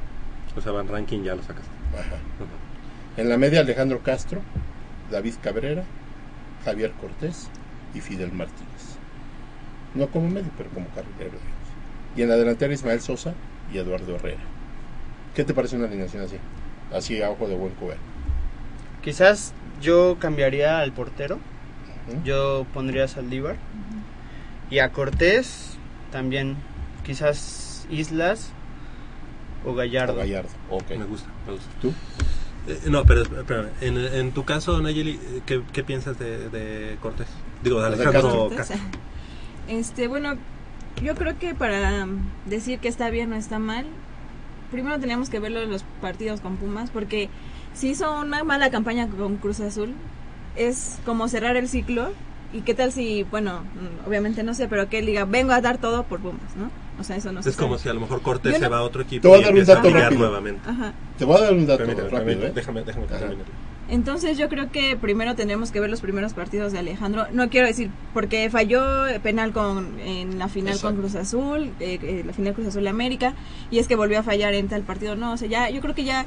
O 0.55 0.61
sea, 0.61 0.71
Van 0.71 0.87
Ranking 0.87 1.21
ya 1.23 1.35
lo 1.35 1.41
sacas. 1.43 1.65
Ajá. 1.93 2.17
En 3.17 3.29
la 3.29 3.37
media 3.37 3.59
Alejandro 3.61 3.99
Castro, 4.01 4.41
David 5.11 5.33
Cabrera, 5.41 5.83
Javier 6.65 6.91
Cortés 6.93 7.49
y 7.93 8.01
Fidel 8.01 8.31
Martínez. 8.31 8.97
No 9.95 10.07
como 10.07 10.29
medio, 10.29 10.49
pero 10.57 10.69
como 10.69 10.87
carrilero, 10.87 11.31
digamos. 11.31 11.63
Y 12.15 12.21
en 12.21 12.29
la 12.29 12.35
delantera 12.35 12.73
Ismael 12.73 13.01
Sosa 13.01 13.33
y 13.71 13.77
Eduardo 13.77 14.15
Herrera. 14.15 14.41
¿Qué 15.35 15.43
te 15.43 15.53
parece 15.53 15.75
una 15.75 15.85
alineación 15.85 16.23
así? 16.23 16.37
Así 16.93 17.21
a 17.21 17.29
ojo 17.29 17.47
de 17.47 17.55
buen 17.55 17.73
cubero. 17.73 17.99
Quizás 19.01 19.53
yo 19.81 20.17
cambiaría 20.19 20.79
al 20.79 20.91
portero. 20.93 21.39
Yo 22.23 22.65
pondría 22.73 23.05
a 23.05 23.07
Saldívar. 23.07 23.55
Y 24.69 24.79
a 24.79 24.91
Cortés 24.91 25.77
también. 26.11 26.55
Quizás 27.03 27.87
Islas 27.89 28.49
o 29.65 29.73
Gallardo. 29.73 30.13
O 30.13 30.17
Gallardo, 30.17 30.49
ok. 30.69 30.89
Me 30.91 31.05
gusta, 31.05 31.29
me 31.45 31.53
gusta. 31.53 31.69
¿Tú? 31.81 31.93
Eh, 32.67 32.79
no, 32.89 33.03
pero 33.03 33.23
espérame. 33.23 33.69
En, 33.81 33.97
en 33.97 34.31
tu 34.31 34.45
caso, 34.45 34.81
Nayeli, 34.81 35.11
eh, 35.11 35.41
¿qué, 35.45 35.61
qué 35.73 35.83
piensas 35.83 36.17
de, 36.19 36.49
de 36.49 36.97
Cortés? 37.01 37.27
Digo, 37.63 37.81
de 37.81 37.87
Alejandro 37.87 38.21
Cortés. 38.49 38.57
Castro. 38.57 38.77
Este, 39.67 40.07
bueno, 40.07 40.35
yo 41.01 41.15
creo 41.15 41.37
que 41.39 41.55
para 41.55 42.07
decir 42.45 42.79
que 42.79 42.87
está 42.87 43.09
bien 43.09 43.33
o 43.33 43.35
está 43.35 43.59
mal, 43.59 43.85
primero 44.71 44.99
teníamos 44.99 45.29
que 45.29 45.39
verlo 45.39 45.61
en 45.61 45.71
los 45.71 45.83
partidos 46.01 46.41
con 46.41 46.57
Pumas, 46.57 46.89
porque 46.89 47.29
si 47.73 47.89
hizo 47.89 48.19
una 48.21 48.43
mala 48.43 48.69
campaña 48.71 49.07
con 49.07 49.37
Cruz 49.37 49.59
Azul, 49.59 49.93
es 50.55 50.99
como 51.05 51.27
cerrar 51.27 51.55
el 51.55 51.67
ciclo. 51.67 52.11
¿Y 52.53 52.61
qué 52.61 52.75
tal 52.75 52.91
si, 52.91 53.23
bueno, 53.23 53.61
mm, 53.61 54.07
obviamente 54.07 54.43
no 54.43 54.53
sé, 54.53 54.67
pero 54.67 54.87
que 54.87 54.99
él 54.99 55.07
diga, 55.07 55.25
vengo 55.25 55.53
a 55.53 55.61
dar 55.61 55.79
todo 55.79 56.03
por 56.03 56.19
Pumas, 56.19 56.55
¿no? 56.55 56.69
O 56.99 57.03
sea, 57.03 57.15
eso 57.17 57.31
no 57.31 57.41
se 57.41 57.49
Es 57.49 57.55
como 57.55 57.73
sabe. 57.73 57.83
si 57.83 57.89
a 57.89 57.93
lo 57.93 58.01
mejor 58.01 58.21
Cortés 58.21 58.57
se 58.59 58.67
va 58.67 58.77
a 58.77 58.81
otro 58.83 59.01
equipo 59.01 59.23
Te 59.23 59.27
voy 59.27 59.37
a 59.37 59.39
y 59.39 59.43
dar 59.43 59.51
un 59.53 59.57
empieza 59.57 59.71
a 59.71 59.75
dato 59.77 59.87
brillar 59.89 60.03
rápido. 60.11 60.21
nuevamente. 60.27 60.69
Ajá. 60.69 60.93
Te 61.17 61.25
voy 61.25 61.37
a 61.37 61.41
dar 61.41 61.53
un 61.53 61.65
dato 61.65 61.77
Permíteme, 61.79 62.09
rápido, 62.09 62.25
permíteme, 62.25 62.49
¿eh? 62.49 62.53
déjame, 62.55 62.83
déjame 62.83 63.05
terminar. 63.07 63.45
Entonces 63.89 64.37
yo 64.37 64.47
creo 64.47 64.71
que 64.71 64.95
primero 64.95 65.35
tenemos 65.35 65.71
que 65.71 65.79
ver 65.79 65.89
los 65.89 65.99
primeros 66.01 66.33
partidos 66.33 66.71
de 66.71 66.79
Alejandro. 66.79 67.25
No 67.33 67.49
quiero 67.49 67.67
decir 67.67 67.89
porque 68.13 68.49
falló 68.49 68.81
penal 69.21 69.51
con 69.51 69.99
en 69.99 70.39
la 70.39 70.47
final 70.47 70.73
Exacto. 70.75 70.95
con 70.95 71.01
Cruz 71.03 71.15
Azul, 71.15 71.71
eh, 71.79 71.99
eh, 72.01 72.23
la 72.25 72.31
final 72.33 72.53
Cruz 72.53 72.67
Azul 72.67 72.87
América, 72.87 73.33
y 73.71 73.79
es 73.79 73.87
que 73.87 73.95
volvió 73.95 74.19
a 74.19 74.23
fallar 74.23 74.53
en 74.53 74.69
tal 74.69 74.83
partido. 74.83 75.15
No, 75.15 75.33
o 75.33 75.37
sea, 75.37 75.47
ya 75.49 75.69
yo 75.69 75.81
creo 75.81 75.93
que 75.95 76.05
ya 76.05 76.25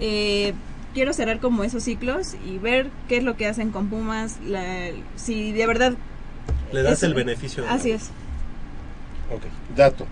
eh, 0.00 0.52
quiero 0.94 1.12
cerrar 1.12 1.40
como 1.40 1.64
esos 1.64 1.82
ciclos 1.82 2.36
y 2.46 2.58
ver 2.58 2.90
qué 3.08 3.16
es 3.18 3.24
lo 3.24 3.36
que 3.36 3.46
hacen 3.46 3.70
con 3.70 3.88
Pumas, 3.88 4.38
la- 4.46 4.90
si 5.16 5.52
de 5.52 5.66
verdad 5.66 5.94
Le 6.72 6.82
das 6.82 6.94
es- 6.98 7.02
el 7.02 7.14
beneficio. 7.14 7.64
de 7.64 7.68
Así 7.70 7.90
es. 7.90 8.10
Ok, 9.34 9.42
dato. 9.76 10.06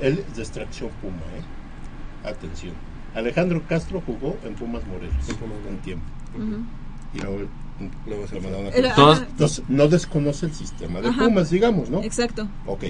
Él 0.00 0.24
es 0.26 0.36
de 0.36 0.42
extracción 0.42 0.90
Puma, 1.02 1.16
¿eh? 1.36 2.28
Atención. 2.28 2.74
Alejandro 3.14 3.62
Castro 3.68 4.02
jugó 4.04 4.36
en 4.44 4.54
Pumas 4.54 4.86
Morelos 4.86 5.14
un 5.70 5.76
tiempo. 5.78 6.04
Y 7.14 7.18
luego, 7.20 7.38
luego 8.06 8.26
se 8.26 8.40
mandaron 8.40 8.66
a 8.66 8.94
Todos- 8.94 9.22
Entonces, 9.22 9.62
no 9.68 9.88
desconoce 9.88 10.46
el 10.46 10.52
sistema 10.54 11.00
de 11.00 11.08
Ajá. 11.08 11.24
Pumas, 11.24 11.50
digamos, 11.50 11.88
¿no? 11.90 12.02
Exacto. 12.02 12.48
Ok. 12.66 12.84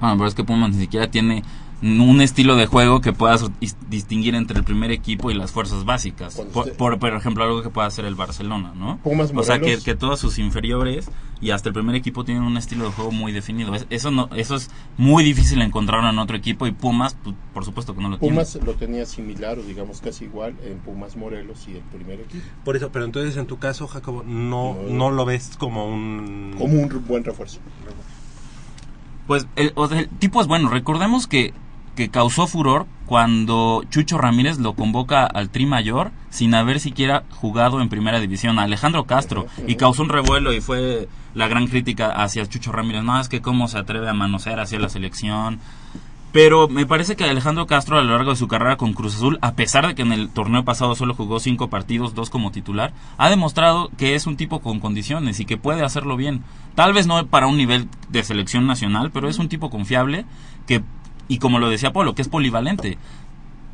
Bueno, 0.00 0.16
pero 0.16 0.26
es 0.26 0.34
que 0.34 0.44
Pumas 0.44 0.70
ni 0.70 0.80
siquiera 0.80 1.10
tiene 1.10 1.42
un 1.82 2.20
estilo 2.22 2.56
de 2.56 2.66
juego 2.66 3.00
que 3.02 3.12
puedas 3.12 3.42
dis- 3.60 3.76
distinguir 3.90 4.34
entre 4.34 4.56
el 4.58 4.64
primer 4.64 4.90
equipo 4.90 5.30
y 5.30 5.34
las 5.34 5.52
fuerzas 5.52 5.84
básicas. 5.84 6.36
Por, 6.52 6.72
por, 6.74 6.98
por 6.98 7.12
ejemplo, 7.14 7.44
algo 7.44 7.62
que 7.62 7.68
pueda 7.68 7.86
hacer 7.86 8.04
el 8.06 8.14
Barcelona, 8.14 8.72
¿no? 8.74 8.98
Pumas 9.02 9.32
o 9.34 9.42
sea, 9.42 9.58
que, 9.60 9.78
que 9.78 9.94
todos 9.94 10.18
sus 10.20 10.38
inferiores 10.38 11.10
y 11.42 11.50
hasta 11.50 11.68
el 11.68 11.74
primer 11.74 11.94
equipo 11.94 12.24
tienen 12.24 12.42
un 12.44 12.56
estilo 12.56 12.86
de 12.86 12.92
juego 12.92 13.10
muy 13.10 13.32
definido. 13.32 13.74
Es- 13.74 13.86
eso 13.90 14.10
no 14.10 14.30
eso 14.34 14.54
es 14.54 14.70
muy 14.96 15.24
difícil 15.24 15.60
encontrarlo 15.60 16.08
en 16.08 16.18
otro 16.18 16.36
equipo 16.36 16.66
y 16.66 16.72
Pumas, 16.72 17.16
pues, 17.22 17.36
por 17.52 17.64
supuesto 17.66 17.94
que 17.94 18.00
no 18.00 18.08
lo 18.08 18.18
Pumas 18.18 18.52
tiene. 18.52 18.66
lo 18.66 18.74
tenía 18.74 19.04
similar 19.04 19.58
o 19.58 19.62
digamos 19.62 20.00
casi 20.00 20.24
igual 20.24 20.54
en 20.64 20.78
Pumas 20.78 21.16
Morelos 21.16 21.66
y 21.68 21.72
el 21.72 21.82
primer 21.82 22.20
equipo. 22.20 22.44
Por 22.64 22.76
eso, 22.76 22.90
pero 22.92 23.04
entonces 23.04 23.36
en 23.36 23.46
tu 23.46 23.58
caso, 23.58 23.86
Jacobo, 23.88 24.22
no, 24.26 24.74
No. 24.74 24.88
no 24.90 25.10
lo 25.10 25.24
ves 25.26 25.50
como 25.58 25.86
un... 25.86 26.54
Como 26.56 26.72
un 26.80 27.04
buen 27.06 27.24
refuerzo. 27.24 27.58
Pues 29.26 29.46
el, 29.56 29.72
o 29.74 29.88
sea, 29.88 30.00
el 30.00 30.08
tipo 30.08 30.40
es 30.40 30.46
bueno. 30.46 30.68
Recordemos 30.68 31.26
que, 31.26 31.54
que 31.94 32.08
causó 32.08 32.46
furor 32.46 32.86
cuando 33.06 33.82
Chucho 33.90 34.18
Ramírez 34.18 34.58
lo 34.58 34.74
convoca 34.74 35.24
al 35.26 35.50
Tri 35.50 35.66
Mayor 35.66 36.10
sin 36.30 36.54
haber 36.54 36.80
siquiera 36.80 37.24
jugado 37.30 37.80
en 37.80 37.88
primera 37.88 38.20
división 38.20 38.58
Alejandro 38.58 39.04
Castro 39.04 39.46
y 39.66 39.76
causó 39.76 40.02
un 40.02 40.08
revuelo 40.08 40.52
y 40.52 40.60
fue 40.60 41.08
la 41.34 41.48
gran 41.48 41.66
crítica 41.66 42.10
hacia 42.10 42.46
Chucho 42.46 42.72
Ramírez. 42.72 43.02
No, 43.02 43.20
es 43.20 43.28
que 43.28 43.42
cómo 43.42 43.68
se 43.68 43.78
atreve 43.78 44.08
a 44.08 44.14
manosear 44.14 44.60
hacia 44.60 44.78
la 44.78 44.88
selección. 44.88 45.60
Pero 46.34 46.66
me 46.66 46.84
parece 46.84 47.14
que 47.14 47.22
Alejandro 47.22 47.68
Castro 47.68 47.96
a 47.96 48.02
lo 48.02 48.10
largo 48.10 48.32
de 48.32 48.36
su 48.36 48.48
carrera 48.48 48.76
con 48.76 48.92
Cruz 48.92 49.14
Azul, 49.14 49.38
a 49.40 49.52
pesar 49.52 49.86
de 49.86 49.94
que 49.94 50.02
en 50.02 50.10
el 50.10 50.30
torneo 50.30 50.64
pasado 50.64 50.96
solo 50.96 51.14
jugó 51.14 51.38
cinco 51.38 51.70
partidos, 51.70 52.16
dos 52.16 52.28
como 52.28 52.50
titular, 52.50 52.92
ha 53.18 53.30
demostrado 53.30 53.88
que 53.96 54.16
es 54.16 54.26
un 54.26 54.36
tipo 54.36 54.58
con 54.58 54.80
condiciones 54.80 55.38
y 55.38 55.44
que 55.44 55.58
puede 55.58 55.84
hacerlo 55.84 56.16
bien. 56.16 56.42
Tal 56.74 56.92
vez 56.92 57.06
no 57.06 57.24
para 57.28 57.46
un 57.46 57.56
nivel 57.56 57.88
de 58.08 58.24
selección 58.24 58.66
nacional, 58.66 59.12
pero 59.12 59.28
es 59.28 59.38
un 59.38 59.48
tipo 59.48 59.70
confiable 59.70 60.24
que, 60.66 60.82
y 61.28 61.38
como 61.38 61.58
lo 61.58 61.68
decía 61.70 61.92
Polo, 61.92 62.14
que 62.14 62.22
es 62.22 62.28
polivalente. 62.28 62.98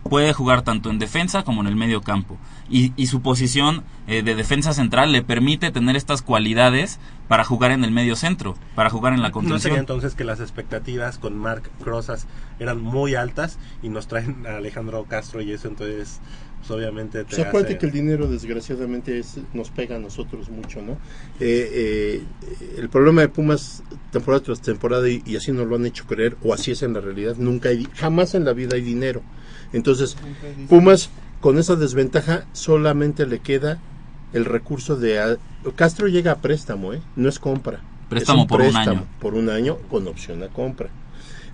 Puede 0.02 0.32
jugar 0.32 0.62
tanto 0.62 0.90
en 0.90 0.98
defensa 0.98 1.42
como 1.44 1.60
en 1.60 1.66
el 1.66 1.76
medio 1.76 2.00
campo. 2.00 2.38
Y, 2.70 2.94
y 2.96 3.06
su 3.06 3.20
posición 3.20 3.84
eh, 4.06 4.22
de 4.22 4.34
defensa 4.34 4.72
central 4.72 5.12
le 5.12 5.22
permite 5.22 5.70
tener 5.70 5.94
estas 5.94 6.22
cualidades 6.22 6.98
para 7.28 7.44
jugar 7.44 7.70
en 7.70 7.84
el 7.84 7.90
medio 7.90 8.16
centro, 8.16 8.56
para 8.74 8.88
jugar 8.88 9.12
en 9.12 9.20
la 9.20 9.28
¿No 9.28 9.32
contención. 9.34 9.60
sería 9.60 9.78
entonces 9.78 10.14
que 10.14 10.24
las 10.24 10.40
expectativas 10.40 11.18
con 11.18 11.36
Marc 11.36 11.70
Crozas 11.84 12.26
eran 12.58 12.80
muy 12.80 13.14
altas 13.14 13.58
y 13.82 13.90
nos 13.90 14.08
traen 14.08 14.46
a 14.46 14.56
Alejandro 14.56 15.04
Castro 15.04 15.42
y 15.42 15.52
eso 15.52 15.68
entonces, 15.68 16.20
pues, 16.60 16.70
obviamente 16.70 17.24
te 17.24 17.36
hace- 17.42 17.78
que 17.78 17.86
el 17.86 17.92
dinero 17.92 18.28
desgraciadamente 18.28 19.18
es- 19.18 19.40
nos 19.52 19.70
pega 19.70 19.96
a 19.96 19.98
nosotros 19.98 20.48
mucho, 20.50 20.82
¿no? 20.82 20.98
Eh, 21.40 22.26
eh, 22.40 22.74
el 22.78 22.88
problema 22.90 23.22
de 23.22 23.28
Pumas 23.28 23.82
temporada 24.10 24.42
tras 24.44 24.60
temporada 24.60 25.08
y, 25.08 25.22
y 25.26 25.36
así 25.36 25.52
nos 25.52 25.66
lo 25.66 25.76
han 25.76 25.86
hecho 25.86 26.04
creer 26.06 26.36
o 26.42 26.52
así 26.52 26.72
es 26.72 26.82
en 26.82 26.92
la 26.92 27.00
realidad, 27.00 27.36
nunca 27.38 27.70
hay, 27.70 27.88
jamás 27.96 28.34
en 28.34 28.44
la 28.44 28.52
vida 28.52 28.74
hay 28.74 28.82
dinero. 28.82 29.22
Entonces, 29.72 30.16
Pumas 30.68 31.10
con 31.40 31.58
esa 31.58 31.76
desventaja 31.76 32.46
solamente 32.52 33.26
le 33.26 33.40
queda 33.40 33.80
el 34.32 34.44
recurso 34.44 34.96
de 34.96 35.18
a- 35.18 35.38
Castro 35.76 36.08
llega 36.08 36.32
a 36.32 36.38
préstamo, 36.40 36.92
¿eh? 36.94 37.02
No 37.16 37.28
es 37.28 37.38
compra. 37.38 37.84
Préstamo 38.08 38.42
Es 38.42 38.48
por 38.48 38.60
un 38.60 38.76
año. 38.76 39.06
por 39.18 39.34
un 39.34 39.48
año 39.50 39.78
con 39.88 40.06
opción 40.08 40.42
a 40.42 40.48
compra. 40.48 40.90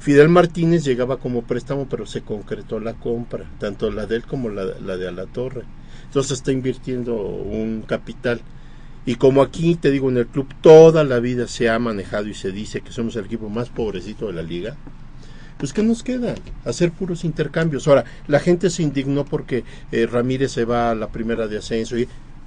Fidel 0.06 0.28
Martínez 0.28 0.84
llegaba 0.84 1.16
como 1.16 1.42
préstamo, 1.42 1.88
pero 1.88 2.06
se 2.06 2.22
concretó 2.22 2.78
la 2.78 2.94
compra, 2.94 3.44
tanto 3.58 3.90
la 3.90 4.06
de 4.06 4.14
él 4.14 4.24
como 4.24 4.48
la, 4.50 4.64
la 4.64 4.96
de 4.96 5.08
Alatorre. 5.08 5.64
Entonces 6.04 6.38
está 6.38 6.52
invirtiendo 6.52 7.16
un 7.16 7.82
capital. 7.84 8.40
Y 9.04 9.16
como 9.16 9.42
aquí, 9.42 9.74
te 9.74 9.90
digo, 9.90 10.08
en 10.08 10.18
el 10.18 10.28
club 10.28 10.46
toda 10.60 11.02
la 11.02 11.18
vida 11.18 11.48
se 11.48 11.68
ha 11.68 11.80
manejado 11.80 12.28
y 12.28 12.34
se 12.34 12.52
dice 12.52 12.82
que 12.82 12.92
somos 12.92 13.16
el 13.16 13.24
equipo 13.24 13.48
más 13.48 13.68
pobrecito 13.68 14.28
de 14.28 14.34
la 14.34 14.44
liga, 14.44 14.76
pues 15.58 15.72
¿qué 15.72 15.82
nos 15.82 16.04
queda? 16.04 16.36
Hacer 16.64 16.92
puros 16.92 17.24
intercambios. 17.24 17.88
Ahora, 17.88 18.04
la 18.28 18.38
gente 18.38 18.70
se 18.70 18.84
indignó 18.84 19.24
porque 19.24 19.64
eh, 19.90 20.06
Ramírez 20.06 20.52
se 20.52 20.64
va 20.64 20.92
a 20.92 20.94
la 20.94 21.08
primera 21.08 21.48
de 21.48 21.58
ascenso 21.58 21.98
y 21.98 22.06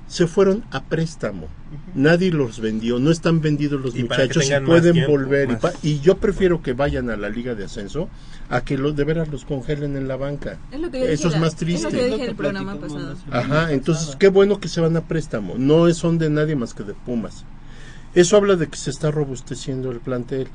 se 0.09 0.27
fueron 0.27 0.65
a 0.71 0.83
préstamo. 0.83 1.47
Nadie 1.93 2.31
los 2.31 2.59
vendió, 2.59 2.97
no 2.99 3.11
están 3.11 3.41
vendidos 3.41 3.79
los 3.79 3.95
Y 3.95 4.03
muchachos 4.03 4.49
y 4.49 4.65
pueden 4.65 4.93
tiempo, 4.93 5.11
volver. 5.11 5.57
Y, 5.83 5.89
y 5.91 5.99
yo 6.01 6.17
prefiero 6.17 6.61
que 6.63 6.73
vayan 6.73 7.09
a 7.11 7.15
la 7.15 7.29
liga 7.29 7.53
de 7.55 7.63
ascenso 7.65 8.09
a 8.49 8.61
que 8.61 8.77
los 8.77 8.95
de 8.95 9.03
veras 9.03 9.29
los 9.29 9.45
congelen 9.45 9.95
en 9.95 10.07
la 10.07 10.15
banca. 10.17 10.57
Es 10.71 10.79
lo 10.79 10.89
que 10.89 10.99
yo 10.99 11.05
Eso 11.05 11.11
dije 11.13 11.27
es 11.27 11.33
la- 11.35 11.39
más 11.39 11.49
Es 11.49 11.55
triste. 11.55 11.83
lo 11.83 11.89
que 11.91 12.05
dije 12.05 12.25
el 12.25 12.35
programa 12.35 12.75
pasado. 12.75 13.15
Ajá, 13.31 13.71
entonces 13.71 14.15
qué 14.15 14.27
bueno 14.29 14.59
que 14.59 14.67
se 14.67 14.81
van 14.81 14.97
a 14.97 15.01
préstamo. 15.07 15.53
No 15.57 15.91
son 15.93 16.17
de 16.17 16.29
nadie 16.31 16.55
más 16.55 16.73
que 16.73 16.83
de 16.83 16.93
Pumas. 16.95 17.45
Eso 18.15 18.35
habla 18.37 18.55
de 18.55 18.67
que 18.67 18.77
se 18.77 18.89
está 18.89 19.11
robusteciendo 19.11 19.91
el 19.91 19.99
plantel. 19.99 20.47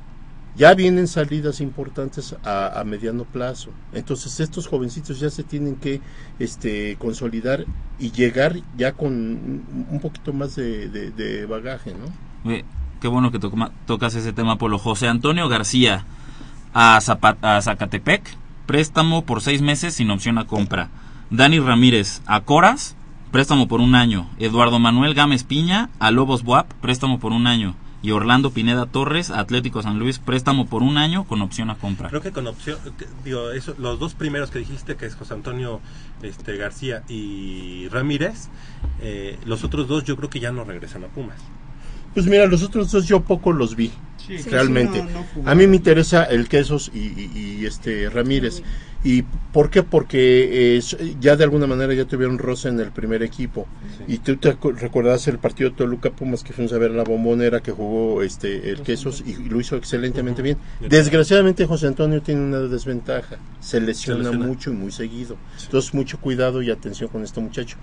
Ya 0.56 0.72
vienen 0.74 1.09
salidas 1.09 1.60
importantes 1.60 2.36
a, 2.44 2.82
mediano 2.86 3.24
plazo. 3.24 3.70
Entonces 3.93 4.39
estos 4.39 4.68
jovencitos 4.68 5.18
ya 5.18 5.31
se 5.31 5.43
tienen 5.43 5.76
que 5.76 6.01
este, 6.39 6.97
consolidar 6.97 7.64
y 7.98 8.12
llegar 8.12 8.56
ya 8.76 8.93
con 8.93 9.12
un 9.90 10.01
poquito 10.01 10.32
más 10.32 10.55
de, 10.55 11.47
bagaje, 11.48 11.93
¿no? 11.94 12.52
Qué 13.01 13.09
bueno 13.09 13.32
que 13.32 13.39
tocas 13.39 14.14
ese 14.14 14.32
tema, 14.32 14.56
Polo. 14.56 14.78
José 14.78 15.09
Antonio 15.09 15.48
García 15.48 16.05
a, 16.72 16.98
a 16.98 17.62
Zacatepec, 17.62 18.22
préstamo 18.66 19.24
por 19.24 19.40
seis 19.40 19.60
meses 19.60 19.94
sin 19.94 20.10
opción 20.10 20.39
a 20.39 20.47
compra. 20.47 20.89
Dani 21.31 21.59
Ramírez 21.59 22.22
a 22.26 22.40
Coras, 22.43 22.97
préstamo 23.31 23.66
por 23.66 23.81
un 23.81 23.94
año. 23.94 24.28
Eduardo 24.39 24.78
Manuel 24.78 25.14
Gámez 25.14 25.43
Piña 25.43 25.90
a 25.98 26.10
Lobos 26.10 26.44
Buap, 26.44 26.72
préstamo 26.74 27.18
por 27.18 27.32
un 27.32 27.47
año. 27.47 27.74
Y 28.05 28.10
Orlando 28.10 28.51
Pineda 28.51 28.85
Torres 28.85 29.31
Atlético 29.31 29.81
San 29.82 29.98
Luis, 29.98 30.18
préstamo 30.18 30.66
por 30.66 30.82
un 30.82 30.98
año 30.98 31.24
con 31.24 31.40
opción 31.40 31.70
a 31.70 31.76
compra. 31.76 32.10
Creo 32.10 32.20
que 32.20 32.32
con 32.32 32.47
opción, 32.47 32.76
que- 32.98 33.06
digo, 33.24 33.51
eso, 33.51 33.74
los 33.78 33.98
dos 33.98 34.12
primeros 34.12 34.51
que 34.51 34.59
dijiste, 34.59 34.97
que 34.97 35.06
es 35.06 35.14
José 35.14 35.32
Antonio 35.32 35.81
este, 36.22 36.55
García 36.59 37.02
y 37.09 37.89
Ramírez, 37.89 38.48
eh, 39.01 39.39
los 39.47 39.64
otros 39.64 39.89
dos 39.89 40.05
yo 40.05 40.16
creo 40.16 40.28
que 40.28 40.39
ya 40.39 40.52
no 40.52 40.64
regresan 40.64 41.02
a 41.05 41.06
Pumas. 41.06 41.39
Pues 42.12 42.26
mira, 42.26 42.44
los 42.47 42.62
otros 42.62 42.93
dos 42.93 43.06
yo 43.09 43.22
poco 43.22 43.52
los 43.52 43.74
vi, 43.74 43.90
Sí, 44.18 44.39
sí, 44.39 44.51
realmente. 44.51 45.02
no- 45.02 45.10
no 45.10 45.24
jugaron. 45.35 45.48
a 45.48 45.55
mí 45.55 45.66
me 45.66 45.76
interesa 45.76 46.24
el 46.24 46.47
Quesos 46.48 46.90
y, 46.94 46.98
y- 46.98 47.31
y, 47.60 47.64
este 47.66 48.10
Ramírez. 48.10 48.62
¿Y 49.05 49.22
por 49.52 49.68
qué? 49.68 49.82
Porque 49.82 50.78
eh, 50.78 50.82
ya 51.20 51.36
de 51.36 51.44
alguna 51.44 51.66
manera 51.66 51.93
ya 51.93 52.06
tuvieron 52.06 52.39
roce 52.39 52.70
en 52.70 52.81
el 52.81 52.90
primer 52.90 53.22
equipo. 53.22 53.66
Y 54.09 54.18
tú 54.18 54.36
te 54.36 54.56
recordarás 54.76 55.28
el 55.28 55.39
partido 55.39 55.70
de 55.70 55.76
Toluca 55.76 56.10
Pumas 56.10 56.43
que 56.43 56.55
fuimos 56.55 56.72
a 56.72 56.78
ver 56.78 56.90
la 56.90 57.05
bombonera 57.05 57.60
que 57.60 57.70
jugó 57.70 58.22
este 58.22 58.70
el 58.70 58.81
Quesos 58.81 59.22
y 59.26 59.35
lo 59.48 59.60
hizo 59.60 59.76
excelentemente 59.76 60.40
bien. 60.40 60.56
Desgraciadamente 60.81 61.66
José 61.66 61.86
Antonio 61.86 62.22
tiene 62.22 62.40
una 62.40 62.60
desventaja, 62.60 63.36
se 63.60 63.78
lesiona, 63.78 64.24
lesiona. 64.24 64.47
mucho 64.47 64.70
y 64.70 64.74
muy 64.74 64.90
seguido. 64.90 65.36
Entonces 65.62 65.93
mucho 65.93 66.18
cuidado 66.18 66.62
y 66.62 66.70
atención 66.70 67.10
con 67.10 67.22
este 67.22 67.40
muchacho. 67.40 67.76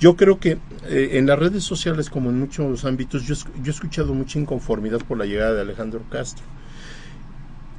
Yo 0.00 0.16
creo 0.16 0.40
que 0.40 0.58
eh, 0.88 1.10
en 1.12 1.26
las 1.26 1.38
redes 1.38 1.62
sociales 1.62 2.10
como 2.10 2.30
en 2.30 2.40
muchos 2.40 2.84
ámbitos 2.84 3.22
yo, 3.22 3.36
yo 3.62 3.66
he 3.68 3.70
escuchado 3.70 4.12
mucha 4.12 4.40
inconformidad 4.40 4.98
por 5.06 5.18
la 5.18 5.24
llegada 5.24 5.54
de 5.54 5.60
Alejandro 5.60 6.02
Castro. 6.10 6.44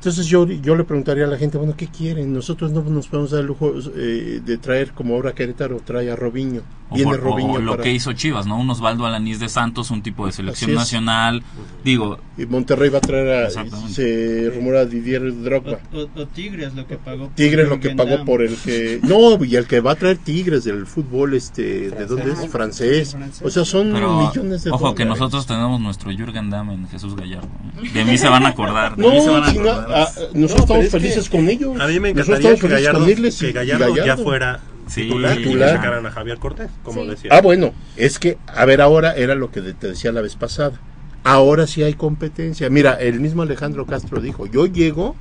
Entonces 0.05 0.27
yo, 0.27 0.45
yo 0.45 0.75
le 0.75 0.83
preguntaría 0.83 1.23
a 1.23 1.27
la 1.27 1.35
gente, 1.35 1.57
bueno, 1.57 1.73
¿qué 1.75 1.87
quieren? 1.87 2.31
Nosotros 2.31 2.71
no 2.71 2.83
nos 2.83 3.07
podemos 3.07 3.31
dar 3.31 3.41
el 3.41 3.47
lujo 3.47 3.73
eh, 3.95 4.39
de 4.45 4.57
traer 4.59 4.91
como 4.91 5.15
ahora 5.15 5.33
Querétaro, 5.33 5.79
trae 5.83 6.11
a 6.11 6.15
Robinho. 6.15 6.61
O, 6.91 6.95
Viene 6.95 7.09
por- 7.09 7.19
o 7.21 7.23
Robinho 7.31 7.59
lo 7.59 7.71
para- 7.71 7.81
que 7.83 7.91
hizo 7.91 8.13
Chivas, 8.13 8.45
¿no? 8.45 8.59
Un 8.59 8.69
Osvaldo 8.69 9.07
Alanís 9.07 9.39
de 9.39 9.49
Santos, 9.49 9.89
un 9.89 10.03
tipo 10.03 10.27
de 10.27 10.31
selección 10.31 10.75
nacional. 10.75 11.41
Digo, 11.83 12.19
Monterrey 12.37 12.89
va 12.89 12.97
a 12.97 13.01
traer 13.01 13.45
a, 13.45 13.49
se 13.89 14.51
rumora 14.53 14.85
Didier 14.85 15.21
Drogba. 15.41 15.79
O, 15.93 16.07
o 16.19 16.25
Tigres 16.27 16.73
lo 16.75 16.85
que 16.85 16.97
pagó. 16.97 17.27
por 17.27 17.35
Tigres 17.35 17.69
lo 17.69 17.79
que 17.79 17.91
pagó 17.91 18.25
por 18.25 18.41
el 18.41 18.55
que 18.57 18.99
no 19.03 19.43
y 19.45 19.55
el 19.55 19.65
que 19.67 19.79
va 19.79 19.91
a 19.91 19.95
traer 19.95 20.17
Tigres 20.17 20.65
del 20.65 20.85
fútbol 20.85 21.33
este 21.33 21.89
de 21.91 22.05
dónde 22.05 22.33
es 22.33 22.47
francés 22.49 23.15
o 23.41 23.49
sea 23.49 23.63
son 23.63 23.93
pero 23.93 24.27
millones 24.27 24.63
de 24.65 24.71
ojo 24.71 24.93
que 24.95 25.05
nosotros 25.05 25.47
tenemos 25.47 25.79
nuestro 25.79 26.11
Jürgen 26.11 26.49
Damm 26.49 26.71
en 26.71 26.87
Jesús 26.89 27.15
Gallardo. 27.15 27.47
¿eh? 27.83 27.89
De 27.93 28.03
mí 28.03 28.17
se 28.17 28.27
van 28.27 28.45
a 28.45 28.49
acordar. 28.49 28.95
De 28.95 29.01
no, 29.03 29.11
mí 29.11 29.21
se 29.21 29.29
van 29.29 29.43
a 29.43 29.49
acordar. 29.49 29.85
ah, 29.89 30.09
nosotros 30.33 30.61
estamos 30.65 30.89
felices 30.89 31.29
con 31.29 31.47
ellos 31.47 31.79
A 31.79 31.87
mí 31.87 31.99
me 31.99 32.09
encantaría 32.09 32.55
que 32.55 32.67
Gallardo, 32.67 32.99
con 32.99 33.09
irles 33.09 33.35
y- 33.37 33.45
que 33.45 33.49
y 33.49 33.53
Gallardo 33.53 33.95
ya 33.95 34.17
fuera 34.17 34.59
Sí, 34.87 35.01
titular 35.03 35.33
y 35.33 35.37
que 35.37 35.43
titular. 35.45 35.69
sacaran 35.77 36.05
a 36.05 36.11
Javier 36.11 36.37
Cortés, 36.37 36.69
como 36.83 37.05
decía. 37.05 37.31
Ah, 37.33 37.41
bueno, 37.41 37.73
es 37.97 38.19
que, 38.19 38.37
a 38.45 38.65
ver, 38.65 38.81
ahora 38.81 39.15
era 39.15 39.33
lo 39.33 39.49
que 39.49 39.61
te 39.61 39.87
decía 39.87 40.11
la 40.11 40.21
vez 40.21 40.35
pasada. 40.35 40.79
Ahora 41.25 41.65
sí 41.65 41.81
hay 41.81 41.95
competencia. 41.95 42.69
Mira, 42.69 42.93
el 42.93 43.19
mismo 43.19 43.41
Alejandro 43.41 43.87
Castro 43.87 44.21
dijo, 44.21 44.45
yo 44.45 44.67
llego, 44.67 45.15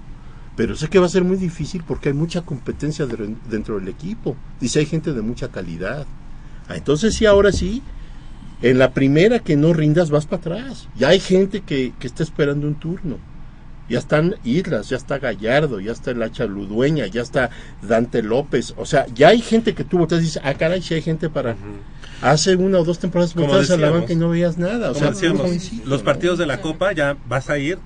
pero 0.55 0.77
sé 0.77 0.89
que 0.89 0.99
va 0.99 1.07
a 1.07 1.09
ser 1.09 1.25
muy 1.25 1.39
difícil 1.39 1.83
porque 1.87 2.11
hay 2.11 2.15
mucha 2.15 2.43
competencia 2.43 3.07
de- 3.07 3.35
dentro 3.51 3.79
del 3.81 3.89
equipo. 3.89 4.37
Dice, 4.61 4.81
hay 4.81 4.87
gente 4.87 5.15
de 5.15 5.23
mucha 5.23 5.49
calidad. 5.49 6.07
Ah, 6.69 6.77
entonces 6.77 7.15
sí, 7.15 7.25
ahora 7.25 7.53
sí, 7.53 7.83
en 8.61 8.79
la 8.79 8.93
primera 8.93 9.39
que 9.39 9.57
no 9.57 9.73
rindas 9.73 10.11
vas 10.11 10.27
para 10.27 10.41
atrás. 10.41 10.89
Ya 10.99 11.09
hay 11.09 11.21
gente 11.21 11.63
que 11.63 11.95
está 12.03 12.23
esperando 12.23 12.67
un 12.67 12.75
turno. 12.75 13.17
Ya 13.89 13.99
están 13.99 14.37
Islas, 14.45 14.89
ya 14.89 14.97
está 14.97 15.19
Gallardo, 15.19 15.79
ya 15.81 15.93
está 15.93 16.13
el 16.13 16.23
Hacha 16.23 16.47
Ludueña, 16.47 17.07
ya 17.07 17.21
está 17.23 17.51
Dante 17.83 18.23
López. 18.23 18.75
O 18.79 18.87
sea, 18.87 19.07
ya 19.15 19.29
hay 19.29 19.41
gente 19.43 19.75
que 19.75 19.85
tú 19.85 19.99
volteas 19.99 20.23
y 20.23 20.25
dices, 20.25 20.43
ah, 20.45 20.55
caray, 20.55 20.81
sí 20.83 20.95
hay 20.95 21.03
gente 21.03 21.29
para... 21.29 21.55
Hace 22.23 22.57
una 22.57 22.79
o 22.79 22.85
dos 22.85 22.99
temporadas 22.99 23.35
Como 23.35 23.49
volteas 23.49 23.71
a 23.71 23.77
la 23.77 23.91
banca 23.91 24.13
y 24.13 24.17
no 24.17 24.31
veías 24.31 24.57
nada. 24.57 24.91
O 24.91 24.95
sea, 24.95 25.11
decíamos, 25.11 25.51
los 25.85 26.03
partidos 26.03 26.39
de 26.39 26.47
la 26.47 26.61
Copa 26.63 26.93
ya 26.93 27.17
vas 27.29 27.51
a 27.51 27.59
ir 27.59 27.79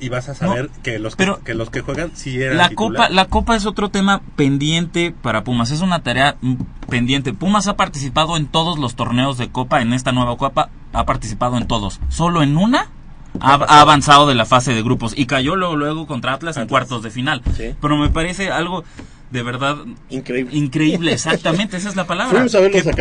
y 0.00 0.08
vas 0.08 0.28
a 0.28 0.34
saber 0.34 0.70
que 0.82 0.98
los 0.98 1.14
que, 1.14 1.24
pero- 1.24 1.40
que 1.44 1.54
los 1.54 1.70
que 1.70 1.80
juegan 1.80 2.10
sí 2.14 2.42
eran 2.42 2.58
La 2.58 2.70
titular. 2.70 3.02
copa, 3.04 3.14
la 3.14 3.26
copa 3.26 3.54
es 3.54 3.64
otro 3.64 3.90
tema 3.90 4.22
pendiente 4.34 5.14
para 5.22 5.44
Pumas. 5.44 5.70
Es 5.70 5.80
una 5.82 6.02
tarea 6.02 6.36
mm, 6.40 6.54
pendiente. 6.88 7.32
Pumas 7.32 7.68
ha 7.68 7.76
participado 7.76 8.36
en 8.36 8.46
todos 8.46 8.78
los 8.80 8.96
torneos 8.96 9.38
de 9.38 9.50
copa. 9.50 9.80
En 9.82 9.92
esta 9.92 10.10
nueva 10.10 10.36
copa 10.36 10.70
ha 10.92 11.06
participado 11.06 11.56
en 11.58 11.68
todos. 11.68 12.00
Solo 12.08 12.42
en 12.42 12.56
una 12.56 12.88
ha, 13.40 13.54
ha 13.54 13.80
avanzado 13.80 14.26
de 14.26 14.34
la 14.34 14.44
fase 14.46 14.72
de 14.74 14.82
grupos 14.82 15.12
y 15.16 15.26
cayó 15.26 15.56
luego, 15.56 15.76
luego 15.76 16.06
contra 16.06 16.32
Atlas 16.34 16.56
en 16.56 16.68
cuartos 16.68 17.02
de 17.02 17.10
final. 17.10 17.42
Pero 17.80 17.96
me 17.96 18.08
parece 18.10 18.50
algo 18.50 18.84
de 19.30 19.42
verdad 19.42 19.76
increíble. 20.10 20.56
Increíble, 20.56 21.12
exactamente, 21.12 21.76
esa 21.76 21.88
es 21.88 21.96
la 21.96 22.06
palabra. 22.06 22.38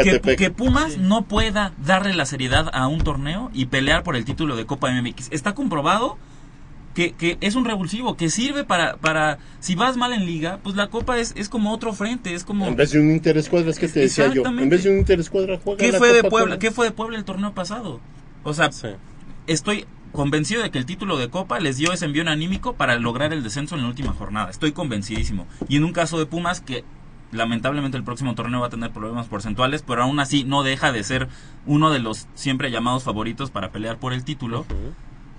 Que, 0.03 0.19
que- 0.21 0.35
que 0.35 0.49
Pumas 0.49 0.97
no 0.97 1.23
pueda 1.25 1.73
darle 1.85 2.13
la 2.13 2.25
seriedad 2.25 2.69
a 2.73 2.87
un 2.87 3.01
torneo 3.01 3.51
y 3.53 3.65
pelear 3.65 4.03
por 4.03 4.15
el 4.15 4.25
título 4.25 4.55
de 4.55 4.65
Copa 4.65 4.89
MX. 4.91 5.27
Está 5.31 5.53
comprobado 5.53 6.17
que, 6.95 7.11
que 7.13 7.37
es 7.41 7.55
un 7.55 7.65
revulsivo, 7.65 8.15
que 8.17 8.29
sirve 8.29 8.63
para, 8.63 8.97
para, 8.97 9.37
si 9.59 9.75
vas 9.75 9.97
mal 9.97 10.13
en 10.13 10.25
liga, 10.25 10.59
pues 10.63 10.75
la 10.75 10.87
Copa 10.87 11.17
es, 11.19 11.33
es 11.35 11.49
como 11.49 11.71
otro 11.73 11.93
frente, 11.93 12.33
es 12.35 12.43
como... 12.43 12.67
En 12.67 12.75
vez 12.75 12.91
de 12.91 12.99
un 12.99 13.11
interescuadra, 13.11 13.69
es 13.71 13.77
que 13.79 13.87
te 13.87 13.99
decía 14.01 14.25
yo. 14.33 14.43
En 14.63 14.69
vez 14.69 14.83
de 14.83 14.91
un 14.91 14.97
interescuadra, 14.99 15.59
juega 15.63 15.77
¿Qué 15.79 15.91
la 15.91 15.97
fue 15.97 16.13
de 16.13 16.23
Puebla? 16.23 16.59
¿Qué 16.59 16.71
fue 16.71 16.85
de 16.87 16.91
Puebla 16.91 17.17
el 17.17 17.25
torneo 17.25 17.53
pasado? 17.53 17.99
O 18.43 18.53
sea, 18.53 18.69
estoy 19.47 19.85
convencido 20.13 20.63
de 20.63 20.71
que 20.71 20.77
el 20.77 20.85
título 20.85 21.17
de 21.17 21.29
Copa 21.29 21.59
les 21.59 21.77
dio 21.77 21.91
ese 21.91 22.05
envío 22.05 22.23
anímico 22.29 22.73
para 22.73 22.97
lograr 22.97 23.33
el 23.33 23.43
descenso 23.43 23.75
en 23.75 23.81
la 23.81 23.89
última 23.89 24.13
jornada. 24.13 24.49
Estoy 24.49 24.71
convencidísimo. 24.71 25.47
Y 25.67 25.75
en 25.75 25.83
un 25.83 25.91
caso 25.91 26.17
de 26.17 26.25
Pumas 26.25 26.61
que 26.61 26.85
lamentablemente 27.31 27.97
el 27.97 28.03
próximo 28.03 28.35
torneo 28.35 28.61
va 28.61 28.67
a 28.67 28.69
tener 28.69 28.91
problemas 28.91 29.27
porcentuales, 29.27 29.81
pero 29.81 30.03
aún 30.03 30.19
así 30.19 30.43
no 30.43 30.63
deja 30.63 30.91
de 30.91 31.03
ser 31.03 31.27
uno 31.65 31.89
de 31.89 31.99
los 31.99 32.27
siempre 32.35 32.71
llamados 32.71 33.03
favoritos 33.03 33.49
para 33.51 33.71
pelear 33.71 33.97
por 33.97 34.13
el 34.13 34.23
título. 34.23 34.65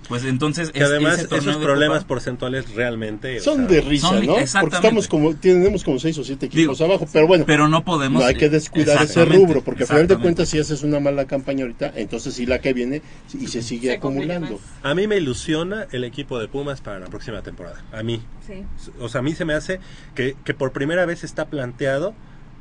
Pues 0.07 0.23
entonces 0.25 0.71
Que 0.71 0.79
es- 0.79 0.85
además 0.85 1.19
ese 1.19 1.35
esos 1.35 1.57
problemas 1.57 1.99
Copa- 1.99 2.07
porcentuales 2.07 2.73
realmente 2.75 3.39
o 3.39 3.43
Son 3.43 3.57
sea, 3.57 3.65
de 3.67 3.81
risa, 3.81 4.07
son- 4.07 4.19
¿no? 4.19 4.25
Porque 4.33 4.43
exactamente. 4.43 4.75
estamos 4.87 5.07
como, 5.07 5.35
tenemos 5.35 5.83
como 5.83 5.99
seis 5.99 6.17
o 6.19 6.23
siete 6.23 6.45
equipos 6.45 6.79
abajo, 6.81 7.07
pero 7.11 7.27
bueno. 7.27 7.43
Pero 7.47 7.67
no 7.67 7.83
podemos- 7.83 8.21
No 8.21 8.27
hay 8.27 8.35
que 8.35 8.49
descuidar 8.49 9.01
ese 9.03 9.25
rubro, 9.25 9.63
porque 9.63 9.83
al 9.83 9.87
final 9.87 10.07
de 10.07 10.17
cuentas, 10.17 10.49
si 10.49 10.59
haces 10.59 10.83
una 10.83 10.99
mala 10.99 11.25
campaña 11.25 11.63
ahorita, 11.63 11.91
entonces 11.95 12.33
sí 12.35 12.45
la 12.45 12.59
que 12.59 12.73
viene 12.73 13.01
y 13.39 13.47
se 13.47 13.61
sigue 13.61 13.93
acumulando. 13.93 14.59
A 14.83 14.93
mí 14.93 15.07
me 15.07 15.17
ilusiona 15.17 15.87
el 15.91 16.03
equipo 16.03 16.39
de 16.39 16.47
Pumas 16.47 16.81
para 16.81 16.99
la 16.99 17.07
próxima 17.07 17.41
temporada. 17.41 17.83
A 17.91 18.03
mí. 18.03 18.21
Sí. 18.45 18.63
O 18.99 19.09
sea, 19.09 19.19
a 19.19 19.21
mí 19.23 19.33
se 19.33 19.45
me 19.45 19.53
hace 19.53 19.79
que, 20.13 20.35
que 20.45 20.53
por 20.53 20.71
primera 20.71 21.05
vez 21.05 21.23
está 21.23 21.45
planteado 21.45 22.13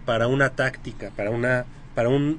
para 0.07 0.29
una 0.29 0.51
táctica, 0.51 1.11
para 1.17 1.31
una 1.31 1.67
para 1.95 2.09
un 2.09 2.39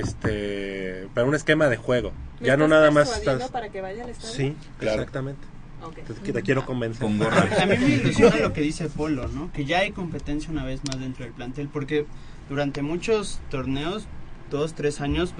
este 0.00 1.06
para 1.14 1.26
un 1.26 1.34
esquema 1.34 1.68
de 1.68 1.76
juego. 1.76 2.12
¿Me 2.40 2.46
Ya 2.46 2.56
no 2.56 2.68
nada 2.68 2.90
más 2.90 3.16
estás 3.18 3.50
para 3.50 3.68
que 3.70 3.80
vaya 3.80 4.04
al 4.04 4.10
estadio? 4.10 4.34
Sí, 4.34 4.56
Claro. 4.78 5.00
exactamente. 5.00 5.46
Ok. 5.82 5.98
Entonces, 5.98 6.24
que 6.24 6.32
te 6.32 6.42
quiero 6.42 6.64
convencer. 6.66 7.02
Con 7.02 7.18
gorra. 7.18 7.46
A 7.60 7.66
mí 7.66 7.74
me 7.78 7.88
ilusiona 7.96 8.36
lo 8.36 8.52
que 8.52 8.60
dice 8.62 8.88
Polo, 8.88 9.28
¿no? 9.28 9.50
Que 9.52 9.64
ya 9.64 9.78
hay 9.80 9.92
competencia 9.92 10.50
una 10.50 10.64
vez 10.64 10.80
más 10.88 10.98
dentro 11.00 11.24
del 11.24 11.32
plantel, 11.34 11.68
porque 11.68 12.06
durante 12.48 12.82
muchos 12.82 13.40
torneos, 13.50 14.06
dos, 14.50 14.74
tres 14.74 15.00
años, 15.00 15.34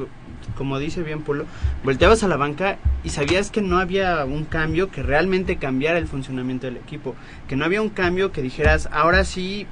como 0.56 0.78
dice 0.78 1.02
bien 1.02 1.22
Polo, 1.22 1.46
volteabas 1.84 2.22
a 2.24 2.28
la 2.28 2.36
banca 2.36 2.76
y 3.04 3.10
sabías 3.10 3.50
que 3.50 3.62
no 3.62 3.78
había 3.78 4.24
un 4.24 4.44
cambio 4.44 4.90
que 4.90 5.02
realmente 5.02 5.56
cambiara 5.58 5.98
el 5.98 6.06
funcionamiento 6.08 6.66
del 6.66 6.76
equipo, 6.76 7.14
que 7.48 7.56
no 7.56 7.64
había 7.64 7.80
un 7.82 7.90
cambio 7.90 8.32
que 8.32 8.42
dijeras, 8.42 8.88
ahora 8.92 9.24
sí, 9.24 9.66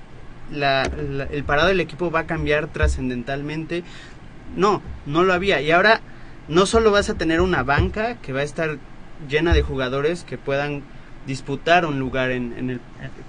la- 0.52 0.84
la- 0.84 1.24
el 1.24 1.42
parado 1.44 1.68
del 1.68 1.80
equipo 1.80 2.10
va 2.10 2.20
a 2.20 2.26
cambiar 2.26 2.68
trascendentalmente. 2.68 3.82
No, 4.56 4.82
no 5.06 5.24
lo 5.24 5.32
había. 5.32 5.60
Y 5.60 5.70
ahora 5.72 6.00
no 6.48 6.66
solo 6.66 6.90
vas 6.90 7.10
a 7.10 7.14
tener 7.14 7.40
una 7.40 7.62
banca 7.62 8.16
que 8.16 8.32
va 8.32 8.40
a 8.40 8.44
estar 8.44 8.78
llena 9.28 9.54
de 9.54 9.62
jugadores 9.62 10.24
que 10.24 10.38
puedan 10.38 10.82
disputar 11.26 11.86
un 11.86 11.98
lugar 11.98 12.30
en, 12.30 12.52
en 12.58 12.70
el, 12.70 12.80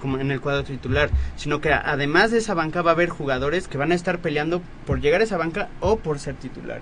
como 0.01 0.19
en 0.19 0.31
el 0.31 0.41
cuadro 0.41 0.63
titular, 0.63 1.09
sino 1.35 1.61
que 1.61 1.71
además 1.71 2.31
de 2.31 2.39
esa 2.39 2.53
banca 2.53 2.81
va 2.81 2.91
a 2.91 2.93
haber 2.93 3.09
jugadores 3.09 3.67
que 3.67 3.77
van 3.77 3.91
a 3.91 3.95
estar 3.95 4.19
peleando 4.19 4.61
por 4.85 4.99
llegar 4.99 5.21
a 5.21 5.23
esa 5.23 5.37
banca 5.37 5.69
o 5.79 5.97
por 5.97 6.19
ser 6.19 6.35
titular. 6.35 6.81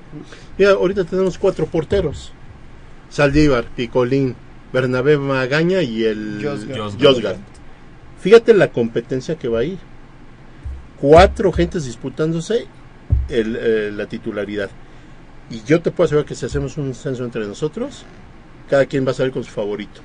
Mira, 0.58 0.72
ahorita 0.72 1.04
tenemos 1.04 1.38
cuatro 1.38 1.66
porteros. 1.68 2.34
Saldívar, 3.10 3.66
Picolín, 3.76 4.36
Bernabé 4.72 5.18
Magaña 5.18 5.84
y 5.84 6.04
el. 6.04 6.42
Josgard. 7.00 7.38
Fíjate 8.20 8.54
la 8.54 8.70
competencia 8.70 9.36
que 9.36 9.48
va 9.48 9.60
a 9.60 9.64
ir. 9.66 9.78
Cuatro 11.00 11.52
gentes 11.52 11.86
disputándose 11.86 12.66
el, 13.30 13.58
eh, 13.60 13.92
la 13.92 14.08
titularidad. 14.08 14.70
Y 15.50 15.62
yo 15.64 15.82
te 15.82 15.92
puedo 15.92 16.06
asegurar 16.06 16.26
que 16.26 16.36
si 16.36 16.46
hacemos 16.46 16.78
un 16.78 16.94
censo 16.94 17.24
entre 17.24 17.46
nosotros, 17.46 18.06
cada 18.70 18.86
quien 18.86 19.06
va 19.06 19.12
a 19.12 19.14
salir 19.14 19.32
con 19.32 19.44
su 19.44 19.52
favorito. 19.52 20.02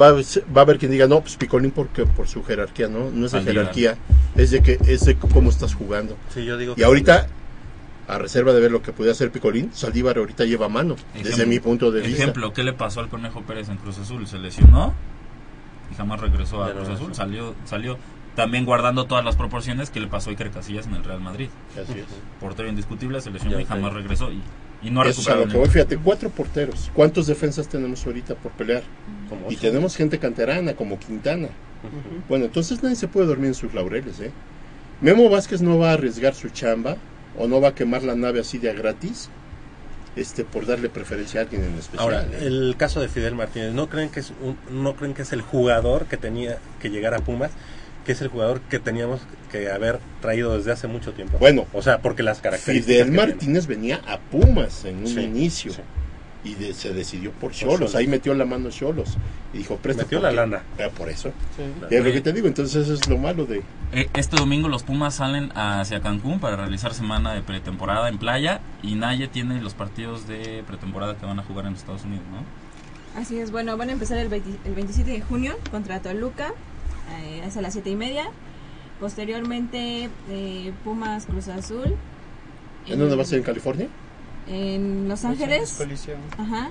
Va 0.00 0.08
a, 0.08 0.12
va 0.12 0.60
a 0.60 0.60
haber 0.60 0.78
quien 0.78 0.92
diga, 0.92 1.06
no, 1.08 1.20
pues 1.20 1.36
Picolín 1.36 1.72
porque 1.72 2.06
por 2.06 2.28
su 2.28 2.44
jerarquía, 2.44 2.86
¿no? 2.88 3.10
No 3.10 3.26
es 3.26 3.32
de 3.32 3.42
jerarquía, 3.42 3.96
es 4.36 4.52
de 4.52 4.62
que 4.62 4.78
es 4.86 5.04
de 5.04 5.16
cómo 5.16 5.50
estás 5.50 5.74
jugando. 5.74 6.16
Sí, 6.32 6.44
yo 6.44 6.56
digo 6.56 6.72
y 6.74 6.76
que- 6.76 6.84
ahorita, 6.84 7.26
a 8.06 8.18
reserva 8.18 8.52
de 8.52 8.60
ver 8.60 8.70
lo 8.70 8.82
que 8.82 8.92
podía 8.92 9.10
hacer 9.12 9.32
Picolín, 9.32 9.70
Saldívar 9.74 10.16
ahorita 10.18 10.44
lleva 10.44 10.68
mano, 10.68 10.94
desde 11.20 11.44
mi 11.46 11.58
punto 11.58 11.90
de 11.90 12.02
vista. 12.02 12.22
Ejemplo, 12.22 12.52
¿qué 12.52 12.62
le 12.62 12.72
pasó 12.72 13.00
al 13.00 13.08
Conejo 13.08 13.42
Pérez 13.42 13.68
en 13.68 13.76
Cruz 13.78 13.98
Azul? 13.98 14.26
Se 14.28 14.38
lesionó 14.38 14.94
y 15.90 15.96
jamás 15.96 16.20
regresó 16.20 16.62
a 16.62 16.72
Cruz. 16.72 16.88
Azul. 16.90 17.12
Salió, 17.14 17.54
salió 17.64 17.98
también 18.36 18.64
guardando 18.64 19.04
todas 19.06 19.24
las 19.24 19.36
proporciones 19.36 19.90
que 19.90 20.00
le 20.00 20.06
pasó 20.08 20.30
a 20.30 20.32
Iker 20.32 20.50
Casillas 20.50 20.86
en 20.86 20.94
el 20.96 21.04
Real 21.04 21.20
Madrid. 21.20 21.48
Así 21.72 21.98
es. 22.00 22.06
Portero 22.40 22.68
indiscutible, 22.68 23.20
se 23.20 23.30
lesionó 23.30 23.60
y 23.60 23.64
jamás 23.64 23.92
regresó. 23.92 24.30
Y, 24.32 24.40
y 24.82 24.90
no 24.90 25.02
ha 25.02 25.08
Eso 25.08 25.20
es 25.20 25.28
a 25.28 25.34
recuperado 25.34 25.46
lo 25.46 25.52
que 25.52 25.58
voy, 25.58 25.68
fíjate, 25.68 25.96
cuatro 25.98 26.30
porteros. 26.30 26.90
¿Cuántos 26.94 27.26
defensas 27.26 27.68
tenemos 27.68 28.04
ahorita 28.06 28.34
por 28.34 28.52
pelear? 28.52 28.82
Como 29.28 29.50
Y 29.50 29.56
tenemos 29.56 29.96
gente 29.96 30.18
canterana, 30.18 30.74
como 30.74 30.98
Quintana. 30.98 31.48
Bueno, 32.28 32.46
entonces 32.46 32.82
nadie 32.82 32.96
se 32.96 33.08
puede 33.08 33.26
dormir 33.26 33.48
en 33.48 33.54
sus 33.54 33.74
laureles, 33.74 34.18
¿eh? 34.20 34.30
Memo 35.00 35.28
Vázquez 35.28 35.60
no 35.60 35.78
va 35.78 35.90
a 35.90 35.92
arriesgar 35.94 36.34
su 36.34 36.48
chamba 36.48 36.96
o 37.38 37.46
no 37.46 37.60
va 37.60 37.68
a 37.68 37.74
quemar 37.74 38.02
la 38.02 38.14
nave 38.14 38.40
así 38.40 38.58
de 38.58 38.70
a 38.70 38.72
gratis 38.72 39.28
este, 40.16 40.44
por 40.44 40.64
darle 40.66 40.88
preferencia 40.88 41.40
a 41.40 41.42
alguien 41.42 41.64
en 41.64 41.74
especial. 41.74 42.02
Ahora, 42.02 42.22
¿eh? 42.22 42.38
el 42.46 42.74
caso 42.78 43.00
de 43.00 43.08
Fidel 43.08 43.34
Martínez, 43.34 43.72
¿no 43.74 43.88
creen 43.88 44.08
que 44.10 44.20
es 44.20 44.32
un- 44.42 44.56
no 44.82 44.94
creen 44.94 45.12
que 45.12 45.22
es 45.22 45.32
el 45.32 45.42
jugador 45.42 46.06
que 46.06 46.16
tenía 46.16 46.58
que 46.80 46.88
llegar 46.90 47.12
a 47.14 47.18
Pumas, 47.18 47.50
que 48.04 48.12
es 48.12 48.20
el 48.22 48.28
jugador 48.28 48.60
que 48.62 48.78
teníamos 48.78 49.20
que 49.50 49.70
haber 49.70 49.98
traído 50.20 50.56
desde 50.56 50.72
hace 50.72 50.86
mucho 50.86 51.12
tiempo? 51.12 51.38
Bueno, 51.38 51.66
o 51.72 51.82
sea, 51.82 51.98
porque 52.00 52.22
las 52.22 52.40
características 52.40 52.86
Fidel 52.86 53.10
tiene. 53.10 53.26
Martínez 53.26 53.66
venía 53.66 54.00
a 54.06 54.18
Pumas 54.18 54.84
en 54.84 54.98
un 54.98 55.06
Sí, 55.06 55.20
inicio. 55.20 55.72
sí. 55.72 55.80
Y 56.46 56.54
de- 56.56 56.74
se 56.74 56.92
decidió 56.92 57.30
por 57.32 57.52
Cholos. 57.52 57.94
Ahí 57.94 58.06
metió 58.06 58.34
la 58.34 58.44
mano 58.44 58.68
Cholos. 58.70 59.16
Y 59.54 59.58
dijo, 59.58 59.76
presta. 59.78 60.02
Metió 60.02 60.20
porque- 60.20 60.34
la 60.36 60.42
lana. 60.46 60.62
Ah, 60.78 60.90
por 60.94 61.08
eso. 61.08 61.32
Sí. 61.56 61.62
Es 61.90 62.04
lo 62.04 62.12
que 62.12 62.20
te 62.20 62.34
digo. 62.34 62.46
Entonces, 62.46 62.82
eso 62.84 62.92
es 62.92 63.08
lo 63.08 63.16
malo 63.16 63.46
de. 63.46 63.62
Eh, 63.92 64.10
Este 64.12 64.36
domingo 64.36 64.68
los 64.68 64.82
Pumas 64.82 65.14
salen 65.14 65.50
hacia 65.54 66.00
Cancún 66.00 66.40
para 66.40 66.56
realizar 66.56 66.92
semana 66.92 67.32
de 67.32 67.40
pretemporada 67.40 68.10
en 68.10 68.18
playa 68.18 68.60
y 68.82 68.94
Naye 68.94 69.26
tiene 69.28 69.62
los 69.62 69.72
partidos 69.72 70.28
de 70.28 70.62
pretemporada 70.66 71.16
que 71.16 71.24
van 71.24 71.38
a 71.38 71.42
jugar 71.44 71.64
en 71.64 71.72
Estados 71.72 72.04
Unidos, 72.04 72.24
¿no? 72.30 72.44
Así 73.18 73.38
es, 73.38 73.50
bueno, 73.50 73.78
van 73.78 73.88
a 73.88 73.92
empezar 73.92 74.18
el, 74.18 74.28
20 74.28 74.50
el 74.68 74.74
27 74.74 75.12
de 75.12 75.20
junio 75.22 75.56
contra 75.70 76.00
Toluca, 76.00 76.52
eh, 77.20 77.42
es 77.46 77.56
a 77.56 77.60
las 77.62 77.72
7 77.72 77.90
y 77.90 77.96
media. 77.96 78.24
Posteriormente, 79.00 80.08
eh, 80.30 80.72
Pumas 80.84 81.26
Cruz 81.26 81.48
Azul. 81.48 81.94
¿En 82.86 82.98
dónde 82.98 83.16
va 83.16 83.22
a 83.22 83.26
ser? 83.26 83.38
¿En 83.38 83.44
California? 83.44 83.88
En 84.46 85.08
Los 85.08 85.24
Ángeles. 85.24 85.80
Ajá. 86.38 86.70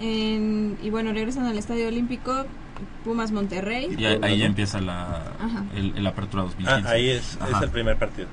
En- 0.00 0.78
y 0.82 0.90
bueno, 0.90 1.12
regresan 1.12 1.46
al 1.46 1.58
Estadio 1.58 1.88
Olímpico, 1.88 2.44
Pumas 3.04 3.30
Monterrey. 3.30 3.94
Y 3.96 4.04
ahí, 4.04 4.18
ahí 4.22 4.38
ya 4.38 4.46
empieza 4.46 4.80
la, 4.80 5.22
el, 5.76 5.96
el 5.96 6.06
apertura 6.06 6.42
Ah, 6.42 6.46
2015. 6.46 6.88
ahí 6.88 7.08
es, 7.10 7.38
Ajá. 7.40 7.58
es 7.58 7.62
el 7.62 7.70
primer 7.70 7.96
partido. 7.98 8.28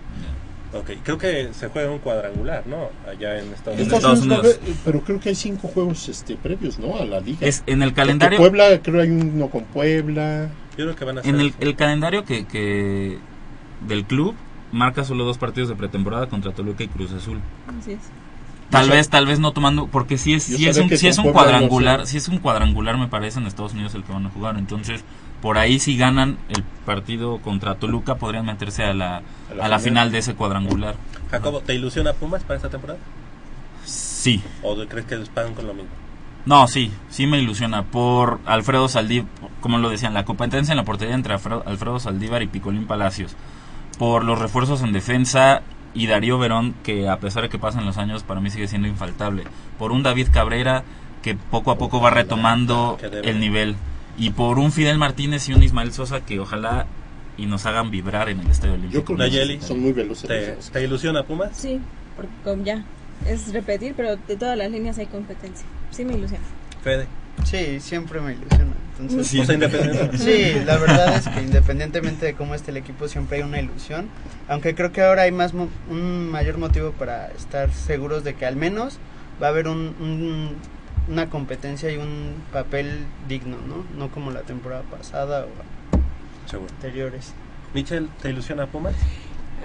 Ok, 0.74 0.92
creo 1.04 1.18
que 1.18 1.50
se 1.54 1.68
juega 1.70 1.90
un 1.92 1.98
cuadrangular, 2.00 2.66
¿no? 2.68 2.90
Allá 3.10 3.40
en 3.40 3.52
Estados 3.54 3.80
En 3.80 3.86
Unidos. 3.86 3.94
Estados 3.94 4.22
Unidos, 4.22 4.60
pero 4.86 5.02
creo 5.02 5.20
que 5.20 5.30
hay 5.30 5.36
cinco 5.36 5.68
juegos 5.68 6.08
este, 6.10 6.36
previos, 6.36 6.78
¿no? 6.80 6.96
A 6.98 7.06
la 7.06 7.20
liga. 7.20 7.40
Es 7.46 7.64
en 7.66 7.82
el 7.82 7.90
Porque 7.90 8.02
calendario. 8.02 8.38
Puebla, 8.38 8.80
creo 8.82 9.02
hay 9.02 9.10
uno 9.10 9.50
con 9.50 9.64
Puebla. 9.66 10.50
Yo 10.80 10.86
creo 10.86 10.96
que 10.96 11.04
van 11.04 11.18
a 11.18 11.22
ser 11.24 11.36
En 11.36 11.42
el, 11.42 11.54
el 11.60 11.76
calendario 11.76 12.24
que, 12.24 12.46
que 12.46 13.20
del 13.86 14.06
club 14.06 14.34
marca 14.72 15.04
solo 15.04 15.26
dos 15.26 15.38
partidos 15.38 15.68
de 15.68 15.76
pretemporada 15.76 16.28
contra 16.30 16.54
Toluca 16.54 16.86
y 16.86 16.88
Cruz 16.88 17.12
Azul. 17.12 17.42
Así 17.78 17.92
es. 17.92 18.00
Tal 18.70 18.88
Yo 18.88 18.94
vez, 18.94 19.10
tal 19.10 19.26
vez 19.26 19.42
no 19.42 19.52
tomando, 19.52 19.88
porque 19.88 20.18
si 20.18 20.36
es, 20.36 20.44
si 20.44 20.70
un, 20.70 20.90
si 20.98 21.08
es 21.10 21.18
un 21.18 21.34
cuadrangular, 21.34 22.08
si 22.08 22.16
es 22.16 22.30
un 22.30 22.38
cuadrangular 22.38 22.98
me 22.98 23.10
parece 23.10 23.40
en 23.40 23.48
Estados 23.48 23.74
Unidos 23.74 23.94
el 23.96 24.06
que 24.06 24.14
van 24.14 24.26
a 24.26 24.30
jugar, 24.30 24.58
entonces 24.58 25.04
por 25.42 25.58
ahí 25.58 25.80
si 25.80 25.98
ganan 25.98 26.38
el 26.48 26.64
partido 26.86 27.40
contra 27.40 27.76
Toluca 27.76 28.16
podrían 28.16 28.46
meterse 28.46 28.86
a 28.86 28.94
la, 28.94 29.18
A 29.18 29.56
la 29.56 29.66
a 29.66 29.68
la 29.68 29.80
final. 29.80 30.14
de 30.14 30.20
ese 30.20 30.34
cuadrangular. 30.36 30.96
Jacobo, 31.30 31.60
¿te 31.60 31.76
ilusiona 31.76 32.14
Pumas 32.14 32.44
para 32.44 32.56
esta 32.56 32.70
temporada? 32.70 33.00
Sí, 33.84 34.42
¿O 34.64 34.78
crees 34.86 35.06
que 35.08 35.18
les 35.18 35.28
pagan 35.28 35.56
con 35.56 35.68
lo 35.68 35.74
mismo? 35.74 35.90
No, 36.50 36.68
sí, 36.68 36.92
sí 37.12 37.28
me 37.28 37.40
ilusiona 37.40 37.84
por 37.84 38.40
Alfredo 38.46 38.88
Saldívar, 38.90 39.30
como 39.62 39.78
lo 39.78 39.92
decían, 39.92 40.16
la 40.16 40.26
competencia 40.26 40.72
en 40.72 40.78
la 40.78 40.84
portería 40.84 41.14
entre 41.14 41.34
Alfredo, 41.34 41.62
Alfredo 41.64 42.00
Saldívar 42.00 42.42
y 42.42 42.48
Picolín 42.48 42.88
Palacios, 42.88 43.36
por 44.00 44.24
los 44.24 44.40
refuerzos 44.40 44.82
en 44.82 44.92
defensa 44.92 45.62
y 45.94 46.08
Darío 46.08 46.40
Verón, 46.40 46.74
que 46.82 47.08
a 47.08 47.20
pesar 47.20 47.44
de 47.44 47.50
que 47.50 47.60
pasan 47.60 47.86
los 47.86 48.00
años, 48.00 48.24
para 48.24 48.42
mí 48.42 48.50
sigue 48.50 48.68
siendo 48.68 48.88
infaltable, 48.88 49.44
por 49.78 49.92
un 49.92 50.02
David 50.02 50.30
Cabrera 50.34 50.84
que 51.22 51.36
poco 51.36 51.70
a 51.70 51.78
poco 51.78 52.02
va 52.02 52.10
retomando 52.10 52.98
el 53.04 53.40
nivel, 53.40 53.76
y 54.18 54.32
por 54.32 54.58
un 54.58 54.72
Fidel 54.72 54.98
Martínez 54.98 55.48
y 55.50 55.54
un 55.54 55.62
Ismael 55.62 55.94
Sosa 55.94 56.26
que 56.26 56.40
ojalá 56.40 56.88
y 57.38 57.46
nos 57.46 57.68
hagan 57.68 57.92
vibrar 57.92 58.28
en 58.28 58.40
el 58.40 58.50
Estadio 58.50 58.74
Olímpico. 58.74 59.00
Yo 59.00 59.06
creo 59.06 59.18
que 59.18 59.24
Nayeli. 59.24 59.62
son 59.62 59.82
muy 59.82 59.94
veloces. 59.94 60.72
¿Te, 60.72 60.84
ilusiona 60.84 61.22
Pumas? 61.22 61.56
Sí, 61.56 61.80
porque 62.16 62.32
como 62.44 62.64
ya 62.64 62.84
es 63.28 63.54
repetir, 63.54 63.94
pero 63.96 64.16
de 64.16 64.36
todas 64.36 64.58
las 64.58 64.72
líneas 64.72 64.98
hay 64.98 65.06
competencia. 65.06 65.68
Sí 65.92 66.06
me 66.06 66.14
ilusiona. 66.14 66.44
Fede. 66.84 67.08
Sí, 67.46 67.80
siempre 67.80 68.20
me 68.22 68.34
ilusiona. 68.34 68.74
Entonces, 69.00 69.28
Sí. 69.28 69.40
O 69.40 69.46
sea, 69.46 69.56
independiente. 69.56 70.18
Sí, 70.18 70.54
la 70.66 70.78
verdad 70.78 71.16
es 71.16 71.28
que 71.28 71.42
independientemente 71.42 72.26
de 72.26 72.34
cómo 72.34 72.54
esté 72.54 72.72
el 72.72 72.78
equipo, 72.78 73.08
siempre 73.08 73.38
hay 73.38 73.44
una 73.44 73.60
ilusión. 73.60 74.10
Aunque 74.48 74.76
creo 74.76 74.92
que 74.92 75.02
ahora 75.02 75.22
hay 75.24 75.32
más 75.32 75.54
mo- 75.54 75.70
un 75.90 76.30
mayor 76.30 76.58
motivo 76.58 76.92
para 76.92 77.28
estar 77.32 77.72
seguros 77.74 78.24
de 78.24 78.36
que 78.36 78.46
al 78.46 78.56
menos 78.58 78.98
va 79.42 79.48
a 79.48 79.50
haber 79.52 79.68
un, 79.68 79.96
un- 80.02 80.56
una 81.08 81.30
competencia 81.30 81.90
y 81.92 81.98
un 81.98 82.36
papel 82.52 83.06
digno, 83.28 83.58
¿no? 83.68 83.86
No 83.98 84.12
como 84.12 84.32
la 84.32 84.42
temporada 84.42 84.84
pasada 84.84 85.46
o 85.46 86.50
Seguro. 86.50 86.70
anteriores. 86.76 87.34
Michelle, 87.74 88.08
¿te 88.22 88.30
ilusiona 88.32 88.68
Pumas? 88.68 88.96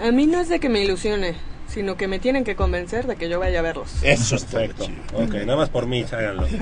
A 0.02 0.10
mí 0.12 0.26
no 0.26 0.38
es 0.40 0.48
de 0.48 0.60
que 0.60 0.68
me 0.68 0.82
ilusione, 0.82 1.34
sino 1.68 1.96
que 1.96 2.08
me 2.08 2.18
tienen 2.18 2.44
que 2.44 2.56
convencer 2.56 3.06
de 3.06 3.16
que 3.16 3.28
yo 3.28 3.38
vaya 3.38 3.60
a 3.60 3.62
verlos. 3.62 3.90
Eso 4.02 4.36
está 4.36 4.58
Perfecto. 4.58 4.86
Ok, 5.14 5.34
nada 5.46 5.56
más 5.56 5.68
por 5.68 5.86
mí, 5.86 6.04
háganlo. 6.10 6.46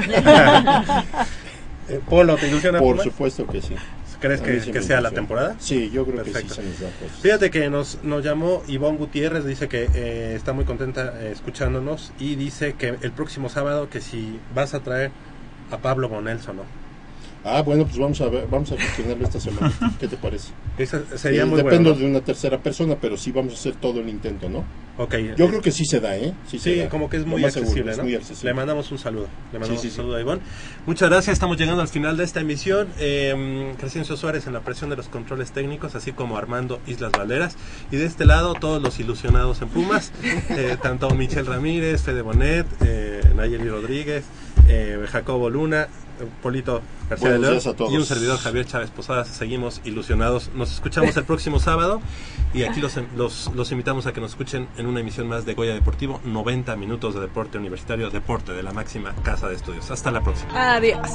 Eh, 1.88 2.00
Polo, 2.08 2.36
¿te 2.36 2.46
ilusiona 2.46 2.78
Por 2.78 3.02
supuesto 3.02 3.44
que 3.44 3.60
sí. 3.60 3.74
¿Crees 4.20 4.40
que, 4.40 4.70
que 4.70 4.82
sea 4.82 5.00
la 5.00 5.10
temporada? 5.10 5.56
Sí, 5.58 5.90
yo 5.92 6.04
creo 6.04 6.22
Perfecto. 6.22 6.54
que 6.54 6.54
sí 6.54 6.54
se 6.54 6.62
nos 6.62 6.80
da 6.80 6.90
cosas. 7.00 7.18
Fíjate 7.20 7.50
que 7.50 7.68
nos, 7.68 7.98
nos 8.04 8.24
llamó 8.24 8.62
Ivonne 8.68 8.98
Gutiérrez, 8.98 9.44
dice 9.44 9.66
que 9.66 9.88
eh, 9.92 10.34
está 10.36 10.52
muy 10.52 10.64
contenta 10.64 11.12
eh, 11.20 11.32
escuchándonos 11.32 12.12
y 12.20 12.36
dice 12.36 12.74
que 12.74 12.94
el 13.02 13.10
próximo 13.10 13.48
sábado 13.48 13.90
que 13.90 14.00
si 14.00 14.38
vas 14.54 14.74
a 14.74 14.80
traer 14.80 15.10
a 15.72 15.78
Pablo 15.78 16.08
Bonelso, 16.08 16.52
¿no? 16.52 16.62
Ah, 17.44 17.62
bueno, 17.62 17.84
pues 17.84 17.98
vamos 17.98 18.20
a 18.20 18.28
ver, 18.28 18.46
vamos 18.48 18.70
a 18.72 18.76
gestionarlo 18.76 19.24
esta 19.24 19.40
semana. 19.40 19.72
¿Qué 20.00 20.06
te 20.06 20.16
parece? 20.16 20.52
Esa 20.78 21.02
sería 21.16 21.42
Eh, 21.42 21.44
muy 21.44 21.56
Dependo 21.62 21.90
bueno. 21.90 22.04
de 22.06 22.10
una 22.10 22.20
tercera 22.20 22.58
persona, 22.58 22.96
pero 23.00 23.16
sí 23.16 23.32
vamos 23.32 23.52
a 23.54 23.56
hacer 23.56 23.74
todo 23.74 24.00
el 24.00 24.08
intento, 24.08 24.48
¿no? 24.48 24.64
Ok. 24.98 25.14
Yo 25.36 25.48
creo 25.48 25.60
que 25.62 25.72
sí 25.72 25.84
se 25.86 26.00
da, 26.00 26.16
¿eh? 26.16 26.34
Sí, 26.46 26.58
se 26.58 26.74
Sí, 26.74 26.80
da. 26.80 26.88
como 26.88 27.08
que 27.10 27.16
es 27.16 27.26
muy 27.26 27.40
más 27.42 27.52
seguro, 27.54 27.70
accesible, 27.70 27.92
es 27.92 27.96
¿no? 27.98 28.04
muy 28.04 28.14
accesible. 28.14 28.50
Le 28.50 28.54
mandamos 28.54 28.92
un 28.92 28.98
saludo. 28.98 29.26
Le 29.52 29.58
mandamos 29.58 29.80
Sí, 29.82 29.88
sí, 29.88 29.92
un 29.92 29.96
saludo 29.96 30.16
a 30.16 30.20
Ivonne. 30.20 30.40
Muchas 30.86 31.08
gracias. 31.08 31.32
Estamos 31.32 31.56
llegando 31.56 31.80
al 31.82 31.88
final 31.88 32.16
de 32.16 32.24
esta 32.24 32.40
emisión. 32.40 32.88
Eh, 32.98 33.72
Crescencio 33.78 34.16
Suárez 34.16 34.46
en 34.46 34.52
la 34.52 34.60
presión 34.60 34.90
de 34.90 34.96
los 34.96 35.08
controles 35.08 35.50
técnicos, 35.52 35.94
así 35.94 36.12
como 36.12 36.36
Armando 36.36 36.78
Islas 36.86 37.10
Valderas. 37.12 37.56
Y 37.90 37.96
de 37.96 38.04
este 38.04 38.24
lado, 38.26 38.54
todos 38.54 38.80
los 38.82 39.00
ilusionados 39.00 39.62
en 39.62 39.68
Pumas, 39.68 40.12
eh, 40.50 40.76
tanto 40.80 41.10
Michelle 41.10 41.48
Ramírez, 41.48 42.02
Fede 42.02 42.20
Bonet, 42.22 42.66
eh, 42.84 43.22
Nayeli 43.34 43.68
Rodríguez, 43.70 44.24
eh, 44.68 45.04
Jacobo 45.10 45.48
Luna, 45.50 45.84
eh, 45.84 46.01
Polito 46.42 46.82
García 47.08 47.32
de 47.32 47.38
León 47.38 47.52
días 47.52 47.66
a 47.66 47.74
todos. 47.74 47.92
y 47.92 47.96
un 47.96 48.04
servidor 48.04 48.38
Javier 48.38 48.66
Chávez 48.66 48.90
Posadas. 48.90 49.28
Seguimos 49.28 49.80
ilusionados. 49.84 50.50
Nos 50.54 50.72
escuchamos 50.72 51.16
el 51.16 51.24
próximo 51.24 51.58
sábado 51.58 52.00
y 52.54 52.64
aquí 52.64 52.80
los, 52.80 52.98
los, 53.16 53.50
los 53.54 53.72
invitamos 53.72 54.06
a 54.06 54.12
que 54.12 54.20
nos 54.20 54.32
escuchen 54.32 54.68
en 54.76 54.86
una 54.86 55.00
emisión 55.00 55.28
más 55.28 55.44
de 55.44 55.54
Goya 55.54 55.74
Deportivo, 55.74 56.20
90 56.24 56.76
minutos 56.76 57.14
de 57.14 57.20
deporte 57.20 57.58
universitario, 57.58 58.10
deporte 58.10 58.52
de 58.52 58.62
la 58.62 58.72
máxima 58.72 59.14
casa 59.22 59.48
de 59.48 59.54
estudios. 59.54 59.90
Hasta 59.90 60.10
la 60.10 60.22
próxima. 60.22 60.74
Adiós. 60.74 61.08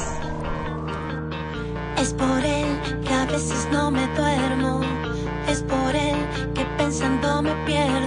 Es 1.97 2.13
por 2.13 2.45
él 2.45 3.01
que 3.05 3.13
a 3.13 3.25
veces 3.25 3.67
no 3.71 3.91
me 3.91 4.07
duermo. 4.15 4.81
Es 5.47 5.63
por 5.63 5.95
él 5.95 6.15
que 6.53 6.63
pensando 6.77 7.41
me 7.41 7.53
pierdo. 7.65 7.97